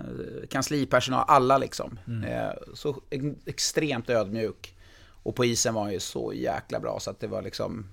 kanslipersonal, 0.50 1.24
alla 1.28 1.58
liksom. 1.58 1.98
Mm. 2.06 2.24
Eh, 2.24 2.52
så 2.74 3.00
extremt 3.44 4.10
ödmjuk. 4.10 4.74
Och 5.22 5.34
på 5.34 5.44
isen 5.44 5.74
var 5.74 5.82
han 5.82 5.92
ju 5.92 6.00
så 6.00 6.32
jäkla 6.32 6.80
bra 6.80 7.00
så 7.00 7.10
att 7.10 7.20
det 7.20 7.26
var 7.26 7.42
liksom 7.42 7.86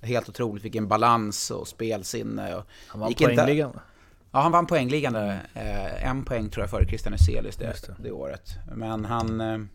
helt 0.00 0.28
otroligt 0.28 0.64
vilken 0.64 0.88
balans 0.88 1.50
och 1.50 1.68
spelsinne. 1.68 2.54
Och 2.54 2.64
han 2.86 3.00
vann 3.00 3.14
poängligan 3.14 3.68
inte... 3.68 3.80
Ja, 4.30 4.40
han 4.40 4.52
vann 4.52 4.66
poängligan 4.66 5.12
där. 5.12 5.40
Eh, 5.54 6.08
en 6.08 6.24
poäng 6.24 6.50
tror 6.50 6.62
jag 6.62 6.70
före 6.70 6.88
Christian 6.88 7.12
Hyselius 7.12 7.56
det, 7.56 7.64
det. 7.64 7.96
det 8.02 8.10
året. 8.10 8.50
Men 8.74 9.04
han... 9.04 9.68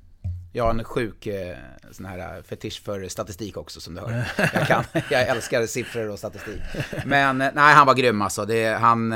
Eh, 0.57 0.59
jag 0.59 0.63
har 0.63 0.71
en 0.71 0.83
sjuk 0.83 1.27
eh, 1.27 1.57
sån 1.91 2.05
här 2.05 2.41
fetisch 2.41 2.83
för 2.83 3.07
statistik 3.07 3.57
också 3.57 3.81
som 3.81 3.95
du 3.95 4.01
hör. 4.01 4.31
Jag, 4.53 4.67
kan, 4.67 4.83
jag 5.09 5.27
älskar 5.27 5.65
siffror 5.65 6.09
och 6.09 6.19
statistik. 6.19 6.61
Men 7.05 7.37
nej, 7.37 7.53
han 7.55 7.87
var 7.87 7.93
grym 7.93 8.21
alltså. 8.21 8.45
Det, 8.45 8.67
han, 8.67 9.09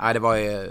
nej, 0.00 0.14
det 0.14 0.20
var 0.20 0.36
ju 0.36 0.68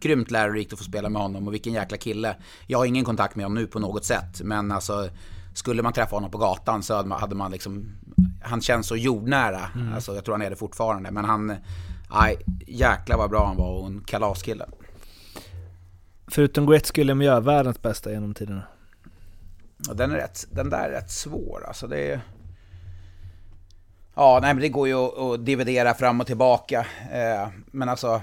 grymt 0.00 0.30
lärorikt 0.30 0.72
att 0.72 0.78
få 0.78 0.84
spela 0.84 1.08
med 1.08 1.22
honom 1.22 1.46
och 1.46 1.54
vilken 1.54 1.72
jäkla 1.72 1.96
kille. 1.96 2.36
Jag 2.66 2.78
har 2.78 2.86
ingen 2.86 3.04
kontakt 3.04 3.36
med 3.36 3.44
honom 3.44 3.62
nu 3.62 3.66
på 3.66 3.78
något 3.78 4.04
sätt, 4.04 4.40
men 4.42 4.72
alltså 4.72 5.08
skulle 5.54 5.82
man 5.82 5.92
träffa 5.92 6.16
honom 6.16 6.30
på 6.30 6.38
gatan 6.38 6.82
så 6.82 6.94
hade 6.94 7.08
man, 7.08 7.20
hade 7.20 7.34
man 7.34 7.50
liksom, 7.50 7.96
han 8.42 8.60
känns 8.60 8.86
så 8.86 8.96
jordnära. 8.96 9.60
Mm. 9.74 9.94
Alltså 9.94 10.14
jag 10.14 10.24
tror 10.24 10.34
han 10.34 10.42
är 10.42 10.50
det 10.50 10.56
fortfarande, 10.56 11.10
men 11.10 11.24
han, 11.24 11.46
nej, 12.10 12.36
jäkla 12.66 13.16
vad 13.16 13.30
bra 13.30 13.46
han 13.46 13.56
var 13.56 13.70
och 13.70 13.86
en 13.86 14.00
kalaskille. 14.00 14.66
Förutom 16.26 16.66
Gretzky 16.66 17.00
eller 17.00 17.14
Lemieux, 17.14 17.46
världens 17.46 17.82
bästa 17.82 18.12
genom 18.12 18.34
tiderna? 18.34 18.62
Ja, 19.88 19.94
den, 19.94 20.10
är 20.10 20.16
rätt, 20.16 20.46
den 20.50 20.70
där 20.70 20.88
är 20.88 20.90
rätt 20.90 21.10
svår 21.10 21.64
alltså. 21.66 21.86
Det 21.86 22.12
är... 22.12 22.20
Ja, 24.14 24.38
nej 24.42 24.54
men 24.54 24.62
det 24.62 24.68
går 24.68 24.88
ju 24.88 24.94
att, 24.94 25.18
att 25.18 25.46
dividera 25.46 25.94
fram 25.94 26.20
och 26.20 26.26
tillbaka. 26.26 26.86
Eh, 27.12 27.48
men 27.66 27.88
alltså... 27.88 28.20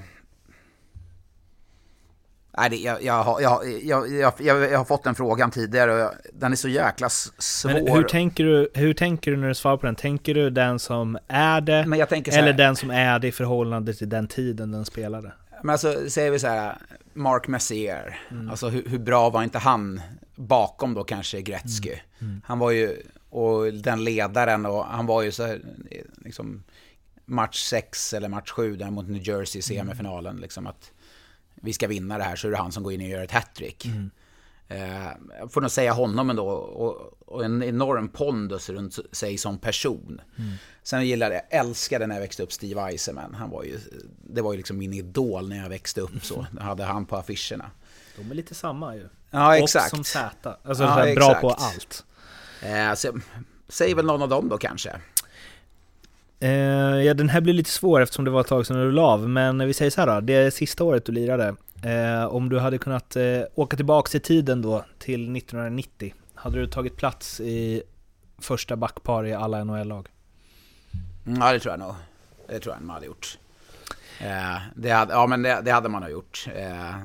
Nej, 2.57 2.69
det, 2.69 2.75
jag, 2.75 3.03
jag, 3.03 3.23
har, 3.23 3.41
jag, 3.41 4.31
jag, 4.39 4.77
har 4.77 4.85
fått 4.85 5.03
den 5.03 5.15
frågan 5.15 5.51
tidigare 5.51 6.05
och 6.05 6.11
den 6.33 6.51
är 6.51 6.55
så 6.55 6.67
jäkla 6.67 7.09
svår. 7.09 7.73
Men 7.73 7.87
hur 7.87 8.03
tänker, 8.03 8.43
du, 8.43 8.71
hur 8.73 8.93
tänker 8.93 9.31
du 9.31 9.37
när 9.37 9.47
du 9.47 9.55
svarar 9.55 9.77
på 9.77 9.85
den? 9.85 9.95
Tänker 9.95 10.33
du 10.33 10.49
den 10.49 10.79
som 10.79 11.17
är 11.27 11.61
det? 11.61 11.73
eller 11.73 12.53
den 12.53 12.75
som 12.75 12.91
är 12.91 13.19
det 13.19 13.27
i 13.27 13.31
förhållande 13.31 13.93
till 13.93 14.09
den 14.09 14.27
tiden 14.27 14.71
den 14.71 14.85
spelade? 14.85 15.31
Men 15.63 15.69
alltså, 15.69 16.09
säger 16.09 16.31
vi 16.31 16.39
så 16.39 16.47
här, 16.47 16.77
Mark 17.13 17.47
Messier, 17.47 18.19
mm. 18.31 18.49
alltså 18.49 18.69
hur, 18.69 18.85
hur, 18.85 18.99
bra 18.99 19.29
var 19.29 19.43
inte 19.43 19.57
han 19.57 20.01
bakom 20.35 20.93
då 20.93 21.03
kanske 21.03 21.41
Gretzky? 21.41 21.89
Mm. 21.89 22.01
Mm. 22.19 22.41
Han 22.45 22.59
var 22.59 22.71
ju, 22.71 22.97
och 23.29 23.73
den 23.73 24.03
ledaren, 24.03 24.65
och 24.65 24.85
han 24.85 25.05
var 25.05 25.21
ju 25.21 25.31
så 25.31 25.45
här, 25.45 25.61
liksom, 26.17 26.63
match 27.25 27.63
6 27.63 28.13
eller 28.13 28.29
match 28.29 28.51
7 28.51 28.75
där 28.75 28.91
mot 28.91 29.07
New 29.07 29.27
Jersey 29.27 29.61
i 29.61 29.77
mm. 29.77 29.87
semifinalen, 29.87 30.37
liksom 30.37 30.67
att 30.67 30.91
vi 31.55 31.73
ska 31.73 31.87
vinna 31.87 32.17
det 32.17 32.23
här 32.23 32.35
så 32.35 32.47
är 32.47 32.51
det 32.51 32.57
han 32.57 32.71
som 32.71 32.83
går 32.83 32.93
in 32.93 33.01
och 33.01 33.07
gör 33.07 33.23
ett 33.23 33.31
hattrick. 33.31 33.85
Mm. 33.85 34.11
Eh, 34.71 35.11
jag 35.39 35.51
får 35.51 35.61
nog 35.61 35.71
säga 35.71 35.93
honom 35.93 36.29
ändå, 36.29 36.47
och, 36.47 37.13
och 37.25 37.45
en 37.45 37.63
enorm 37.63 38.09
pondus 38.09 38.69
runt 38.69 38.99
sig 39.11 39.37
som 39.37 39.57
person. 39.57 40.21
Mm. 40.37 40.51
Sen 40.83 41.07
gillade 41.07 41.35
jag, 41.35 41.59
älskade 41.59 42.07
när 42.07 42.15
jag 42.15 42.21
växte 42.21 42.43
upp 42.43 42.51
Steve 42.51 42.81
Eisenman. 42.81 43.33
Han 43.33 43.49
var 43.49 43.63
ju, 43.63 43.79
det 44.23 44.41
var 44.41 44.53
ju 44.53 44.57
liksom 44.57 44.77
min 44.77 44.93
idol 44.93 45.49
när 45.49 45.57
jag 45.57 45.69
växte 45.69 46.01
upp 46.01 46.25
så. 46.25 46.45
Jag 46.57 46.63
hade 46.63 46.83
han 46.83 47.05
på 47.05 47.15
affischerna. 47.15 47.71
De 48.17 48.31
är 48.31 48.35
lite 48.35 48.55
samma 48.55 48.95
ju. 48.95 49.07
Ja, 49.29 49.57
exakt. 49.57 49.93
Och 49.93 49.97
som 49.97 50.03
Z. 50.03 50.57
Alltså 50.63 50.83
ja, 50.83 51.15
bra 51.15 51.33
på 51.33 51.49
allt. 51.49 52.05
Eh, 52.61 52.93
så, 52.93 53.19
säg 53.69 53.93
väl 53.93 54.05
någon 54.05 54.21
av 54.21 54.29
dem 54.29 54.49
då 54.49 54.57
kanske. 54.57 54.95
Eh, 56.39 56.51
ja, 57.01 57.13
den 57.13 57.29
här 57.29 57.41
blir 57.41 57.53
lite 57.53 57.69
svår 57.69 58.01
eftersom 58.01 58.25
det 58.25 58.31
var 58.31 58.41
ett 58.41 58.47
tag 58.47 58.67
sedan 58.67 58.77
du 58.77 58.91
la 58.91 59.01
av, 59.01 59.29
men 59.29 59.67
vi 59.67 59.73
säger 59.73 59.91
så 59.91 60.01
här 60.01 60.07
då. 60.07 60.21
Det 60.21 60.33
är 60.33 60.51
sista 60.51 60.83
året 60.83 61.05
du 61.05 61.11
lirade. 61.11 61.55
Eh, 61.83 62.25
om 62.25 62.49
du 62.49 62.59
hade 62.59 62.77
kunnat 62.77 63.15
eh, 63.15 63.41
åka 63.55 63.77
tillbaka 63.77 64.17
i 64.17 64.21
tiden 64.21 64.61
då 64.61 64.85
till 64.99 65.35
1990, 65.35 66.13
hade 66.35 66.59
du 66.59 66.67
tagit 66.67 66.97
plats 66.97 67.39
i 67.39 67.83
första 68.37 68.75
backpar 68.75 69.25
i 69.25 69.33
alla 69.33 69.63
NHL-lag? 69.63 70.07
Mm, 71.25 71.41
ja, 71.41 71.53
det 71.53 71.59
tror 71.59 71.73
jag 71.73 71.79
nog. 71.79 71.95
Det 72.47 72.59
tror 72.59 72.75
jag 72.75 72.83
man 72.83 72.93
hade 72.93 73.05
gjort. 73.05 73.37
Eh, 74.19 74.57
det 74.75 74.89
hade, 74.89 75.13
ja, 75.13 75.27
men 75.27 75.41
det, 75.41 75.61
det 75.61 75.71
hade 75.71 75.89
man 75.89 76.01
nog 76.01 76.11
gjort. 76.11 76.47
Eh, 76.55 76.95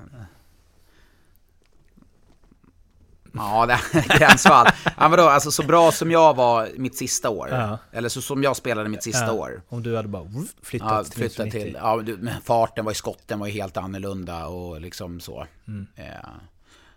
Ja, 3.36 3.66
det 3.66 3.72
är 3.72 4.18
gränsfall. 4.18 4.66
ja, 4.84 5.08
men 5.08 5.18
då, 5.18 5.28
alltså, 5.28 5.50
så 5.50 5.62
bra 5.62 5.92
som 5.92 6.10
jag 6.10 6.36
var 6.36 6.68
mitt 6.76 6.96
sista 6.96 7.30
år, 7.30 7.48
ja. 7.50 7.78
eller 7.92 8.08
så 8.08 8.22
som 8.22 8.42
jag 8.42 8.56
spelade 8.56 8.88
mitt 8.88 9.02
sista 9.02 9.26
ja. 9.26 9.32
år. 9.32 9.62
Om 9.68 9.82
du 9.82 9.96
hade 9.96 10.08
bara 10.08 10.26
flyttat, 10.62 11.06
ja, 11.08 11.14
flyttat 11.14 11.50
till... 11.50 11.78
Ja, 11.80 12.00
farten 12.44 12.84
var 12.84 12.92
i 12.92 12.94
skotten 12.94 13.38
var 13.38 13.46
ju 13.46 13.52
helt 13.52 13.76
annorlunda 13.76 14.46
och 14.46 14.80
liksom 14.80 15.20
så. 15.20 15.46
Mm. 15.68 15.86
Ja. 15.96 16.30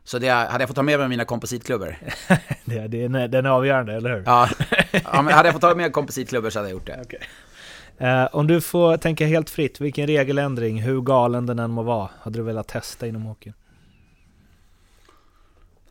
Så 0.04 0.20
det, 0.20 0.30
hade 0.30 0.62
jag 0.62 0.70
fått 0.70 0.76
ta 0.76 0.84
med 0.84 1.00
mig 1.00 1.08
mina 1.08 1.26
kompositklubbor? 1.26 1.96
det, 2.66 2.88
det 2.88 3.04
är, 3.04 3.28
den 3.28 3.46
är 3.46 3.50
avgörande, 3.50 3.94
eller 3.94 4.10
hur? 4.10 4.24
Ja, 4.26 4.50
ja 4.92 5.22
men 5.22 5.34
hade 5.34 5.48
jag 5.48 5.54
fått 5.54 5.62
ta 5.62 5.76
med 5.76 5.94
kompositklubbor 5.94 6.50
så 6.50 6.60
hade 6.60 6.70
jag 6.70 6.74
gjort 6.74 6.86
det. 6.86 7.00
Okay. 7.06 7.20
Uh, 8.02 8.28
om 8.32 8.48
du 8.48 8.62
får 8.62 8.98
tänka 8.98 9.26
helt 9.26 9.50
fritt, 9.50 9.82
vilken 9.82 10.08
regeländring, 10.08 10.82
hur 10.82 11.02
galen 11.02 11.46
den 11.46 11.60
än 11.60 11.72
må 11.72 11.84
vara, 11.84 12.10
hade 12.22 12.40
du 12.40 12.44
velat 12.44 12.68
testa 12.68 13.08
inom 13.08 13.22
hockeyn? 13.22 13.54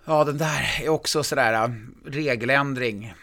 Ja, 0.08 0.24
den 0.24 0.38
där 0.38 0.80
är 0.82 0.88
också 0.88 1.22
sådär, 1.22 1.52
äh, 1.64 1.70
regeländring. 2.04 3.14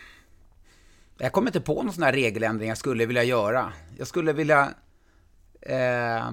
Jag 1.17 1.31
kommer 1.31 1.47
inte 1.49 1.61
på 1.61 1.83
någon 1.83 1.93
sån 1.93 2.03
här 2.03 2.13
regeländring 2.13 2.69
jag 2.69 2.77
skulle 2.77 3.05
vilja 3.05 3.23
göra. 3.23 3.73
Jag 3.97 4.07
skulle 4.07 4.33
vilja... 4.33 4.73
Eh, 5.61 6.31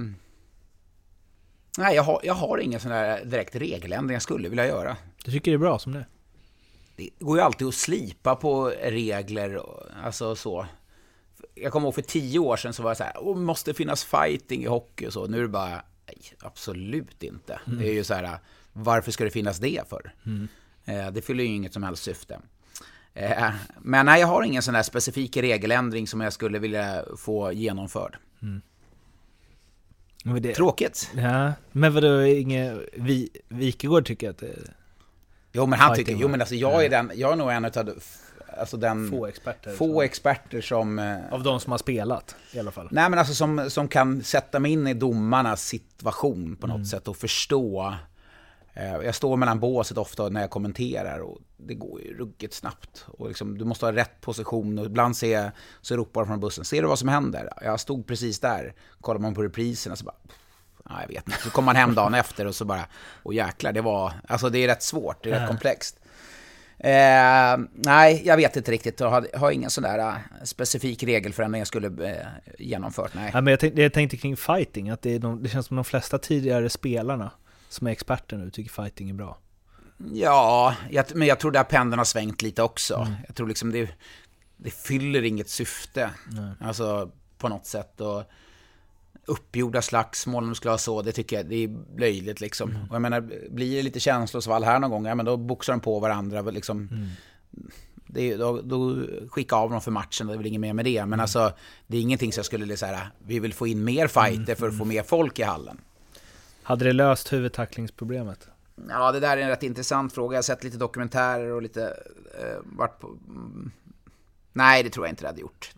Nej, 1.78 1.94
jag 1.96 2.02
har, 2.02 2.20
jag 2.22 2.34
har 2.34 2.58
ingen 2.58 2.80
sån 2.80 2.90
där 2.90 3.24
direkt 3.24 3.56
regeländring 3.56 4.12
jag 4.14 4.22
skulle 4.22 4.48
vilja 4.48 4.66
göra. 4.66 4.96
Du 5.24 5.30
tycker 5.32 5.50
det 5.50 5.54
är 5.56 5.58
bra 5.58 5.78
som 5.78 5.92
det? 5.92 6.06
Det 6.96 7.10
går 7.18 7.36
ju 7.38 7.42
alltid 7.42 7.66
att 7.68 7.74
slipa 7.74 8.36
på 8.36 8.68
regler, 8.82 9.56
och- 9.56 9.86
alltså 10.04 10.36
så. 10.36 10.66
Jag 11.54 11.72
kommer 11.72 11.86
ihåg 11.86 11.94
för 11.94 12.02
tio 12.02 12.38
år 12.38 12.56
sedan 12.56 12.72
så 12.72 12.82
var 12.82 12.90
jag 12.90 12.96
så 12.96 13.04
här, 13.04 13.34
måste 13.34 13.74
finnas 13.74 14.04
fighting 14.04 14.62
i 14.62 14.66
hockey 14.66 15.06
och 15.06 15.12
så. 15.12 15.26
Nu 15.26 15.38
är 15.38 15.42
det 15.42 15.48
bara, 15.48 15.82
nej, 16.06 16.18
absolut 16.40 17.22
inte. 17.22 17.60
Det 17.66 17.88
är 17.88 17.92
ju 17.92 18.04
så 18.04 18.14
här, 18.14 18.38
varför 18.72 19.10
ska 19.12 19.24
det 19.24 19.30
finnas 19.30 19.58
det 19.58 19.88
för? 19.88 20.14
Eh, 20.84 21.10
det 21.12 21.22
fyller 21.22 21.44
ju 21.44 21.50
inget 21.50 21.72
som 21.72 21.82
helst 21.82 22.02
syfte. 22.02 22.38
Eh, 23.14 23.50
men 23.78 24.06
nej, 24.06 24.20
jag 24.20 24.26
har 24.28 24.42
ingen 24.42 24.62
sån 24.62 24.74
där 24.74 24.82
specifik 24.82 25.36
regeländring 25.36 26.06
som 26.06 26.20
jag 26.20 26.32
skulle 26.32 26.58
vilja 26.58 27.04
få 27.18 27.52
genomförd. 27.52 28.16
Men 30.24 30.42
det, 30.42 30.54
Tråkigt. 30.54 31.10
ja, 31.16 31.52
men 31.72 31.94
vadå, 31.94 32.22
inge, 32.22 32.76
vi, 32.92 33.28
Wikegård 33.48 34.06
tycker 34.06 34.30
att 34.30 34.38
det 34.38 34.54
Jo, 35.52 35.66
men 35.66 35.78
han 35.78 35.96
tycker, 35.96 36.12
jo 36.16 36.28
men 36.28 36.40
alltså 36.40 36.54
jag 36.54 36.84
är 36.84 36.90
den, 36.90 37.12
jag 37.14 37.32
är 37.32 37.36
nog 37.36 37.50
en 37.52 37.64
utav, 37.64 38.02
alltså 38.58 38.76
den, 38.76 39.10
få 39.10 39.26
experter. 39.26 39.74
få 39.76 40.02
experter 40.02 40.60
som... 40.60 40.98
eh, 40.98 41.32
Av 41.32 41.42
de 41.42 41.60
som 41.60 41.70
har 41.70 41.78
spelat 41.78 42.36
i 42.52 42.58
alla 42.58 42.70
fall. 42.70 42.88
Nej 42.92 43.10
men 43.10 43.18
alltså 43.18 43.34
som, 43.34 43.70
som 43.70 43.88
kan 43.88 44.22
sätta 44.22 44.58
mig 44.60 44.72
in 44.72 44.86
i 44.86 44.94
domarnas 44.94 45.62
situation 45.66 46.56
på 46.56 46.66
något 46.66 46.74
Mm. 46.76 46.86
sätt 46.86 47.08
och 47.08 47.16
förstå. 47.16 47.94
Eh, 48.74 48.96
Jag 48.96 49.14
står 49.14 49.36
mellan 49.36 49.60
båset 49.60 49.98
ofta 49.98 50.28
när 50.28 50.40
jag 50.40 50.50
kommenterar 50.50 51.18
och 51.18 51.38
det 51.56 51.74
går 51.74 52.00
ju 52.02 52.18
ruggigt 52.18 52.54
snabbt. 52.54 53.04
Och 53.08 53.28
liksom, 53.28 53.58
du 53.58 53.64
måste 53.64 53.86
ha 53.86 53.92
rätt 53.92 54.20
position 54.20 54.78
och 54.78 54.86
ibland 54.86 55.16
ser 55.16 55.40
jag, 55.42 55.50
så 55.80 55.96
ropar 55.96 56.20
de 56.20 56.26
från 56.28 56.40
bussen, 56.40 56.64
ser 56.64 56.82
du 56.82 56.88
vad 56.88 56.98
som 56.98 57.08
händer? 57.08 57.48
Jag 57.62 57.80
stod 57.80 58.06
precis 58.06 58.40
där, 58.40 58.74
kollar 59.00 59.20
man 59.20 59.34
på 59.34 59.42
repriserna 59.42 59.96
så 59.96 60.04
bara, 60.04 60.16
ja, 60.88 61.00
jag 61.00 61.08
vet 61.08 61.28
inte. 61.28 61.38
Så 61.42 61.50
kommer 61.50 61.66
man 61.66 61.76
hem 61.76 61.94
dagen 61.94 62.14
efter 62.14 62.46
och 62.46 62.54
så 62.54 62.64
bara, 62.64 62.84
åh 63.22 63.34
jäklar, 63.34 63.72
det 63.72 63.80
var, 63.80 64.12
alltså 64.28 64.48
det 64.48 64.58
är 64.58 64.68
rätt 64.68 64.82
svårt, 64.82 65.24
det 65.24 65.30
är 65.30 65.40
rätt 65.40 65.48
komplext. 65.48 65.98
Eh, 66.78 67.58
nej, 67.72 68.22
jag 68.24 68.36
vet 68.36 68.56
inte 68.56 68.72
riktigt. 68.72 69.00
Jag 69.00 69.10
har, 69.10 69.26
har 69.38 69.50
ingen 69.50 69.70
sån 69.70 69.84
där 69.84 69.98
eh, 69.98 70.14
specifik 70.44 71.02
regelförändring 71.02 71.60
jag 71.60 71.66
skulle 71.68 72.10
eh, 72.10 72.26
genomfört. 72.58 73.14
Nej. 73.14 73.30
Ja, 73.34 73.40
men 73.40 73.50
jag, 73.50 73.60
tänkte, 73.60 73.82
jag 73.82 73.92
tänkte 73.92 74.16
kring 74.16 74.36
fighting, 74.36 74.90
att 74.90 75.02
det, 75.02 75.18
de, 75.18 75.42
det 75.42 75.48
känns 75.48 75.66
som 75.66 75.76
de 75.76 75.84
flesta 75.84 76.18
tidigare 76.18 76.68
spelarna 76.70 77.30
som 77.72 77.86
är 77.86 77.90
experter 77.90 78.36
nu 78.36 78.50
tycker 78.50 78.70
fighting 78.70 79.10
är 79.10 79.14
bra. 79.14 79.38
Ja, 80.12 80.76
jag, 80.90 81.04
men 81.14 81.28
jag 81.28 81.40
tror 81.40 81.56
att 81.56 81.68
pendeln 81.68 81.98
har 81.98 82.04
svängt 82.04 82.42
lite 82.42 82.62
också. 82.62 83.06
Jag 83.26 83.36
tror 83.36 83.48
liksom 83.48 83.72
det, 83.72 83.90
det 84.56 84.70
fyller 84.70 85.22
inget 85.22 85.48
syfte. 85.48 86.10
Alltså 86.60 87.10
på 87.38 87.48
något 87.48 87.66
sätt. 87.66 88.00
Och 88.00 88.22
uppgjorda 89.26 89.82
slagsmål, 89.82 90.42
om 90.42 90.48
du 90.48 90.54
skulle 90.54 90.70
ha 90.70 90.78
så, 90.78 91.02
det 91.02 91.12
tycker 91.12 91.36
jag 91.36 91.46
det 91.46 91.56
är 91.64 91.98
löjligt 91.98 92.40
liksom. 92.40 92.76
Och 92.90 92.94
jag 92.94 93.02
menar, 93.02 93.20
blir 93.50 93.76
det 93.76 93.82
lite 93.82 94.00
känslosvall 94.00 94.64
här 94.64 94.78
någon 94.78 94.90
gång, 94.90 95.06
ja 95.06 95.14
men 95.14 95.26
då 95.26 95.36
boxar 95.36 95.72
de 95.72 95.80
på 95.80 96.00
varandra 96.00 96.40
liksom. 96.42 96.88
Det, 98.06 98.32
är- 98.32 98.38
då, 98.38 98.60
då 98.62 98.96
skicka 99.30 99.56
av 99.56 99.70
dem 99.70 99.80
för 99.80 99.90
matchen, 99.90 100.26
det 100.26 100.32
är 100.32 100.36
väl 100.36 100.46
inget 100.46 100.60
mer 100.60 100.72
med 100.72 100.84
det. 100.84 101.06
Men 101.06 101.20
alltså, 101.20 101.52
det 101.86 101.96
är 101.96 102.00
ingenting 102.00 102.32
som 102.32 102.38
jag 102.38 102.46
skulle 102.46 102.76
säga, 102.76 103.00
vi 103.26 103.38
vill 103.38 103.54
få 103.54 103.66
in 103.66 103.84
mer 103.84 104.06
fighter 104.08 104.54
för 104.54 104.68
att 104.68 104.78
få 104.78 104.84
mer 104.84 105.02
folk 105.02 105.38
i 105.38 105.42
hallen. 105.42 105.80
Hade 106.62 106.84
det 106.84 106.92
löst 106.92 107.32
huvudtacklingsproblemet? 107.32 108.48
Ja, 108.88 109.12
det 109.12 109.20
där 109.20 109.36
är 109.36 109.42
en 109.42 109.48
rätt 109.48 109.62
intressant 109.62 110.12
fråga. 110.12 110.34
Jag 110.34 110.38
har 110.38 110.42
sett 110.42 110.64
lite 110.64 110.76
dokumentärer 110.76 111.52
och 111.52 111.62
lite... 111.62 111.82
Eh, 112.40 112.58
varit 112.62 112.98
på... 113.00 113.06
Mm. 113.06 113.70
Nej, 114.52 114.82
det 114.82 114.90
tror 114.90 115.06
jag 115.06 115.12
inte 115.12 115.22
det 115.22 115.28
hade 115.28 115.40
gjort. 115.40 115.74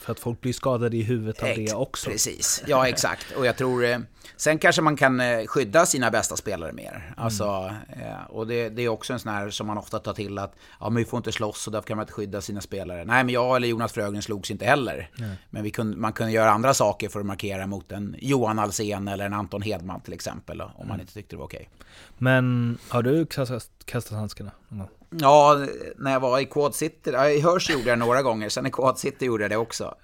För 0.00 0.12
att 0.12 0.20
folk 0.20 0.40
blir 0.40 0.52
skadade 0.52 0.96
i 0.96 1.02
huvudet 1.02 1.42
av 1.42 1.48
det 1.56 1.72
också. 1.72 2.10
Precis, 2.10 2.62
ja 2.66 2.88
exakt. 2.88 3.32
Och 3.36 3.46
jag 3.46 3.56
tror... 3.56 3.84
Eh, 3.84 3.98
sen 4.36 4.58
kanske 4.58 4.82
man 4.82 4.96
kan 4.96 5.20
eh, 5.20 5.46
skydda 5.46 5.86
sina 5.86 6.10
bästa 6.10 6.36
spelare 6.36 6.72
mer. 6.72 7.14
Alltså, 7.16 7.74
eh, 7.88 8.24
och 8.28 8.46
det, 8.46 8.68
det 8.68 8.82
är 8.82 8.88
också 8.88 9.12
en 9.12 9.18
sån 9.18 9.32
här 9.32 9.50
som 9.50 9.66
man 9.66 9.78
ofta 9.78 9.98
tar 9.98 10.14
till 10.14 10.38
att 10.38 10.54
ja, 10.80 10.90
men 10.90 10.96
vi 10.96 11.04
får 11.04 11.16
inte 11.16 11.32
slåss 11.32 11.66
och 11.66 11.72
därför 11.72 11.86
kan 11.86 11.96
man 11.96 12.02
inte 12.02 12.12
skydda 12.12 12.40
sina 12.40 12.60
spelare. 12.60 13.04
Nej, 13.04 13.24
men 13.24 13.34
jag 13.34 13.56
eller 13.56 13.68
Jonas 13.68 13.92
Frögren 13.92 14.22
slogs 14.22 14.50
inte 14.50 14.64
heller. 14.64 15.10
Men 15.50 15.62
vi 15.62 15.70
kunde, 15.70 15.96
man 15.96 16.12
kunde 16.12 16.32
göra 16.32 16.50
andra 16.50 16.74
saker 16.74 17.08
för 17.08 17.20
att 17.20 17.26
markera 17.26 17.66
mot 17.66 17.92
en 17.92 18.16
Johan 18.18 18.58
Alsen 18.58 19.08
eller 19.08 19.26
en 19.26 19.32
Anton 19.32 19.62
Hedman 19.62 20.00
till 20.00 20.12
exempel. 20.12 20.60
Om 20.60 20.88
man 20.88 21.00
inte 21.00 21.14
tyckte 21.14 21.36
det 21.36 21.38
var 21.38 21.46
okej. 21.46 21.68
Men 22.18 22.78
har 22.88 23.02
du 23.02 23.26
kastat, 23.26 23.68
kastat 23.84 24.18
handskarna? 24.18 24.50
någon 24.68 24.78
gång? 24.78 24.99
Ja, 25.10 25.66
när 25.96 26.12
jag 26.12 26.20
var 26.20 26.38
i 26.38 26.46
Quad 26.46 26.74
City, 26.74 27.10
ja, 27.10 27.28
i 27.28 27.40
Hörs 27.40 27.70
gjorde 27.70 27.88
jag 27.88 27.98
det 27.98 28.04
några 28.04 28.22
gånger, 28.22 28.48
sen 28.48 28.66
i 28.66 28.70
Quad 28.70 28.98
City 28.98 29.24
gjorde 29.24 29.44
jag 29.44 29.50
det 29.50 29.56
också. 29.56 29.94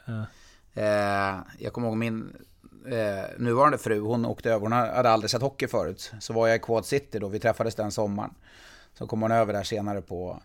Eh, 0.74 1.36
jag 1.58 1.72
kommer 1.72 1.88
ihåg 1.88 1.96
min 1.96 2.36
eh, 2.86 3.24
nuvarande 3.38 3.78
fru, 3.78 4.00
hon 4.00 4.26
åkte 4.26 4.50
över, 4.50 4.60
hon 4.60 4.72
hade 4.72 5.10
aldrig 5.10 5.30
sett 5.30 5.42
hockey 5.42 5.66
förut. 5.66 6.12
Så 6.20 6.32
var 6.32 6.46
jag 6.48 6.56
i 6.56 6.58
Quad 6.58 6.86
City 6.86 7.18
då, 7.18 7.28
vi 7.28 7.38
träffades 7.38 7.74
den 7.74 7.92
sommaren. 7.92 8.34
Så 8.98 9.06
kom 9.06 9.22
hon 9.22 9.30
över 9.32 9.52
där 9.52 9.62
senare 9.62 10.02
på 10.02 10.42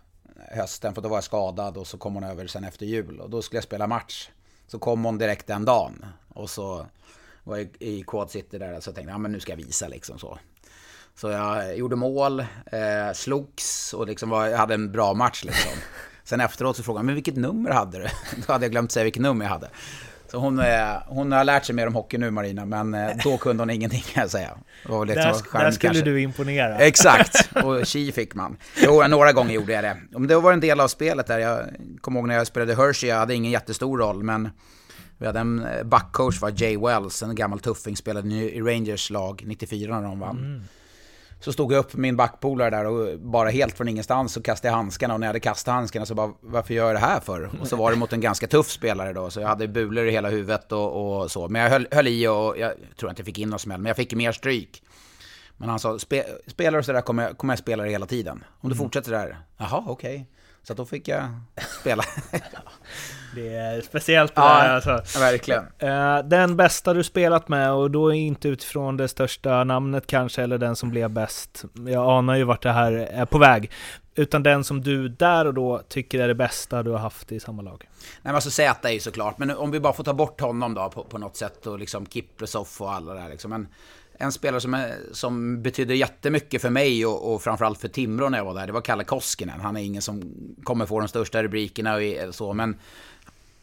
hösten, 0.51 0.95
för 0.95 1.01
då 1.01 1.09
var 1.09 1.17
jag 1.17 1.23
skadad 1.23 1.77
och 1.77 1.87
så 1.87 1.97
kom 1.97 2.13
hon 2.13 2.23
över 2.23 2.47
sen 2.47 2.63
efter 2.63 2.85
jul. 2.85 3.19
Och 3.19 3.29
då 3.29 3.41
skulle 3.41 3.57
jag 3.57 3.63
spela 3.63 3.87
match. 3.87 4.29
Så 4.67 4.79
kom 4.79 5.03
hon 5.03 5.17
direkt 5.17 5.47
den 5.47 5.65
dagen. 5.65 6.05
Och 6.27 6.49
så 6.49 6.85
var 7.43 7.57
jag 7.57 7.67
i 7.79 8.03
Quad 8.07 8.31
City 8.31 8.57
där, 8.57 8.79
så 8.79 8.89
jag 8.89 8.95
tänkte, 8.95 9.11
ja 9.11 9.17
men 9.17 9.31
nu 9.31 9.39
ska 9.39 9.51
jag 9.51 9.57
visa 9.57 9.87
liksom 9.87 10.19
så. 10.19 10.39
Så 11.15 11.29
jag 11.29 11.77
gjorde 11.77 11.95
mål, 11.95 12.39
eh, 12.39 13.13
slogs 13.13 13.93
och 13.93 14.07
liksom 14.07 14.29
var, 14.29 14.47
jag 14.47 14.57
hade 14.57 14.73
en 14.73 14.91
bra 14.91 15.13
match 15.13 15.43
liksom. 15.43 15.71
Sen 16.23 16.41
efteråt 16.41 16.77
så 16.77 16.83
frågade 16.83 16.99
hon, 16.99 17.05
men 17.05 17.15
vilket 17.15 17.35
nummer 17.35 17.71
hade 17.71 17.97
du? 17.97 18.07
Då 18.47 18.53
hade 18.53 18.65
jag 18.65 18.71
glömt 18.71 18.91
säga 18.91 19.03
vilket 19.03 19.21
nummer 19.21 19.45
jag 19.45 19.51
hade. 19.51 19.69
Så 20.31 20.37
hon, 20.37 20.59
eh, 20.59 20.97
hon 21.07 21.31
har 21.31 21.43
lärt 21.43 21.65
sig 21.65 21.75
mer 21.75 21.87
om 21.87 21.95
hockey 21.95 22.17
nu 22.17 22.31
Marina, 22.31 22.65
men 22.65 22.93
eh, 22.93 23.09
då 23.23 23.37
kunde 23.37 23.61
hon 23.61 23.69
ingenting 23.69 24.01
kan 24.13 24.21
jag 24.21 24.31
säga. 24.31 24.57
Det 24.87 25.05
lite 25.05 25.19
Där, 25.19 25.33
charm, 25.33 25.63
där 25.63 25.71
skulle 25.71 25.93
kanske. 25.93 26.09
du 26.11 26.21
imponera. 26.21 26.77
Exakt, 26.79 27.49
och 27.63 27.85
chi 27.87 28.11
fick 28.11 28.35
man. 28.35 28.57
Jo, 28.77 29.07
några 29.07 29.31
gånger 29.31 29.53
gjorde 29.53 29.73
jag 29.73 29.83
det. 29.83 29.97
Men 30.09 30.27
det 30.27 30.35
var 30.35 30.53
en 30.53 30.59
del 30.59 30.79
av 30.79 30.87
spelet 30.87 31.27
där. 31.27 31.39
Jag 31.39 31.65
kommer 32.01 32.19
ihåg 32.19 32.27
när 32.27 32.35
jag 32.35 32.47
spelade 32.47 32.75
Hershey, 32.75 33.09
jag 33.09 33.17
hade 33.17 33.33
ingen 33.35 33.51
jättestor 33.51 33.97
roll, 33.97 34.23
men 34.23 34.49
vi 35.17 35.25
hade 35.25 35.39
en 35.39 35.65
eh, 35.65 35.83
backcoach, 35.83 36.41
var 36.41 36.53
Jay 36.55 36.77
Wells, 36.77 37.23
en 37.23 37.35
gammal 37.35 37.59
tuffing, 37.59 37.97
spelade 37.97 38.29
i 38.29 38.61
Rangers 38.61 39.09
lag 39.09 39.43
94 39.45 39.99
när 39.99 40.07
de 40.07 40.19
vann. 40.19 40.63
Så 41.41 41.53
stod 41.53 41.73
jag 41.73 41.79
upp 41.79 41.93
med 41.93 42.01
min 42.01 42.15
backpolare 42.15 42.69
där 42.69 42.85
och 42.85 43.19
bara 43.19 43.49
helt 43.49 43.77
från 43.77 43.87
ingenstans 43.87 44.33
så 44.33 44.41
kastade 44.41 44.71
jag 44.71 44.75
handskarna 44.75 45.13
och 45.13 45.19
när 45.19 45.27
jag 45.27 45.29
hade 45.29 45.39
kastat 45.39 45.73
handskarna 45.73 46.05
så 46.05 46.15
bara 46.15 46.33
varför 46.41 46.73
gör 46.73 46.85
jag 46.85 46.95
det 46.95 46.99
här 46.99 47.19
för? 47.19 47.49
Och 47.61 47.67
så 47.67 47.75
var 47.75 47.91
det 47.91 47.97
mot 47.97 48.13
en 48.13 48.21
ganska 48.21 48.47
tuff 48.47 48.69
spelare 48.69 49.13
då 49.13 49.29
så 49.29 49.39
jag 49.41 49.47
hade 49.47 49.67
bulor 49.67 50.05
i 50.05 50.11
hela 50.11 50.29
huvudet 50.29 50.71
och, 50.71 51.21
och 51.21 51.31
så. 51.31 51.47
Men 51.47 51.61
jag 51.61 51.69
höll, 51.69 51.87
höll 51.91 52.07
i 52.07 52.27
och 52.27 52.57
jag 52.57 52.73
tror 52.99 53.09
inte 53.09 53.19
jag 53.19 53.25
fick 53.25 53.39
in 53.39 53.49
någon 53.49 53.59
smäll 53.59 53.81
men 53.81 53.89
jag 53.89 53.95
fick 53.95 54.13
mer 54.13 54.31
stryk. 54.31 54.83
Men 55.57 55.69
han 55.69 55.79
sa, 55.79 55.99
Spe, 55.99 56.23
spelar 56.47 56.77
du 56.77 56.83
sådär 56.83 57.01
kommer 57.01 57.23
jag, 57.23 57.37
kommer 57.37 57.53
jag 57.53 57.59
spela 57.59 57.83
det 57.83 57.89
hela 57.89 58.05
tiden. 58.05 58.43
Om 58.59 58.69
du 58.69 58.75
fortsätter 58.75 59.11
där, 59.11 59.37
jaha 59.57 59.83
okej. 59.87 60.27
Så 60.63 60.73
då 60.73 60.85
fick 60.85 61.07
jag 61.07 61.29
spela. 61.81 62.03
Det 63.35 63.55
är 63.55 63.81
speciellt 63.81 64.35
det 64.35 64.41
Ja, 64.41 64.63
där 64.63 64.75
alltså. 64.75 65.19
verkligen. 65.19 65.63
Eh, 65.79 66.19
Den 66.23 66.55
bästa 66.57 66.93
du 66.93 67.03
spelat 67.03 67.47
med 67.49 67.71
och 67.71 67.91
då 67.91 68.13
inte 68.13 68.47
utifrån 68.49 68.97
det 68.97 69.07
största 69.07 69.63
namnet 69.63 70.07
kanske 70.07 70.43
eller 70.43 70.57
den 70.57 70.75
som 70.75 70.89
blev 70.89 71.09
bäst. 71.09 71.63
Jag 71.87 72.09
anar 72.09 72.35
ju 72.35 72.43
vart 72.43 72.63
det 72.63 72.71
här 72.71 72.91
är 72.91 73.25
på 73.25 73.37
väg. 73.37 73.71
Utan 74.15 74.43
den 74.43 74.63
som 74.63 74.81
du 74.81 75.09
där 75.09 75.47
och 75.47 75.53
då 75.53 75.81
tycker 75.89 76.19
är 76.19 76.27
det 76.27 76.35
bästa 76.35 76.83
du 76.83 76.91
har 76.91 76.97
haft 76.97 77.31
i 77.31 77.39
samma 77.39 77.61
lag. 77.61 77.83
Nej 77.89 78.19
men 78.21 78.35
alltså 78.35 78.51
Z 78.51 78.89
är 78.89 78.93
ju 78.93 78.99
såklart, 78.99 79.37
men 79.37 79.51
om 79.51 79.71
vi 79.71 79.79
bara 79.79 79.93
får 79.93 80.03
ta 80.03 80.13
bort 80.13 80.41
honom 80.41 80.73
då 80.73 80.89
på, 80.89 81.03
på 81.03 81.17
något 81.17 81.37
sätt 81.37 81.67
och 81.67 81.79
liksom 81.79 82.05
Kiprusov 82.05 82.67
och 82.79 82.93
alla 82.93 83.13
där 83.13 83.29
liksom. 83.29 83.53
En, 83.53 83.67
en 84.21 84.31
spelare 84.31 84.61
som, 84.61 84.73
är, 84.73 84.95
som 85.11 85.61
betyder 85.61 85.95
jättemycket 85.95 86.61
för 86.61 86.69
mig 86.69 87.05
och, 87.05 87.33
och 87.33 87.41
framförallt 87.41 87.79
för 87.79 87.87
Timrå 87.87 88.29
när 88.29 88.37
jag 88.37 88.45
var 88.45 88.53
där, 88.53 88.67
det 88.67 88.73
var 88.73 88.81
Kalle 88.81 89.03
Koskinen. 89.03 89.59
Han 89.59 89.77
är 89.77 89.81
ingen 89.81 90.01
som 90.01 90.33
kommer 90.63 90.85
få 90.85 90.99
de 90.99 91.07
största 91.07 91.43
rubrikerna 91.43 91.95
och 92.27 92.35
så, 92.35 92.53
men 92.53 92.79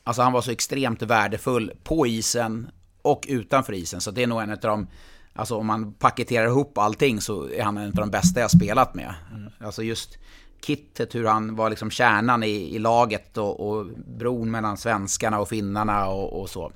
alltså 0.05 0.23
han 0.23 0.33
var 0.33 0.41
så 0.41 0.51
extremt 0.51 1.03
värdefull 1.03 1.73
på 1.85 2.07
isen 2.07 2.69
och 3.03 3.25
utanför 3.29 3.73
isen. 3.73 4.01
Så 4.01 4.11
det 4.11 4.23
är 4.23 4.27
nog 4.27 4.43
en 4.43 4.51
av 4.51 4.59
de, 4.59 4.87
alltså 5.33 5.57
om 5.57 5.67
man 5.67 5.93
paketerar 5.93 6.47
ihop 6.47 6.79
allting 6.79 7.21
så 7.21 7.51
är 7.51 7.63
han 7.63 7.77
en 7.77 7.89
av 7.89 7.95
de 7.95 8.11
bästa 8.11 8.41
jag 8.41 8.51
spelat 8.51 8.95
med. 8.95 9.15
Alltså 9.61 9.83
just 9.83 10.19
kittet, 10.67 11.15
hur 11.15 11.25
han 11.25 11.57
var 11.57 11.71
liksom 11.71 11.91
kärnan 11.91 12.43
i, 12.43 12.75
i 12.75 12.79
laget 12.79 13.37
och, 13.37 13.69
och 13.69 13.87
bron 14.19 14.51
mellan 14.51 14.77
svenskarna 14.77 15.39
och 15.39 15.49
finnarna 15.49 16.09
och, 16.09 16.41
och 16.41 16.51
så. 16.51 16.73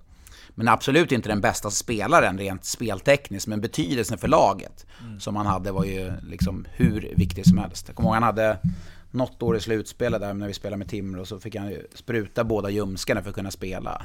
Men 0.54 0.68
absolut 0.68 1.12
inte 1.12 1.28
den 1.28 1.40
bästa 1.40 1.70
spelaren 1.70 2.38
rent 2.38 2.64
speltekniskt, 2.64 3.48
men 3.48 3.60
betydelsen 3.60 4.18
för 4.18 4.28
laget 4.28 4.86
som 5.18 5.36
han 5.36 5.46
hade 5.46 5.72
var 5.72 5.84
ju 5.84 6.12
liksom 6.22 6.66
hur 6.72 7.12
viktig 7.16 7.46
som 7.46 7.58
helst. 7.58 7.88
Jag 7.88 7.96
kommer 7.96 8.08
ihåg 8.08 8.14
han 8.14 8.22
hade 8.22 8.58
något 9.10 9.42
år 9.42 9.56
i 9.56 9.60
slutspelet 9.60 10.20
där 10.20 10.34
när 10.34 10.46
vi 10.46 10.54
spelade 10.54 10.76
med 10.76 10.88
Timrå 10.88 11.24
så 11.24 11.40
fick 11.40 11.56
han 11.56 11.74
spruta 11.94 12.44
båda 12.44 12.70
ljumskarna 12.70 13.22
för 13.22 13.28
att 13.28 13.34
kunna 13.34 13.50
spela. 13.50 14.02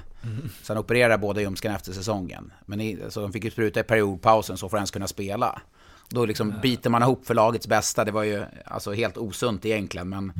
Så 0.63 0.73
han 0.73 0.83
opererade 0.83 1.17
båda 1.17 1.41
ljumskarna 1.41 1.75
efter 1.75 1.91
säsongen. 1.91 2.53
Men 2.65 2.81
i, 2.81 2.99
så 3.09 3.21
de 3.21 3.33
fick 3.33 3.43
ju 3.43 3.51
spruta 3.51 3.79
i 3.79 3.83
periodpausen 3.83 4.57
så 4.57 4.69
för 4.69 4.77
att 4.77 4.79
ens 4.79 4.91
kunna 4.91 5.07
spela. 5.07 5.61
Då 6.09 6.25
liksom 6.25 6.53
biter 6.61 6.89
man 6.89 7.01
ihop 7.01 7.25
för 7.25 7.33
lagets 7.33 7.67
bästa. 7.67 8.05
Det 8.05 8.11
var 8.11 8.23
ju 8.23 8.43
alltså 8.65 8.93
helt 8.93 9.17
osunt 9.17 9.65
egentligen. 9.65 10.09
Men, 10.09 10.33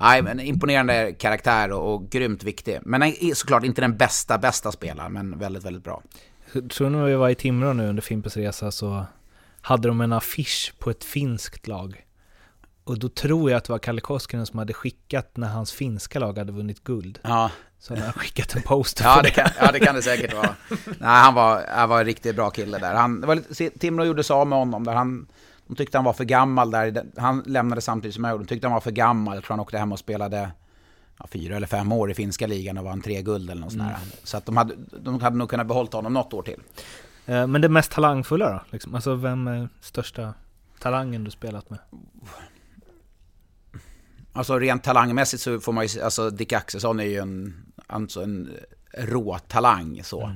nej, 0.00 0.22
men 0.22 0.40
imponerande 0.40 1.12
karaktär 1.12 1.72
och, 1.72 1.94
och 1.94 2.10
grymt 2.10 2.44
viktig. 2.44 2.78
Men 2.82 3.00
nej, 3.00 3.32
såklart 3.34 3.64
inte 3.64 3.80
den 3.80 3.96
bästa, 3.96 4.38
bästa 4.38 4.72
spelaren, 4.72 5.12
men 5.12 5.38
väldigt, 5.38 5.64
väldigt 5.64 5.84
bra. 5.84 6.02
Tror 6.70 6.90
när 6.90 7.04
vi 7.04 7.14
var 7.14 7.28
i 7.28 7.34
Timrå 7.34 7.72
nu 7.72 7.88
under 7.88 8.02
Fimpens 8.02 8.36
Resa 8.36 8.70
så 8.70 9.06
hade 9.60 9.88
de 9.88 10.00
en 10.00 10.12
affisch 10.12 10.74
på 10.78 10.90
ett 10.90 11.04
finskt 11.04 11.66
lag. 11.66 12.04
Och 12.90 12.98
då 12.98 13.08
tror 13.08 13.50
jag 13.50 13.58
att 13.58 13.64
det 13.64 13.72
var 13.72 13.78
Kalle 13.78 14.00
Koskinen 14.00 14.46
som 14.46 14.58
hade 14.58 14.72
skickat 14.72 15.36
när 15.36 15.48
hans 15.48 15.72
finska 15.72 16.18
lag 16.18 16.38
hade 16.38 16.52
vunnit 16.52 16.84
guld. 16.84 17.18
Ja, 17.22 17.50
Så 17.78 17.94
han 17.94 18.02
hade 18.02 18.12
skickat 18.18 18.54
en 18.54 18.62
poster 18.62 19.04
ja, 19.04 19.22
det 19.22 19.30
kan, 19.30 19.48
ja 19.60 19.72
det 19.72 19.80
kan 19.80 19.94
det 19.94 20.02
säkert 20.02 20.34
vara. 20.34 20.54
Nej, 20.84 20.96
han 21.00 21.34
var, 21.34 21.64
han 21.68 21.88
var 21.88 21.98
en 22.00 22.04
riktigt 22.06 22.36
bra 22.36 22.50
kille 22.50 22.78
där. 22.78 22.94
Han, 22.94 23.20
det 23.20 23.26
var 23.26 23.34
lite, 23.34 23.70
Timrå 23.78 24.04
gjorde 24.04 24.24
sig 24.24 24.34
av 24.34 24.46
med 24.46 24.58
honom 24.58 24.84
där. 24.84 24.92
Han, 24.94 25.26
de 25.66 25.76
tyckte 25.76 25.98
han 25.98 26.04
var 26.04 26.12
för 26.12 26.24
gammal 26.24 26.70
där. 26.70 27.04
Han 27.16 27.42
lämnade 27.46 27.80
samtidigt 27.80 28.14
som 28.14 28.24
jag. 28.24 28.40
De 28.40 28.46
tyckte 28.46 28.66
han 28.66 28.74
var 28.74 28.80
för 28.80 28.90
gammal. 28.90 29.34
Jag 29.34 29.44
tror 29.44 29.52
han 29.52 29.60
åkte 29.60 29.78
hem 29.78 29.92
och 29.92 29.98
spelade 29.98 30.50
ja, 31.18 31.26
fyra 31.26 31.56
eller 31.56 31.66
fem 31.66 31.92
år 31.92 32.10
i 32.10 32.14
finska 32.14 32.46
ligan 32.46 32.78
och 32.78 32.84
vann 32.84 33.00
tre 33.02 33.22
guld 33.22 33.50
eller 33.50 33.60
något 33.60 33.72
sånt 33.72 33.84
där. 33.84 33.96
Så 34.24 34.36
att 34.36 34.46
de 34.46 34.56
hade, 34.56 34.74
de 35.00 35.20
hade 35.20 35.36
nog 35.36 35.50
kunnat 35.50 35.66
behålla 35.66 35.88
honom 35.92 36.12
något 36.12 36.32
år 36.34 36.42
till. 36.42 36.60
Eh, 37.26 37.46
Men 37.46 37.60
det 37.60 37.68
mest 37.68 37.90
talangfulla 37.92 38.50
då? 38.50 38.60
Liksom? 38.70 38.94
Alltså 38.94 39.14
vem 39.14 39.48
är 39.48 39.68
största 39.80 40.34
talangen 40.78 41.24
du 41.24 41.30
spelat 41.30 41.70
med? 41.70 41.78
Alltså 44.32 44.58
rent 44.58 44.84
talangmässigt 44.84 45.42
så 45.42 45.60
får 45.60 45.72
man 45.72 45.86
ju, 45.86 46.02
alltså 46.02 46.30
Dick 46.30 46.52
Axelsson 46.52 47.00
är 47.00 47.04
ju 47.04 47.16
en, 47.16 47.54
alltså 47.86 48.22
en 48.22 48.50
rå 48.98 49.38
talang 49.38 50.00
så. 50.04 50.32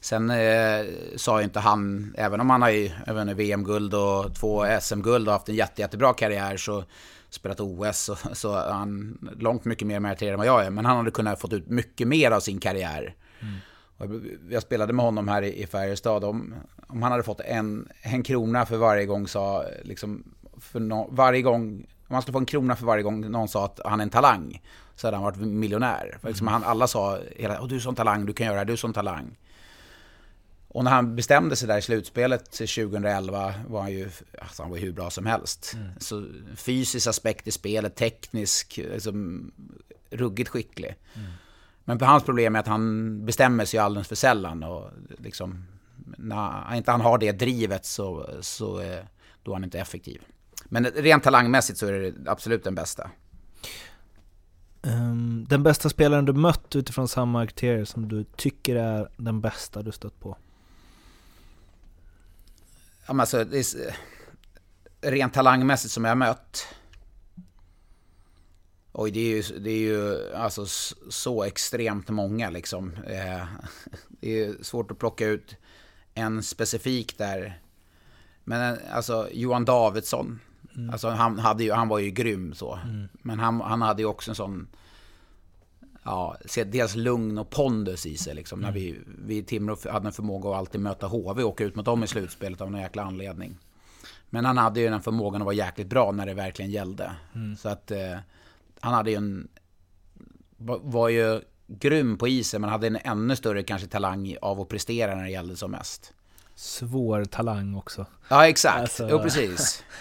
Sen 0.00 0.30
eh, 0.30 0.86
sa 1.16 1.38
ju 1.38 1.44
inte 1.44 1.60
han, 1.60 2.14
även 2.18 2.40
om 2.40 2.50
han 2.50 2.62
har 2.62 2.70
ju 2.70 2.90
VM-guld 3.34 3.94
och 3.94 4.34
två 4.34 4.64
SM-guld 4.80 5.28
och 5.28 5.32
haft 5.32 5.48
en 5.48 5.54
jätte, 5.54 5.80
jättebra 5.82 6.12
karriär 6.12 6.56
så 6.56 6.84
spelat 7.30 7.60
OS 7.60 8.08
och, 8.08 8.18
så 8.32 8.54
är 8.54 8.72
han 8.72 9.18
långt 9.38 9.64
mycket 9.64 9.88
mer 9.88 10.00
meriterad 10.00 10.32
än 10.32 10.38
vad 10.38 10.46
jag 10.46 10.66
är. 10.66 10.70
Men 10.70 10.84
han 10.84 10.96
hade 10.96 11.10
kunnat 11.10 11.40
fått 11.40 11.52
ut 11.52 11.68
mycket 11.68 12.08
mer 12.08 12.30
av 12.30 12.40
sin 12.40 12.60
karriär. 12.60 13.14
Och 13.98 14.06
jag 14.50 14.62
spelade 14.62 14.92
med 14.92 15.04
honom 15.04 15.28
här 15.28 15.42
i, 15.42 15.62
i 15.62 15.66
Färjestad. 15.66 16.24
Om, 16.24 16.54
om 16.86 17.02
han 17.02 17.12
hade 17.12 17.24
fått 17.24 17.40
en, 17.40 17.88
en 18.02 18.22
krona 18.22 18.66
för 18.66 18.76
varje 18.76 19.06
gång 19.06 19.28
sa, 19.28 19.64
liksom, 19.82 20.24
för 20.60 20.80
no, 20.80 21.08
varje 21.12 21.42
gång, 21.42 21.86
om 22.08 22.14
han 22.14 22.22
skulle 22.22 22.32
få 22.32 22.38
en 22.38 22.46
krona 22.46 22.76
för 22.76 22.86
varje 22.86 23.02
gång 23.02 23.30
någon 23.30 23.48
sa 23.48 23.64
att 23.64 23.80
han 23.84 24.00
är 24.00 24.04
en 24.04 24.10
talang, 24.10 24.62
så 24.94 25.06
hade 25.06 25.16
han 25.16 25.24
varit 25.24 25.36
miljonär. 25.36 26.18
För 26.20 26.28
liksom 26.28 26.46
han, 26.46 26.64
alla 26.64 26.86
sa 26.86 27.18
hela 27.36 27.60
Åh, 27.60 27.68
du 27.68 27.76
är 27.76 27.80
sån 27.80 27.94
talang, 27.94 28.26
du 28.26 28.32
kan 28.32 28.46
göra 28.46 28.58
det 28.58 28.64
du 28.64 28.72
är 28.72 28.76
sån 28.76 28.92
talang. 28.92 29.36
Och 30.68 30.84
när 30.84 30.90
han 30.90 31.16
bestämde 31.16 31.56
sig 31.56 31.68
där 31.68 31.78
i 31.78 31.82
slutspelet 31.82 32.50
till 32.50 32.68
2011 32.68 33.54
var 33.68 33.80
han 33.80 33.92
ju 33.92 34.10
alltså 34.38 34.62
han 34.62 34.70
var 34.70 34.78
hur 34.78 34.92
bra 34.92 35.10
som 35.10 35.26
helst. 35.26 35.76
Så 35.98 36.26
fysisk 36.56 37.06
aspekt 37.06 37.46
i 37.46 37.50
spelet, 37.50 37.96
teknisk, 37.96 38.76
liksom, 38.76 39.52
ruggigt 40.10 40.50
skicklig. 40.50 40.94
Men 41.84 42.00
hans 42.00 42.24
problem 42.24 42.56
är 42.56 42.60
att 42.60 42.66
han 42.66 43.26
bestämmer 43.26 43.64
sig 43.64 43.80
alldeles 43.80 44.08
för 44.08 44.14
sällan. 44.14 44.62
Och 44.62 44.90
liksom, 45.18 45.66
när 46.18 46.74
inte 46.74 46.90
han 46.90 47.00
har 47.00 47.18
det 47.18 47.32
drivet 47.32 47.84
så, 47.84 48.30
så 48.40 48.76
då 49.42 49.50
är 49.50 49.54
han 49.54 49.64
inte 49.64 49.80
effektiv. 49.80 50.22
Men 50.68 50.84
rent 50.84 51.22
talangmässigt 51.22 51.78
så 51.78 51.86
är 51.86 51.92
det 51.92 52.30
absolut 52.30 52.64
den 52.64 52.74
bästa. 52.74 53.10
Ehm, 54.82 55.46
Den 55.48 55.62
bästa 55.62 55.88
spelaren 55.88 56.24
du 56.24 56.32
mött 56.32 56.76
utifrån 56.76 57.08
samma 57.08 57.46
kriterier 57.46 57.84
som 57.84 58.08
du 58.08 58.24
tycker 58.24 58.76
är 58.76 59.08
den 59.16 59.40
bästa 59.40 59.82
du 59.82 59.92
stött 59.92 60.20
på? 60.20 60.36
Ja, 63.06 63.12
men 63.12 63.20
alltså, 63.20 63.44
det 63.44 63.58
är, 63.58 63.96
rent 65.10 65.34
talangmässigt 65.34 65.94
som 65.94 66.04
jag 66.04 66.10
har 66.10 66.16
mött. 66.16 66.66
Oj, 68.92 69.10
det 69.10 69.20
är 69.20 69.36
ju, 69.36 69.58
det 69.58 69.70
är 69.70 69.78
ju 69.78 70.32
alltså 70.34 70.66
så 71.10 71.44
extremt 71.44 72.08
många 72.08 72.50
liksom. 72.50 72.92
Eh, 73.06 73.44
Det 74.08 74.44
är 74.44 74.62
svårt 74.62 74.90
att 74.90 74.98
plocka 74.98 75.26
ut 75.26 75.56
en 76.14 76.42
specifik 76.42 77.18
där. 77.18 77.60
Men 78.44 78.74
eh, 78.74 78.96
alltså 78.96 79.28
Johan 79.32 79.64
Davidsson, 79.64 80.40
alltså 80.92 81.08
han, 81.08 81.38
hade 81.38 81.64
ju, 81.64 81.72
han 81.72 81.88
var 81.88 81.98
ju 81.98 82.10
grym 82.10 82.54
så. 82.54 82.78
Men 83.12 83.38
han, 83.38 83.60
han 83.60 83.82
hade 83.82 84.02
ju 84.02 84.06
också 84.08 84.30
en 84.30 84.34
sån, 84.34 84.68
ja, 86.02 86.36
dels 86.66 86.94
lugn 86.94 87.38
och 87.38 87.50
pondus 87.50 88.06
i 88.06 88.16
sig 88.16 88.34
liksom. 88.34 88.60
När 88.60 88.72
vi, 88.72 88.98
vi 89.26 89.36
i 89.36 89.42
Timrå 89.42 89.76
hade 89.90 90.06
en 90.06 90.12
förmåga 90.12 90.50
att 90.50 90.56
alltid 90.56 90.80
möta 90.80 91.06
HV 91.06 91.42
och 91.42 91.50
åka 91.50 91.64
ut 91.64 91.74
mot 91.74 91.84
dem 91.84 92.04
i 92.04 92.06
slutspelet 92.06 92.60
av 92.60 92.70
någon 92.70 92.80
jäkla 92.80 93.02
anledning. 93.02 93.58
Men 94.30 94.44
han 94.44 94.58
hade 94.58 94.80
ju 94.80 94.88
den 94.90 95.02
förmågan 95.02 95.42
att 95.42 95.46
vara 95.46 95.54
jäkligt 95.54 95.86
bra 95.86 96.12
när 96.12 96.26
det 96.26 96.34
verkligen 96.34 96.70
gällde. 96.70 97.12
Så 97.58 97.68
att 97.68 97.90
eh, 97.90 98.16
han 98.80 98.94
hade 98.94 99.10
ju 99.10 99.16
en... 99.16 99.48
Var, 100.56 100.78
var 100.82 101.08
ju 101.08 101.40
grym 101.66 102.18
på 102.18 102.28
isen 102.28 102.60
men 102.60 102.70
hade 102.70 102.86
en 102.86 102.96
ännu 102.96 103.36
större 103.36 103.62
kanske 103.62 103.88
talang 103.88 104.36
av 104.42 104.60
att 104.60 104.68
prestera 104.68 105.14
när 105.14 105.22
det 105.24 105.30
gällde 105.30 105.56
som 105.56 105.70
mest. 105.70 106.12
Svår 106.54 107.24
talang 107.24 107.74
också. 107.74 108.06
Ja 108.28 108.48
exakt, 108.48 108.80
Alltså- 108.80 109.08
jo 109.10 109.18
precis. 109.18 109.84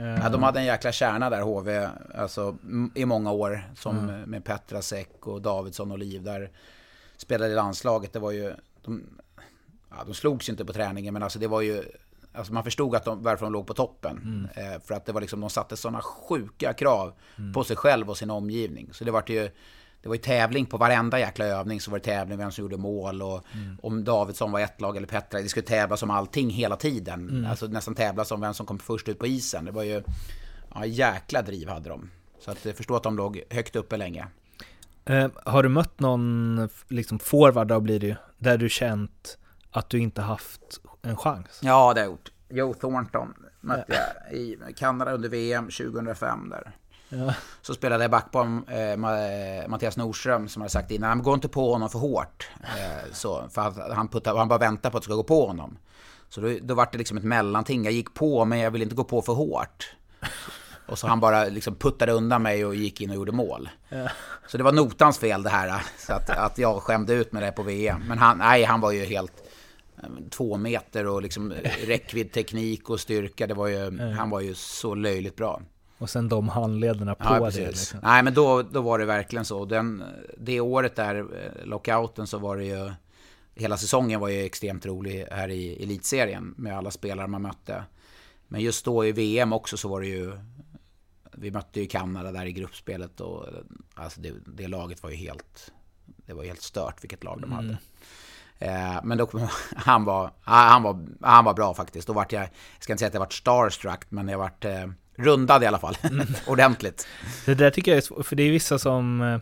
Ja, 0.00 0.28
de 0.28 0.42
hade 0.42 0.60
en 0.60 0.66
jäkla 0.66 0.92
kärna 0.92 1.30
där 1.30 1.42
HV, 1.42 1.88
alltså 2.14 2.56
i 2.94 3.04
många 3.04 3.32
år. 3.32 3.70
Som 3.76 4.06
med 4.06 4.44
Petrasek 4.44 5.26
och 5.26 5.42
Davidsson 5.42 5.92
och 5.92 5.98
Liv 5.98 6.22
där. 6.22 6.50
Spelade 7.16 7.52
i 7.52 7.54
landslaget, 7.54 8.12
det 8.12 8.18
var 8.18 8.30
ju... 8.30 8.54
De, 8.82 9.02
ja, 9.90 9.96
de 10.06 10.14
slogs 10.14 10.48
ju 10.48 10.50
inte 10.50 10.64
på 10.64 10.72
träningen 10.72 11.14
men 11.14 11.22
alltså 11.22 11.38
det 11.38 11.46
var 11.46 11.60
ju... 11.60 11.82
Alltså 12.32 12.52
man 12.52 12.64
förstod 12.64 12.94
att 12.94 13.04
de, 13.04 13.22
varför 13.22 13.46
de 13.46 13.52
låg 13.52 13.66
på 13.66 13.74
toppen. 13.74 14.48
Eh, 14.54 14.80
för 14.84 14.94
att 14.94 15.06
det 15.06 15.12
var 15.12 15.20
liksom, 15.20 15.40
de 15.40 15.50
satte 15.50 15.76
sådana 15.76 16.02
sjuka 16.02 16.72
krav 16.72 17.12
på 17.54 17.64
sig 17.64 17.76
själv 17.76 18.10
och 18.10 18.18
sin 18.18 18.30
omgivning. 18.30 18.88
Så 18.92 19.04
det 19.04 19.10
var 19.10 19.24
ju... 19.26 19.50
Det 20.02 20.08
var 20.08 20.14
ju 20.14 20.22
tävling 20.22 20.66
på 20.66 20.76
varenda 20.76 21.18
jäkla 21.18 21.44
övning 21.44 21.80
så 21.80 21.90
var 21.90 21.98
det 21.98 22.04
tävling 22.04 22.38
vem 22.38 22.50
som 22.50 22.62
gjorde 22.62 22.76
mål 22.76 23.22
och 23.22 23.44
om 23.82 24.04
Davidsson 24.04 24.52
var 24.52 24.60
ett 24.60 24.80
lag 24.80 24.96
eller 24.96 25.06
Petra. 25.06 25.40
Det 25.40 25.48
skulle 25.48 25.66
tävlas 25.66 26.02
om 26.02 26.10
allting 26.10 26.50
hela 26.50 26.76
tiden. 26.76 27.46
Alltså 27.50 27.66
nästan 27.66 27.94
tävlas 27.94 28.30
om 28.30 28.40
vem 28.40 28.54
som 28.54 28.66
kom 28.66 28.78
först 28.78 29.08
ut 29.08 29.18
på 29.18 29.26
isen. 29.26 29.64
Det 29.64 29.72
var 29.72 29.82
ju... 29.82 30.02
Ja, 30.74 30.86
jäkla 30.86 31.42
driv 31.42 31.68
hade 31.68 31.88
de. 31.88 32.10
Så 32.40 32.50
att 32.50 32.64
jag 32.64 32.76
förstår 32.76 32.96
att 32.96 33.02
de 33.02 33.16
låg 33.16 33.42
högt 33.50 33.76
uppe 33.76 33.96
länge. 33.96 34.26
Eh, 35.04 35.30
har 35.44 35.62
du 35.62 35.68
mött 35.68 36.00
någon 36.00 36.68
liksom 36.88 37.18
forward 37.18 37.66
då 37.66 37.80
blir 37.80 38.00
det 38.00 38.06
ju, 38.06 38.14
där 38.38 38.58
du 38.58 38.68
känt 38.68 39.38
att 39.70 39.90
du 39.90 39.98
inte 39.98 40.22
haft 40.22 40.80
en 41.02 41.16
chans? 41.16 41.60
Ja, 41.62 41.94
det 41.94 42.00
har 42.00 42.06
jag 42.06 42.12
gjort. 42.12 42.32
Joe 42.48 42.74
Thornton 42.74 43.34
mötte 43.60 43.92
jag 44.28 44.32
i 44.38 44.58
Kanada 44.76 45.12
under 45.12 45.28
VM 45.28 45.64
2005 45.64 46.48
där. 46.48 46.72
Ja. 47.12 47.34
Så 47.62 47.74
spelade 47.74 48.04
jag 48.04 48.10
back 48.10 48.32
på 48.32 48.38
eh, 48.38 48.74
Ma- 48.74 49.68
Mattias 49.68 49.96
Nordström 49.96 50.48
som 50.48 50.62
hade 50.62 50.70
sagt 50.70 50.90
innan, 50.90 51.16
"Men 51.16 51.24
gå 51.24 51.34
inte 51.34 51.48
på 51.48 51.72
honom 51.72 51.88
för 51.90 51.98
hårt. 51.98 52.48
Eh, 52.62 53.12
så, 53.12 53.48
för 53.50 53.62
han, 53.62 53.92
han, 53.92 54.08
puttar, 54.08 54.36
han 54.36 54.48
bara 54.48 54.58
väntar 54.58 54.90
på 54.90 54.96
att 54.96 55.02
det 55.02 55.04
ska 55.04 55.14
gå 55.14 55.22
på 55.22 55.46
honom. 55.46 55.78
Så 56.28 56.40
då, 56.40 56.48
då 56.62 56.74
var 56.74 56.88
det 56.92 56.98
liksom 56.98 57.16
ett 57.16 57.24
mellanting. 57.24 57.84
Jag 57.84 57.92
gick 57.92 58.14
på, 58.14 58.44
men 58.44 58.58
jag 58.58 58.70
ville 58.70 58.82
inte 58.84 58.96
gå 58.96 59.04
på 59.04 59.22
för 59.22 59.32
hårt. 59.32 59.90
Och 60.86 60.98
så 60.98 61.06
han 61.06 61.20
bara 61.20 61.44
liksom 61.44 61.74
puttade 61.74 62.12
undan 62.12 62.42
mig 62.42 62.64
och 62.64 62.74
gick 62.74 63.00
in 63.00 63.10
och 63.10 63.16
gjorde 63.16 63.32
mål. 63.32 63.68
Så 64.46 64.56
det 64.58 64.64
var 64.64 64.72
notans 64.72 65.18
fel 65.18 65.42
det 65.42 65.50
här, 65.50 65.82
så 65.98 66.12
att, 66.12 66.30
att 66.30 66.58
jag 66.58 66.82
skämde 66.82 67.12
ut 67.14 67.32
med 67.32 67.42
det 67.42 67.52
på 67.52 67.62
VM. 67.62 68.02
Men 68.08 68.18
han, 68.18 68.38
nej, 68.38 68.64
han 68.64 68.80
var 68.80 68.90
ju 68.92 69.04
helt 69.04 69.32
eh, 70.02 70.08
två 70.30 70.56
meter 70.56 71.06
och 71.06 71.22
liksom 71.22 71.52
räckvidd, 71.86 72.32
teknik 72.32 72.90
och 72.90 73.00
styrka. 73.00 73.46
Det 73.46 73.54
var 73.54 73.66
ju, 73.68 73.98
Han 74.18 74.30
var 74.30 74.40
ju 74.40 74.54
så 74.54 74.94
löjligt 74.94 75.36
bra. 75.36 75.60
Och 76.00 76.10
sen 76.10 76.28
de 76.28 76.48
handlederna 76.48 77.14
på 77.14 77.24
Ja, 77.24 77.50
det. 77.50 77.66
Liksom. 77.66 78.00
Nej, 78.02 78.22
men 78.22 78.34
då, 78.34 78.62
då 78.62 78.80
var 78.80 78.98
det 78.98 79.04
verkligen 79.04 79.44
så. 79.44 79.64
Den, 79.64 80.04
det 80.38 80.60
året 80.60 80.96
där, 80.96 81.16
eh, 81.16 81.66
lockouten, 81.66 82.26
så 82.26 82.38
var 82.38 82.56
det 82.56 82.64
ju... 82.64 82.92
Hela 83.54 83.76
säsongen 83.76 84.20
var 84.20 84.28
ju 84.28 84.44
extremt 84.44 84.86
rolig 84.86 85.26
här 85.30 85.48
i 85.48 85.82
elitserien 85.82 86.54
med 86.56 86.76
alla 86.76 86.90
spelare 86.90 87.26
man 87.26 87.42
mötte. 87.42 87.84
Men 88.48 88.60
just 88.60 88.84
då 88.84 89.06
i 89.06 89.12
VM 89.12 89.52
också 89.52 89.76
så 89.76 89.88
var 89.88 90.00
det 90.00 90.06
ju... 90.06 90.32
Vi 91.32 91.50
mötte 91.50 91.80
ju 91.80 91.86
Kanada 91.86 92.32
där 92.32 92.46
i 92.46 92.52
gruppspelet 92.52 93.20
och 93.20 93.46
alltså 93.94 94.20
det, 94.20 94.32
det 94.46 94.68
laget 94.68 95.02
var 95.02 95.10
ju 95.10 95.16
helt... 95.16 95.72
Det 96.26 96.32
var 96.32 96.44
helt 96.44 96.62
stört 96.62 97.04
vilket 97.04 97.24
lag 97.24 97.40
de 97.40 97.52
hade. 97.52 97.78
Eh, 98.58 99.00
men 99.04 99.18
då, 99.18 99.28
han, 99.76 100.04
var, 100.04 100.30
han, 100.40 100.82
var, 100.82 101.06
han 101.20 101.44
var 101.44 101.54
bra 101.54 101.74
faktiskt. 101.74 102.06
Då 102.06 102.12
vart 102.12 102.32
jag, 102.32 102.42
jag 102.42 102.50
ska 102.78 102.92
inte 102.92 102.98
säga 102.98 103.08
att 103.08 103.14
jag 103.14 103.20
vart 103.20 103.32
starstruck, 103.32 104.10
men 104.10 104.28
jag 104.28 104.38
vart 104.38 104.64
eh, 104.64 104.86
rundad 105.24 105.62
i 105.62 105.66
alla 105.66 105.78
fall. 105.78 105.96
Ordentligt. 106.46 107.06
Det 107.46 107.54
där 107.54 107.70
tycker 107.70 107.90
jag 107.90 107.98
är 107.98 108.02
svårt, 108.02 108.26
för 108.26 108.36
det 108.36 108.42
är 108.42 108.50
vissa 108.50 108.78
som 108.78 109.22
eh, 109.22 109.38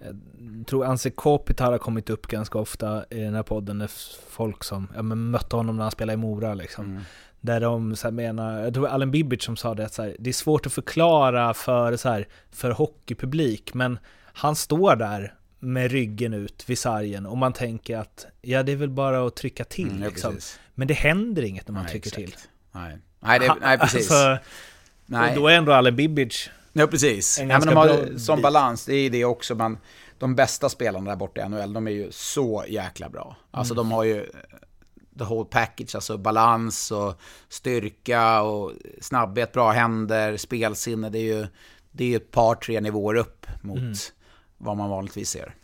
jag 0.00 0.66
tror 0.66 0.84
Anse 0.84 1.10
Kopitar 1.10 1.72
har 1.72 1.78
kommit 1.78 2.10
upp 2.10 2.26
ganska 2.26 2.58
ofta 2.58 3.04
i 3.10 3.20
den 3.20 3.34
här 3.34 3.42
podden, 3.42 3.88
folk 4.28 4.64
som 4.64 4.88
ja, 4.94 5.02
men 5.02 5.30
mötte 5.30 5.56
honom 5.56 5.76
när 5.76 5.82
han 5.82 5.90
spelade 5.90 6.14
i 6.14 6.16
Mora 6.16 6.54
liksom. 6.54 6.84
Mm. 6.84 7.02
Där 7.40 7.60
de 7.60 7.96
så 7.96 8.06
här 8.06 8.12
menar, 8.12 8.60
jag 8.60 8.74
tror 8.74 8.88
Allen 8.88 9.10
Bibic 9.10 9.42
som 9.44 9.56
sa 9.56 9.74
det, 9.74 9.86
att 9.86 9.94
så 9.94 10.02
här, 10.02 10.16
det 10.18 10.30
är 10.30 10.34
svårt 10.34 10.66
att 10.66 10.72
förklara 10.72 11.54
för, 11.54 11.96
så 11.96 12.08
här, 12.08 12.28
för 12.50 12.70
hockeypublik, 12.70 13.74
men 13.74 13.98
han 14.32 14.56
står 14.56 14.96
där 14.96 15.34
med 15.58 15.90
ryggen 15.90 16.34
ut 16.34 16.64
vid 16.66 16.78
sargen 16.78 17.26
och 17.26 17.38
man 17.38 17.52
tänker 17.52 17.98
att 17.98 18.26
ja, 18.40 18.62
det 18.62 18.72
är 18.72 18.76
väl 18.76 18.90
bara 18.90 19.26
att 19.26 19.36
trycka 19.36 19.64
till 19.64 19.88
Mm, 19.88 20.02
ja, 20.02 20.08
liksom. 20.08 20.38
Men 20.74 20.88
det 20.88 20.94
händer 20.94 21.42
inget 21.42 21.68
när 21.68 21.74
man 21.74 21.82
Nej, 21.82 21.90
trycker 21.90 22.20
exakt. 22.20 22.42
till. 22.42 22.50
Nej, 22.72 22.98
nej, 23.20 23.38
det, 23.38 23.54
nej 23.60 23.78
precis. 23.78 24.10
Alltså, 24.10 24.44
nej. 25.10 25.30
Och 25.30 25.42
då 25.42 25.48
är 25.48 25.56
ändå 25.56 25.72
Allen 25.72 25.96
Bibic 25.96 26.50
ja, 26.72 26.86
precis. 26.86 27.38
en 27.38 27.48
Nej, 27.48 27.58
men 27.58 27.68
de 27.68 27.76
har, 27.76 28.18
som 28.18 28.42
balans, 28.42 28.84
det 28.84 28.94
är 28.94 29.10
det 29.10 29.24
också. 29.24 29.54
Man, 29.54 29.78
de 30.18 30.34
bästa 30.34 30.68
spelarna 30.68 31.10
där 31.10 31.16
borta 31.16 31.40
i 31.40 31.48
NHL, 31.48 31.72
de 31.72 31.86
är 31.86 31.90
ju 31.90 32.08
så 32.12 32.64
jäkla 32.68 33.08
bra. 33.08 33.36
Alltså 33.50 33.74
Mm. 33.74 33.88
de 33.88 33.92
har 33.92 34.04
ju... 34.04 34.26
the 35.18 35.24
whole 35.24 35.48
package, 35.50 35.94
alltså 35.94 36.18
balans 36.18 36.90
och 36.90 37.20
styrka 37.48 38.42
och 38.42 38.72
snabbhet, 39.00 39.52
bra 39.52 39.70
händer, 39.70 40.36
spelsinne. 40.36 41.10
Det 41.10 41.18
är 41.18 41.36
ju 41.36 41.46
det 41.92 42.12
är 42.12 42.16
ett 42.16 42.30
par, 42.30 42.54
tre 42.54 42.80
nivåer 42.80 43.14
upp 43.14 43.46
mot 43.60 43.78
mm. 43.78 43.94
vad 44.58 44.76
man 44.76 44.90
vanligtvis 44.90 45.30
ser. 45.30 45.54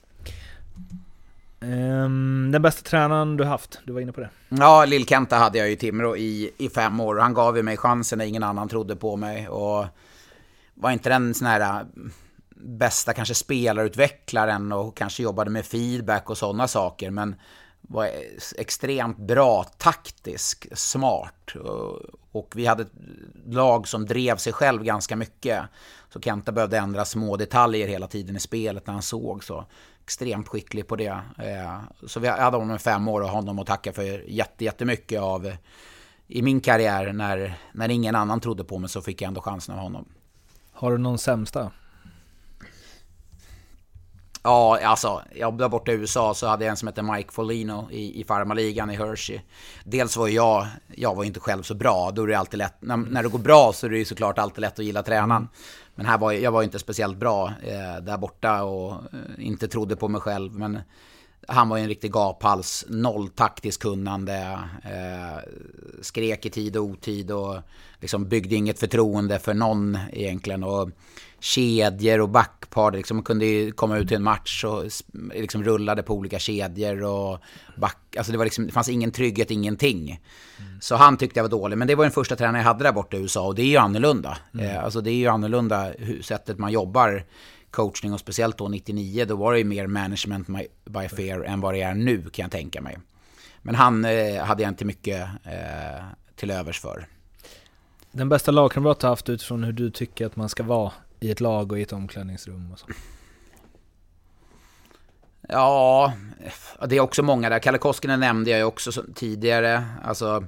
Um, 1.60 2.50
den 2.52 2.62
bästa 2.62 2.90
tränaren 2.90 3.36
du 3.36 3.44
haft? 3.44 3.80
Du 3.84 3.92
var 3.92 4.00
inne 4.00 4.12
på 4.12 4.20
det. 4.20 4.30
Ja, 4.48 4.84
Lill-Kenta 4.84 5.36
hade 5.36 5.58
jag 5.58 5.66
ju 5.66 5.72
i 5.72 5.76
Timrå 5.76 6.16
i, 6.16 6.50
i 6.58 6.68
fem 6.68 7.00
år. 7.00 7.16
Han 7.16 7.34
gav 7.34 7.56
ju 7.56 7.62
mig 7.62 7.76
chansen 7.76 8.18
när 8.18 8.24
ingen 8.24 8.42
annan 8.42 8.68
trodde 8.68 8.96
på 8.96 9.16
mig. 9.16 9.48
Och 9.48 9.86
var 10.74 10.90
inte 10.90 11.08
den 11.08 11.34
sån 11.34 11.46
här 11.46 11.60
äh, 11.60 11.86
bästa 12.56 13.12
kanske 13.12 13.34
spelarutvecklaren 13.34 14.72
och 14.72 14.96
kanske 14.96 15.22
jobbade 15.22 15.50
med 15.50 15.66
feedback 15.66 16.30
och 16.30 16.38
sådana 16.38 16.68
saker. 16.68 17.10
Men 17.10 17.36
var 17.80 18.08
extremt 18.56 19.18
bra 19.18 19.64
taktisk, 19.64 20.66
smart. 20.72 21.52
Och 22.32 22.52
vi 22.56 22.66
hade 22.66 22.82
ett 22.82 22.92
lag 23.46 23.88
som 23.88 24.06
drev 24.06 24.36
sig 24.36 24.52
själv 24.52 24.84
ganska 24.84 25.16
mycket. 25.16 25.62
Så 26.12 26.20
Kenta 26.20 26.52
behövde 26.52 26.78
ändra 26.78 27.04
små 27.04 27.36
detaljer 27.36 27.88
hela 27.88 28.06
tiden 28.06 28.36
i 28.36 28.40
spelet 28.40 28.86
när 28.86 28.94
han 28.94 29.02
såg 29.02 29.44
så 29.44 29.66
extremt 30.06 30.48
skicklig 30.48 30.86
på 30.86 30.96
det. 30.96 31.20
Eh, 31.38 31.80
så 32.06 32.20
vi 32.20 32.28
hade 32.28 32.56
honom 32.56 32.76
i 32.76 32.78
fem 32.78 33.08
år 33.08 33.20
och 33.20 33.28
honom 33.28 33.58
att 33.58 33.66
tacka 33.66 33.92
för 33.92 34.24
jättemycket 34.58 35.20
av 35.20 35.52
i 36.26 36.42
min 36.42 36.60
karriär 36.60 37.12
när, 37.12 37.54
när 37.72 37.88
ingen 37.88 38.14
annan 38.14 38.40
trodde 38.40 38.64
på 38.64 38.78
mig 38.78 38.90
så 38.90 39.02
fick 39.02 39.22
jag 39.22 39.28
ändå 39.28 39.40
chansen 39.40 39.74
av 39.74 39.80
honom. 39.80 40.08
Har 40.72 40.92
du 40.92 40.98
någon 40.98 41.18
sämsta? 41.18 41.70
Ja, 44.42 44.78
alltså, 44.84 45.22
jag 45.34 45.58
var 45.58 45.68
borta 45.68 45.92
i 45.92 45.94
USA 45.94 46.34
så 46.34 46.46
hade 46.46 46.64
jag 46.64 46.70
en 46.70 46.76
som 46.76 46.88
hette 46.88 47.02
Mike 47.02 47.32
Folino 47.32 47.88
i, 47.90 48.20
i 48.20 48.24
farmaligan 48.24 48.90
i 48.90 48.96
Hershey. 48.96 49.40
Dels 49.84 50.16
var 50.16 50.28
jag, 50.28 50.66
jag 50.94 51.14
var 51.14 51.24
inte 51.24 51.40
själv 51.40 51.62
så 51.62 51.74
bra, 51.74 52.10
då 52.10 52.22
är 52.22 52.26
det 52.26 52.38
alltid 52.38 52.58
lätt, 52.58 52.76
när, 52.80 52.96
när 52.96 53.22
det 53.22 53.28
går 53.28 53.38
bra 53.38 53.72
så 53.72 53.86
är 53.86 53.90
det 53.90 53.98
ju 53.98 54.04
såklart 54.04 54.38
alltid 54.38 54.60
lätt 54.60 54.78
att 54.78 54.84
gilla 54.84 55.02
tränaren. 55.02 55.48
Men 55.96 56.06
här 56.06 56.18
var 56.18 56.32
jag 56.32 56.52
var 56.52 56.62
inte 56.62 56.78
speciellt 56.78 57.16
bra 57.16 57.52
eh, 57.62 58.02
där 58.02 58.18
borta 58.18 58.62
och 58.62 58.92
eh, 58.92 59.46
inte 59.46 59.68
trodde 59.68 59.96
på 59.96 60.08
mig 60.08 60.20
själv. 60.20 60.52
Men 60.52 60.80
han 61.48 61.68
var 61.68 61.76
ju 61.76 61.82
en 61.82 61.88
riktig 61.88 62.12
gaphals, 62.12 62.84
noll 62.88 63.28
taktiskt 63.28 63.82
kunnande, 63.82 64.58
eh, 64.84 65.42
skrek 66.02 66.46
i 66.46 66.50
tid 66.50 66.76
och 66.76 66.84
otid 66.84 67.30
och 67.30 67.56
liksom 68.00 68.28
byggde 68.28 68.54
inget 68.54 68.80
förtroende 68.80 69.38
för 69.38 69.54
någon 69.54 69.98
egentligen. 70.12 70.64
Och 70.64 70.90
kedjor 71.40 72.20
och 72.20 72.28
backpar, 72.66 72.92
liksom, 72.92 73.16
man 73.16 73.24
kunde 73.24 73.70
komma 73.70 73.98
ut 73.98 74.08
till 74.08 74.16
en 74.16 74.22
match 74.22 74.64
och 74.64 74.84
liksom 75.34 75.64
rullade 75.64 76.02
på 76.02 76.14
olika 76.14 76.38
kedjor 76.38 77.02
och 77.02 77.38
back, 77.76 78.16
alltså 78.16 78.32
det, 78.32 78.38
var 78.38 78.44
liksom, 78.44 78.66
det 78.66 78.72
fanns 78.72 78.88
ingen 78.88 79.10
trygghet, 79.10 79.50
ingenting. 79.50 80.20
Mm. 80.58 80.80
Så 80.80 80.96
han 80.96 81.16
tyckte 81.16 81.38
jag 81.38 81.44
var 81.44 81.50
dålig, 81.50 81.78
men 81.78 81.88
det 81.88 81.94
var 81.94 82.04
den 82.04 82.12
första 82.12 82.36
tränaren 82.36 82.58
jag 82.58 82.64
hade 82.64 82.84
där 82.84 82.92
borta 82.92 83.16
i 83.16 83.20
USA 83.20 83.46
och 83.46 83.54
det 83.54 83.62
är 83.62 83.66
ju 83.66 83.76
annorlunda. 83.76 84.38
Mm. 84.54 84.66
Eh, 84.66 84.84
alltså 84.84 85.00
det 85.00 85.10
är 85.10 85.14
ju 85.14 85.26
annorlunda 85.26 85.92
hur, 85.98 86.22
sättet 86.22 86.58
man 86.58 86.72
jobbar 86.72 87.24
coachning 87.70 88.12
och 88.12 88.20
speciellt 88.20 88.58
då 88.58 88.68
99, 88.68 89.24
då 89.24 89.36
var 89.36 89.52
det 89.52 89.58
ju 89.58 89.64
mer 89.64 89.86
management 89.86 90.48
by 90.84 91.08
fear 91.08 91.44
än 91.44 91.60
vad 91.60 91.74
det 91.74 91.82
är 91.82 91.94
nu 91.94 92.22
kan 92.22 92.42
jag 92.42 92.50
tänka 92.50 92.80
mig. 92.80 92.98
Men 93.62 93.74
han 93.74 94.04
eh, 94.04 94.44
hade 94.44 94.62
jag 94.62 94.70
inte 94.70 94.84
mycket 94.84 95.28
eh, 95.44 96.04
till 96.36 96.50
övers 96.50 96.80
för. 96.80 97.06
Den 98.12 98.28
bästa 98.28 98.50
lagkamrat 98.50 99.00
du 99.00 99.06
haft 99.06 99.28
utifrån 99.28 99.64
hur 99.64 99.72
du 99.72 99.90
tycker 99.90 100.26
att 100.26 100.36
man 100.36 100.48
ska 100.48 100.62
vara 100.62 100.92
i 101.26 101.30
ett 101.30 101.40
lag 101.40 101.72
och 101.72 101.78
i 101.78 101.82
ett 101.82 101.92
omklädningsrum 101.92 102.72
och 102.72 102.78
så? 102.78 102.86
Ja, 105.48 106.12
det 106.88 106.96
är 106.96 107.00
också 107.00 107.22
många 107.22 107.48
där. 107.50 107.58
Kalle 107.58 107.78
Koskinen 107.78 108.20
nämnde 108.20 108.50
jag 108.50 108.58
ju 108.58 108.64
också 108.64 109.04
tidigare. 109.14 109.84
Alltså, 110.04 110.44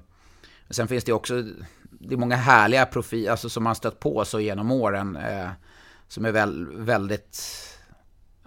sen 0.71 0.89
finns 0.89 1.05
det 1.05 1.13
också, 1.13 1.43
det 1.91 2.15
är 2.15 2.19
många 2.19 2.37
härliga 2.37 2.87
profiler 2.87 3.31
alltså, 3.31 3.49
som 3.49 3.65
man 3.65 3.75
stött 3.75 4.01
på 4.01 4.25
så 4.25 4.41
genom 4.41 4.71
åren. 4.71 5.17
Eh, 5.17 5.49
som 6.09 6.25
är 6.25 6.33
väl, 6.33 6.67
väldigt... 6.77 7.39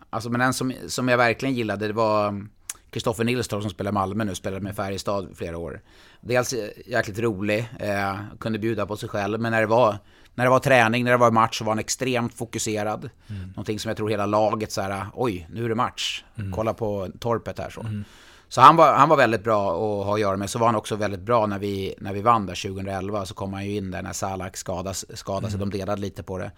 Alltså 0.10 0.30
men 0.30 0.42
en 0.42 0.54
som, 0.54 0.74
som 0.88 1.08
jag 1.08 1.18
verkligen 1.18 1.56
gillade 1.56 1.88
det 1.88 1.94
var 1.94 2.28
mm, 2.28 2.50
Kristoffer 2.90 3.24
Nilstorp 3.24 3.62
som 3.62 3.72
spelar 3.72 3.92
i 3.92 3.94
Malmö 3.94 4.24
nu, 4.24 4.36
spelade 4.36 4.62
med 4.62 4.76
Färjestad 4.76 5.30
flera 5.36 5.58
år. 5.58 5.82
Dels 6.22 6.54
jäkligt 6.86 7.20
rolig, 7.20 7.70
eh, 7.80 8.20
kunde 8.40 8.60
bjuda 8.60 8.86
på 8.86 8.98
sig 8.98 9.10
själv, 9.10 9.40
men 9.40 9.52
när 9.52 9.62
det 9.62 9.68
var 9.68 9.98
när 10.36 10.44
det 10.44 10.50
var 10.50 10.60
träning, 10.60 11.04
när 11.04 11.12
det 11.12 11.18
var 11.18 11.32
match 11.32 11.58
så 11.58 11.64
var 11.64 11.72
han 11.72 11.80
extremt 11.80 12.34
fokuserad. 12.34 13.10
Mm. 13.30 13.48
Någonting 13.48 13.80
som 13.80 13.90
jag 13.90 13.98
tror 13.98 14.10
hela 14.10 14.26
laget 14.26 14.72
så 14.72 14.82
här, 14.82 15.06
oj, 15.14 15.48
nu 15.52 15.66
är 15.66 15.70
det 15.70 15.76
match. 15.76 16.24
Mm. 16.36 16.52
Kolla 16.52 16.74
på 16.74 17.10
torpet 17.20 17.60
här 17.60 17.70
så. 17.70 17.82
Mm. 17.82 18.04
Så 18.50 18.62
han 18.62 18.76
var, 18.76 18.94
han 18.94 19.10
var 19.10 19.18
väldigt 19.18 19.44
bra 19.44 19.72
att 19.72 20.06
ha 20.06 20.14
att 20.14 20.20
göra 20.20 20.38
med. 20.38 20.50
Så 20.50 20.60
var 20.60 20.66
han 20.66 20.76
också 20.76 20.96
väldigt 20.96 21.20
bra 21.20 21.46
när 21.46 21.60
vi, 21.60 21.96
när 22.00 22.14
vi 22.14 22.22
vann 22.22 22.46
där 22.46 22.70
2011. 22.70 23.26
Så 23.26 23.34
kom 23.34 23.54
han 23.54 23.66
ju 23.66 23.76
in 23.76 23.92
där 23.92 24.02
när 24.02 24.14
Salak 24.14 24.58
skadas, 24.58 25.18
skadade 25.18 25.52
sig. 25.52 25.58
Mm. 25.58 25.70
De 25.70 25.78
delade 25.78 26.02
lite 26.02 26.24
på 26.24 26.38
det. 26.38 26.52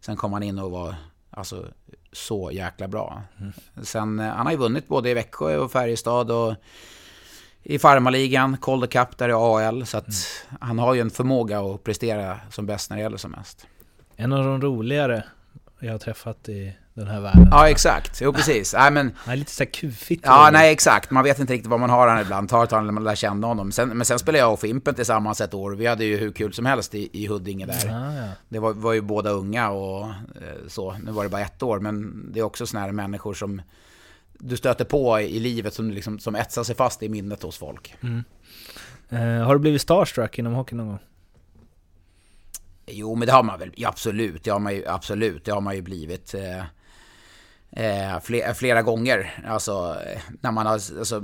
Sen 0.00 0.16
kom 0.16 0.32
han 0.32 0.42
in 0.42 0.58
och 0.58 0.70
var 0.70 0.94
alltså, 1.30 1.66
så 2.12 2.50
jäkla 2.52 2.88
bra. 2.88 3.22
Mm. 3.40 3.52
Sen, 3.82 4.18
eh, 4.18 4.26
han 4.26 4.46
har 4.46 4.52
ju 4.52 4.58
vunnit 4.58 4.88
både 4.88 5.10
i 5.10 5.14
Växjö 5.14 5.56
och 5.56 5.72
Färjestad 5.72 6.30
och 6.30 6.54
i 7.68 7.78
farmaligan, 7.78 8.56
Calder 8.62 8.86
Cup 8.86 9.18
där 9.18 9.28
i 9.28 9.32
AL. 9.32 9.86
Så 9.86 9.98
att 9.98 10.08
mm. 10.08 10.58
han 10.60 10.78
har 10.78 10.94
ju 10.94 11.00
en 11.00 11.10
förmåga 11.10 11.60
att 11.60 11.84
prestera 11.84 12.40
som 12.50 12.66
bäst 12.66 12.90
när 12.90 12.96
det 12.96 13.02
gäller 13.02 13.16
som 13.16 13.30
mest. 13.30 13.66
En 14.16 14.32
av 14.32 14.44
de 14.44 14.60
roligare 14.60 15.24
jag 15.80 15.92
har 15.92 15.98
träffat 15.98 16.48
i 16.48 16.76
den 16.94 17.06
här 17.06 17.20
världen. 17.20 17.48
Ja, 17.50 17.68
exakt. 17.68 18.20
Jo, 18.20 18.32
precis. 18.32 18.74
Nej, 18.74 18.90
men... 18.90 19.12
Han 19.16 19.32
är 19.32 19.36
lite 19.36 19.50
såhär 19.50 19.70
kufigt. 19.70 20.22
Ja, 20.26 20.50
nej, 20.52 20.72
exakt. 20.72 21.10
Man 21.10 21.24
vet 21.24 21.38
inte 21.38 21.52
riktigt 21.52 21.70
vad 21.70 21.80
man 21.80 21.90
har 21.90 22.08
han 22.08 22.20
ibland. 22.20 22.48
Tar 22.48 22.64
ett 22.64 22.70
tag 22.70 22.84
när 22.84 22.92
man 22.92 23.04
lär 23.04 23.14
känna 23.14 23.46
honom. 23.46 23.72
Sen, 23.72 23.88
men 23.88 24.06
sen 24.06 24.18
spelade 24.18 24.38
jag 24.38 24.52
och 24.52 24.60
Fimpen 24.60 24.94
tillsammans 24.94 25.40
ett 25.40 25.54
år. 25.54 25.72
Vi 25.72 25.86
hade 25.86 26.04
ju 26.04 26.16
hur 26.16 26.32
kul 26.32 26.52
som 26.52 26.66
helst 26.66 26.94
i, 26.94 27.10
i 27.12 27.26
Huddinge 27.26 27.66
där. 27.66 27.86
Ja, 27.86 28.14
ja. 28.14 28.28
Det 28.48 28.58
var, 28.58 28.72
var 28.72 28.92
ju 28.92 29.00
båda 29.00 29.30
unga 29.30 29.70
och 29.70 30.06
eh, 30.06 30.12
så. 30.68 30.96
Nu 31.04 31.10
var 31.10 31.22
det 31.22 31.28
bara 31.28 31.42
ett 31.42 31.62
år, 31.62 31.80
men 31.80 32.26
det 32.32 32.40
är 32.40 32.44
också 32.44 32.66
såna 32.66 32.80
här 32.84 32.92
människor 32.92 33.34
som 33.34 33.62
du 34.38 34.56
stöter 34.56 34.84
på 34.84 35.20
i 35.20 35.40
livet 35.40 35.74
som, 35.74 35.90
liksom, 35.90 36.18
som 36.18 36.34
etsar 36.34 36.64
sig 36.64 36.74
fast 36.74 37.02
i 37.02 37.08
minnet 37.08 37.42
hos 37.42 37.58
folk. 37.58 37.94
Mm. 38.00 38.24
Uh, 39.12 39.44
har 39.44 39.54
du 39.54 39.60
blivit 39.60 39.82
starstruck 39.82 40.38
inom 40.38 40.52
hockey 40.52 40.74
någon 40.74 40.86
gång? 40.86 40.98
Jo, 42.86 43.14
men 43.14 43.26
det 43.26 43.32
har 43.32 43.42
man 43.42 43.58
väl. 43.58 43.72
Ja, 43.76 43.88
absolut, 43.88 44.44
det 44.44 44.50
har 44.50 44.58
man 44.58 44.74
ju, 44.74 44.86
absolut, 44.86 45.44
det 45.44 45.52
har 45.52 45.60
man 45.60 45.74
ju 45.74 45.82
blivit. 45.82 46.34
Eh, 46.34 46.58
eh, 47.70 48.20
flera, 48.20 48.54
flera, 48.54 48.82
gånger. 48.82 49.44
Alltså, 49.46 49.96
när 50.40 50.52
man 50.52 50.66
har... 50.66 50.72
Alltså, 50.72 51.22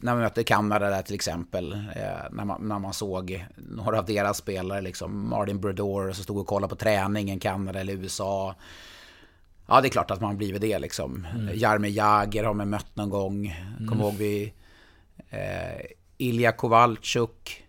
när 0.00 0.12
man 0.12 0.22
mötte 0.22 0.44
Kanada 0.44 0.90
där 0.90 1.02
till 1.02 1.14
exempel, 1.14 1.72
eh, 1.72 2.30
när, 2.30 2.44
man, 2.44 2.68
när 2.68 2.78
man 2.78 2.94
såg 2.94 3.46
några 3.56 3.98
av 3.98 4.04
deras 4.04 4.38
spelare, 4.38 4.80
liksom 4.80 5.28
Martin 5.28 5.60
Brodeur, 5.60 6.12
som 6.12 6.24
stod 6.24 6.38
och 6.38 6.46
kollade 6.46 6.70
på 6.70 6.76
träningen, 6.76 7.40
Kanada 7.40 7.80
eller 7.80 7.92
USA. 7.92 8.54
Ja, 9.68 9.80
det 9.80 9.88
är 9.88 9.90
klart 9.90 10.10
att 10.10 10.20
man 10.20 10.36
blivit 10.36 10.60
det 10.60 10.78
liksom. 10.78 11.26
Mm. 11.34 11.58
Jaromir 11.58 11.90
Jagr 11.90 12.44
har 12.44 12.54
man 12.54 12.70
mött 12.70 12.96
någon 12.96 13.10
gång. 13.10 13.46
Mm. 13.46 13.88
Kommer 13.88 14.04
ihåg 14.04 14.14
vi... 14.14 14.52
Eh, 15.30 15.86
Ilja 16.18 16.52
Kovalchuk, 16.52 17.64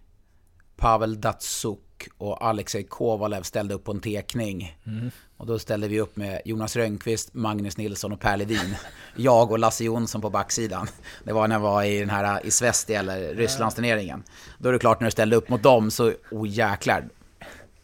Pavel 0.75 1.21
Datsuk 1.21 2.07
och 2.17 2.45
Alexej 2.45 2.83
Kovalev 2.83 3.43
ställde 3.43 3.73
upp 3.73 3.83
på 3.83 3.91
en 3.91 3.99
tekning. 3.99 4.77
Mm. 4.85 5.11
Och 5.37 5.45
då 5.45 5.59
ställde 5.59 5.87
vi 5.87 5.99
upp 5.99 6.15
med 6.15 6.41
Jonas 6.45 6.75
Rönnqvist, 6.75 7.33
Magnus 7.33 7.77
Nilsson 7.77 8.11
och 8.11 8.19
Per 8.19 8.37
Ledin. 8.37 8.75
Jag 9.15 9.51
och 9.51 9.59
Lasse 9.59 9.83
Jonsson 9.83 10.21
på 10.21 10.29
backsidan. 10.29 10.87
Det 11.23 11.33
var 11.33 11.47
när 11.47 11.55
jag 11.55 11.59
var 11.59 11.83
i 11.83 11.99
den 11.99 12.09
här 12.09 12.45
i 12.45 12.51
Svesti 12.51 12.93
eller 12.93 13.35
Rysslandsturneringen. 13.35 14.23
Då 14.57 14.69
är 14.69 14.73
det 14.73 14.79
klart 14.79 14.99
när 14.99 15.07
du 15.07 15.11
ställde 15.11 15.35
upp 15.35 15.49
mot 15.49 15.63
dem 15.63 15.91
så, 15.91 16.13
oh 16.31 16.47
jäklar. 16.49 17.09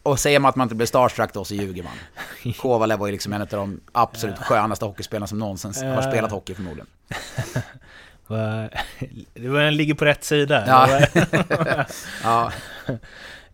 Och 0.06 0.20
säger 0.20 0.38
man 0.38 0.48
att 0.48 0.56
man 0.56 0.64
inte 0.64 0.74
blir 0.74 0.86
starstruck 0.86 1.32
då 1.32 1.44
så 1.44 1.54
ljuger 1.54 1.82
man. 1.82 1.92
Kovalev 2.58 2.98
var 2.98 3.06
ju 3.06 3.12
liksom 3.12 3.32
en 3.32 3.42
av 3.42 3.48
de 3.48 3.80
absolut 3.92 4.38
skönaste 4.38 4.84
hockeyspelarna 4.84 5.26
som 5.26 5.38
någonsin 5.38 5.90
har 5.90 6.02
spelat 6.02 6.30
hockey 6.30 6.54
förmodligen. 6.54 6.86
Var, 8.26 9.70
ligger 9.70 9.94
på 9.94 10.04
rätt 10.04 10.24
sida. 10.24 10.64
Ja. 10.66 11.00
ja. 12.22 12.52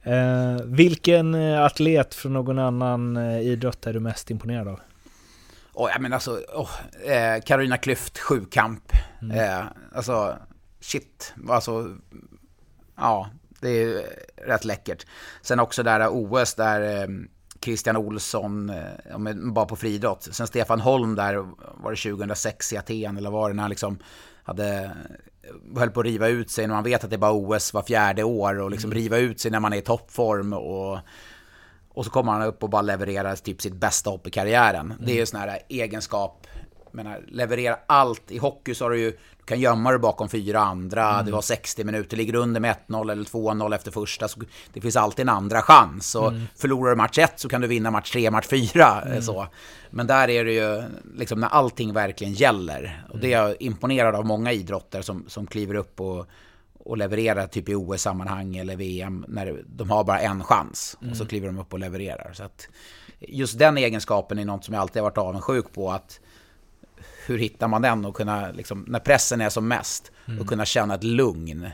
Uh, 0.07 0.63
vilken 0.65 1.35
eh, 1.35 1.65
atlet 1.65 2.15
från 2.15 2.33
någon 2.33 2.59
annan 2.59 3.17
uh, 3.17 3.41
idrott 3.41 3.87
är 3.87 3.93
du 3.93 4.01
mest 4.01 4.31
imponerad 4.31 4.69
av? 4.69 4.81
Oh, 5.73 5.91
ja, 5.95 5.99
men 6.01 6.13
alltså, 6.13 6.41
oh, 6.55 6.71
eh, 7.11 7.41
Carolina 7.43 7.77
Klüft, 7.77 8.19
sjukamp. 8.19 8.93
Mm. 9.23 9.39
Eh, 9.39 9.65
alltså, 9.95 10.37
shit. 10.81 11.35
Alltså, 11.49 11.97
ja, 12.97 13.31
det 13.63 13.83
är 13.83 14.03
rätt 14.47 14.65
läckert. 14.65 15.07
Sen 15.43 15.61
också 15.61 15.83
där 15.83 16.09
OS 16.11 16.55
där 16.55 17.03
eh, 17.03 17.09
Christian 17.65 17.97
Olsson, 17.97 18.71
eh, 18.71 19.35
bara 19.35 19.67
på 19.67 19.77
friidrott. 19.77 20.29
Sen 20.33 20.47
Stefan 20.47 20.81
Holm 20.81 21.15
där, 21.15 21.35
var 21.83 21.91
det 21.91 22.11
2006 22.11 22.73
i 22.73 22.77
Aten 22.77 23.17
eller 23.17 23.31
var 23.31 23.49
det 23.49 23.55
när 23.55 23.63
han 23.63 23.71
liksom 23.71 23.99
hade 24.45 24.91
höll 25.77 25.91
på 25.91 26.01
att 26.01 26.07
riva 26.07 26.29
ut 26.29 26.51
sig 26.51 26.67
när 26.67 26.75
man 26.75 26.85
vet 26.85 27.05
att 27.05 27.11
det 27.11 27.17
är 27.17 27.19
bara 27.19 27.33
OS 27.33 27.75
var 27.75 27.83
fjärde 27.83 28.23
år 28.25 28.59
och 28.59 28.71
liksom 28.71 28.93
mm. 28.93 29.03
riva 29.03 29.19
ut 29.19 29.41
sig 29.41 29.51
när 29.51 29.61
man 29.61 29.73
är 29.73 29.77
i 29.77 29.81
toppform 29.81 30.53
och 30.53 30.99
och 31.95 32.05
så 32.05 32.11
kommer 32.11 32.32
han 32.32 32.43
upp 32.43 32.62
och 32.62 32.70
bara 32.70 32.82
levererar 32.82 33.36
typ 33.36 33.62
sitt 33.62 33.74
bästa 33.74 34.11
hopp 34.11 34.27
i 34.27 34.31
karriären. 34.31 34.86
Mm. 34.86 35.07
Det 35.07 35.12
är 35.12 35.16
ju 35.16 35.27
sån 35.27 35.41
här 35.41 35.59
egenskap 35.69 36.47
menar, 36.93 37.24
leverera 37.28 37.77
allt. 37.86 38.31
I 38.31 38.39
hockey 38.39 38.74
så 38.74 38.85
har 38.85 38.90
du 38.90 38.98
ju, 39.01 39.10
du 39.10 39.44
kan 39.44 39.60
gömma 39.60 39.90
dig 39.90 39.98
bakom 39.98 40.28
fyra 40.28 40.60
andra, 40.60 41.14
Mm. 41.14 41.27
du 41.27 41.32
har 41.32 41.43
60 41.43 41.85
minuter, 41.85 42.16
ligger 42.16 42.35
under 42.35 42.60
med 42.60 42.77
1-0 42.89 43.10
eller 43.12 43.24
2-0 43.24 43.74
efter 43.74 43.90
första, 43.90 44.28
så 44.28 44.40
det 44.73 44.81
finns 44.81 44.97
alltid 44.97 45.23
en 45.23 45.28
andra 45.28 45.62
chans. 45.62 46.14
Och 46.14 46.28
Mm. 46.28 46.43
förlorar 46.56 46.90
du 46.90 46.97
match 46.97 47.19
1 47.19 47.40
så 47.40 47.48
kan 47.48 47.60
du 47.60 47.66
vinna 47.66 47.90
match 47.90 48.10
3, 48.12 48.31
match 48.31 48.47
4. 48.47 49.01
Mm. 49.02 49.23
Så. 49.23 49.47
Men 49.90 50.06
där 50.06 50.31
är 50.31 50.44
det 50.44 50.52
ju 50.52 50.82
liksom 51.16 51.40
när 51.40 51.48
allting 51.48 51.93
verkligen 51.93 52.32
gäller. 52.32 53.05
Och 53.12 53.19
det 53.19 53.32
är 53.32 53.43
jag 53.47 53.56
imponerad 53.62 54.14
av 54.14 54.27
många 54.27 54.52
idrotter 54.52 55.02
som, 55.02 55.24
som 55.28 55.47
kliver 55.47 55.74
upp 55.74 56.01
och, 56.01 56.27
och 56.78 56.97
levererar 56.97 57.47
typ 57.47 57.69
i 57.69 57.74
OS-sammanhang 57.74 58.56
eller 58.56 58.77
VM 58.77 59.24
när 59.28 59.62
de 59.66 59.90
har 59.90 60.05
bara 60.05 60.20
en 60.20 60.44
chans. 60.44 60.97
Och 61.10 61.16
så 61.16 61.27
kliver 61.27 61.47
de 61.47 61.59
upp 61.59 61.73
och 61.73 61.78
levererar. 61.78 62.32
Så 62.32 62.44
att 62.44 62.69
just 63.19 63.59
den 63.59 63.78
egenskapen 63.78 64.39
är 64.39 64.44
något 64.44 64.64
som 64.64 64.74
jag 64.74 64.81
alltid 64.81 65.02
har 65.02 65.10
varit 65.10 65.19
avundsjuk 65.19 65.73
på. 65.73 65.90
att 65.93 66.20
hur 67.27 67.39
hittar 67.39 67.69
man 67.69 67.82
den 67.82 68.05
och 68.05 68.16
kunna, 68.16 68.51
liksom, 68.51 68.85
när 68.89 68.99
pressen 68.99 69.40
är 69.40 69.49
som 69.49 69.69
mest, 69.69 70.12
och 70.40 70.47
kunna 70.47 70.65
känna 70.65 70.94
ett 70.94 71.05
lugn. 71.05 71.69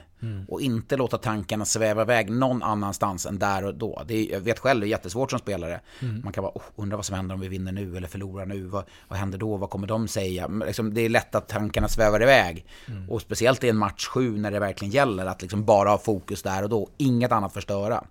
Och 0.48 0.60
inte 0.60 0.96
låta 0.96 1.18
tankarna 1.18 1.64
sväva 1.64 2.02
iväg 2.02 2.30
någon 2.30 2.62
annanstans 2.62 3.26
än 3.26 3.38
där 3.38 3.64
och 3.64 3.74
då. 3.74 4.02
Det 4.06 4.14
är, 4.14 4.32
jag 4.32 4.40
vet 4.40 4.58
själv, 4.58 4.80
det 4.80 4.86
är 4.86 4.88
jättesvårt 4.88 5.30
som 5.30 5.38
spelare. 5.38 5.80
Man 6.24 6.32
kan 6.32 6.42
bara, 6.42 6.52
oh, 6.54 6.62
undra 6.76 6.96
vad 6.96 7.06
som 7.06 7.16
händer 7.16 7.34
om 7.34 7.40
vi 7.40 7.48
vinner 7.48 7.72
nu 7.72 7.96
eller 7.96 8.08
förlorar 8.08 8.46
nu. 8.46 8.64
Vad, 8.64 8.84
vad 9.08 9.18
händer 9.18 9.38
då? 9.38 9.56
Vad 9.56 9.70
kommer 9.70 9.86
de 9.86 10.08
säga? 10.08 10.48
Men 10.48 10.66
Liksom, 10.66 10.94
det 10.94 11.00
är 11.00 11.08
lätt 11.08 11.34
att 11.34 11.48
tankarna 11.48 11.88
svävar 11.88 12.22
iväg. 12.22 12.66
Och 13.08 13.20
speciellt 13.20 13.64
i 13.64 13.68
en 13.68 13.76
match 13.76 14.06
sju 14.06 14.38
när 14.38 14.50
det 14.50 14.58
verkligen 14.60 14.92
gäller 14.92 15.26
att 15.26 15.42
liksom 15.42 15.64
bara 15.64 15.88
ha 15.90 15.98
fokus 15.98 16.42
där 16.42 16.62
och 16.62 16.68
då. 16.68 16.88
Inget 16.96 17.32
annat 17.32 17.52
förstöra. 17.52 18.04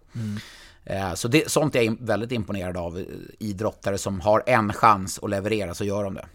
Eh, 0.85 1.13
Så 1.13 1.27
det, 1.27 1.51
sånt 1.51 1.75
är 1.75 1.81
jag 1.81 1.97
väldigt 1.99 2.31
imponerad 2.31 2.77
av. 2.77 3.05
Idrottare 3.39 3.97
som 3.97 4.21
har 4.21 4.43
en 4.45 4.73
chans 4.73 5.19
att 5.21 5.29
leverera, 5.29 5.73
så 5.73 5.83
gör 5.85 6.03
de 6.03 6.13
det. 6.13 6.25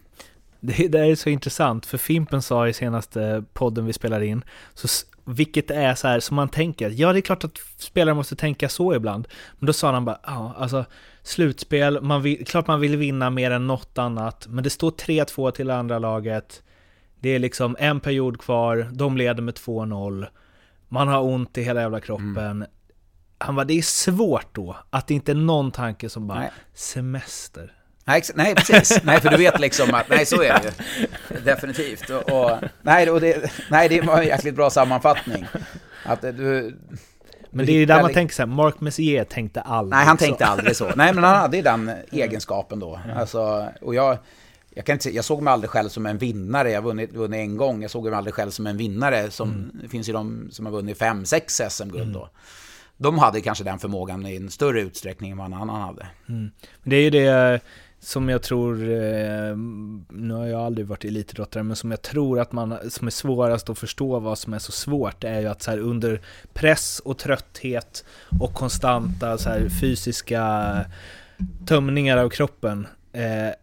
Det, 0.65 0.89
det 0.89 0.99
är 0.99 1.15
så 1.15 1.29
intressant, 1.29 1.87
för 1.87 1.99
Fimpen 1.99 2.43
sa 2.43 2.69
i 2.69 2.73
senaste 2.73 3.45
podden 3.53 3.87
vi 3.87 3.93
spelade 3.93 4.27
in, 4.27 4.45
så, 4.75 4.89
vilket 5.25 5.71
är 5.71 5.95
så 5.95 6.09
här 6.09 6.21
som 6.21 6.37
man 6.37 6.49
tänker, 6.49 6.91
ja 6.91 7.13
det 7.13 7.19
är 7.19 7.21
klart 7.21 7.45
att 7.45 7.59
spelare 7.77 8.15
måste 8.15 8.37
tänka 8.37 8.69
så 8.69 8.95
ibland, 8.95 9.29
men 9.59 9.67
då 9.67 9.73
sa 9.73 9.93
han 9.93 10.05
bara, 10.05 10.19
ja 10.27 10.55
alltså 10.59 10.85
slutspel, 11.23 12.01
man 12.03 12.23
vill, 12.23 12.47
klart 12.47 12.67
man 12.67 12.81
vill 12.81 12.97
vinna 12.97 13.31
mer 13.31 13.51
än 13.51 13.67
något 13.67 13.99
annat, 13.99 14.47
men 14.49 14.65
det 14.65 14.71
står 14.71 14.91
3-2 14.91 15.51
till 15.51 15.71
andra 15.71 15.99
laget, 15.99 16.63
det 17.21 17.29
är 17.29 17.39
liksom 17.39 17.77
en 17.79 18.01
period 18.01 18.41
kvar, 18.41 18.89
de 18.93 19.17
leder 19.17 19.43
med 19.43 19.55
2-0, 19.55 20.27
man 20.89 21.09
har 21.09 21.23
ont 21.23 21.59
i 21.59 21.63
hela 21.63 21.81
jävla 21.81 22.01
kroppen. 22.01 22.67
Han 23.39 23.55
bara, 23.55 23.65
det 23.65 23.75
är 23.75 23.83
svårt 23.83 24.55
då, 24.55 24.77
att 24.91 25.07
det 25.07 25.15
inte 25.15 25.33
är 25.33 25.37
någon 25.37 25.71
tanke 25.71 26.09
som 26.09 26.27
bara, 26.27 26.39
Nej. 26.39 26.51
semester. 26.75 27.73
Nej, 28.05 28.23
nej, 28.35 28.55
precis. 28.55 29.01
Nej, 29.05 29.20
för 29.20 29.29
du 29.29 29.37
vet 29.37 29.61
liksom 29.61 29.95
att, 29.95 30.09
nej, 30.09 30.27
så 30.27 30.43
är 30.43 30.61
det 30.62 30.73
ju. 31.35 31.41
Definitivt. 31.41 32.11
Och, 32.11 32.31
och, 32.31 32.59
nej, 32.83 33.11
och 33.11 33.20
det, 33.20 33.53
nej, 33.70 33.89
det 33.89 34.01
var 34.01 34.20
en 34.20 34.27
jäkligt 34.27 34.55
bra 34.55 34.70
sammanfattning. 34.70 35.47
Att 36.05 36.23
du... 36.23 36.77
Men 37.51 37.66
det 37.66 37.73
är 37.73 37.77
ju 37.77 37.87
där 37.87 38.03
man 38.03 38.12
tänker 38.12 38.35
så 38.35 38.43
här, 38.43 38.47
Mark 38.47 38.81
Messier 38.81 39.24
tänkte 39.24 39.61
aldrig 39.61 39.99
Nej, 39.99 40.07
han 40.07 40.19
så. 40.19 40.24
tänkte 40.24 40.47
aldrig 40.47 40.77
så. 40.77 40.93
Nej, 40.97 41.15
men 41.15 41.24
han 41.24 41.37
hade 41.37 41.57
ju 41.57 41.62
den 41.62 41.93
egenskapen 42.11 42.79
då. 42.79 43.01
Alltså, 43.16 43.69
och 43.81 43.95
jag, 43.95 44.19
jag, 44.74 44.85
kan 44.85 44.93
inte, 44.93 45.11
jag 45.11 45.24
såg 45.24 45.43
mig 45.43 45.53
aldrig 45.53 45.70
själv 45.70 45.89
som 45.89 46.07
en 46.07 46.19
vinnare. 46.19 46.70
Jag 46.70 46.81
har 46.81 46.89
vunnit, 46.89 47.12
vunnit 47.12 47.39
en 47.39 47.57
gång. 47.57 47.83
Jag 47.83 47.91
såg 47.91 48.05
mig 48.05 48.15
aldrig 48.15 48.35
själv 48.35 48.51
som 48.51 48.66
en 48.66 48.77
vinnare. 48.77 49.31
Som, 49.31 49.70
Det 49.83 49.89
finns 49.89 50.09
ju 50.09 50.12
de 50.12 50.49
som 50.51 50.66
har 50.66 50.73
vunnit 50.73 50.99
fem, 50.99 51.24
sex 51.24 51.61
SM-guld 51.69 52.12
då. 52.15 52.29
De 52.97 53.19
hade 53.19 53.41
kanske 53.41 53.65
den 53.65 53.79
förmågan 53.79 54.27
i 54.27 54.37
en 54.37 54.51
större 54.51 54.81
utsträckning 54.81 55.31
än 55.31 55.39
vad 55.39 55.47
en 55.47 55.55
annan 55.55 55.81
hade. 55.81 56.07
Men 56.27 56.53
det 56.83 56.97
är 56.97 57.03
ju 57.03 57.11
det 57.11 57.61
som 58.03 58.29
jag 58.29 58.43
tror, 58.43 58.91
eh, 58.91 59.57
nu 60.09 60.35
har 60.35 60.47
jag 60.47 60.61
aldrig 60.61 60.87
varit 60.87 61.05
elitidrottare, 61.05 61.62
men 61.62 61.77
som 61.77 61.91
jag 61.91 62.03
tror 62.03 62.41
att 62.41 62.53
man, 62.53 62.91
som 62.91 63.07
är 63.07 63.11
svårast 63.11 63.70
att 63.70 63.79
förstå 63.79 64.19
vad 64.19 64.39
som 64.39 64.55
är 64.55 64.59
så 64.59 64.73
svårt, 64.73 65.24
är 65.24 65.41
ju 65.41 65.47
att 65.47 65.62
så 65.62 65.70
här 65.70 65.79
under 65.79 66.20
press 66.53 67.01
och 67.05 67.19
trötthet 67.19 68.05
och 68.41 68.55
konstanta 68.55 69.39
så 69.39 69.49
här 69.49 69.69
fysiska 69.81 70.74
tömningar 71.66 72.16
av 72.16 72.29
kroppen, 72.29 72.87
eh, 73.12 73.55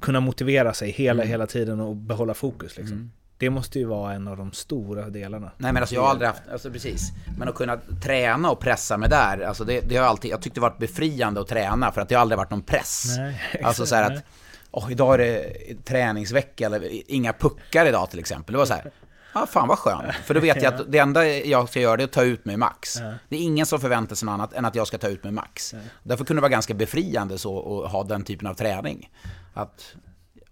kunna 0.00 0.20
motivera 0.20 0.72
sig 0.74 0.90
hela, 0.90 1.22
hela 1.22 1.46
tiden 1.46 1.80
och 1.80 1.96
behålla 1.96 2.34
fokus 2.34 2.76
liksom. 2.76 3.12
Det 3.40 3.50
måste 3.50 3.78
ju 3.78 3.84
vara 3.84 4.12
en 4.12 4.28
av 4.28 4.36
de 4.36 4.52
stora 4.52 5.10
delarna. 5.10 5.50
Nej 5.56 5.72
men 5.72 5.82
alltså 5.82 5.94
jag 5.94 6.02
har 6.02 6.08
aldrig 6.08 6.28
haft, 6.28 6.42
alltså 6.52 6.70
precis. 6.70 7.12
Men 7.38 7.48
att 7.48 7.54
kunna 7.54 7.78
träna 8.02 8.50
och 8.50 8.60
pressa 8.60 8.96
mig 8.96 9.08
där, 9.08 9.40
alltså 9.40 9.64
det, 9.64 9.80
det 9.80 9.96
har 9.96 10.02
jag 10.02 10.10
alltid, 10.10 10.30
jag 10.30 10.42
tyckte 10.42 10.60
det 10.60 10.62
varit 10.62 10.78
befriande 10.78 11.40
att 11.40 11.48
träna 11.48 11.92
för 11.92 12.00
att 12.00 12.08
det 12.08 12.14
har 12.14 12.22
aldrig 12.22 12.38
varit 12.38 12.50
någon 12.50 12.62
press. 12.62 13.04
Nej, 13.16 13.60
alltså 13.64 13.86
så 13.86 13.94
att, 13.94 14.24
åh 14.70 14.92
idag 14.92 15.14
är 15.14 15.18
det 15.18 15.84
träningsvecka 15.84 16.66
eller 16.66 17.10
inga 17.10 17.32
puckar 17.32 17.86
idag 17.86 18.10
till 18.10 18.18
exempel. 18.18 18.52
Det 18.52 18.58
var 18.58 18.66
så 18.66 18.74
här, 18.74 18.90
ja 19.34 19.42
ah, 19.42 19.46
fan 19.46 19.68
vad 19.68 19.78
skönt. 19.78 20.14
För 20.24 20.34
då 20.34 20.40
vet 20.40 20.62
jag 20.62 20.74
att 20.74 20.92
det 20.92 20.98
enda 20.98 21.28
jag 21.28 21.68
ska 21.68 21.80
göra 21.80 21.96
det 21.96 22.02
är 22.02 22.04
att 22.04 22.12
ta 22.12 22.22
ut 22.22 22.44
mig 22.44 22.56
max. 22.56 22.94
Det 23.28 23.36
är 23.36 23.40
ingen 23.40 23.66
som 23.66 23.80
förväntar 23.80 24.16
sig 24.16 24.26
något 24.26 24.32
annat 24.32 24.52
än 24.52 24.64
att 24.64 24.74
jag 24.74 24.86
ska 24.86 24.98
ta 24.98 25.08
ut 25.08 25.24
mig 25.24 25.32
max. 25.32 25.74
Därför 26.02 26.24
kunde 26.24 26.38
det 26.38 26.42
vara 26.42 26.52
ganska 26.52 26.74
befriande 26.74 27.38
så 27.38 27.84
att 27.84 27.92
ha 27.92 28.04
den 28.04 28.24
typen 28.24 28.46
av 28.46 28.54
träning. 28.54 29.10
Att 29.54 29.94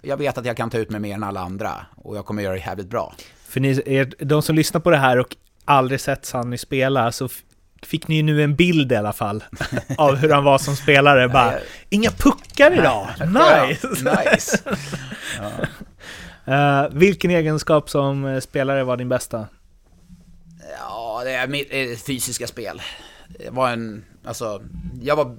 jag 0.03 0.17
vet 0.17 0.39
att 0.39 0.45
jag 0.45 0.57
kan 0.57 0.71
ta 0.71 0.79
ut 0.79 0.91
mig 0.91 1.01
mer 1.01 1.15
än 1.15 1.25
alla 1.25 1.41
andra 1.41 1.87
och 1.97 2.17
jag 2.17 2.27
kommer 2.27 2.43
göra 2.43 2.55
det 2.55 2.61
jävligt 2.61 2.91
bra. 2.91 3.15
För 3.49 3.61
ni, 3.61 3.83
er, 3.87 4.13
de 4.19 4.43
som 4.43 4.57
lyssnar 4.57 4.81
på 4.81 4.91
det 4.91 4.97
här 4.97 5.19
och 5.19 5.37
aldrig 5.65 6.01
sett 6.01 6.27
Sanny 6.27 6.59
spela, 6.59 7.13
så 7.13 7.29
fick 7.83 8.09
ni 8.09 8.17
ju 8.17 8.23
nu 8.23 8.43
en 8.43 8.57
bild 8.57 8.93
i 8.93 8.97
alla 8.97 9.13
fall 9.13 9.45
av 9.99 10.17
hur 10.17 10.31
han 10.31 10.45
var 10.45 10.59
som 10.59 10.77
spelare. 10.77 11.29
Bara, 11.29 11.55
inga 11.89 12.11
puckar 12.11 12.79
idag! 12.79 13.09
Nice! 13.21 13.89
nice. 14.33 14.59
Eh, 16.49 16.89
vilken 16.93 17.31
egenskap 17.31 17.91
som 17.91 18.25
eh, 18.25 18.41
spelare 18.41 18.85
var 18.85 18.97
din 18.97 19.09
bästa? 19.09 19.47
Ja, 20.79 21.21
det 21.25 21.31
är 21.31 21.47
mitt 21.47 21.69
eh, 21.71 21.99
fysiska 22.07 22.47
spel. 22.47 22.83
Jag 23.39 23.53
var 23.53 23.71
en, 23.71 24.05
alltså, 24.29 24.63
jag 25.01 25.17
var 25.17 25.37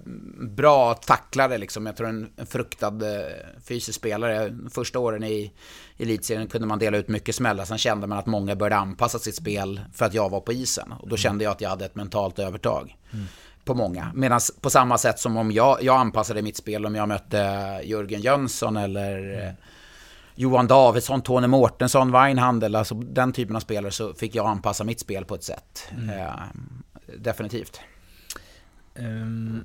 bra 0.47 0.93
tacklare 0.93 1.57
liksom. 1.57 1.85
Jag 1.85 1.97
tror 1.97 2.07
en, 2.07 2.29
en 2.35 2.45
fruktad 2.45 2.87
eh, 2.87 3.27
fysisk 3.63 3.99
spelare. 3.99 4.57
Första 4.69 4.99
åren 4.99 5.23
i 5.23 5.51
elitserien 5.97 6.47
kunde 6.47 6.67
man 6.67 6.79
dela 6.79 6.97
ut 6.97 7.07
mycket 7.07 7.35
smällar. 7.35 7.65
Sen 7.65 7.77
kände 7.77 8.07
man 8.07 8.17
att 8.17 8.25
många 8.25 8.55
började 8.55 8.75
anpassa 8.75 9.19
sitt 9.19 9.35
spel 9.35 9.81
för 9.93 10.05
att 10.05 10.13
jag 10.13 10.29
var 10.29 10.39
på 10.39 10.53
isen. 10.53 10.93
Och 10.99 11.09
då 11.09 11.17
kände 11.17 11.43
jag 11.43 11.51
att 11.51 11.61
jag 11.61 11.69
hade 11.69 11.85
ett 11.85 11.95
mentalt 11.95 12.39
övertag. 12.39 12.97
På 13.65 13.73
många. 13.73 14.11
Medan 14.15 14.39
på 14.61 14.69
samma 14.69 14.97
sätt 14.97 15.19
som 15.19 15.37
om 15.37 15.51
jag, 15.51 15.83
jag 15.83 15.95
anpassade 15.95 16.41
mitt 16.41 16.57
spel 16.57 16.85
om 16.85 16.95
jag 16.95 17.07
mötte 17.07 17.37
Jörgen 17.83 18.21
Jönsson 18.21 18.77
eller 18.77 19.45
eh, 19.47 19.53
Johan 20.35 20.67
Davidsson, 20.67 21.21
Tony 21.21 21.47
Mårtensson, 21.47 22.11
Weinhandel, 22.11 22.75
alltså 22.75 22.95
den 22.95 23.33
typen 23.33 23.55
av 23.55 23.59
spelare 23.59 23.91
så 23.91 24.13
fick 24.13 24.35
jag 24.35 24.45
anpassa 24.45 24.83
mitt 24.83 24.99
spel 24.99 25.25
på 25.25 25.35
ett 25.35 25.43
sätt. 25.43 25.91
Eh, 26.17 26.33
definitivt. 27.17 27.81
Ehm, 28.95 29.63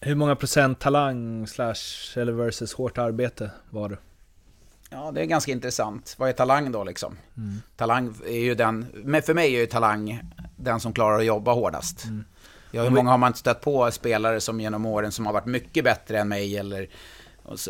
hur 0.00 0.14
många 0.14 0.36
procent 0.36 0.80
talang 0.80 1.46
slash 1.46 1.74
eller 2.16 2.32
versus 2.32 2.74
hårt 2.74 2.98
arbete 2.98 3.50
var 3.70 3.88
du? 3.88 3.96
Ja, 4.90 5.10
det 5.14 5.20
är 5.20 5.24
ganska 5.24 5.52
intressant. 5.52 6.14
Vad 6.18 6.28
är 6.28 6.32
talang 6.32 6.72
då 6.72 6.84
liksom? 6.84 7.16
Talang 7.76 8.14
är 8.26 8.38
ju 8.38 8.54
den, 8.54 8.86
men 8.94 9.22
för 9.22 9.34
mig 9.34 9.54
är 9.54 9.60
ju 9.60 9.66
talang 9.66 10.20
den 10.56 10.80
som 10.80 10.92
klarar 10.92 11.18
att 11.18 11.24
jobba 11.24 11.52
hårdast. 11.52 12.04
Ja, 12.70 12.82
hur 12.82 12.90
många 12.90 13.10
har 13.10 13.18
man 13.18 13.26
inte 13.26 13.38
stött 13.38 13.60
på 13.60 13.90
spelare 13.90 14.40
som 14.40 14.60
genom 14.60 14.86
åren 14.86 15.12
som 15.12 15.26
har 15.26 15.32
varit 15.32 15.46
mycket 15.46 15.84
bättre 15.84 16.18
än 16.18 16.28
mig 16.28 16.56
eller, 16.56 16.88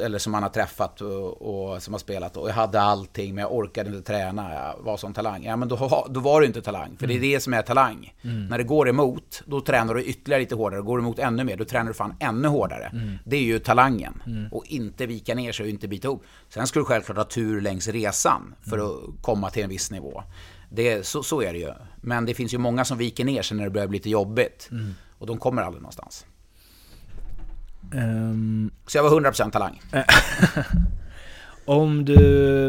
eller 0.02 0.18
som 0.18 0.32
man 0.32 0.42
har 0.42 0.50
träffat 0.50 1.00
och, 1.00 1.42
och 1.42 1.82
som 1.82 1.94
har 1.94 1.98
spelat 1.98 2.36
och 2.36 2.48
jag 2.48 2.54
hade 2.54 2.80
allting 2.80 3.34
men 3.34 3.42
jag 3.42 3.54
orkade 3.54 3.90
inte 3.90 4.02
träna, 4.12 4.54
jag 4.54 4.84
var 4.84 4.96
som 4.96 5.14
talang. 5.14 5.44
Ja 5.44 5.56
men 5.56 5.68
då, 5.68 6.06
då 6.10 6.20
var 6.20 6.40
du 6.40 6.46
inte 6.46 6.62
talang, 6.62 6.96
för 6.98 7.06
det 7.06 7.14
är 7.14 7.20
det 7.20 7.40
som 7.40 7.54
är 7.54 7.62
talang. 7.62 8.14
När 8.22 8.58
det 8.58 8.64
går 8.64 8.88
emot, 8.88 9.42
då 9.46 9.60
tränar 9.60 9.94
du 9.94 10.04
ytterligare 10.04 10.40
lite 10.40 10.54
hårdare. 10.54 10.80
Går 10.80 10.98
det 10.98 11.02
emot 11.02 11.18
ännu 11.18 11.44
mer, 11.44 11.56
då 11.56 11.64
tränar 11.64 11.86
du 11.86 11.94
fan 11.94 12.14
ännu 12.20 12.48
hårdare. 12.48 12.90
Det 13.24 13.36
är 13.36 13.42
ju 13.42 13.58
talangen. 13.58 14.22
Och 14.52 14.64
inte 14.66 15.06
vika 15.06 15.34
ner 15.34 15.52
sig 15.52 15.64
och 15.64 15.70
inte 15.70 15.88
bita 15.88 16.08
ihop. 16.08 16.24
Sen 16.48 16.66
ska 16.66 16.78
du 16.78 16.84
självklart 16.84 17.16
ha 17.16 17.24
tur 17.24 17.60
längs 17.60 17.88
resan 17.88 18.54
för 18.70 18.78
att 18.78 19.22
komma 19.22 19.50
till 19.50 19.62
en 19.62 19.68
viss 19.70 19.90
nivå. 19.90 20.22
Det, 20.70 21.06
så, 21.06 21.22
så 21.22 21.42
är 21.42 21.52
det 21.52 21.58
ju. 21.58 21.72
Men 21.96 22.26
det 22.26 22.34
finns 22.34 22.54
ju 22.54 22.58
många 22.58 22.84
som 22.84 22.98
viker 22.98 23.24
ner 23.24 23.42
sig 23.42 23.56
när 23.56 23.64
det 23.64 23.70
börjar 23.70 23.88
bli 23.88 23.98
lite 23.98 24.10
jobbigt. 24.10 24.70
Och 25.18 25.26
de 25.26 25.38
kommer 25.38 25.62
aldrig 25.62 25.82
någonstans. 25.82 26.26
Ehm, 27.92 28.70
Så 28.86 28.98
jag 28.98 29.02
var 29.02 29.10
100% 29.20 29.50
talang. 29.50 29.82
om 31.64 32.04
du 32.04 32.20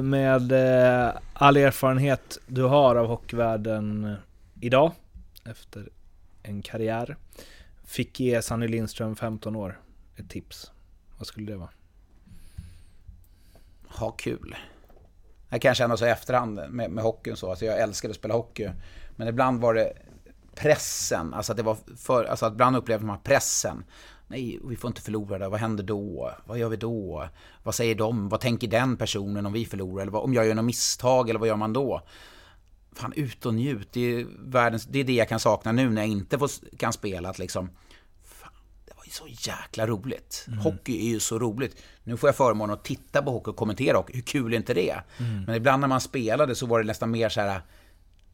med 0.02 0.52
eh, 0.52 1.14
all 1.34 1.58
erfarenhet 1.58 2.38
du 2.48 2.64
har 2.64 2.96
av 2.96 3.08
hockeyvärlden 3.08 4.16
idag, 4.62 4.92
efter 5.46 5.90
en 6.44 6.62
karriär, 6.62 7.18
fick 7.84 8.20
ge 8.20 8.42
Sanny 8.42 8.68
Lindström 8.68 9.16
15 9.16 9.56
år 9.56 9.80
ett 10.16 10.30
tips, 10.30 10.72
vad 11.18 11.28
skulle 11.28 11.52
det 11.52 11.58
vara? 11.58 11.70
Ha 13.88 14.12
kul. 14.12 14.56
Jag 15.50 15.62
kan 15.62 15.76
känna 15.76 15.98
så 15.98 16.06
i 16.06 16.10
efterhand 16.10 16.60
med, 16.70 16.92
med 16.92 17.04
hockeyn 17.04 17.36
så. 17.36 17.50
Alltså 17.50 17.66
jag 17.66 17.80
älskade 17.80 18.12
att 18.12 18.18
spela 18.18 18.34
hockey. 18.34 18.70
Men 19.16 19.28
ibland 19.28 19.62
var 19.62 19.74
det 19.74 19.94
pressen. 20.56 21.34
Alltså 21.34 21.52
att 21.52 21.58
det 21.58 21.64
var 21.64 21.78
för, 21.98 22.26
alltså 22.26 22.46
att 22.46 22.54
ibland 22.54 22.78
upplevde 22.78 23.06
man 23.06 23.20
pressen. 23.20 23.84
Nej, 24.27 24.60
vi 24.64 24.76
får 24.76 24.88
inte 24.88 25.02
förlora 25.02 25.38
det, 25.38 25.49
vad 25.49 25.60
händer 25.60 25.84
då? 25.84 26.31
Vad 26.45 26.57
gör 26.57 26.69
vi 26.69 26.77
då? 26.77 27.30
Vad 27.64 27.76
säger 27.76 27.95
de? 27.95 28.30
Vad 28.30 28.39
tänker 28.39 28.68
den 28.68 28.97
personen 28.97 29.45
om 29.45 29.53
vi 29.53 29.65
förlorar? 29.65 30.02
Eller 30.02 30.11
vad, 30.11 30.23
om 30.23 30.34
jag 30.34 30.47
gör 30.47 30.56
något 30.56 30.65
misstag, 30.65 31.30
eller 31.30 31.39
vad 31.39 31.47
gör 31.47 31.56
man 31.56 31.73
då? 31.73 32.02
Fan, 32.93 33.14
ut 33.15 33.45
och 33.45 33.53
njut. 33.53 33.88
Det 33.91 33.99
är, 33.99 34.27
världens, 34.39 34.85
det 34.85 34.99
är 34.99 35.03
det 35.03 35.14
jag 35.14 35.30
kan 35.30 35.39
sakna 35.39 35.72
nu 35.72 35.89
när 35.89 36.02
jag 36.02 36.11
inte 36.11 36.39
får, 36.39 36.49
kan 36.77 36.93
spela. 36.93 37.30
Att 37.30 37.39
liksom, 37.39 37.69
fan, 38.23 38.53
det 38.85 38.93
var 38.97 39.06
ju 39.06 39.11
så 39.11 39.27
jäkla 39.27 39.88
roligt. 39.88 40.45
Mm. 40.47 40.60
Hockey 40.60 41.07
är 41.07 41.10
ju 41.10 41.19
så 41.19 41.39
roligt. 41.39 41.84
Nu 42.03 42.18
får 42.18 42.27
jag 42.27 42.35
förmånen 42.35 42.73
att 42.73 42.84
titta 42.84 43.22
på 43.22 43.31
hockey 43.31 43.52
och 43.52 43.56
kommentera 43.56 43.97
hockey. 43.97 44.14
Hur 44.14 44.22
kul 44.22 44.53
är 44.53 44.57
inte 44.57 44.73
det? 44.73 45.02
Mm. 45.18 45.43
Men 45.43 45.56
ibland 45.56 45.81
när 45.81 45.88
man 45.88 46.02
spelade 46.02 46.56
så 46.56 46.65
var 46.65 46.80
det 46.80 46.85
nästan 46.85 47.11
mer 47.11 47.30
så 47.30 47.41
här 47.41 47.61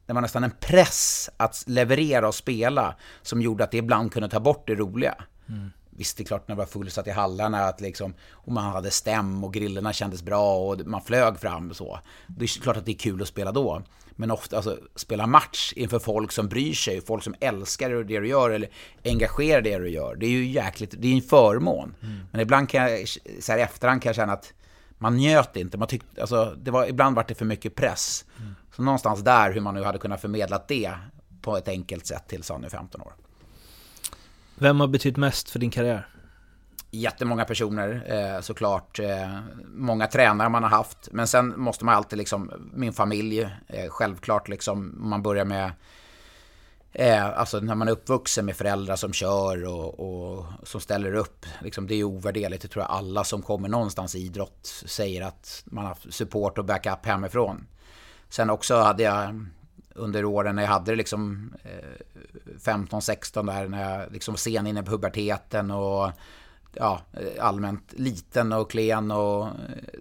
det 0.05 0.13
var 0.13 0.21
nästan 0.21 0.43
en 0.43 0.53
press 0.59 1.29
att 1.37 1.63
leverera 1.67 2.27
och 2.27 2.35
spela 2.35 2.95
som 3.21 3.41
gjorde 3.41 3.63
att 3.63 3.71
det 3.71 3.77
ibland 3.77 4.13
kunde 4.13 4.29
ta 4.29 4.39
bort 4.39 4.67
det 4.67 4.75
roliga. 4.75 5.15
Mm. 5.49 5.71
Visst, 6.01 6.17
det 6.17 6.23
är 6.23 6.25
klart 6.25 6.47
när 6.47 6.55
det 6.55 6.59
var 6.59 6.65
fullsatt 6.65 7.07
i 7.07 7.11
hallarna 7.11 7.63
att 7.65 7.81
liksom, 7.81 8.13
och 8.31 8.51
man 8.51 8.63
hade 8.63 8.91
stäm 8.91 9.43
och 9.43 9.53
grillerna 9.53 9.93
kändes 9.93 10.23
bra 10.23 10.57
och 10.57 10.87
man 10.87 11.01
flög 11.01 11.39
fram 11.39 11.69
och 11.69 11.75
så. 11.75 11.99
Det 12.27 12.45
är 12.45 12.61
klart 12.61 12.77
att 12.77 12.85
det 12.85 12.91
är 12.91 12.97
kul 12.97 13.21
att 13.21 13.27
spela 13.27 13.51
då. 13.51 13.81
Men 14.11 14.31
ofta, 14.31 14.55
alltså, 14.55 14.77
spela 14.95 15.27
match 15.27 15.73
inför 15.75 15.99
folk 15.99 16.31
som 16.31 16.47
bryr 16.47 16.73
sig, 16.73 17.01
folk 17.01 17.23
som 17.23 17.35
älskar 17.39 17.89
det 17.89 18.03
du 18.03 18.27
gör 18.27 18.49
eller 18.49 18.69
engagerar 19.05 19.61
det 19.61 19.77
du 19.77 19.89
gör. 19.89 20.15
Det 20.15 20.25
är 20.25 20.29
ju 20.29 20.45
jäkligt, 20.45 20.93
det 20.97 21.07
är 21.07 21.15
en 21.15 21.21
förmån. 21.21 21.95
Mm. 22.01 22.19
Men 22.31 22.41
ibland 22.41 22.69
kan 22.69 22.83
jag, 22.83 23.07
så 23.39 23.51
här 23.51 23.59
i 23.59 23.61
efterhand 23.61 24.01
kan 24.01 24.09
jag 24.09 24.15
känna 24.15 24.33
att 24.33 24.53
man 24.97 25.17
njöt 25.17 25.55
inte. 25.55 25.77
Man 25.77 25.87
tyckte, 25.87 26.21
alltså, 26.21 26.55
det 26.57 26.71
var, 26.71 26.87
ibland 26.87 27.15
var 27.15 27.25
det 27.27 27.35
för 27.35 27.45
mycket 27.45 27.75
press. 27.75 28.25
Mm. 28.39 28.55
Så 28.75 28.81
någonstans 28.83 29.19
där, 29.19 29.51
hur 29.51 29.61
man 29.61 29.73
nu 29.73 29.83
hade 29.83 29.97
kunnat 29.97 30.21
förmedla 30.21 30.61
det 30.67 30.91
på 31.41 31.57
ett 31.57 31.67
enkelt 31.67 32.05
sätt 32.05 32.27
till 32.27 32.43
Sanny 32.43 32.69
15 32.69 33.01
år. 33.01 33.13
Vem 34.61 34.79
har 34.79 34.87
betytt 34.87 35.17
mest 35.17 35.49
för 35.49 35.59
din 35.59 35.71
karriär? 35.71 36.07
Jättemånga 36.91 37.45
personer 37.45 38.03
eh, 38.05 38.41
såklart. 38.41 38.99
Eh, 38.99 39.39
många 39.67 40.07
tränare 40.07 40.49
man 40.49 40.63
har 40.63 40.69
haft. 40.69 41.09
Men 41.11 41.27
sen 41.27 41.53
måste 41.59 41.85
man 41.85 41.95
alltid 41.95 42.17
liksom, 42.17 42.51
min 42.73 42.93
familj, 42.93 43.41
eh, 43.67 43.89
självklart 43.89 44.47
liksom, 44.47 44.95
man 44.97 45.23
börjar 45.23 45.45
med 45.45 45.71
eh, 46.91 47.25
alltså 47.25 47.59
när 47.59 47.75
man 47.75 47.87
är 47.87 47.91
uppvuxen 47.91 48.45
med 48.45 48.55
föräldrar 48.55 48.95
som 48.95 49.13
kör 49.13 49.65
och, 49.65 49.99
och 49.99 50.45
som 50.63 50.81
ställer 50.81 51.13
upp. 51.13 51.45
Liksom, 51.61 51.87
det 51.87 51.95
är 51.95 52.03
ovärderligt. 52.03 52.61
Det 52.61 52.67
tror 52.67 52.83
jag 52.83 52.91
alla 52.91 53.23
som 53.23 53.41
kommer 53.41 53.69
någonstans 53.69 54.15
i 54.15 54.19
idrott 54.19 54.83
säger 54.85 55.21
att 55.21 55.63
man 55.65 55.85
har 55.85 55.97
support 56.09 56.57
och 56.57 56.65
backup 56.65 57.05
hemifrån. 57.05 57.67
Sen 58.29 58.49
också 58.49 58.75
hade 58.75 59.03
jag 59.03 59.45
under 59.95 60.25
åren 60.25 60.55
när 60.55 60.63
jag 60.63 60.69
hade 60.69 60.91
det 60.91 60.95
liksom 60.95 61.53
eh, 61.63 62.19
15-16 62.59 63.45
där 63.45 63.67
när 63.67 63.99
jag 63.99 64.11
liksom 64.11 64.37
sen 64.37 64.67
inne 64.67 64.79
i 64.79 64.83
puberteten 64.83 65.71
och 65.71 66.11
ja, 66.73 67.01
allmänt 67.39 67.93
liten 67.97 68.53
och 68.53 68.71
klen 68.71 69.11
och 69.11 69.45
eh, 69.45 69.51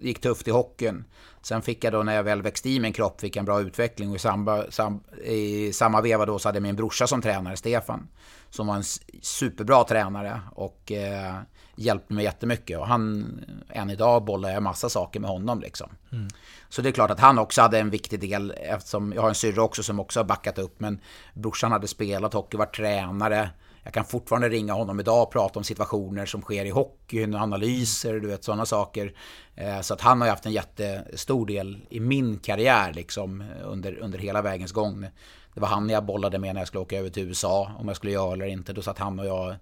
gick 0.01 0.21
tufft 0.21 0.47
i 0.47 0.51
hockeyn. 0.51 1.03
Sen 1.41 1.61
fick 1.61 1.83
jag 1.83 1.93
då 1.93 2.03
när 2.03 2.15
jag 2.15 2.23
väl 2.23 2.41
växte 2.41 2.69
i 2.69 2.79
min 2.79 2.93
kropp 2.93 3.21
fick 3.21 3.35
en 3.35 3.45
bra 3.45 3.61
utveckling 3.61 4.09
och 4.09 4.15
i, 4.15 4.19
samba, 4.19 4.71
sam, 4.71 5.03
i 5.23 5.73
samma 5.73 6.01
veva 6.01 6.25
då 6.25 6.39
så 6.39 6.47
hade 6.47 6.55
jag 6.55 6.63
min 6.63 6.75
brorsa 6.75 7.07
som 7.07 7.21
tränare, 7.21 7.57
Stefan. 7.57 8.07
Som 8.49 8.67
var 8.67 8.75
en 8.75 8.83
superbra 9.21 9.83
tränare 9.83 10.41
och 10.55 10.91
eh, 10.91 11.35
hjälpte 11.81 12.13
mig 12.13 12.23
jättemycket. 12.23 12.79
Och 12.79 12.87
han, 12.87 13.33
än 13.69 13.89
idag 13.89 14.23
bollar 14.23 14.49
jag 14.49 14.63
massa 14.63 14.89
saker 14.89 15.19
med 15.19 15.29
honom 15.29 15.59
liksom. 15.59 15.89
Mm. 16.11 16.27
Så 16.69 16.81
det 16.81 16.89
är 16.89 16.93
klart 16.93 17.11
att 17.11 17.19
han 17.19 17.39
också 17.39 17.61
hade 17.61 17.79
en 17.79 17.89
viktig 17.89 18.19
del 18.19 18.51
eftersom 18.57 19.13
jag 19.13 19.21
har 19.21 19.29
en 19.29 19.35
syrra 19.35 19.63
också 19.63 19.83
som 19.83 19.99
också 19.99 20.19
har 20.19 20.25
backat 20.25 20.57
upp. 20.57 20.79
Men 20.79 20.99
brorsan 21.33 21.71
hade 21.71 21.87
spelat 21.87 22.33
hockey, 22.33 22.57
varit 22.57 22.75
tränare. 22.75 23.49
Jag 23.83 23.93
kan 23.93 24.05
fortfarande 24.05 24.49
ringa 24.49 24.73
honom 24.73 24.99
idag 24.99 25.23
och 25.23 25.31
prata 25.31 25.59
om 25.59 25.63
situationer 25.63 26.25
som 26.25 26.41
sker 26.41 26.65
i 26.65 26.69
hockeyn, 26.69 27.35
analyser, 27.35 28.19
du 28.19 28.27
vet 28.27 28.43
sådana 28.43 28.65
saker. 28.65 29.13
Eh, 29.55 29.81
så 29.81 29.93
att 29.93 30.01
han 30.01 30.21
har 30.21 30.27
haft 30.27 30.45
en 30.45 30.51
jättestor 30.51 31.45
del 31.45 31.77
i 31.89 31.99
min 31.99 32.37
karriär 32.37 32.93
liksom 32.93 33.43
under, 33.63 33.99
under 33.99 34.19
hela 34.19 34.41
vägens 34.41 34.71
gång. 34.71 35.07
Det 35.53 35.59
var 35.59 35.67
han 35.67 35.89
jag 35.89 36.05
bollade 36.05 36.39
med 36.39 36.53
när 36.53 36.61
jag 36.61 36.67
skulle 36.67 36.81
åka 36.81 36.97
över 36.97 37.09
till 37.09 37.27
USA, 37.27 37.71
om 37.79 37.87
jag 37.87 37.97
skulle 37.97 38.11
göra 38.11 38.33
eller 38.33 38.45
inte. 38.45 38.73
Då 38.73 38.81
satt 38.81 38.99
han 38.99 39.19
och 39.19 39.25
jag 39.25 39.55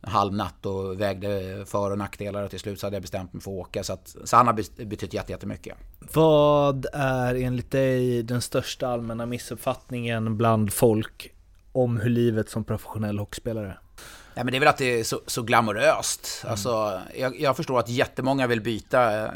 halv 0.00 0.34
natt 0.34 0.66
och 0.66 1.00
vägde 1.00 1.64
för 1.66 1.90
och 1.90 1.98
nackdelar 1.98 2.44
och 2.44 2.50
till 2.50 2.60
slut 2.60 2.80
så 2.80 2.86
hade 2.86 2.96
jag 2.96 3.02
bestämt 3.02 3.32
mig 3.32 3.42
för 3.42 3.50
att 3.50 3.56
åka. 3.56 3.84
Så, 3.84 3.92
att, 3.92 4.16
så 4.24 4.36
han 4.36 4.46
har 4.46 4.84
betytt 4.84 5.14
jättemycket. 5.14 5.76
Vad 6.14 6.86
är 6.92 7.34
enligt 7.34 7.70
dig 7.70 8.22
den 8.22 8.40
största 8.40 8.88
allmänna 8.88 9.26
missuppfattningen 9.26 10.36
bland 10.36 10.72
folk 10.72 11.34
om 11.72 11.96
hur 11.96 12.10
livet 12.10 12.48
som 12.50 12.64
professionell 12.64 13.18
hockeyspelare? 13.18 13.78
Ja, 14.38 14.44
men 14.44 14.52
det 14.52 14.58
är 14.58 14.60
väl 14.60 14.68
att 14.68 14.76
det 14.76 15.00
är 15.00 15.04
så, 15.04 15.20
så 15.26 15.42
glamoröst. 15.42 16.40
Mm. 16.42 16.50
Alltså, 16.50 17.00
jag, 17.16 17.40
jag, 17.40 17.56
förstår 17.56 17.78
att 17.78 17.88
jättemånga 17.88 18.46
vill 18.46 18.60
byta, 18.60 19.24
eh, 19.24 19.30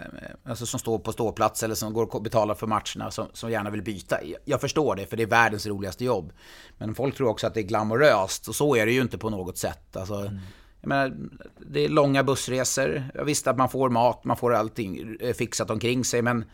alltså 0.45 0.67
som 0.67 0.81
står 0.81 0.99
på 0.99 1.13
ståplats 1.13 1.63
eller 1.63 1.75
som 1.75 1.93
går 1.93 2.15
och 2.15 2.23
betalar 2.23 2.55
för 2.55 2.67
matcherna, 2.67 3.11
som, 3.11 3.27
som 3.33 3.51
gärna 3.51 3.71
vill 3.71 3.83
byta. 3.83 4.19
Jag, 4.45 4.61
förstår 4.61 4.97
det, 4.97 5.07
för 5.07 5.17
det 5.17 5.23
är 5.23 5.27
världens 5.27 5.67
roligaste 5.67 6.05
jobb. 6.05 6.33
Men 6.79 6.95
folk 6.95 7.17
tror 7.17 7.29
också 7.29 7.47
att 7.47 7.55
det 7.55 7.61
är 7.61 7.65
glamoröst, 7.65 8.49
och 8.49 8.55
så 8.55 8.77
är 8.77 8.87
det 8.87 8.93
ju 8.93 9.01
inte 9.01 9.19
på 9.19 9.31
något 9.31 9.59
sätt. 9.59 9.97
Alltså, 9.97 10.15
mm. 10.15 10.39
Jag 10.81 10.89
menar, 10.89 11.17
det 11.59 11.85
är 11.85 11.89
långa 11.89 12.25
bussresor. 12.25 13.05
Jag 13.15 13.25
visste 13.25 13.51
att 13.51 13.57
man 13.57 13.69
får 13.69 13.91
mat, 13.91 14.25
man 14.25 14.37
får 14.37 14.55
allting 14.55 15.17
eh, 15.21 15.35
fixat 15.35 15.71
omkring 15.71 16.05
sig, 16.05 16.23
men 16.23 16.45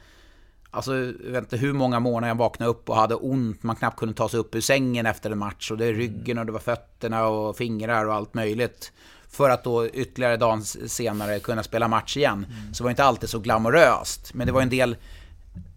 Alltså, 0.70 0.94
jag 0.96 1.32
vet 1.32 1.42
inte 1.42 1.56
hur 1.56 1.72
många 1.72 2.00
månader 2.00 2.28
jag 2.28 2.34
vaknade 2.34 2.70
upp 2.70 2.88
och 2.88 2.96
hade 2.96 3.14
ont. 3.14 3.62
Man 3.62 3.76
knappt 3.76 3.98
kunde 3.98 4.14
ta 4.14 4.28
sig 4.28 4.40
upp 4.40 4.54
ur 4.54 4.60
sängen 4.60 5.06
efter 5.06 5.30
en 5.30 5.38
match. 5.38 5.70
Och 5.70 5.78
det 5.78 5.86
är 5.86 5.92
ryggen 5.92 6.38
och 6.38 6.46
det 6.46 6.52
var 6.52 6.60
fötterna 6.60 7.26
och 7.26 7.56
fingrar 7.56 8.06
och 8.06 8.14
allt 8.14 8.34
möjligt. 8.34 8.92
För 9.30 9.50
att 9.50 9.64
då 9.64 9.86
ytterligare 9.86 10.36
dagen 10.36 10.64
senare 10.64 11.40
kunna 11.40 11.62
spela 11.62 11.88
match 11.88 12.16
igen. 12.16 12.46
Mm. 12.50 12.74
Så 12.74 12.82
det 12.82 12.84
var 12.84 12.90
inte 12.90 13.04
alltid 13.04 13.28
så 13.28 13.38
glamoröst. 13.38 14.34
Men 14.34 14.46
det 14.46 14.52
var 14.52 14.62
en 14.62 14.70
del... 14.70 14.96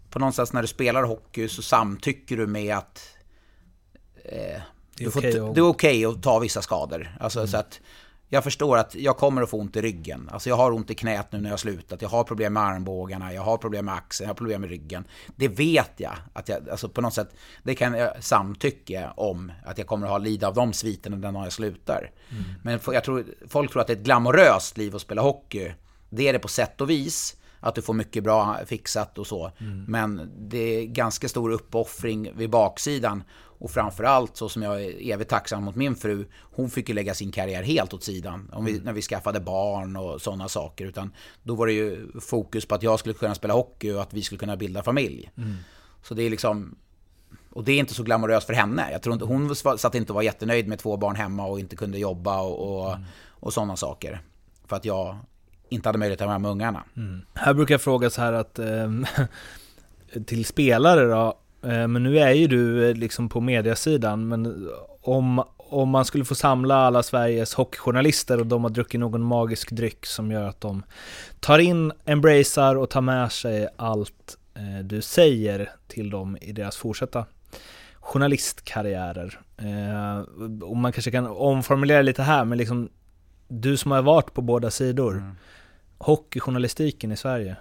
På 0.09 0.19
någonstans 0.19 0.53
när 0.53 0.61
du 0.61 0.67
spelar 0.67 1.03
hockey 1.03 1.47
så 1.47 1.61
samtycker 1.61 2.37
du 2.37 2.47
med 2.47 2.77
att... 2.77 3.15
Eh, 4.25 4.61
det 4.97 5.03
är 5.03 5.09
okej 5.09 5.41
okay, 5.41 5.61
okay 5.61 6.05
att 6.05 6.23
ta 6.23 6.39
vissa 6.39 6.61
skador. 6.61 7.17
Alltså 7.19 7.39
mm. 7.39 7.47
så 7.47 7.57
att 7.57 7.79
jag 8.33 8.43
förstår 8.43 8.77
att 8.77 8.95
jag 8.95 9.17
kommer 9.17 9.41
att 9.41 9.49
få 9.49 9.57
ont 9.57 9.75
i 9.75 9.81
ryggen. 9.81 10.29
Alltså 10.31 10.49
jag 10.49 10.55
har 10.55 10.71
ont 10.71 10.89
i 10.89 10.95
knät 10.95 11.31
nu 11.31 11.37
när 11.37 11.49
jag 11.49 11.53
har 11.53 11.57
slutat. 11.57 12.01
Jag 12.01 12.09
har 12.09 12.23
problem 12.23 12.53
med 12.53 12.63
armbågarna, 12.63 13.33
jag 13.33 13.41
har 13.41 13.57
problem 13.57 13.85
med 13.85 13.93
axeln, 13.93 14.25
jag 14.25 14.29
har 14.29 14.37
problem 14.37 14.61
med 14.61 14.69
ryggen. 14.69 15.03
Det 15.35 15.47
vet 15.47 15.91
jag. 15.97 16.13
Att 16.33 16.49
jag 16.49 16.69
alltså 16.69 16.89
på 16.89 17.01
något 17.01 17.13
sätt, 17.13 17.35
det 17.63 17.75
kan 17.75 17.93
jag 17.93 18.23
samtycka 18.23 19.11
om. 19.11 19.51
Att 19.65 19.77
jag 19.77 19.87
kommer 19.87 20.05
att 20.05 20.11
ha 20.11 20.17
lida 20.17 20.47
av 20.47 20.53
de 20.53 20.73
sviterna 20.73 21.17
den 21.17 21.33
dagen 21.33 21.43
jag 21.43 21.53
slutar. 21.53 22.11
Mm. 22.29 22.43
Men 22.63 22.79
jag 22.93 23.03
tror, 23.03 23.25
folk 23.47 23.71
tror 23.71 23.81
att 23.81 23.87
det 23.87 23.93
är 23.93 23.97
ett 23.97 24.03
glamoröst 24.03 24.77
liv 24.77 24.95
att 24.95 25.01
spela 25.01 25.21
hockey. 25.21 25.73
Det 26.09 26.27
är 26.27 26.33
det 26.33 26.39
på 26.39 26.47
sätt 26.47 26.81
och 26.81 26.89
vis 26.89 27.35
att 27.61 27.75
du 27.75 27.81
får 27.81 27.93
mycket 27.93 28.23
bra 28.23 28.57
fixat 28.65 29.17
och 29.17 29.27
så. 29.27 29.51
Mm. 29.57 29.85
Men 29.87 30.31
det 30.49 30.57
är 30.57 30.85
ganska 30.85 31.29
stor 31.29 31.51
uppoffring 31.51 32.31
vid 32.35 32.49
baksidan. 32.49 33.23
Och 33.33 33.71
framförallt 33.71 34.37
så 34.37 34.49
som 34.49 34.61
jag 34.61 34.83
är 34.83 35.13
evigt 35.13 35.29
tacksam 35.29 35.63
mot 35.63 35.75
min 35.75 35.95
fru, 35.95 36.25
hon 36.41 36.69
fick 36.69 36.89
ju 36.89 36.95
lägga 36.95 37.13
sin 37.13 37.31
karriär 37.31 37.63
helt 37.63 37.93
åt 37.93 38.03
sidan. 38.03 38.49
Om 38.53 38.65
vi, 38.65 38.71
mm. 38.71 38.83
När 38.83 38.93
vi 38.93 39.01
skaffade 39.01 39.39
barn 39.39 39.95
och 39.95 40.21
sådana 40.21 40.49
saker. 40.49 40.85
Utan 40.85 41.13
då 41.43 41.55
var 41.55 41.67
det 41.67 41.73
ju 41.73 42.19
fokus 42.19 42.65
på 42.65 42.75
att 42.75 42.83
jag 42.83 42.99
skulle 42.99 43.15
kunna 43.15 43.35
spela 43.35 43.53
hockey 43.53 43.91
och 43.91 44.01
att 44.01 44.13
vi 44.13 44.21
skulle 44.21 44.39
kunna 44.39 44.57
bilda 44.57 44.83
familj. 44.83 45.31
Mm. 45.37 45.55
Så 46.03 46.13
det 46.13 46.23
är 46.23 46.29
liksom... 46.29 46.75
Och 47.53 47.63
det 47.63 47.71
är 47.71 47.79
inte 47.79 47.93
så 47.93 48.03
glamoröst 48.03 48.47
för 48.47 48.53
henne. 48.53 48.91
Jag 48.91 49.01
tror 49.01 49.13
inte, 49.13 49.25
hon 49.25 49.55
satt 49.55 49.95
inte 49.95 50.11
och 50.11 50.15
var 50.15 50.21
jättenöjd 50.21 50.67
med 50.67 50.79
två 50.79 50.97
barn 50.97 51.15
hemma 51.15 51.45
och 51.45 51.59
inte 51.59 51.75
kunde 51.75 51.99
jobba 51.99 52.41
och, 52.41 52.81
och, 52.81 52.91
mm. 52.91 53.05
och 53.29 53.53
sådana 53.53 53.75
saker. 53.75 54.21
För 54.65 54.75
att 54.75 54.85
jag 54.85 55.17
inte 55.71 55.89
hade 55.89 55.99
möjlighet 55.99 56.21
att 56.21 56.27
vara 56.27 56.39
med 56.39 56.51
ungarna. 56.51 56.83
Mm. 56.97 57.21
Här 57.33 57.53
brukar 57.53 57.73
jag 57.73 57.81
fråga 57.81 58.09
så 58.09 58.21
här 58.21 58.33
att 58.33 58.59
eh, 58.59 58.91
till 60.25 60.45
spelare 60.45 61.05
då, 61.05 61.37
eh, 61.69 61.87
men 61.87 62.03
nu 62.03 62.19
är 62.19 62.31
ju 62.31 62.47
du 62.47 62.89
eh, 62.89 62.95
liksom 62.95 63.29
på 63.29 63.41
mediasidan, 63.41 64.27
men 64.27 64.69
om, 65.01 65.43
om 65.57 65.89
man 65.89 66.05
skulle 66.05 66.25
få 66.25 66.35
samla 66.35 66.75
alla 66.75 67.03
Sveriges 67.03 67.53
hockeyjournalister 67.53 68.39
och 68.39 68.47
de 68.47 68.63
har 68.63 68.69
druckit 68.69 68.99
någon 68.99 69.23
magisk 69.23 69.71
dryck 69.71 70.05
som 70.05 70.31
gör 70.31 70.47
att 70.47 70.61
de 70.61 70.83
tar 71.39 71.59
in, 71.59 71.91
embracear 72.05 72.75
och 72.75 72.89
tar 72.89 73.01
med 73.01 73.31
sig 73.31 73.67
allt 73.75 74.37
eh, 74.55 74.85
du 74.85 75.01
säger 75.01 75.69
till 75.87 76.09
dem 76.09 76.37
i 76.41 76.51
deras 76.51 76.77
fortsatta 76.77 77.25
journalistkarriärer. 77.99 79.39
Eh, 79.57 80.19
och 80.63 80.77
man 80.77 80.91
kanske 80.91 81.11
kan 81.11 81.27
omformulera 81.27 82.01
lite 82.01 82.23
här, 82.23 82.45
men 82.45 82.57
liksom 82.57 82.89
du 83.47 83.77
som 83.77 83.91
har 83.91 84.01
varit 84.01 84.33
på 84.33 84.41
båda 84.41 84.71
sidor. 84.71 85.11
Mm 85.11 85.35
hockeyjournalistiken 86.01 87.11
i 87.11 87.17
Sverige? 87.17 87.55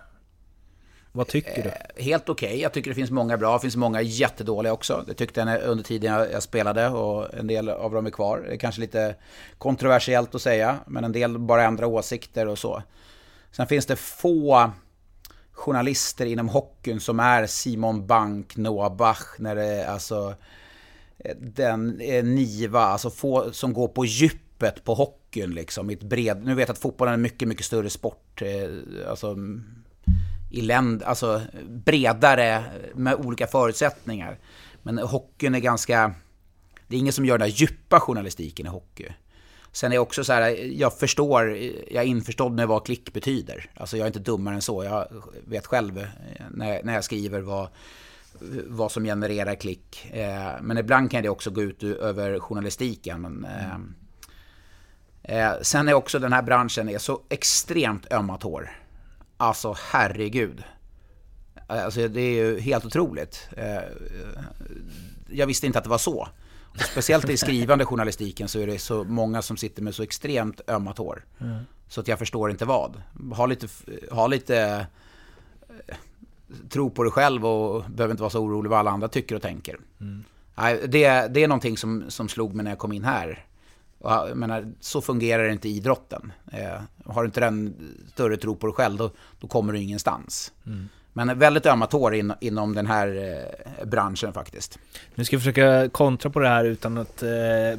Vad 1.12 1.28
tycker 1.28 1.62
du? 1.62 1.68
Eh, 1.68 2.04
helt 2.04 2.28
okej. 2.28 2.48
Okay. 2.48 2.60
Jag 2.60 2.72
tycker 2.72 2.90
det 2.90 2.94
finns 2.94 3.10
många 3.10 3.36
bra. 3.36 3.52
Det 3.52 3.60
finns 3.60 3.76
många 3.76 4.02
jättedåliga 4.02 4.72
också. 4.72 5.04
Det 5.06 5.14
tyckte 5.14 5.40
jag 5.40 5.62
under 5.62 5.84
tiden 5.84 6.12
jag 6.32 6.42
spelade 6.42 6.88
och 6.88 7.34
en 7.34 7.46
del 7.46 7.68
av 7.68 7.92
dem 7.92 8.06
är 8.06 8.10
kvar. 8.10 8.44
Det 8.46 8.54
är 8.54 8.56
kanske 8.56 8.80
lite 8.80 9.14
kontroversiellt 9.58 10.34
att 10.34 10.42
säga, 10.42 10.78
men 10.86 11.04
en 11.04 11.12
del 11.12 11.38
bara 11.38 11.64
ändrar 11.64 11.86
åsikter 11.86 12.46
och 12.48 12.58
så. 12.58 12.82
Sen 13.50 13.66
finns 13.66 13.86
det 13.86 13.96
få 13.96 14.70
journalister 15.52 16.26
inom 16.26 16.48
hockeyn 16.48 17.00
som 17.00 17.20
är 17.20 17.46
Simon 17.46 18.06
Bank, 18.06 18.56
Noah 18.56 18.96
Bach, 18.96 19.38
när 19.38 19.54
det 19.54 19.64
är 19.64 19.86
alltså 19.86 20.34
eh, 21.18 21.36
den 21.36 22.00
eh, 22.00 22.24
Niva, 22.24 22.80
alltså 22.80 23.10
få 23.10 23.52
som 23.52 23.72
går 23.72 23.88
på 23.88 24.04
djupet 24.04 24.84
på 24.84 24.94
hockeyn 24.94 25.19
hockeyn 25.30 25.54
liksom. 25.54 25.90
I 25.90 25.92
ett 25.92 26.02
bred, 26.02 26.44
nu 26.44 26.54
vet 26.54 26.68
jag 26.68 26.74
att 26.74 26.82
fotbollen 26.82 27.12
är 27.12 27.14
en 27.14 27.22
mycket, 27.22 27.48
mycket 27.48 27.66
större 27.66 27.90
sport. 27.90 28.42
Eh, 28.42 29.10
alltså, 29.10 29.36
i 30.50 30.60
länd, 30.60 31.02
alltså 31.02 31.42
bredare 31.68 32.64
med 32.94 33.14
olika 33.14 33.46
förutsättningar. 33.46 34.38
Men 34.82 34.98
hockeyn 34.98 35.54
är 35.54 35.60
ganska... 35.60 36.14
Det 36.88 36.96
är 36.96 37.00
ingen 37.00 37.12
som 37.12 37.24
gör 37.24 37.38
den 37.38 37.48
där 37.48 37.56
djupa 37.56 38.00
journalistiken 38.00 38.66
i 38.66 38.68
hockey. 38.68 39.08
Sen 39.72 39.92
är 39.92 39.96
jag 39.96 40.02
också 40.02 40.24
så 40.24 40.32
här, 40.32 40.50
jag 40.80 40.98
förstår, 40.98 41.48
jag 41.90 42.04
är 42.04 42.08
införstådd 42.08 42.52
med 42.52 42.68
vad 42.68 42.86
klick 42.86 43.12
betyder. 43.12 43.70
Alltså 43.74 43.96
jag 43.96 44.04
är 44.04 44.06
inte 44.06 44.18
dummare 44.18 44.54
än 44.54 44.62
så. 44.62 44.84
Jag 44.84 45.06
vet 45.44 45.66
själv 45.66 45.98
eh, 45.98 46.06
när, 46.50 46.82
när 46.82 46.94
jag 46.94 47.04
skriver 47.04 47.40
vad, 47.40 47.68
vad 48.66 48.92
som 48.92 49.04
genererar 49.04 49.54
klick. 49.54 50.10
Eh, 50.10 50.52
men 50.62 50.78
ibland 50.78 51.10
kan 51.10 51.22
det 51.22 51.28
också 51.28 51.50
gå 51.50 51.62
ut 51.62 51.82
över 51.82 52.38
journalistiken. 52.38 53.20
Men, 53.20 53.46
eh, 55.22 55.52
sen 55.62 55.88
är 55.88 55.94
också 55.94 56.18
den 56.18 56.32
här 56.32 56.42
branschen 56.42 56.88
är 56.88 56.98
så 56.98 57.20
extremt 57.28 58.12
ömmat 58.12 58.42
hår. 58.42 58.70
Alltså 59.36 59.76
herregud. 59.90 60.64
Alltså 61.66 62.08
det 62.08 62.20
är 62.20 62.32
ju 62.32 62.60
helt 62.60 62.84
otroligt. 62.84 63.48
Jag 65.28 65.46
visste 65.46 65.66
inte 65.66 65.78
att 65.78 65.84
det 65.84 65.90
var 65.90 65.98
så. 65.98 66.28
Och 66.64 66.80
speciellt 66.80 67.28
i 67.28 67.36
skrivande 67.36 67.84
journalistiken 67.84 68.48
så 68.48 68.58
är 68.58 68.66
det 68.66 68.78
så 68.78 69.04
många 69.04 69.42
som 69.42 69.56
sitter 69.56 69.82
med 69.82 69.94
så 69.94 70.02
extremt 70.02 70.60
ömmat 70.68 70.98
hår. 70.98 71.24
Mm. 71.40 71.64
Så 71.88 72.00
att 72.00 72.08
jag 72.08 72.18
förstår 72.18 72.50
inte 72.50 72.64
vad. 72.64 73.02
Ha 73.32 73.46
lite, 73.46 73.68
ha 74.10 74.26
lite 74.26 74.86
tro 76.68 76.90
på 76.90 77.02
dig 77.02 77.12
själv 77.12 77.46
och 77.46 77.84
behöver 77.90 78.12
inte 78.12 78.22
vara 78.22 78.30
så 78.30 78.40
orolig 78.40 78.70
vad 78.70 78.78
alla 78.78 78.90
andra 78.90 79.08
tycker 79.08 79.34
och 79.34 79.42
tänker. 79.42 79.78
Mm. 80.00 80.24
Det, 80.90 81.34
det 81.34 81.42
är 81.42 81.48
någonting 81.48 81.76
som, 81.76 82.04
som 82.08 82.28
slog 82.28 82.54
mig 82.54 82.64
när 82.64 82.70
jag 82.70 82.78
kom 82.78 82.92
in 82.92 83.04
här. 83.04 83.46
Jag 84.02 84.36
menar, 84.36 84.72
så 84.80 85.00
fungerar 85.00 85.48
inte 85.48 85.68
idrotten. 85.68 86.32
Eh, 86.52 86.80
har 87.06 87.22
du 87.22 87.26
inte 87.26 87.40
den 87.40 87.74
större 88.12 88.36
tro 88.36 88.56
på 88.56 88.66
dig 88.66 88.74
själv, 88.74 88.96
då, 88.96 89.10
då 89.40 89.46
kommer 89.46 89.72
du 89.72 89.78
ingenstans. 89.78 90.52
Mm. 90.66 90.88
Men 91.12 91.38
väldigt 91.38 91.66
ömma 91.66 91.86
tår 91.86 92.14
in, 92.14 92.32
inom 92.40 92.74
den 92.74 92.86
här 92.86 93.38
eh, 93.78 93.86
branschen 93.86 94.32
faktiskt. 94.32 94.78
Nu 95.14 95.24
ska 95.24 95.36
jag 95.36 95.42
försöka 95.42 95.88
kontra 95.88 96.30
på 96.30 96.40
det 96.40 96.48
här 96.48 96.64
utan 96.64 96.98
att, 96.98 97.22
eh, 97.22 97.78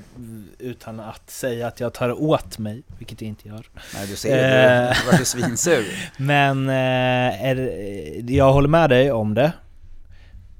utan 0.59 0.99
att 0.99 1.29
säga 1.29 1.67
att 1.67 1.79
jag 1.79 1.93
tar 1.93 2.21
åt 2.21 2.57
mig, 2.57 2.83
vilket 2.97 3.21
jag 3.21 3.27
inte 3.27 3.47
gör. 3.47 3.69
Nej, 3.93 4.07
du 4.07 4.15
ser, 4.15 4.89
eh, 4.89 4.95
du 5.05 5.11
vart 5.11 5.27
svinsur. 5.27 5.85
Men 6.17 6.69
eh, 6.69 7.45
är, 7.45 8.31
jag 8.31 8.53
håller 8.53 8.69
med 8.69 8.89
dig 8.89 9.11
om 9.11 9.33
det. 9.33 9.53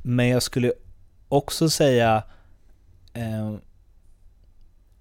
Men 0.04 0.28
jag 0.28 0.44
skulle 0.44 0.74
också 1.30 1.70
säga 1.70 2.24
eh, 3.14 3.54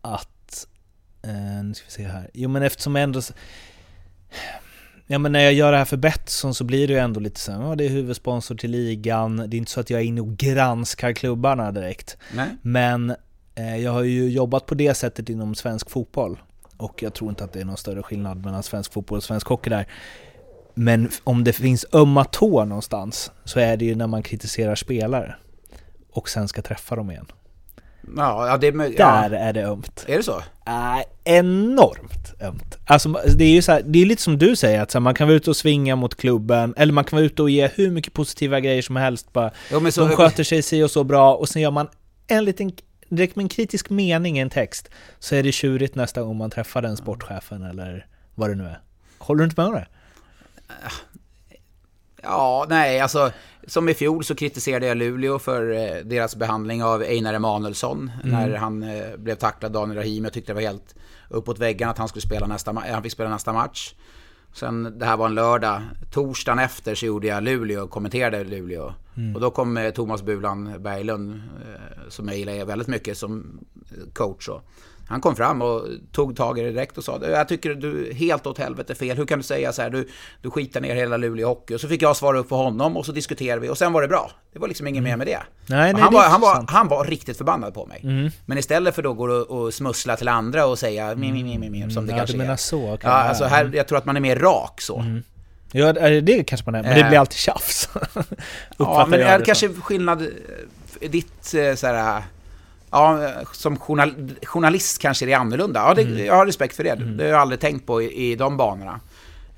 att, 0.03 0.29
eh, 1.23 1.65
nu 1.65 1.75
ska 1.75 1.85
vi 1.87 1.93
se 1.93 2.03
här, 2.03 2.31
jo 2.35 2.49
men 2.49 2.63
eftersom 2.63 2.97
jag 2.97 3.03
ändå 3.03 3.21
Ja 5.07 5.19
men 5.19 5.33
när 5.33 5.41
jag 5.41 5.53
gör 5.53 5.73
det 5.73 5.79
här 5.79 5.85
för 5.85 5.97
Betsson 5.97 6.55
så 6.55 6.65
blir 6.65 6.89
det 6.89 6.93
ju 6.93 6.99
ändå 6.99 7.21
lite 7.21 7.41
så 7.41 7.53
ja 7.53 7.75
det 7.75 7.85
är 7.85 7.89
huvudsponsor 7.89 8.55
till 8.55 8.71
ligan, 8.71 9.37
det 9.37 9.57
är 9.57 9.59
inte 9.59 9.71
så 9.71 9.81
att 9.81 9.91
jag 9.91 10.01
är 10.01 10.05
inne 10.05 10.21
och 10.21 10.37
granskar 10.37 11.13
klubbarna 11.13 11.73
direkt. 11.73 12.17
Nej. 12.35 12.49
Men 12.63 13.15
eh, 13.55 13.77
jag 13.77 13.93
har 13.93 14.03
ju 14.03 14.31
jobbat 14.31 14.67
på 14.67 14.75
det 14.75 14.95
sättet 14.95 15.29
inom 15.29 15.55
svensk 15.55 15.91
fotboll. 15.91 16.39
Och 16.77 17.03
jag 17.03 17.15
tror 17.15 17.31
inte 17.31 17.45
att 17.45 17.53
det 17.53 17.61
är 17.61 17.65
någon 17.65 17.77
större 17.77 18.03
skillnad 18.03 18.45
mellan 18.45 18.63
svensk 18.63 18.93
fotboll 18.93 19.17
och 19.17 19.25
svensk 19.25 19.47
hockey 19.47 19.71
där. 19.71 19.87
Men 20.75 21.11
om 21.25 21.45
det 21.45 21.53
finns 21.53 21.87
ömma 21.93 22.25
tår 22.25 22.65
någonstans 22.65 23.31
så 23.45 23.61
är 23.61 23.77
det 23.77 23.85
ju 23.85 23.95
när 23.95 24.07
man 24.07 24.23
kritiserar 24.23 24.75
spelare 24.75 25.35
och 26.13 26.29
sen 26.29 26.49
ska 26.49 26.63
träffa 26.63 26.97
dem 26.97 27.11
igen. 27.11 27.27
Ja, 28.17 28.49
ja, 28.49 28.57
det, 28.57 28.71
Där 28.71 29.31
är 29.31 29.53
det 29.53 29.63
ömt. 29.63 30.05
Är 30.09 30.17
det 30.17 30.23
så? 30.23 30.43
Äh, 30.67 31.03
enormt 31.25 32.41
ömt. 32.41 32.77
Alltså 32.85 33.09
det 33.09 33.45
är 33.45 33.51
ju 33.51 33.63
så 33.63 33.73
här, 33.73 33.83
det 33.85 33.99
är 33.99 34.07
lite 34.07 34.23
som 34.23 34.39
du 34.39 34.57
säger, 34.57 34.81
att 34.81 34.91
så 34.91 34.99
här, 34.99 35.01
man 35.01 35.15
kan 35.15 35.29
vara 35.29 35.37
ute 35.37 35.51
och 35.51 35.57
svinga 35.57 35.97
mot 35.97 36.15
klubben, 36.15 36.75
eller 36.77 36.93
man 36.93 37.05
kan 37.05 37.17
vara 37.17 37.27
ute 37.27 37.43
och 37.43 37.51
ge 37.51 37.71
hur 37.75 37.91
mycket 37.91 38.13
positiva 38.13 38.61
grejer 38.61 38.83
som 38.83 38.97
helst 38.97 39.33
bara. 39.33 39.51
Jo, 39.73 39.91
så, 39.91 40.07
de 40.07 40.17
sköter 40.17 40.45
sig 40.45 40.63
si 40.63 40.83
och 40.83 40.91
så 40.91 41.05
bra, 41.05 41.35
och 41.35 41.49
sen 41.49 41.63
gör 41.63 41.71
man 41.71 41.89
en 42.27 42.45
liten, 42.45 42.73
direkt 43.09 43.37
med 43.37 43.43
en 43.43 43.49
kritisk 43.49 43.91
mening 43.91 44.39
i 44.39 44.41
en 44.41 44.51
text, 44.51 44.89
så 45.19 45.35
är 45.35 45.43
det 45.43 45.53
tjurigt 45.53 45.95
nästa 45.95 46.23
gång 46.23 46.37
man 46.37 46.51
träffar 46.51 46.83
den 46.83 46.97
sportchefen 46.97 47.63
eller 47.63 48.07
vad 48.35 48.51
det 48.51 48.55
nu 48.55 48.65
är. 48.65 48.81
Håller 49.19 49.39
du 49.39 49.45
inte 49.45 49.61
med 49.61 49.69
om 49.69 49.75
det? 49.75 49.87
Ja, 52.23 52.67
nej, 52.69 53.01
alltså 53.01 53.33
som 53.67 53.89
i 53.89 53.95
fjol 53.95 54.25
så 54.25 54.35
kritiserade 54.35 54.87
jag 54.87 54.97
Luleå 54.97 55.39
för 55.39 55.73
eh, 55.73 56.05
deras 56.05 56.37
behandling 56.37 56.85
av 56.85 57.03
Einar 57.03 57.35
Emanuelsson 57.35 58.11
mm. 58.25 58.31
när 58.31 58.57
han 58.57 58.83
eh, 58.83 59.17
blev 59.17 59.35
tacklad 59.35 59.73
Daniel 59.73 59.99
Rahim. 59.99 60.25
Jag 60.25 60.33
tyckte 60.33 60.53
det 60.53 60.55
var 60.55 60.63
helt 60.63 60.95
uppåt 61.29 61.59
väggen 61.59 61.89
att 61.89 61.99
han 61.99 62.09
skulle 62.09 62.23
spela 62.23 62.47
nästa, 62.47 62.73
han 62.73 63.03
fick 63.03 63.13
spela 63.13 63.31
nästa 63.31 63.53
match. 63.53 63.95
Sen, 64.53 64.99
det 64.99 65.07
här 65.07 65.17
var 65.17 65.27
en 65.27 65.35
lördag. 65.35 65.83
Torsdagen 66.13 66.59
efter 66.59 66.95
så 66.95 67.07
gjorde 67.07 67.27
jag 67.27 67.43
Luleå 67.43 67.87
kommenterade 67.87 68.45
Luleå. 68.45 68.95
Mm. 69.17 69.35
Och 69.35 69.41
då 69.41 69.51
kom 69.51 69.77
eh, 69.77 69.91
Thomas 69.91 70.23
Bulan 70.23 70.83
Berglund, 70.83 71.43
som 72.09 72.29
jag 72.29 72.37
gillar 72.37 72.65
väldigt 72.65 72.89
mycket 72.89 73.19
som 73.19 73.61
coach. 74.13 74.49
Och 74.49 74.63
han 75.11 75.21
kom 75.21 75.37
fram 75.37 75.63
och 75.63 75.87
tog 76.13 76.37
tag 76.37 76.59
i 76.59 76.63
det 76.63 76.71
direkt 76.71 76.99
och 76.99 77.05
sa 77.05 77.21
Jag 77.23 77.49
tycker 77.49 77.75
du 77.75 78.09
är 78.09 78.15
helt 78.15 78.47
åt 78.47 78.59
helvete 78.59 78.95
fel. 78.95 79.17
Hur 79.17 79.27
kan 79.27 79.39
du 79.39 79.43
säga 79.43 79.73
så 79.73 79.83
här? 79.83 79.91
Du, 79.91 80.09
du 80.43 80.51
skitar 80.51 80.81
ner 80.81 80.95
hela 80.95 81.17
Luleå 81.17 81.49
Hockey. 81.49 81.75
Och 81.75 81.81
så 81.81 81.89
fick 81.89 82.03
jag 82.03 82.17
svara 82.17 82.39
upp 82.39 82.49
för 82.49 82.57
honom 82.57 82.97
och 82.97 83.07
så 83.07 83.13
diskuterade 83.13 83.61
vi 83.61 83.69
och 83.69 83.79
sen 83.79 83.93
var 83.93 84.03
det 84.03 84.09
bra. 84.09 84.31
Det 84.53 84.59
var 84.59 84.69
liksom 84.69 84.87
inget 84.87 85.01
mm. 85.01 85.11
mer 85.11 85.17
med 85.17 85.27
det. 85.27 85.41
Nej, 85.67 85.93
nej, 85.93 86.03
han, 86.03 86.13
det 86.13 86.19
var, 86.19 86.29
han, 86.29 86.41
var, 86.41 86.65
han 86.69 86.89
var 86.89 87.05
riktigt 87.05 87.37
förbannad 87.37 87.75
på 87.75 87.87
mig. 87.87 88.01
Mm. 88.03 88.31
Men 88.47 88.59
istället 88.59 88.95
för 88.95 89.03
då 89.03 89.13
gå 89.13 89.31
och, 89.31 89.61
och 89.61 89.75
smussla 89.75 90.17
till 90.17 90.29
andra 90.29 90.67
och 90.67 90.79
säga 90.79 91.15
mi, 91.15 91.33
mi, 91.33 91.59
mi, 91.59 91.71
mi, 91.71 91.91
som 91.91 92.07
det 92.07 92.13
mm. 92.13 92.19
kanske 92.19 92.35
du 92.35 92.39
menar 92.39 92.53
är. 92.53 92.57
så? 92.57 92.99
Ja, 93.03 93.09
alltså 93.09 93.45
här, 93.45 93.71
jag 93.75 93.89
tror 93.89 93.99
att 93.99 94.05
man 94.05 94.17
är 94.17 94.21
mer 94.21 94.37
rak 94.37 94.81
så. 94.81 94.99
Mm. 94.99 95.23
Ja, 95.73 95.93
det 95.93 96.45
kanske 96.45 96.71
man 96.71 96.75
är, 96.75 96.83
men 96.83 96.99
det 96.99 97.09
blir 97.09 97.19
alltid 97.19 97.39
tjafs. 97.39 97.89
ja, 98.79 99.07
men 99.09 99.21
är 99.21 99.39
det 99.39 99.45
kanske 99.45 99.69
skillnad, 99.69 100.23
eh, 101.01 101.11
ditt 101.11 101.55
eh, 101.55 101.75
så 101.75 101.87
här 101.87 102.23
Ja, 102.91 103.31
som 103.53 103.77
journal, 103.77 104.33
journalist 104.43 104.99
kanske 104.99 105.27
det 105.27 105.33
är 105.33 105.39
annorlunda. 105.39 105.81
Ja, 105.81 105.95
det, 105.95 106.03
mm. 106.03 106.27
jag 106.27 106.35
har 106.35 106.47
respekt 106.47 106.77
för 106.77 106.85
det. 106.85 106.91
Mm. 106.91 107.17
Det 107.17 107.25
har 107.25 107.31
jag 107.31 107.41
aldrig 107.41 107.61
tänkt 107.61 107.87
på 107.87 108.03
i, 108.03 108.31
i 108.33 108.37
de 108.37 108.57
banorna. 108.57 109.01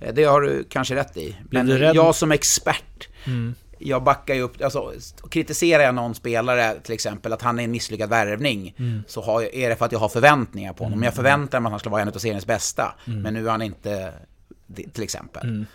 Eh, 0.01 0.15
det 0.15 0.25
har 0.25 0.41
du 0.41 0.65
kanske 0.69 0.95
rätt 0.95 1.17
i. 1.17 1.37
Men 1.51 1.69
jag 1.95 2.15
som 2.15 2.33
expert, 2.33 3.09
mm. 3.25 3.55
jag 3.79 4.03
backar 4.03 4.35
ju 4.35 4.41
upp, 4.43 4.63
alltså 4.63 4.93
kritiserar 5.31 5.83
jag 5.83 5.95
någon 5.95 6.15
spelare 6.15 6.75
till 6.83 6.95
exempel 6.95 7.33
att 7.33 7.43
han 7.43 7.59
är 7.59 7.65
en 7.65 7.71
misslyckad 7.71 8.11
värvning, 8.11 8.75
mm. 8.79 9.03
så 9.09 9.23
har, 9.23 9.55
är 9.55 9.69
det 9.69 9.77
för 9.77 9.85
att 9.87 9.93
jag 9.93 9.99
har 9.99 10.09
förväntningar 10.09 10.73
på 10.73 10.85
honom. 10.85 10.99
Mm. 10.99 11.05
Jag 11.05 11.15
förväntar 11.15 11.61
mig 11.61 11.69
att 11.69 11.73
han 11.73 11.81
ska 11.81 11.91
vara 11.91 12.03
en 12.03 12.09
av 12.09 12.13
seriens 12.13 12.47
bästa, 12.47 12.95
mm. 13.07 13.23
men 13.23 13.35
nu 13.35 13.47
är 13.47 13.51
han 13.51 13.63
inte 13.63 14.13
till 14.93 15.03
exempel. 15.03 15.67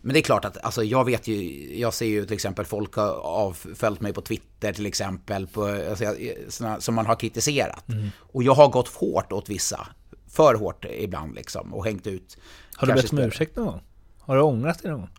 Men 0.00 0.12
det 0.14 0.20
är 0.20 0.22
klart 0.22 0.44
att, 0.44 0.64
alltså 0.64 0.84
jag 0.84 1.04
vet 1.04 1.28
ju, 1.28 1.68
jag 1.78 1.94
ser 1.94 2.06
ju 2.06 2.24
till 2.24 2.34
exempel 2.34 2.64
folk 2.64 2.94
har 2.94 3.12
avföljt 3.20 4.00
mig 4.00 4.12
på 4.12 4.20
Twitter 4.20 4.72
till 4.72 4.86
exempel, 4.86 5.46
på, 5.46 5.64
alltså, 5.64 6.14
såna, 6.48 6.80
som 6.80 6.94
man 6.94 7.06
har 7.06 7.16
kritiserat. 7.16 7.88
Mm. 7.88 8.08
Och 8.18 8.42
jag 8.42 8.54
har 8.54 8.68
gått 8.68 8.88
hårt 8.88 9.32
åt 9.32 9.48
vissa, 9.48 9.86
för 10.28 10.54
hårt 10.54 10.84
ibland 10.84 11.34
liksom, 11.34 11.74
och 11.74 11.84
hängt 11.84 12.06
ut. 12.06 12.38
Har 12.76 12.86
du 12.86 12.92
bett 12.92 13.12
om 13.12 13.18
ursäkt 13.18 13.56
någon 13.56 13.66
gång? 13.66 13.80
Har 14.20 14.36
du 14.36 14.42
ångrat 14.42 14.82
dig 14.82 14.90
någon 14.90 15.00
gång? 15.00 15.10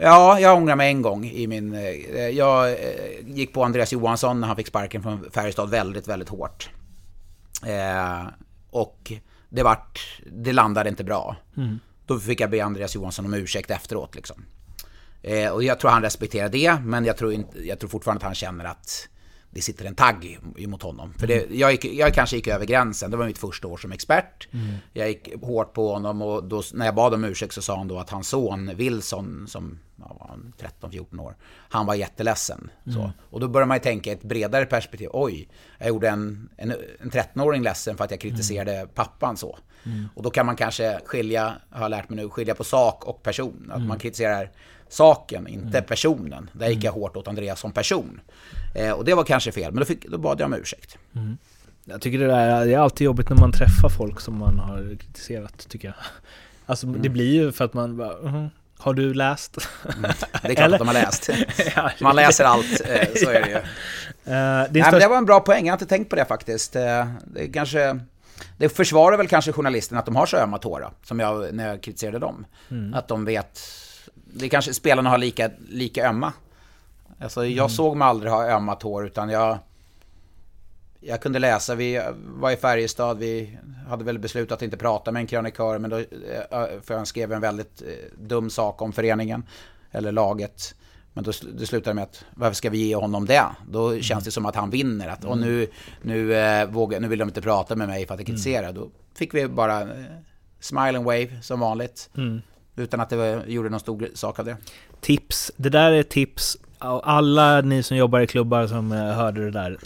Ja, 0.00 0.40
jag 0.40 0.56
ångrar 0.56 0.76
mig 0.76 0.88
en 0.88 1.02
gång 1.02 1.24
i 1.24 1.46
min... 1.46 1.74
Eh, 1.74 2.28
jag 2.28 2.70
eh, 2.70 2.76
gick 3.26 3.54
på 3.54 3.64
Andreas 3.64 3.92
Johansson 3.92 4.40
när 4.40 4.46
han 4.46 4.56
fick 4.56 4.66
sparken 4.66 5.02
från 5.02 5.30
Färjestad 5.30 5.70
väldigt, 5.70 6.08
väldigt 6.08 6.28
hårt. 6.28 6.70
Eh, 7.66 8.26
och 8.70 9.12
det 9.48 9.62
vart... 9.62 10.20
Det 10.26 10.52
landade 10.52 10.88
inte 10.88 11.04
bra. 11.04 11.36
Mm. 11.56 11.78
Då 12.06 12.18
fick 12.18 12.40
jag 12.40 12.50
be 12.50 12.64
Andreas 12.64 12.94
Johansson 12.94 13.24
om 13.24 13.34
ursäkt 13.34 13.70
efteråt 13.70 14.14
liksom. 14.14 14.44
Eh, 15.22 15.50
och 15.50 15.64
jag 15.64 15.80
tror 15.80 15.90
han 15.90 16.02
respekterar 16.02 16.48
det, 16.48 16.78
men 16.84 17.04
jag 17.04 17.16
tror, 17.16 17.32
inte, 17.32 17.66
jag 17.66 17.78
tror 17.78 17.90
fortfarande 17.90 18.18
att 18.18 18.24
han 18.24 18.34
känner 18.34 18.64
att 18.64 19.08
det 19.54 19.60
sitter 19.60 19.84
en 19.84 19.94
tagg 19.94 20.38
emot 20.58 20.82
honom. 20.82 21.14
För 21.18 21.26
det, 21.26 21.46
jag, 21.50 21.72
gick, 21.72 21.84
jag 21.84 22.14
kanske 22.14 22.36
gick 22.36 22.46
över 22.46 22.66
gränsen, 22.66 23.10
det 23.10 23.16
var 23.16 23.26
mitt 23.26 23.38
första 23.38 23.68
år 23.68 23.76
som 23.76 23.92
expert. 23.92 24.48
Mm. 24.52 24.74
Jag 24.92 25.08
gick 25.08 25.34
hårt 25.42 25.72
på 25.72 25.92
honom 25.92 26.22
och 26.22 26.44
då, 26.44 26.62
när 26.74 26.86
jag 26.86 26.94
bad 26.94 27.14
om 27.14 27.24
ursäkt 27.24 27.54
så 27.54 27.62
sa 27.62 27.76
han 27.76 27.88
då 27.88 27.98
att 27.98 28.10
hans 28.10 28.28
son 28.28 28.76
Wilson, 28.76 29.46
som 29.48 29.78
ja, 29.96 30.36
13-14 30.80 31.20
år, 31.20 31.36
han 31.68 31.86
var 31.86 31.94
jätteledsen. 31.94 32.70
Mm. 32.86 32.98
Så. 32.98 33.12
Och 33.30 33.40
då 33.40 33.48
börjar 33.48 33.66
man 33.66 33.76
ju 33.76 33.82
tänka 33.82 34.12
ett 34.12 34.22
bredare 34.22 34.66
perspektiv. 34.66 35.08
Oj, 35.12 35.48
jag 35.78 35.88
gjorde 35.88 36.08
en, 36.08 36.48
en, 36.56 36.74
en 37.00 37.10
13-åring 37.10 37.62
ledsen 37.62 37.96
för 37.96 38.04
att 38.04 38.10
jag 38.10 38.20
kritiserade 38.20 38.74
mm. 38.74 38.88
pappan 38.94 39.36
så. 39.36 39.58
Mm. 39.84 40.08
Och 40.14 40.22
då 40.22 40.30
kan 40.30 40.46
man 40.46 40.56
kanske 40.56 41.00
skilja, 41.04 41.54
har 41.70 41.82
jag 41.82 41.90
lärt 41.90 42.08
mig 42.08 42.16
nu, 42.16 42.28
skilja 42.28 42.54
på 42.54 42.64
sak 42.64 43.04
och 43.04 43.22
person. 43.22 43.66
Att 43.70 43.76
mm. 43.76 43.88
man 43.88 43.98
kritiserar 43.98 44.50
saken, 44.88 45.46
inte 45.48 45.78
mm. 45.78 45.84
personen. 45.84 46.50
Där 46.52 46.68
gick 46.68 46.84
jag 46.84 46.92
hårt 46.92 47.16
åt 47.16 47.28
Andreas 47.28 47.60
som 47.60 47.72
person. 47.72 48.20
Eh, 48.74 48.90
och 48.90 49.04
det 49.04 49.14
var 49.14 49.24
kanske 49.24 49.52
fel, 49.52 49.72
men 49.72 49.80
då, 49.80 49.84
fick, 49.84 50.08
då 50.08 50.18
bad 50.18 50.40
jag 50.40 50.46
om 50.46 50.54
ursäkt. 50.54 50.98
Mm. 51.16 51.38
Jag 51.84 52.00
tycker 52.00 52.18
det, 52.18 52.26
där, 52.26 52.66
det 52.66 52.74
är 52.74 52.78
alltid 52.78 53.04
jobbigt 53.04 53.28
när 53.28 53.36
man 53.36 53.52
träffar 53.52 53.88
folk 53.88 54.20
som 54.20 54.38
man 54.38 54.58
har 54.58 54.96
kritiserat, 54.96 55.68
tycker 55.68 55.88
jag. 55.88 55.96
Alltså 56.66 56.86
det 56.86 56.98
mm. 56.98 57.12
blir 57.12 57.32
ju 57.32 57.52
för 57.52 57.64
att 57.64 57.74
man 57.74 57.96
bara, 57.96 58.18
uh 58.18 58.34
-huh. 58.34 58.50
Har 58.78 58.94
du 58.94 59.14
läst? 59.14 59.56
Mm. 59.84 60.02
Det 60.42 60.48
är 60.48 60.54
klart 60.54 60.58
Eller? 60.58 60.74
att 60.74 60.78
de 60.78 60.88
har 60.88 60.94
läst. 60.94 61.30
Man 62.00 62.16
läser 62.16 62.44
allt, 62.44 62.80
eh, 62.84 63.08
så 63.16 63.30
är 63.30 63.40
det 63.40 63.48
ju. 63.48 63.56
Uh, 63.56 63.62
Nej, 64.24 64.68
men 64.70 65.00
det 65.00 65.08
var 65.08 65.16
en 65.16 65.24
bra 65.24 65.40
poäng, 65.40 65.66
jag 65.66 65.72
har 65.72 65.76
inte 65.76 65.86
tänkt 65.86 66.10
på 66.10 66.16
det 66.16 66.24
faktiskt. 66.24 66.76
Eh, 66.76 67.06
det 67.24 67.48
kanske 67.48 68.00
det 68.58 68.68
försvarar 68.68 69.16
väl 69.16 69.28
kanske 69.28 69.52
journalisten 69.52 69.98
att 69.98 70.06
de 70.06 70.16
har 70.16 70.26
så 70.26 70.36
ömma 70.36 70.58
tår 70.58 70.80
då, 70.80 70.90
som 71.04 71.20
jag, 71.20 71.54
när 71.54 71.68
jag 71.68 71.82
kritiserade 71.82 72.18
dem. 72.18 72.46
Mm. 72.70 72.94
Att 72.94 73.08
de 73.08 73.24
vet, 73.24 73.60
det 74.14 74.48
kanske 74.48 74.74
spelarna 74.74 75.10
har 75.10 75.18
lika, 75.18 75.50
lika 75.68 76.08
ömma. 76.08 76.32
Alltså 77.22 77.46
jag 77.46 77.64
Mm. 77.64 77.68
såg 77.68 77.96
mig 77.96 78.08
aldrig 78.08 78.32
ha 78.32 78.50
ömma 78.50 78.74
tår 78.74 79.06
utan 79.06 79.28
jag, 79.30 79.58
jag 81.00 81.20
kunde 81.22 81.38
läsa, 81.38 81.74
vi 81.74 82.02
var 82.16 82.50
i 82.50 82.56
Färjestad, 82.56 83.18
vi 83.18 83.58
hade 83.88 84.04
väl 84.04 84.18
beslutat 84.18 84.56
att 84.58 84.62
inte 84.62 84.76
prata 84.76 85.12
med 85.12 85.20
en 85.20 85.26
krönikör, 85.26 85.78
men 85.78 85.90
då, 85.90 85.98
eh, 85.98 86.04
för 86.82 86.94
han 86.96 87.06
skrev 87.06 87.32
en 87.32 87.40
väldigt 87.40 87.82
eh, 87.82 87.88
dum 88.18 88.50
sak 88.50 88.82
om 88.82 88.92
föreningen, 88.92 89.42
eller 89.90 90.12
laget. 90.12 90.74
Men 91.14 91.24
då, 91.24 91.32
det 91.58 91.66
slutade 91.66 91.94
med 91.94 92.04
att, 92.04 92.24
varför 92.34 92.54
ska 92.54 92.70
vi 92.70 92.78
ge 92.86 92.94
honom 92.96 93.26
det? 93.26 93.44
Då 93.70 93.98
känns 94.00 94.24
det 94.24 94.30
som 94.30 94.46
att 94.46 94.56
han 94.56 94.70
vinner. 94.70 95.08
Att, 95.08 95.24
och 95.24 95.38
nu, 95.38 95.68
nu, 96.02 96.34
eh, 96.34 96.66
vågar, 96.70 97.00
nu 97.00 97.08
vill 97.08 97.18
de 97.18 97.28
inte 97.28 97.42
prata 97.42 97.76
med 97.76 97.88
mig 97.88 98.06
för 98.06 98.14
att 98.14 98.20
jag 98.20 98.26
kritiserar. 98.26 98.72
Då 98.72 98.88
fick 99.14 99.34
vi 99.34 99.48
bara 99.48 99.80
eh, 99.80 99.88
smile 100.60 100.98
and 100.98 101.04
wave 101.04 101.42
som 101.42 101.60
vanligt. 101.60 102.10
Utan 102.76 103.00
att 103.00 103.10
det 103.10 103.16
var, 103.16 103.44
gjorde 103.46 103.68
någon 103.68 103.80
stor 103.80 104.08
sak 104.14 104.38
av 104.38 104.44
det. 104.44 104.56
Tips, 105.00 105.52
det 105.56 105.68
där 105.68 105.92
är 105.92 106.02
tips. 106.02 106.56
Alla 107.02 107.60
ni 107.60 107.82
som 107.82 107.96
jobbar 107.96 108.20
i 108.20 108.26
klubbar 108.26 108.66
som 108.66 108.92
eh, 108.92 108.98
hörde 108.98 109.44
det 109.44 109.50
där, 109.50 109.78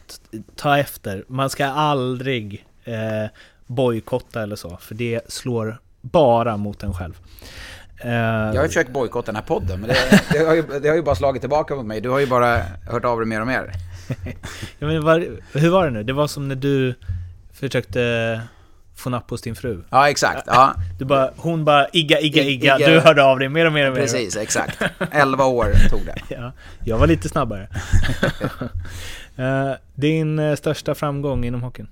ta 0.57 0.79
efter. 0.79 1.25
Man 1.29 1.51
ska 1.51 1.67
aldrig 1.67 2.67
eh, 2.85 3.31
bojkotta 3.67 4.43
eller 4.43 4.57
så, 4.57 4.77
för 4.81 4.95
det 4.95 5.21
slår 5.33 5.79
bara 6.01 6.57
mot 6.57 6.83
en 6.83 6.95
själv. 6.95 7.19
Eh, 8.01 8.11
Jag 8.13 8.55
har 8.55 8.63
ju 8.63 8.69
försökt 8.69 8.91
bojkotta 8.91 9.27
den 9.27 9.37
här 9.37 9.43
podden, 9.43 9.81
men 9.81 9.89
det, 9.89 9.97
det, 10.33 10.39
har 10.45 10.55
ju, 10.55 10.63
det 10.83 10.89
har 10.89 10.97
ju 10.97 11.03
bara 11.03 11.15
slagit 11.15 11.43
tillbaka 11.43 11.75
mot 11.75 11.87
mig. 11.87 12.01
Du 12.01 12.09
har 12.09 12.19
ju 12.19 12.27
bara 12.27 12.59
hört 12.91 13.05
av 13.05 13.19
dig 13.19 13.27
mer 13.27 13.41
och 13.41 13.47
mer. 13.47 13.73
ja, 14.79 14.87
men 14.87 15.05
var, 15.05 15.27
hur 15.53 15.71
var 15.71 15.85
det 15.85 15.91
nu? 15.91 16.03
Det 16.03 16.13
var 16.13 16.27
som 16.27 16.49
när 16.49 16.55
du 16.55 16.95
försökte 17.53 18.41
få 18.97 19.11
napp 19.11 19.31
hos 19.31 19.43
din 19.43 19.55
fru. 19.57 19.83
Ja, 19.91 20.11
exakt. 20.11 20.43
Ja, 20.47 20.75
Du 20.99 21.05
bara, 21.05 21.31
hon 21.37 21.65
bara 21.65 21.89
igga, 21.93 22.21
igga, 22.21 22.43
igga. 22.43 22.77
igga. 22.77 22.87
Du 22.89 23.01
hörde 23.01 23.25
av 23.25 23.39
dig 23.39 23.49
mer 23.49 23.67
och 23.67 23.73
mer 23.73 23.87
och 23.89 23.95
mer. 23.95 24.01
precis. 24.01 24.37
Exakt. 24.37 24.79
11 25.13 25.45
år 25.45 25.89
tog 25.91 26.01
det. 26.07 26.15
Ja, 26.29 26.53
jag 26.85 26.99
var 26.99 27.07
lite 27.07 27.29
snabbare. 27.29 27.69
Eh, 29.39 29.73
Din 29.95 30.39
eh, 30.39 30.55
största 30.57 30.95
framgång 30.95 31.45
inom 31.45 31.63
hockeyn? 31.63 31.89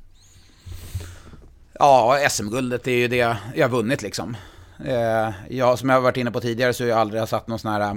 Ja, 1.79 2.19
SM-guldet 2.31 2.87
är 2.87 2.93
ju 2.93 3.09
det 3.09 3.17
jag 3.55 3.65
har 3.65 3.69
vunnit 3.69 4.03
liksom. 4.03 4.37
Eh, 4.85 5.31
Jag, 5.49 5.79
som 5.79 5.89
jag 5.89 5.97
har 5.97 6.01
varit 6.03 6.17
inne 6.17 6.31
på 6.31 6.41
tidigare 6.41 6.73
så 6.73 6.85
har 6.85 6.89
jag 6.89 6.99
aldrig 6.99 7.29
satt 7.29 7.49
någon 7.49 7.59
sån 7.59 7.73
här 7.73 7.97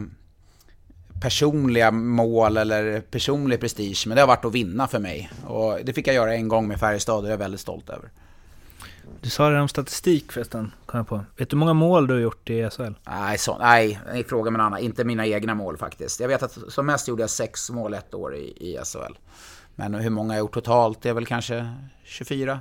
personliga 1.22 1.92
mål 1.92 2.58
eller 2.58 3.02
personlig 3.02 3.60
prestige. 3.60 4.04
Men 4.08 4.16
det 4.16 4.22
har 4.22 4.28
varit 4.28 4.46
att 4.46 4.54
vinna 4.54 4.88
för 4.88 5.00
mig. 5.00 5.30
Och 5.46 5.80
det 5.84 5.94
fick 5.94 6.08
jag 6.08 6.16
göra 6.16 6.34
en 6.36 6.48
gång 6.48 6.68
med 6.68 6.80
Färjestad 6.80 7.16
och 7.16 7.22
det 7.24 7.30
är 7.30 7.32
jag 7.32 7.38
väldigt 7.38 7.62
stolt 7.62 7.90
över. 7.90 8.10
Du 9.22 9.30
sa 9.30 9.49
det 9.49 9.60
om 9.60 9.68
statistik 9.68 10.31
förresten, 10.31 10.72
kom 10.85 10.98
jag 10.98 11.07
på. 11.07 11.26
Vet 11.38 11.49
du 11.49 11.56
hur 11.56 11.60
många 11.60 11.73
mål 11.73 12.07
du 12.07 12.14
har 12.14 12.22
gjort 12.22 12.49
i 12.49 12.69
SHL? 12.69 12.94
Nej, 13.03 13.38
så, 13.38 13.57
nej, 13.57 13.99
fråga 14.27 14.52
med 14.52 14.60
en 14.60 14.65
annan. 14.65 14.80
Inte 14.80 15.03
mina 15.03 15.26
egna 15.26 15.56
mål 15.56 15.77
faktiskt. 15.77 16.19
Jag 16.19 16.27
vet 16.27 16.44
att 16.44 16.57
som 16.68 16.85
mest 16.85 17.07
gjorde 17.07 17.23
jag 17.23 17.30
sex 17.30 17.69
mål 17.69 17.94
ett 17.94 18.14
år 18.14 18.35
i, 18.35 18.73
i 18.73 18.80
SHL. 18.85 19.14
Men 19.76 19.94
hur 19.94 20.10
många 20.10 20.34
jag 20.34 20.39
gjort 20.39 20.53
totalt? 20.53 21.02
Det 21.02 21.10
är 21.10 21.14
väl 21.14 21.26
kanske 21.26 21.73
24? 22.03 22.60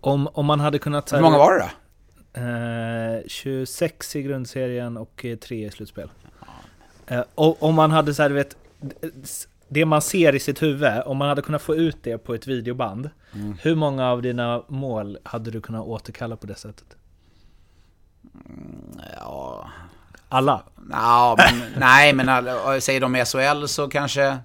Om, 0.00 0.28
om 0.32 0.46
man 0.46 0.60
hade 0.60 0.78
kunnat... 0.78 1.12
Hur 1.12 1.20
många 1.20 1.38
var 1.38 1.52
det 1.52 1.58
då? 1.60 1.70
Eh, 2.40 3.22
26 3.26 4.16
i 4.16 4.22
grundserien 4.22 4.96
och 4.96 5.26
3 5.42 5.66
i 5.66 5.70
slutspel. 5.70 6.10
Eh, 7.06 7.22
och 7.34 7.62
om 7.62 7.74
man 7.74 7.90
hade 7.90 8.14
så 8.14 8.22
här, 8.22 8.30
vet, 8.30 8.56
det 9.68 9.84
man 9.84 10.02
ser 10.02 10.34
i 10.34 10.40
sitt 10.40 10.62
huvud, 10.62 11.02
om 11.06 11.16
man 11.16 11.28
hade 11.28 11.42
kunnat 11.42 11.62
få 11.62 11.74
ut 11.74 11.96
det 12.02 12.18
på 12.18 12.34
ett 12.34 12.46
videoband, 12.46 13.10
Mm. 13.34 13.56
hur 13.62 13.74
många 13.74 14.10
av 14.10 14.22
dina 14.22 14.62
mål 14.68 15.18
hade 15.24 15.50
du 15.50 15.60
kunnat 15.60 15.84
återkalla 15.86 16.36
på 16.36 16.46
det 16.46 16.54
sättet? 16.54 16.96
Ja, 19.16 19.70
Alla? 20.28 20.62
Ja, 20.90 21.36
men, 21.38 21.72
nej, 21.80 22.12
men 22.12 22.26
säger 22.80 23.00
de 23.00 23.14
SHL 23.24 23.66
så 23.66 23.88
kanske 23.88 24.38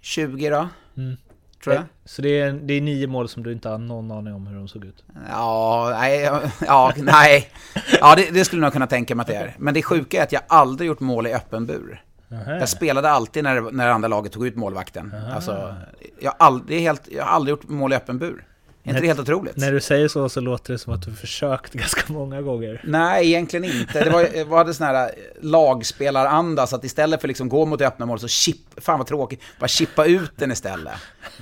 20 0.00 0.50
då? 0.50 0.68
Mm. 0.96 1.16
Tror 1.64 1.74
jag. 1.74 1.84
Så 2.04 2.22
det 2.22 2.40
är, 2.40 2.52
det 2.52 2.74
är 2.74 2.80
nio 2.80 3.06
mål 3.06 3.28
som 3.28 3.42
du 3.42 3.52
inte 3.52 3.68
har 3.68 3.78
någon 3.78 4.10
aning 4.10 4.34
om 4.34 4.46
hur 4.46 4.56
de 4.56 4.68
såg 4.68 4.84
ut? 4.84 5.04
Ja, 5.30 5.88
nej, 6.00 6.20
ja, 6.66 6.92
nej. 6.96 7.48
Ja, 8.00 8.14
det, 8.16 8.30
det 8.30 8.44
skulle 8.44 8.60
jag 8.60 8.66
nog 8.66 8.72
kunna 8.72 8.86
tänka 8.86 9.14
mig 9.14 9.20
att 9.22 9.26
det 9.28 9.34
är. 9.34 9.54
Men 9.58 9.74
det 9.74 9.82
sjuka 9.82 10.18
är 10.18 10.22
att 10.22 10.32
jag 10.32 10.42
aldrig 10.48 10.88
gjort 10.88 11.00
mål 11.00 11.26
i 11.26 11.34
öppen 11.34 11.66
bur. 11.66 12.02
Jag 12.28 12.68
spelade 12.68 13.10
alltid 13.10 13.44
när, 13.44 13.60
när 13.60 13.88
andra 13.88 14.08
laget 14.08 14.32
tog 14.32 14.46
ut 14.46 14.56
målvakten. 14.56 15.14
Alltså, 15.34 15.74
jag, 16.20 16.62
det 16.66 16.74
är 16.74 16.80
helt, 16.80 17.08
jag 17.08 17.24
har 17.24 17.30
aldrig 17.30 17.50
gjort 17.50 17.68
mål 17.68 17.92
i 17.92 17.96
öppen 17.96 18.18
bur. 18.18 18.44
Är 18.86 18.90
inte 18.90 19.00
det 19.00 19.06
helt 19.06 19.20
otroligt? 19.20 19.56
När 19.56 19.72
du 19.72 19.80
säger 19.80 20.08
så 20.08 20.28
så 20.28 20.40
låter 20.40 20.72
det 20.72 20.78
som 20.78 20.92
att 20.92 21.02
du 21.02 21.12
försökt 21.12 21.72
ganska 21.72 22.12
många 22.12 22.42
gånger. 22.42 22.80
Nej, 22.84 23.26
egentligen 23.26 23.64
inte. 23.64 24.04
Det 24.04 24.10
var, 24.10 24.44
var 24.44 24.64
det 24.64 24.74
sån 24.74 24.86
här 24.86 25.10
lagspelaranda, 25.40 26.66
så 26.66 26.76
att 26.76 26.84
istället 26.84 27.20
för 27.20 27.28
liksom 27.28 27.48
gå 27.48 27.66
mot 27.66 27.80
öppna 27.80 28.06
mål 28.06 28.18
så 28.20 28.28
chip, 28.28 28.56
fan 28.76 28.98
vad 28.98 29.06
tråkigt, 29.06 29.40
bara 29.60 29.68
chippa 29.68 30.04
ut 30.04 30.32
den 30.36 30.52
istället. 30.52 30.94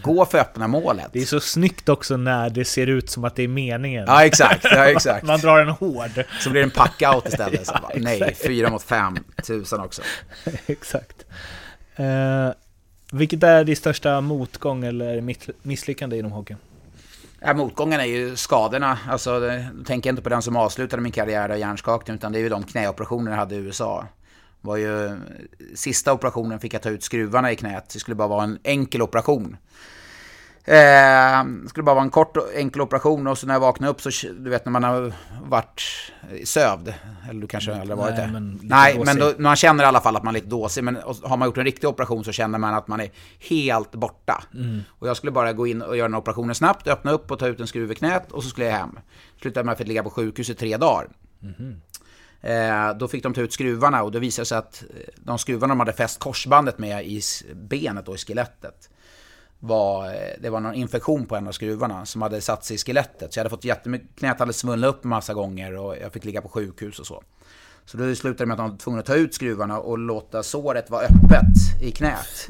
Gå 0.03 0.25
för 0.25 0.39
öppna 0.39 0.69
målet. 0.69 1.07
Det 1.13 1.19
är 1.19 1.25
så 1.25 1.41
snyggt 1.41 1.89
också 1.89 2.17
när 2.17 2.51
det 2.51 2.65
ser 2.65 2.87
ut 2.87 3.11
som 3.11 3.25
att 3.25 3.37
det 3.37 3.43
är 3.43 3.49
meningen. 3.49 4.05
Ja, 4.07 4.25
exakt. 4.25 4.65
Ja, 4.65 4.85
exakt. 4.85 5.27
Man 5.27 5.41
drar 5.41 5.61
en 5.61 5.69
hård. 5.69 6.25
Så 6.41 6.51
blir 6.51 6.61
det 6.61 6.67
en 6.67 6.71
pack-out 6.71 7.29
istället. 7.29 7.71
Ja, 7.73 7.81
bara, 7.83 7.93
nej, 7.97 8.37
fyra 8.47 8.71
mot 8.71 8.83
fem, 8.83 9.19
tusan 9.47 9.81
också. 9.81 10.03
Exakt. 10.67 11.25
Eh, 11.97 12.51
vilket 13.13 13.43
är 13.43 13.65
din 13.65 13.77
största 13.77 14.21
motgång 14.21 14.85
eller 14.85 15.37
misslyckande 15.63 16.19
inom 16.19 16.33
hockeyn? 16.33 16.59
Ja, 17.47 17.55
motgången 17.55 18.01
är 18.01 18.05
ju 18.05 18.37
skadorna. 18.37 18.99
Alltså, 19.09 19.41
då 19.41 19.85
tänker 19.85 20.09
jag 20.09 20.13
inte 20.13 20.23
på 20.23 20.29
den 20.29 20.43
som 20.43 20.57
avslutade 20.57 21.03
min 21.03 21.13
karriär 21.13 21.49
av 21.49 21.59
hjärnskakning, 21.59 22.15
utan 22.15 22.33
det 22.33 22.39
är 22.39 22.41
ju 22.41 22.49
de 22.49 22.63
knäoperationer 22.63 23.31
jag 23.31 23.39
hade 23.39 23.55
i 23.55 23.59
USA. 23.59 24.07
Var 24.61 24.77
ju, 24.77 25.07
eh, 25.07 25.13
sista 25.75 26.13
operationen 26.13 26.61
fick 26.61 26.75
jag 26.75 26.83
ta 26.83 26.91
ut 26.91 27.03
skruvarna 27.03 27.53
i 27.53 27.57
knät. 27.57 27.91
Det 27.93 27.99
skulle 27.99 28.15
bara 28.15 28.29
vara 28.29 28.45
en 28.45 28.59
enkel 28.63 29.03
operation. 29.03 29.57
Eh, 30.67 31.45
skulle 31.69 31.85
bara 31.85 31.95
vara 31.95 32.05
en 32.05 32.11
kort 32.11 32.37
och 32.37 32.55
enkel 32.55 32.81
operation 32.81 33.27
och 33.27 33.39
så 33.39 33.47
när 33.47 33.55
jag 33.55 33.61
vaknade 33.61 33.91
upp 33.91 34.01
så, 34.01 34.11
du 34.39 34.51
vet 34.51 34.65
när 34.65 34.73
man 34.73 34.85
har 34.85 35.13
varit 35.43 35.83
sövd, 36.45 36.95
eller 37.31 37.41
du 37.41 37.47
kanske 37.47 37.75
aldrig 37.75 37.99
har 37.99 38.05
varit 38.05 38.19
Nej, 38.19 38.27
det? 38.27 38.33
men 38.33 38.61
Nej, 38.63 38.95
dåsig. 38.95 39.07
men 39.07 39.19
då, 39.19 39.33
man 39.39 39.57
känner 39.57 39.85
i 39.85 39.87
alla 39.87 40.01
fall 40.01 40.17
att 40.17 40.23
man 40.23 40.35
är 40.35 40.39
lite 40.39 40.51
dåsig, 40.51 40.85
men 40.85 40.99
har 41.23 41.37
man 41.37 41.49
gjort 41.49 41.59
en 41.59 41.65
riktig 41.65 41.89
operation 41.89 42.25
så 42.25 42.33
känner 42.33 42.59
man 42.59 42.75
att 42.75 42.89
man 42.89 43.01
är 43.01 43.11
helt 43.49 43.95
borta. 43.95 44.45
Och 44.89 45.09
jag 45.09 45.17
skulle 45.17 45.33
bara 45.33 45.53
gå 45.53 45.67
in 45.67 45.83
och 45.83 45.97
göra 45.97 46.09
den 46.09 46.15
operationen 46.15 46.55
snabbt, 46.55 46.89
öppna 46.89 47.13
upp 47.13 47.31
och 47.31 47.39
ta 47.39 47.47
ut 47.47 47.61
en 47.61 47.67
skruv 47.67 47.93
i 47.93 47.95
knät 47.95 48.33
och 48.33 48.43
så 48.43 48.49
skulle 48.49 48.67
jag 48.67 48.73
hem. 48.73 48.99
Slutade 49.41 49.65
med 49.65 49.73
att 49.73 49.79
jag 49.79 49.79
fick 49.79 49.89
ligga 49.89 50.03
på 50.03 50.11
sjukhus 50.11 50.51
i 50.51 50.55
tre 50.55 50.77
dagar. 50.77 51.09
Eh, 52.41 52.97
då 52.99 53.09
fick 53.09 53.23
de 53.23 53.35
ta 53.35 53.41
ut 53.41 53.53
skruvarna 53.53 54.03
och 54.03 54.13
då 54.13 54.19
visade 54.19 54.43
det 54.43 54.47
sig 54.47 54.59
att 54.59 54.85
de 55.17 55.39
skruvarna 55.39 55.75
de 55.75 55.81
hade 55.81 55.93
fäst 55.93 56.21
korsbandet 56.21 56.79
med 56.79 57.07
i 57.07 57.23
benet 57.55 58.09
och 58.09 58.15
i 58.15 58.19
skelettet 58.19 58.91
var, 59.67 60.07
eh, 60.07 60.13
det 60.41 60.51
var 60.51 60.61
någon 60.61 60.75
infektion 60.75 61.27
på 61.27 61.37
en 61.37 61.49
av 61.49 61.53
skruvarna 61.53 62.07
som 62.07 62.23
hade 62.23 62.41
satt 62.41 62.65
sig 62.65 62.75
i 62.75 62.79
skelettet. 62.79 63.33
Så 63.33 63.39
jag 63.39 63.45
hade 63.45 63.51
fått 63.51 63.65
jättemycket, 63.65 64.09
knät 64.17 64.39
hade 64.39 64.53
svullnat 64.53 64.89
upp 64.89 65.05
massa 65.05 65.35
gånger 65.35 65.77
och 65.77 65.97
jag 65.97 66.13
fick 66.13 66.25
ligga 66.25 66.43
på 66.43 66.49
sjukhus 66.49 66.99
och 66.99 67.07
så. 67.07 67.23
Så 67.87 67.97
då 67.97 68.15
slutade 68.15 68.45
det 68.45 68.47
med 68.47 68.55
att 68.55 68.59
de 68.59 68.71
var 68.71 68.79
tvungna 68.79 69.01
att 69.01 69.07
ta 69.07 69.15
ut 69.15 69.35
skruvarna 69.35 69.79
och 69.79 69.99
låta 69.99 70.43
såret 70.43 70.91
vara 70.91 71.03
öppet 71.03 71.83
i 71.83 71.91
knät. 71.91 72.49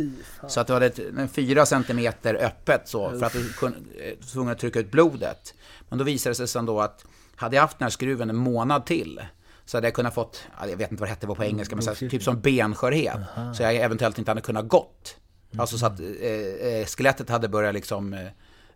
Så 0.49 0.61
att 0.61 0.67
det 0.67 0.73
var 0.73 0.81
ett, 0.81 1.01
fyra 1.33 1.67
centimeter 1.67 2.35
öppet 2.35 2.89
så, 2.89 3.11
för 3.11 3.27
att 3.27 3.33
du 3.33 3.53
kunde, 3.53 3.79
eh, 3.79 4.19
tvungen 4.33 4.53
att 4.53 4.59
trycka 4.59 4.81
ut 4.81 4.91
blodet. 4.91 5.55
Men 5.89 5.99
då 5.99 6.05
visade 6.05 6.31
det 6.31 6.35
sig 6.35 6.49
sen 6.49 6.67
då 6.67 6.81
att 6.81 7.05
hade 7.37 7.57
jag 7.57 7.63
haft 7.63 7.79
den 7.79 7.85
här 7.85 7.91
skruven 7.91 8.31
en 8.31 8.37
månad 8.37 8.87
till 8.87 9.21
så 9.65 9.77
hade 9.77 9.87
jag 9.87 9.95
kunnat 9.95 10.15
fått, 10.15 10.43
ja, 10.61 10.69
jag 10.69 10.77
vet 10.77 10.91
inte 10.91 11.01
vad 11.01 11.09
det 11.09 11.15
hette 11.15 11.27
på 11.27 11.45
engelska, 11.45 11.77
men 11.77 11.87
här, 11.87 12.09
typ 12.09 12.23
som 12.23 12.41
benskörhet. 12.41 13.19
Så 13.57 13.63
jag 13.63 13.75
eventuellt 13.75 14.19
inte 14.19 14.31
hade 14.31 14.41
kunnat 14.41 14.69
gått. 14.69 15.17
Alltså 15.59 15.79
så 15.79 15.87
att 15.87 16.01
eh, 16.01 16.07
eh, 16.07 16.87
skelettet 16.87 17.31
hade 17.31 17.49
börjat 17.49 17.75
liksom 17.75 18.15
eh, 18.15 18.21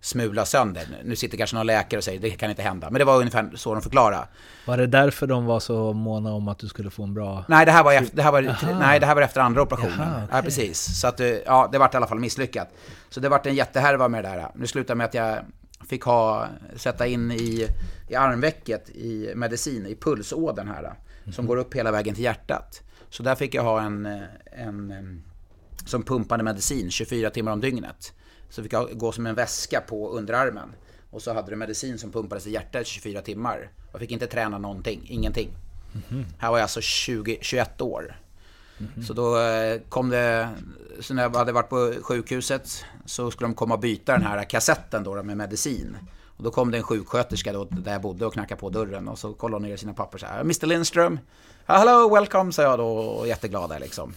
smula 0.00 0.44
sönder. 0.44 0.86
Nu 1.04 1.16
sitter 1.16 1.38
kanske 1.38 1.56
någon 1.56 1.66
läkare 1.66 1.98
och 1.98 2.04
säger 2.04 2.20
det 2.20 2.30
kan 2.30 2.50
inte 2.50 2.62
hända. 2.62 2.90
Men 2.90 2.98
det 2.98 3.04
var 3.04 3.16
ungefär 3.16 3.50
så 3.54 3.74
de 3.74 3.82
förklarade. 3.82 4.26
Var 4.66 4.76
det 4.76 4.86
därför 4.86 5.26
de 5.26 5.46
var 5.46 5.60
så 5.60 5.92
måna 5.92 6.32
om 6.32 6.48
att 6.48 6.58
du 6.58 6.68
skulle 6.68 6.90
få 6.90 7.02
en 7.02 7.14
bra... 7.14 7.44
Nej, 7.48 7.66
det 7.66 7.72
här 7.72 7.84
var, 7.84 7.92
efter, 7.92 8.16
det 8.16 8.22
här 8.22 8.32
var, 8.32 8.42
nej, 8.78 9.00
det 9.00 9.06
här 9.06 9.14
var 9.14 9.22
efter 9.22 9.40
andra 9.40 9.62
operationen. 9.62 9.98
Jaha, 9.98 10.22
okej. 10.24 10.36
Ja, 10.36 10.42
precis. 10.42 11.00
Så 11.00 11.06
att, 11.06 11.20
eh, 11.20 11.26
ja, 11.26 11.68
det 11.72 11.78
vart 11.78 11.94
i 11.94 11.96
alla 11.96 12.06
fall 12.06 12.18
misslyckat. 12.18 12.68
Så 13.10 13.20
det 13.20 13.28
vart 13.28 13.46
en 13.46 13.54
jättehärva 13.54 14.08
med 14.08 14.24
det 14.24 14.28
där. 14.28 14.48
Nu 14.54 14.66
slutade 14.66 14.94
med 14.96 15.04
att 15.04 15.14
jag 15.14 15.38
fick 15.88 16.02
ha, 16.02 16.46
sätta 16.76 17.06
in 17.06 17.30
i, 17.30 17.68
i 18.08 18.14
armvecket 18.14 18.90
i 18.90 19.32
medicin, 19.34 19.86
i 19.86 19.94
pulsådern 19.94 20.68
här, 20.68 20.92
som 21.32 21.46
går 21.46 21.56
upp 21.56 21.74
hela 21.74 21.90
vägen 21.90 22.14
till 22.14 22.24
hjärtat. 22.24 22.82
Så 23.10 23.22
där 23.22 23.34
fick 23.34 23.54
jag 23.54 23.62
ha 23.62 23.80
en, 23.80 24.06
eh, 24.06 24.22
en, 24.52 25.22
som 25.88 26.02
pumpade 26.02 26.42
medicin 26.42 26.90
24 26.90 27.30
timmar 27.30 27.52
om 27.52 27.60
dygnet. 27.60 28.12
Så 28.50 28.62
fick 28.62 28.72
jag 28.72 28.98
gå 28.98 29.12
som 29.12 29.26
en 29.26 29.34
väska 29.34 29.80
på 29.80 30.10
underarmen. 30.10 30.72
Och 31.10 31.22
så 31.22 31.34
hade 31.34 31.50
du 31.50 31.56
medicin 31.56 31.98
som 31.98 32.12
pumpades 32.12 32.46
i 32.46 32.50
hjärtat 32.50 32.82
i 32.82 32.84
24 32.84 33.22
timmar. 33.22 33.70
Jag 33.92 34.00
fick 34.00 34.10
inte 34.10 34.26
träna 34.26 34.58
någonting, 34.58 35.06
ingenting. 35.08 35.50
Här 36.38 36.50
var 36.50 36.58
jag 36.58 36.62
alltså 36.62 36.80
20, 36.80 37.38
21 37.40 37.80
år. 37.80 38.16
Så 39.06 39.12
då 39.12 39.40
eh, 39.40 39.80
kom 39.88 40.08
det, 40.08 40.48
så 41.00 41.14
när 41.14 41.22
jag 41.22 41.36
hade 41.36 41.52
varit 41.52 41.68
på 41.68 41.94
sjukhuset 42.02 42.84
så 43.04 43.30
skulle 43.30 43.48
de 43.48 43.54
komma 43.54 43.74
och 43.74 43.80
byta 43.80 44.12
den 44.12 44.22
här 44.22 44.44
kassetten 44.44 45.04
då 45.04 45.22
med 45.22 45.36
medicin. 45.36 45.96
Och 46.24 46.44
då 46.44 46.50
kom 46.50 46.70
det 46.70 46.76
en 46.76 46.82
sjuksköterska 46.82 47.52
då, 47.52 47.64
där 47.64 47.92
jag 47.92 48.02
bodde 48.02 48.26
och 48.26 48.32
knackade 48.32 48.60
på 48.60 48.70
dörren 48.70 49.08
och 49.08 49.18
så 49.18 49.32
kollade 49.32 49.54
hon 49.56 49.68
ner 49.68 49.74
i 49.74 49.78
sina 49.78 49.94
papper 49.94 50.18
så 50.18 50.26
här. 50.26 50.40
Mr 50.40 50.66
Lindström? 50.66 51.18
Hello, 51.66 52.14
welcome, 52.14 52.52
sa 52.52 52.62
jag 52.62 52.78
då 52.78 52.88
och 52.88 53.28
jätteglad 53.28 53.70
där 53.70 53.80
liksom. 53.80 54.14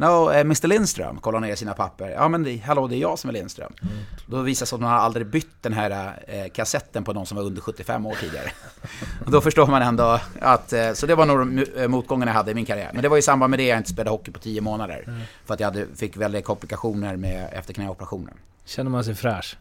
No, 0.00 0.32
eh, 0.32 0.40
Mr 0.40 0.68
Lindström, 0.68 1.18
kollar 1.18 1.40
ner 1.40 1.54
sina 1.54 1.74
papper. 1.74 2.08
Ja 2.08 2.28
men 2.28 2.60
hallå, 2.60 2.86
det 2.86 2.96
är 2.96 2.98
jag 2.98 3.18
som 3.18 3.30
är 3.30 3.34
Lindström. 3.34 3.72
Mm. 3.82 3.94
Då 4.26 4.42
visade 4.42 4.64
det 4.64 4.66
sig 4.66 4.76
att 4.76 4.82
har 4.82 4.98
aldrig 4.98 5.26
bytt 5.26 5.62
den 5.62 5.72
här 5.72 6.20
eh, 6.28 6.50
kassetten 6.52 7.04
på 7.04 7.12
någon 7.12 7.26
som 7.26 7.36
var 7.36 7.44
under 7.44 7.60
75 7.60 8.06
år 8.06 8.16
tidigare. 8.20 8.50
och 9.24 9.30
då 9.30 9.40
förstår 9.40 9.66
man 9.66 9.82
ändå 9.82 10.20
att, 10.40 10.72
eh, 10.72 10.92
så 10.92 11.06
det 11.06 11.14
var 11.14 11.26
nog 11.26 11.66
eh, 11.76 11.88
motgången 11.88 12.28
jag 12.28 12.34
hade 12.34 12.50
i 12.50 12.54
min 12.54 12.66
karriär. 12.66 12.90
Men 12.92 13.02
det 13.02 13.08
var 13.08 13.16
i 13.16 13.22
samband 13.22 13.50
med 13.50 13.58
det 13.58 13.66
jag 13.66 13.78
inte 13.78 13.90
spelade 13.90 14.10
hockey 14.10 14.30
på 14.30 14.38
10 14.38 14.60
månader. 14.60 15.04
Mm. 15.06 15.20
För 15.44 15.54
att 15.54 15.60
jag 15.60 15.66
hade, 15.66 15.86
fick 15.96 16.16
väldigt 16.16 16.44
komplikationer 16.44 17.16
med, 17.16 17.48
efter 17.52 17.74
knäoperationen. 17.74 18.34
Känner 18.64 18.90
man 18.90 19.04
sig 19.04 19.14
fräsch? 19.14 19.56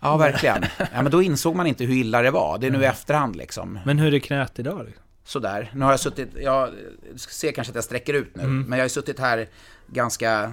Ja, 0.00 0.16
verkligen. 0.16 0.64
Ja, 0.78 1.02
men 1.02 1.10
då 1.10 1.22
insåg 1.22 1.56
man 1.56 1.66
inte 1.66 1.84
hur 1.84 1.94
illa 1.94 2.22
det 2.22 2.30
var. 2.30 2.58
Det 2.58 2.66
är 2.66 2.70
nu 2.70 2.82
i 2.82 2.86
efterhand 2.86 3.36
liksom. 3.36 3.78
Men 3.84 3.98
hur 3.98 4.14
är 4.14 4.18
knät 4.18 4.58
idag? 4.58 4.84
Liksom? 4.86 5.03
Sådär. 5.26 5.70
Nu 5.74 5.84
har 5.84 5.92
jag 5.92 6.00
suttit, 6.00 6.28
jag 6.40 6.70
ser 7.16 7.52
kanske 7.52 7.70
att 7.70 7.74
jag 7.74 7.84
sträcker 7.84 8.14
ut 8.14 8.36
nu, 8.36 8.42
men 8.46 8.78
jag 8.78 8.84
har 8.84 8.88
suttit 8.88 9.18
här 9.18 9.48
ganska, 9.86 10.52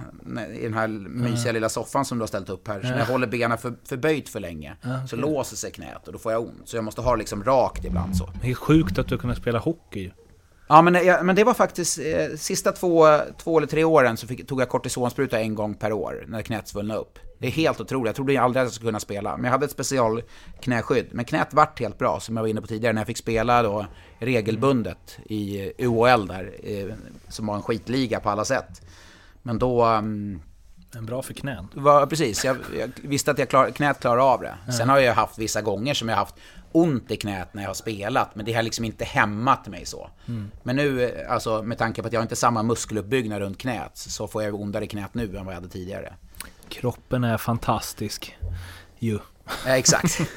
i 0.54 0.62
den 0.62 0.74
här 0.74 0.88
mysiga 0.88 1.52
lilla 1.52 1.68
soffan 1.68 2.04
som 2.04 2.18
du 2.18 2.22
har 2.22 2.26
ställt 2.26 2.50
upp 2.50 2.68
här. 2.68 2.80
Så 2.80 2.88
när 2.88 2.98
jag 2.98 3.06
håller 3.06 3.26
benen 3.26 3.58
för, 3.58 3.74
förböjt 3.84 4.28
för 4.28 4.40
länge, 4.40 4.76
så 5.08 5.16
låser 5.16 5.56
sig 5.56 5.70
knät 5.70 6.06
och 6.06 6.12
då 6.12 6.18
får 6.18 6.32
jag 6.32 6.42
ont. 6.42 6.68
Så 6.68 6.76
jag 6.76 6.84
måste 6.84 7.00
ha 7.00 7.16
liksom 7.16 7.44
rakt 7.44 7.84
ibland 7.84 8.16
så. 8.16 8.32
Det 8.42 8.50
är 8.50 8.54
sjukt 8.54 8.98
att 8.98 9.08
du 9.08 9.14
har 9.14 9.20
kunnat 9.20 9.36
spela 9.36 9.58
hockey. 9.58 10.12
Ja, 10.72 10.82
men, 10.82 10.94
ja, 11.06 11.22
men 11.22 11.36
det 11.36 11.44
var 11.44 11.54
faktiskt, 11.54 11.98
eh, 11.98 12.36
sista 12.36 12.72
två, 12.72 13.18
två 13.38 13.58
eller 13.58 13.66
tre 13.66 13.84
åren 13.84 14.16
så 14.16 14.26
fick, 14.26 14.48
tog 14.48 14.60
jag 14.60 14.68
kortisonspruta 14.68 15.40
en 15.40 15.54
gång 15.54 15.74
per 15.74 15.92
år 15.92 16.24
när 16.28 16.42
knät 16.42 16.68
svullnade 16.68 17.00
upp. 17.00 17.18
Det 17.38 17.46
är 17.46 17.50
helt 17.50 17.80
otroligt, 17.80 18.06
jag 18.08 18.16
trodde 18.16 18.40
aldrig 18.40 18.60
att 18.60 18.66
jag 18.66 18.72
skulle 18.72 18.88
kunna 18.88 19.00
spela. 19.00 19.36
Men 19.36 19.44
jag 19.44 19.52
hade 19.52 19.64
ett 19.64 19.70
specialknäskydd. 19.72 21.06
Men 21.10 21.24
knät 21.24 21.54
vart 21.54 21.80
helt 21.80 21.98
bra, 21.98 22.20
som 22.20 22.36
jag 22.36 22.42
var 22.42 22.48
inne 22.48 22.60
på 22.60 22.66
tidigare, 22.66 22.92
när 22.92 23.00
jag 23.00 23.06
fick 23.06 23.16
spela 23.18 23.62
då 23.62 23.86
regelbundet 24.18 25.18
i 25.24 25.72
UHL 25.78 26.26
där, 26.26 26.52
eh, 26.62 26.94
som 27.28 27.46
var 27.46 27.54
en 27.56 27.62
skitliga 27.62 28.20
på 28.20 28.30
alla 28.30 28.44
sätt. 28.44 28.82
Men 29.42 29.58
då... 29.58 29.82
mm, 29.84 30.40
En 30.96 31.06
bra 31.06 31.22
för 31.22 31.34
knän. 31.34 31.68
var, 31.74 32.06
precis, 32.06 32.44
jag, 32.44 32.56
jag 32.78 32.90
visste 33.02 33.30
att 33.30 33.38
jag 33.38 33.48
klar, 33.48 33.70
knät 33.70 34.00
klarar 34.00 34.32
av 34.34 34.40
det. 34.40 34.72
Sen 34.72 34.88
har 34.88 34.98
jag 34.98 35.14
haft 35.14 35.38
vissa 35.38 35.60
gånger 35.62 35.94
som 35.94 36.08
jag 36.08 36.16
haft 36.16 36.34
ont 36.72 37.10
i 37.10 37.16
knät 37.16 37.54
när 37.54 37.62
jag 37.62 37.70
har 37.70 37.74
spelat, 37.74 38.34
men 38.34 38.44
det 38.46 38.52
har 38.52 38.62
liksom 38.62 38.84
inte 38.84 39.04
hämmat 39.04 39.66
mig 39.68 39.86
så. 39.86 40.10
Men 40.62 40.76
nu, 40.76 41.16
alltså 41.28 41.62
med 41.62 41.78
tanke 41.78 42.02
på 42.02 42.06
att 42.06 42.12
jag 42.12 42.22
inte 42.22 42.32
har 42.32 42.36
samma 42.36 42.62
muskeluppbyggnad 42.62 43.38
runt 43.40 43.58
knät, 43.58 43.90
så 43.94 44.28
får 44.28 44.42
jag 44.42 44.54
ondare 44.54 44.86
knät 44.86 45.14
nu 45.14 45.24
än 45.36 45.44
vad 45.44 45.54
jag 45.54 45.60
hade 45.60 45.68
tidigare. 45.68 46.14
Kroppen 46.68 47.24
är 47.24 47.38
fantastisk. 47.38 48.36
Ju. 48.98 49.18
Ja, 49.66 49.76
exakt. 49.76 50.20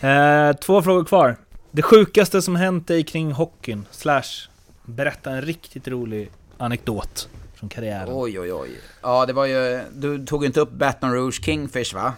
Eh, 0.00 0.52
två 0.52 0.82
frågor 0.82 1.04
kvar. 1.04 1.36
Det 1.70 1.82
sjukaste 1.82 2.42
som 2.42 2.56
hänt 2.56 2.86
dig 2.88 3.04
kring 3.04 3.32
hockeyn, 3.32 3.86
slash 3.90 4.48
berätta 4.84 5.30
en 5.30 5.42
riktigt 5.42 5.88
rolig 5.88 6.30
anekdot 6.58 7.28
från 7.54 7.68
karriären. 7.68 8.08
oj, 8.12 8.40
oj, 8.40 8.52
oj. 8.52 8.70
Ja, 9.02 9.26
det 9.26 9.32
var 9.32 9.46
ju, 9.46 9.82
du 9.92 10.26
tog 10.26 10.44
inte 10.44 10.60
upp 10.60 10.70
Baton 10.70 11.12
Rouge 11.12 11.44
Kingfish 11.44 11.94
va? 11.94 12.12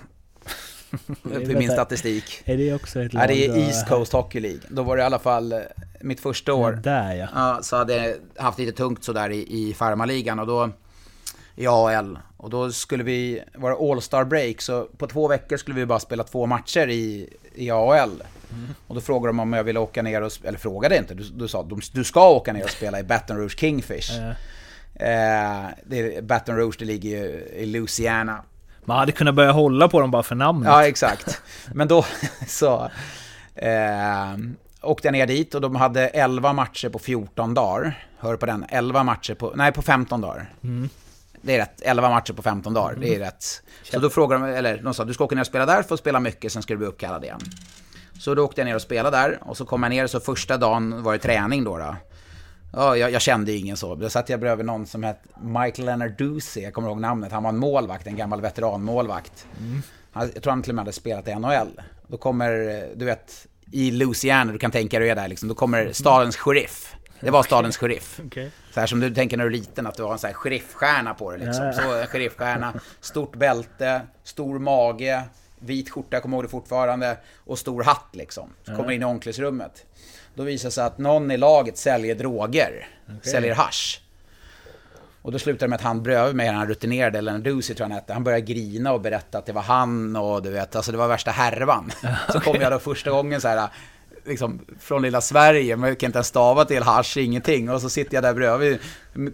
Upp 1.22 1.42
i 1.42 1.56
min 1.56 1.70
statistik. 1.70 2.42
Är 2.44 2.56
det 2.56 2.74
också 2.74 3.02
ett 3.02 3.12
lag? 3.12 3.22
Ja, 3.22 3.26
det 3.26 3.46
är? 3.46 3.58
East 3.58 3.88
Coast 3.88 4.12
Hockey 4.12 4.40
League. 4.40 4.60
Då 4.68 4.82
var 4.82 4.96
det 4.96 5.02
i 5.02 5.04
alla 5.04 5.18
fall 5.18 5.52
eh, 5.52 5.58
mitt 6.00 6.20
första 6.20 6.54
år. 6.54 6.72
Där 6.72 7.14
ja. 7.14 7.28
Ja, 7.34 7.58
så 7.62 7.76
hade 7.76 7.96
jag 7.96 8.16
haft 8.42 8.58
lite 8.58 8.72
tungt 8.72 9.04
sådär 9.04 9.30
i, 9.30 9.68
i 9.68 9.74
farmaligan 9.74 10.38
och 10.38 10.46
då 10.46 10.70
i 11.56 11.66
AL. 11.66 12.18
Och 12.36 12.50
då 12.50 12.72
skulle 12.72 13.04
vi 13.04 13.42
vara 13.54 13.92
All-Star 13.92 14.24
break, 14.24 14.60
så 14.60 14.84
på 14.84 15.06
två 15.06 15.28
veckor 15.28 15.56
skulle 15.56 15.76
vi 15.76 15.86
bara 15.86 16.00
spela 16.00 16.24
två 16.24 16.46
matcher 16.46 16.88
i, 16.88 17.30
i 17.54 17.70
AL. 17.70 18.22
Och 18.86 18.94
då 18.94 19.00
frågade 19.00 19.28
de 19.28 19.40
om 19.40 19.52
jag 19.52 19.64
ville 19.64 19.80
åka 19.80 20.02
ner 20.02 20.22
och, 20.22 20.32
eller 20.44 20.58
frågade 20.58 20.96
inte, 20.96 21.14
du, 21.14 21.24
du 21.24 21.48
sa 21.48 21.62
du, 21.62 21.76
du 21.92 22.04
ska 22.04 22.28
åka 22.30 22.52
ner 22.52 22.64
och 22.64 22.70
spela 22.70 23.00
i 23.00 23.02
Baton 23.02 23.36
Rouge 23.36 23.58
Kingfish. 23.58 24.10
Ja. 24.10 24.34
Eh, 25.06 25.66
det, 25.84 26.24
Baton 26.24 26.56
Rouge, 26.56 26.76
det 26.78 26.84
ligger 26.84 27.10
ju 27.10 27.26
i 27.56 27.66
Louisiana. 27.66 28.42
Man 28.86 28.98
hade 28.98 29.12
kunnat 29.12 29.34
börja 29.34 29.52
hålla 29.52 29.88
på 29.88 30.00
dem 30.00 30.10
bara 30.10 30.22
för 30.22 30.34
namnet. 30.34 30.68
Ja, 30.68 30.86
exakt. 30.86 31.42
Men 31.74 31.88
då 31.88 32.04
så 32.46 32.90
eh, 33.54 34.36
åkte 34.82 35.08
jag 35.08 35.12
ner 35.12 35.26
dit 35.26 35.54
och 35.54 35.60
de 35.60 35.76
hade 35.76 36.08
11 36.08 36.52
matcher 36.52 36.88
på 36.88 36.98
14 36.98 37.54
dagar. 37.54 38.08
Hör 38.18 38.36
på 38.36 38.46
den, 38.46 38.64
11 38.68 39.02
matcher 39.02 39.34
på, 39.34 39.52
nej 39.56 39.72
på 39.72 39.82
15 39.82 40.20
dagar. 40.20 40.52
Det 41.42 41.54
är 41.54 41.58
rätt, 41.58 41.80
11 41.82 42.10
matcher 42.10 42.32
på 42.32 42.42
15 42.42 42.74
dagar, 42.74 42.96
det 43.00 43.14
är 43.14 43.18
rätt. 43.18 43.62
Så 43.82 43.98
då 43.98 44.10
frågade 44.10 44.46
de, 44.46 44.52
eller 44.52 44.78
de 44.82 44.94
sa 44.94 45.04
du 45.04 45.14
ska 45.14 45.24
åka 45.24 45.34
ner 45.34 45.42
och 45.42 45.46
spela 45.46 45.66
där, 45.66 45.82
får 45.82 45.96
spela 45.96 46.20
mycket, 46.20 46.52
sen 46.52 46.62
ska 46.62 46.74
du 46.74 46.78
bli 46.78 46.86
uppkallad 46.86 47.24
igen. 47.24 47.40
Så 48.18 48.34
då 48.34 48.44
åkte 48.44 48.60
jag 48.60 48.66
ner 48.66 48.74
och 48.74 48.82
spelade 48.82 49.16
där 49.16 49.38
och 49.42 49.56
så 49.56 49.64
kom 49.64 49.82
jag 49.82 49.90
ner 49.90 50.06
så 50.06 50.20
första 50.20 50.56
dagen 50.56 51.02
var 51.02 51.12
det 51.12 51.18
träning 51.18 51.64
då. 51.64 51.78
då. 51.78 51.96
Ja, 52.72 52.96
jag, 52.96 53.10
jag 53.10 53.22
kände 53.22 53.52
ingen 53.52 53.76
så. 53.76 53.94
Då 53.94 54.10
satt 54.10 54.28
jag 54.28 54.40
bredvid 54.40 54.66
någon 54.66 54.86
som 54.86 55.02
hette 55.02 55.28
Michael 55.40 55.86
Leonarduzzi, 55.86 56.62
jag 56.62 56.74
kommer 56.74 56.88
ihåg 56.88 57.00
namnet. 57.00 57.32
Han 57.32 57.42
var 57.42 57.50
en 57.50 57.56
målvakt, 57.56 58.06
en 58.06 58.16
gammal 58.16 58.40
veteranmålvakt. 58.40 59.46
Han, 60.12 60.30
jag 60.34 60.42
tror 60.42 60.50
han 60.50 60.62
till 60.62 60.70
och 60.70 60.74
med 60.74 60.82
hade 60.82 60.92
spelat 60.92 61.28
i 61.28 61.34
NHL. 61.34 61.80
Då 62.06 62.16
kommer, 62.16 62.50
du 62.96 63.04
vet, 63.04 63.46
i 63.72 63.90
Louisiana, 63.90 64.52
du 64.52 64.58
kan 64.58 64.70
tänka 64.70 64.98
dig 64.98 65.08
det 65.08 65.12
är 65.12 65.16
där 65.16 65.28
liksom, 65.28 65.48
då 65.48 65.54
kommer 65.54 65.92
stadens 65.92 66.36
sheriff. 66.36 66.96
Det 67.20 67.30
var 67.30 67.42
stadens 67.42 67.76
sheriff. 67.76 68.20
Okej. 68.26 68.50
Så 68.74 68.80
här 68.80 68.86
som 68.86 69.00
du 69.00 69.14
tänker 69.14 69.36
när 69.36 69.44
du 69.44 69.50
är 69.50 69.60
liten, 69.60 69.86
att 69.86 69.96
du 69.96 70.02
har 70.02 70.12
en 70.12 70.18
sån 70.18 70.28
här 70.28 70.34
sheriffstjärna 70.34 71.14
på 71.14 71.30
dig 71.30 71.40
liksom. 71.46 71.64
Ja. 71.64 71.72
Så 71.72 71.94
en 71.94 72.06
sheriffstjärna, 72.06 72.74
stort 73.00 73.36
bälte, 73.36 74.00
stor 74.22 74.58
mage, 74.58 75.22
vit 75.58 75.90
skjorta, 75.90 76.08
jag 76.10 76.22
kommer 76.22 76.36
ihåg 76.36 76.44
det 76.44 76.48
fortfarande, 76.48 77.18
och 77.44 77.58
stor 77.58 77.82
hatt 77.82 78.08
liksom. 78.12 78.50
Så 78.62 78.76
kommer 78.76 78.90
in 78.90 79.02
i 79.02 79.04
omklädningsrummet. 79.04 79.86
Då 80.36 80.42
visar 80.42 80.68
det 80.68 80.72
sig 80.72 80.84
att 80.84 80.98
någon 80.98 81.30
i 81.30 81.36
laget 81.36 81.78
säljer 81.78 82.14
droger, 82.14 82.88
säljer 83.22 83.54
hasch. 83.54 84.00
Och 85.22 85.32
då 85.32 85.38
slutar 85.38 85.66
det 85.66 85.70
med 85.70 85.76
att 85.76 85.82
han 85.82 86.02
bredvid 86.02 86.34
mig, 86.36 86.48
han 86.48 86.68
rutinerade, 86.68 87.18
eller 87.18 87.38
Ducy 87.38 87.74
tror 87.74 87.84
jag 87.84 87.88
han 87.88 87.92
hette, 87.92 88.12
han 88.12 88.24
började 88.24 88.40
grina 88.46 88.92
och 88.92 89.00
berätta 89.00 89.38
att 89.38 89.46
det 89.46 89.52
var 89.52 89.62
han 89.62 90.16
och 90.16 90.42
du 90.42 90.50
vet, 90.50 90.76
alltså 90.76 90.92
det 90.92 90.98
var 90.98 91.08
värsta 91.08 91.30
härvan. 91.30 91.92
Så 92.32 92.40
kom 92.40 92.56
jag 92.60 92.72
då 92.72 92.78
första 92.78 93.10
gången 93.10 93.40
så 93.40 93.48
här, 93.48 93.68
liksom 94.24 94.60
från 94.80 95.02
lilla 95.02 95.20
Sverige, 95.20 95.76
men 95.76 95.88
jag 95.88 95.98
kan 96.00 96.08
inte 96.08 96.16
ens 96.16 96.26
stava 96.26 96.64
till 96.64 96.82
hasch, 96.82 97.16
ingenting. 97.16 97.70
Och 97.70 97.80
så 97.80 97.90
sitter 97.90 98.14
jag 98.14 98.24
där 98.24 98.34
bredvid, 98.34 98.78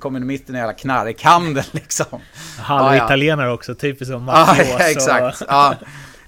kommer 0.01 0.21
mitt 0.21 0.49
i 0.51 0.53
en 0.53 0.59
jävla 0.59 0.73
knarkhandel 0.73 1.65
liksom. 1.73 2.21
Halv 2.59 2.97
Ja, 2.97 3.17
ja. 3.17 3.51
också, 3.53 3.75
typiskt 3.75 4.13
som 4.13 4.29
Ja, 4.29 4.47
mafios. 4.47 4.75
och- 4.75 4.81
exakt. 4.81 5.43
Ja. 5.49 5.75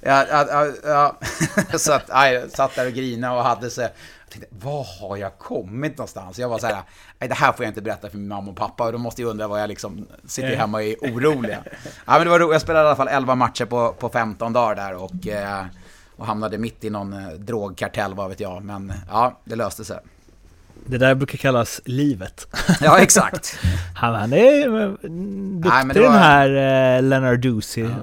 Ja, 0.07 0.27
ja, 0.31 0.47
ja, 0.51 0.67
ja. 0.85 1.79
Så 1.79 1.93
att, 1.93 2.05
ja, 2.09 2.29
jag 2.29 2.51
satt 2.51 2.75
där 2.75 2.87
och 2.87 2.93
grinade 2.93 3.37
och 3.37 3.45
hade 3.45 3.71
så... 3.71 3.89
Tänkte, 4.35 4.57
var 4.67 4.87
har 5.01 5.17
jag 5.17 5.39
kommit 5.39 5.99
någonstans? 5.99 6.39
Jag 6.39 6.49
var 6.49 6.59
så 6.59 6.67
här, 6.67 6.83
nej 7.19 7.29
det 7.29 7.35
här 7.35 7.53
får 7.53 7.65
jag 7.65 7.71
inte 7.71 7.83
berätta 7.83 8.11
för 8.11 8.19
min 8.19 8.29
mamma 8.29 8.51
och 8.51 8.57
pappa. 8.57 8.87
Och 8.87 8.93
de 8.93 9.03
måste 9.03 9.23
ju 9.23 9.29
undra 9.29 9.49
vad 9.49 9.61
jag 9.61 9.69
liksom 9.69 10.07
sitter 10.27 10.57
hemma 10.57 10.79
och 10.79 10.85
är 10.85 10.97
orolig. 11.01 11.59
Ja, 12.07 12.13
men 12.13 12.25
det 12.25 12.31
var 12.31 12.39
roligt. 12.39 12.53
Jag 12.53 12.63
spelade 12.63 12.85
i 12.85 12.87
alla 12.87 12.97
fall 12.97 13.09
11 13.09 13.35
matcher 13.35 13.65
på, 13.65 13.93
på 13.93 14.09
15 14.09 14.53
dagar 14.53 14.75
där 14.75 14.95
och, 14.95 15.27
eh, 15.27 15.65
och 16.17 16.27
hamnade 16.27 16.59
mitt 16.59 16.85
i 16.85 16.91
någon 16.91 17.13
eh, 17.13 17.29
drogkartell, 17.29 18.15
vad 18.15 18.29
vet 18.29 18.41
jag. 18.41 18.65
Men 18.65 18.93
ja, 19.09 19.41
det 19.45 19.57
löste 19.57 19.85
sig. 19.85 19.99
Det 20.87 20.99
där 20.99 21.15
brukar 21.15 21.39
kallas 21.39 21.81
livet. 21.85 22.47
Ja, 22.81 22.99
exakt. 22.99 23.59
Han, 23.95 24.15
han 24.15 24.33
är 24.33 24.81
eh, 24.83 24.89
duktig 24.91 25.95
det 25.95 26.01
den 26.01 26.03
var- 26.13 26.19
här 26.19 26.49
eh, 26.97 27.03
Leonard. 27.03 27.47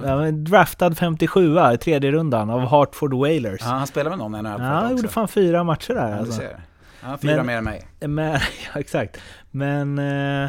Han 0.04 0.18
var 0.18 0.30
draftad 0.30 0.94
57 0.94 1.56
i 1.74 1.78
tredje 1.78 2.10
rundan 2.12 2.50
av 2.50 2.60
Hartford 2.60 3.14
Whalers. 3.14 3.60
Ja, 3.60 3.66
han 3.66 3.86
spelade 3.86 4.16
med 4.16 4.18
någon 4.18 4.34
i 4.36 4.42
NHL 4.42 4.60
Ja, 4.60 4.66
han 4.66 4.90
gjorde 4.96 5.08
fan 5.08 5.28
fyra 5.28 5.64
matcher 5.64 5.94
där 5.94 6.08
Ja, 6.10 6.16
alltså. 6.16 6.32
ser. 6.40 6.56
Ja, 7.04 7.18
fyra 7.22 7.36
Men- 7.36 7.46
mer 7.46 7.56
än 7.56 7.64
mig. 7.64 7.86
Men, 8.00 8.32
ja, 8.74 8.80
exakt. 8.80 9.16
Men 9.50 9.98
eh, 9.98 10.42
eh, 10.44 10.48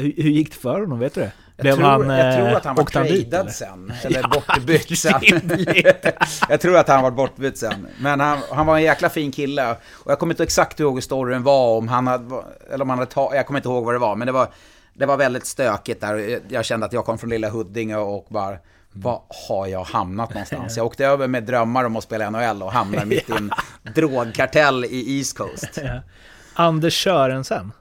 hur, 0.00 0.12
hur 0.22 0.30
gick 0.30 0.50
det 0.50 0.56
för 0.58 0.80
honom? 0.80 0.98
Vet 0.98 1.14
du 1.14 1.20
det? 1.20 1.32
Jag 1.56 1.76
tror, 1.76 1.86
jag 2.18 2.28
eh, 2.30 2.36
tror 2.36 2.56
att 2.56 2.64
han 2.64 2.74
var 2.74 2.84
tradad 3.30 3.50
sen, 3.52 3.92
eller 4.02 4.20
Ja, 4.22 4.28
bortbytt 4.28 4.98
sen. 4.98 5.20
jag 6.48 6.60
tror 6.60 6.76
att 6.76 6.88
han 6.88 7.02
var 7.02 7.10
bortbytt 7.10 7.58
sen. 7.58 7.86
Men 8.00 8.20
han, 8.20 8.38
han 8.50 8.66
var 8.66 8.76
en 8.76 8.82
jäkla 8.82 9.08
fin 9.08 9.32
kille. 9.32 9.70
Och 9.92 10.10
jag 10.10 10.18
kommer 10.18 10.32
inte 10.34 10.42
exakt 10.42 10.80
ihåg 10.80 10.94
hur 10.94 11.00
storyn 11.00 11.42
var, 11.42 11.76
om 11.78 11.88
han 11.88 12.06
hade, 12.06 12.42
eller 12.72 12.82
om 12.82 12.90
han 12.90 12.98
hade 12.98 13.10
ta, 13.10 13.34
jag 13.34 13.46
kommer 13.46 13.58
inte 13.60 13.68
ihåg 13.68 13.84
vad 13.84 13.94
det 13.94 13.98
var, 13.98 14.16
men 14.16 14.26
det 14.26 14.32
var, 14.32 14.48
det 14.94 15.06
var 15.06 15.16
väldigt 15.16 15.46
stökigt 15.46 16.00
där. 16.00 16.14
Jag- 16.16 16.40
Jag 16.48 16.64
kände 16.64 16.86
att 16.86 16.92
jag 16.92 17.04
kom 17.04 17.18
från 17.18 17.30
lilla 17.30 17.48
Huddinge 17.50 17.96
och 17.96 18.26
bara, 18.30 18.56
var 18.92 19.22
har 19.48 19.66
jag 19.66 19.84
hamnat 19.84 20.30
någonstans? 20.34 20.76
Jag 20.76 20.86
åkte 20.86 21.06
över 21.06 21.28
med 21.28 21.42
drömmar 21.44 21.84
om 21.84 21.96
att 21.96 22.04
spela 22.04 22.30
NHL 22.30 22.62
och 22.62 22.72
hamnade 22.72 23.06
mitt 23.06 23.28
i 23.30 23.32
en 23.32 23.50
drogkartell 23.94 24.84
i 24.84 25.18
East 25.18 25.38
Coast. 25.38 25.78
Anders 26.54 27.04
Sörensen. 27.04 27.72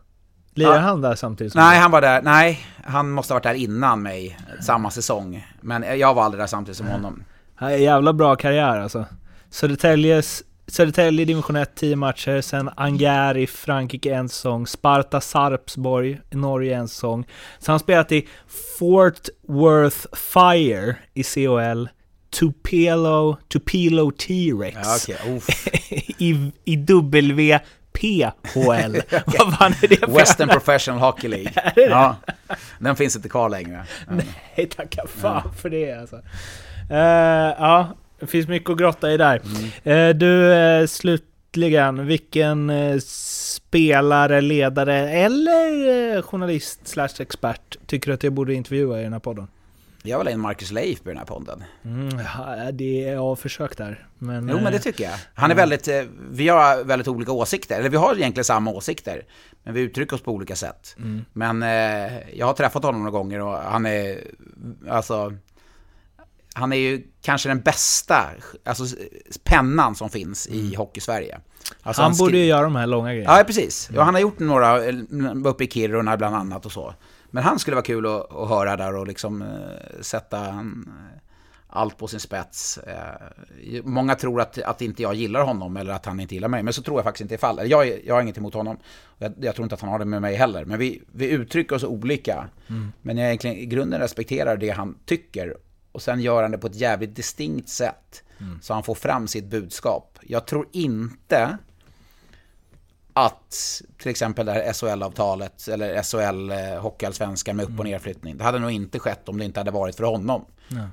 Lirar 0.56 0.74
Ja. 0.76 0.80
han 0.80 1.02
där 1.02 1.16
samtidigt 1.16 1.54
som 1.54 1.62
Nej, 1.62 1.80
han 1.80 1.92
var 1.92 2.02
där. 2.02 2.22
Nej, 2.22 2.66
han 2.84 3.12
måste 3.12 3.34
ha 3.34 3.36
varit 3.36 3.44
där 3.44 3.54
innan 3.54 4.02
mig, 4.02 4.38
samma 4.62 4.92
säsong. 4.92 5.48
Men 5.62 6.00
jag 6.00 6.14
var 6.14 6.24
aldrig 6.24 6.42
där 6.42 6.48
samtidigt 6.48 6.78
som 6.78 6.88
honom. 6.88 7.24
Han 7.56 7.72
en 7.72 7.82
jävla 7.84 8.14
bra 8.14 8.36
karriär 8.36 8.80
alltså. 8.80 9.06
Södertäljes, 9.50 10.44
Södertälje 10.68 11.22
i 11.22 11.26
division 11.26 11.56
1, 11.56 11.76
10 11.76 11.96
matcher. 11.96 12.42
Sen 12.42 12.70
Angers 12.76 13.38
i 13.38 13.48
Frankrike 13.48 14.14
en 14.16 14.30
säsong. 14.30 14.68
Sparta 14.68 15.22
Sarpsborg 15.22 16.22
i 16.32 16.36
Norge 16.36 16.76
en 16.78 16.88
säsong. 16.88 17.28
Så 17.60 17.72
han 17.72 17.80
spelat 17.80 18.12
i 18.12 18.28
Fort 18.80 19.28
Worth 19.48 19.98
Fire 20.16 20.96
i 21.14 21.24
COL. 21.24 21.90
Tupelo, 22.40 23.38
Tupelo 23.54 24.12
T-Rex 24.12 25.10
Ja. 25.10 25.16
Uff. 25.36 25.68
i, 26.18 26.52
i 26.66 26.76
WPHL. 28.04 29.02
Vad 29.26 29.58
fan 29.58 29.74
är 29.82 29.88
det 29.88 29.98
för 29.98 30.08
Western 30.08 30.50
Professional 30.50 31.00
Hockey 31.00 31.28
League. 31.28 31.52
Ja, 31.90 32.16
den 32.80 32.96
finns 32.96 33.16
inte 33.16 33.30
kvar 33.30 33.50
längre. 33.50 33.84
Men, 34.08 34.22
Nej, 34.58 34.68
tacka 34.68 35.02
fan 35.08 35.54
för 35.62 35.70
det 35.70 35.94
alltså. 35.94 36.16
Eh, 36.90 36.98
ja, 37.60 37.88
det 38.20 38.28
finns 38.28 38.48
mycket 38.48 38.70
att 38.70 38.78
grotta 38.78 39.12
i 39.12 39.18
där. 39.18 39.42
Mm. 39.84 40.10
Eh, 40.10 40.16
du, 40.16 40.54
eh, 40.54 40.88
slutligen, 40.88 42.08
vilken 42.08 42.72
spelare, 43.02 44.42
ledare 44.42 45.10
eller 45.10 46.22
journalist 46.22 46.88
slash 46.88 47.10
expert 47.20 47.78
tycker 47.86 48.08
du 48.08 48.14
att 48.14 48.24
jag 48.24 48.34
borde 48.34 48.54
intervjua 48.54 49.00
i 49.00 49.04
den 49.04 49.14
här 49.14 49.20
podden? 49.20 49.48
Jag 50.04 50.18
vill 50.18 50.28
ha 50.28 50.32
in 50.34 50.40
Marcus 50.40 50.72
Leif 50.72 51.02
på 51.04 51.10
den 51.10 51.18
här 51.18 51.26
podden. 51.26 51.64
Mm, 51.86 52.20
ja, 52.38 52.72
det 52.72 53.08
är 53.08 53.14
jag 53.14 53.40
försök 53.40 53.78
där. 53.78 54.08
Men, 54.18 54.50
Jo, 54.50 54.56
men 54.56 54.64
det 54.72 54.78
eh, 54.78 54.82
tycker 54.82 55.04
jag. 55.04 55.14
Han 55.34 55.52
är 55.52 55.56
väldigt, 55.56 55.88
eh, 55.88 56.02
vi 56.32 56.48
har 56.48 56.84
väldigt 56.84 57.08
olika 57.08 57.32
åsikter, 57.32 57.80
eller 57.80 57.90
vi 57.90 57.98
har 57.98 58.16
egentligen 58.16 58.46
samma 58.46 58.72
åsikter, 58.72 59.26
men 59.64 59.74
vi 59.74 59.82
uttrycker 59.82 60.16
oss 60.16 60.22
på 60.22 60.32
olika 60.32 60.56
sätt. 60.56 60.96
Men 61.34 61.64
eh, 61.64 62.30
jag 62.38 62.46
har 62.46 62.54
träffat 62.54 62.84
honom 62.84 63.02
några 63.04 63.12
gånger 63.18 63.40
och 63.42 63.58
han 63.58 63.86
är, 63.86 64.18
alltså, 64.90 65.34
han 66.54 66.74
är 66.74 66.78
ju 66.78 67.04
kanske 67.22 67.50
den 67.50 67.62
bästa, 67.62 68.30
alltså 68.66 68.84
pennan 69.44 69.96
som 69.96 70.10
finns 70.10 70.48
i 70.48 70.76
Hockey-Sverige. 70.76 71.40
Alltså, 71.84 72.02
han 72.02 72.16
borde 72.18 72.32
skri- 72.32 72.40
ju 72.40 72.46
göra 72.46 72.62
de 72.64 72.76
här 72.76 72.88
långa 72.88 73.14
grejerna. 73.14 73.38
Ja, 73.38 73.44
precis. 73.44 73.90
Ja, 73.94 74.04
han 74.04 74.14
har 74.14 74.22
gjort 74.22 74.40
några 74.40 74.80
uppe 75.46 75.64
i 75.64 75.68
Kiruna 75.68 76.18
bland 76.18 76.36
annat 76.36 76.66
och 76.66 76.72
så. 76.72 76.94
Men 77.34 77.44
han 77.44 77.60
skulle 77.60 77.76
vara 77.76 77.86
kul 77.86 78.06
att, 78.06 78.36
att 78.36 78.50
höra 78.50 78.78
där 78.78 78.96
och 78.96 79.08
liksom 79.08 79.42
eh, 79.42 80.02
sätta 80.02 80.48
eh, 80.48 80.62
allt 81.68 81.98
på 81.98 82.08
sin 82.08 82.20
spets. 82.20 82.78
Eh, 82.78 83.84
många 83.84 84.16
tror 84.16 84.42
att, 84.42 84.62
att 84.62 84.82
inte 84.82 85.02
jag 85.02 85.14
gillar 85.14 85.44
honom 85.44 85.78
eller 85.78 85.94
att 85.94 86.06
han 86.06 86.20
inte 86.20 86.36
gillar 86.36 86.48
mig, 86.48 86.64
men 86.64 86.74
så 86.74 86.82
tror 86.82 86.98
jag 86.98 87.04
faktiskt 87.04 87.22
inte 87.22 87.36
är 87.36 87.38
fallet. 87.38 87.68
Jag, 87.68 88.06
jag 88.06 88.16
har 88.16 88.22
inget 88.22 88.38
emot 88.38 88.54
honom. 88.54 88.78
Jag, 89.18 89.34
jag 89.42 89.56
tror 89.56 89.66
inte 89.66 89.76
att 89.76 89.82
han 89.82 89.90
har 89.90 90.00
det 90.00 90.06
med 90.06 90.22
mig 90.22 90.36
heller. 90.36 90.66
Men 90.66 90.80
vi, 90.80 91.02
vi 91.12 91.30
uttrycker 91.30 91.76
oss 91.76 91.84
olika. 91.84 92.50
Men 93.02 93.18
jag 93.18 93.28
egentligen 93.28 93.58
i 93.58 93.66
grunden 93.66 94.00
respekterar 94.00 94.58
det 94.58 94.70
han 94.70 94.98
tycker. 95.06 95.58
Och 95.92 96.02
sen 96.02 96.22
gör 96.22 96.42
han 96.42 96.52
det 96.52 96.58
på 96.58 96.68
ett 96.68 96.76
jävligt 96.76 97.16
distinkt 97.16 97.70
sätt. 97.70 98.24
Så 98.62 98.74
han 98.74 98.84
får 98.84 98.96
fram 98.96 99.28
sitt 99.28 99.46
budskap. 99.46 100.20
Jag 100.22 100.46
tror 100.48 100.68
inte 100.72 101.58
att 103.14 103.82
till 103.98 104.12
exempel 104.12 104.46
det 104.46 104.52
här 104.52 104.74
SHL-avtalet 104.74 105.68
eller 105.68 106.04
SHL 106.04 106.52
eh, 106.52 106.82
Hockeyallsvenskan 106.82 107.56
med 107.56 107.66
upp 107.66 107.80
och 107.80 107.86
nerflyttning. 107.86 108.38
Det 108.38 108.44
hade 108.44 108.60
nog 108.60 108.72
inte 108.72 109.00
skett 109.00 109.30
om 109.30 109.38
det 109.38 109.46
inte 109.46 109.60
hade 109.60 109.72
varit 109.72 109.96
för 109.96 110.04
honom. 110.04 110.46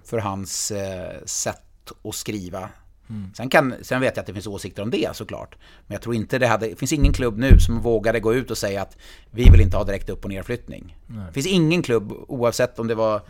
För 0.05 0.19
hans 0.19 0.71
eh, 0.71 1.25
sätt 1.25 1.93
att 2.05 2.15
skriva. 2.15 2.69
Sen, 3.37 3.49
kan, 3.49 3.75
sen 3.83 4.01
vet 4.01 4.17
jag 4.17 4.21
att 4.21 4.27
det 4.27 4.33
finns 4.33 4.47
åsikter 4.47 4.83
om 4.83 4.91
det 4.91 5.17
såklart. 5.17 5.57
Men 5.87 5.95
jag 5.95 6.03
tror 6.03 6.15
inte 6.15 6.39
det 6.39 6.47
hade, 6.47 6.69
det 6.69 6.77
finns 6.77 6.93
ingen 6.93 7.13
klubb 7.13 7.39
nu 7.39 7.61
som 7.61 7.81
vågade 7.81 8.21
gå 8.21 8.35
ut 8.35 8.51
och 8.51 8.59
säga 8.59 8.83
att 8.83 8.97
vi 9.31 9.51
vill 9.51 9.61
inte 9.61 9.77
ha 9.77 9.85
direkt 9.85 10.09
upp 10.09 10.25
och 10.25 10.31
nerflyttning. 10.31 10.97
Det 11.27 11.33
finns 11.33 11.47
ingen 11.47 11.83
klubb, 11.83 12.13
oavsett 12.29 12.79
om 12.79 12.87
det 12.87 12.95
var 12.95 13.21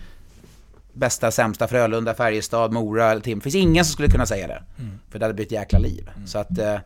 bästa, 0.93 1.31
sämsta, 1.31 1.69
Frölunda, 1.69 2.15
Färjestad, 2.15 2.73
Mora 2.73 3.11
eller 3.11 3.21
Tim. 3.21 3.39
Det 3.39 3.43
finns 3.43 3.55
ingen 3.55 3.85
som 3.85 3.93
skulle 3.93 4.09
kunna 4.09 4.27
säga 4.27 4.47
det. 4.47 4.63
För 5.11 5.19
det 5.19 5.25
hade 5.25 5.35
blivit 5.35 5.53
jäkla 5.53 5.79
liv. 5.79 6.11
Så 6.27 6.39
att 6.39 6.59
eh, 6.59 6.77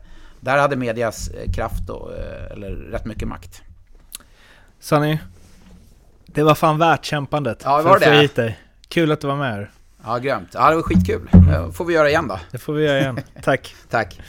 där 0.45 0.57
hade 0.57 0.75
medias 0.75 1.27
eh, 1.27 1.51
kraft 1.51 1.89
och, 1.89 2.13
eh, 2.13 2.51
eller 2.51 2.71
rätt 2.71 3.05
mycket 3.05 3.27
makt. 3.27 3.61
Sonny, 4.79 5.19
det 6.25 6.43
var 6.43 6.55
fan 6.55 6.77
värt 6.77 7.05
kämpandet 7.05 7.61
Ja, 7.63 7.77
för 7.77 7.89
var 7.89 7.95
att 7.97 8.03
få 8.03 8.09
det? 8.09 8.17
hit 8.17 8.35
dig. 8.35 8.59
Kul 8.87 9.11
att 9.11 9.21
du 9.21 9.27
var 9.27 9.35
med 9.35 9.51
här. 9.53 9.71
Ja, 10.05 10.17
grymt. 10.17 10.49
Ja, 10.53 10.69
det 10.69 10.75
var 10.75 10.83
skitkul. 10.83 11.29
Eh, 11.53 11.71
får 11.71 11.85
vi 11.85 11.93
göra 11.93 12.09
igen 12.09 12.27
då. 12.27 12.39
Det 12.51 12.57
får 12.57 12.73
vi 12.73 12.85
göra 12.85 12.99
igen. 12.99 13.19
Tack. 13.43 13.75
Tack. 13.89 14.19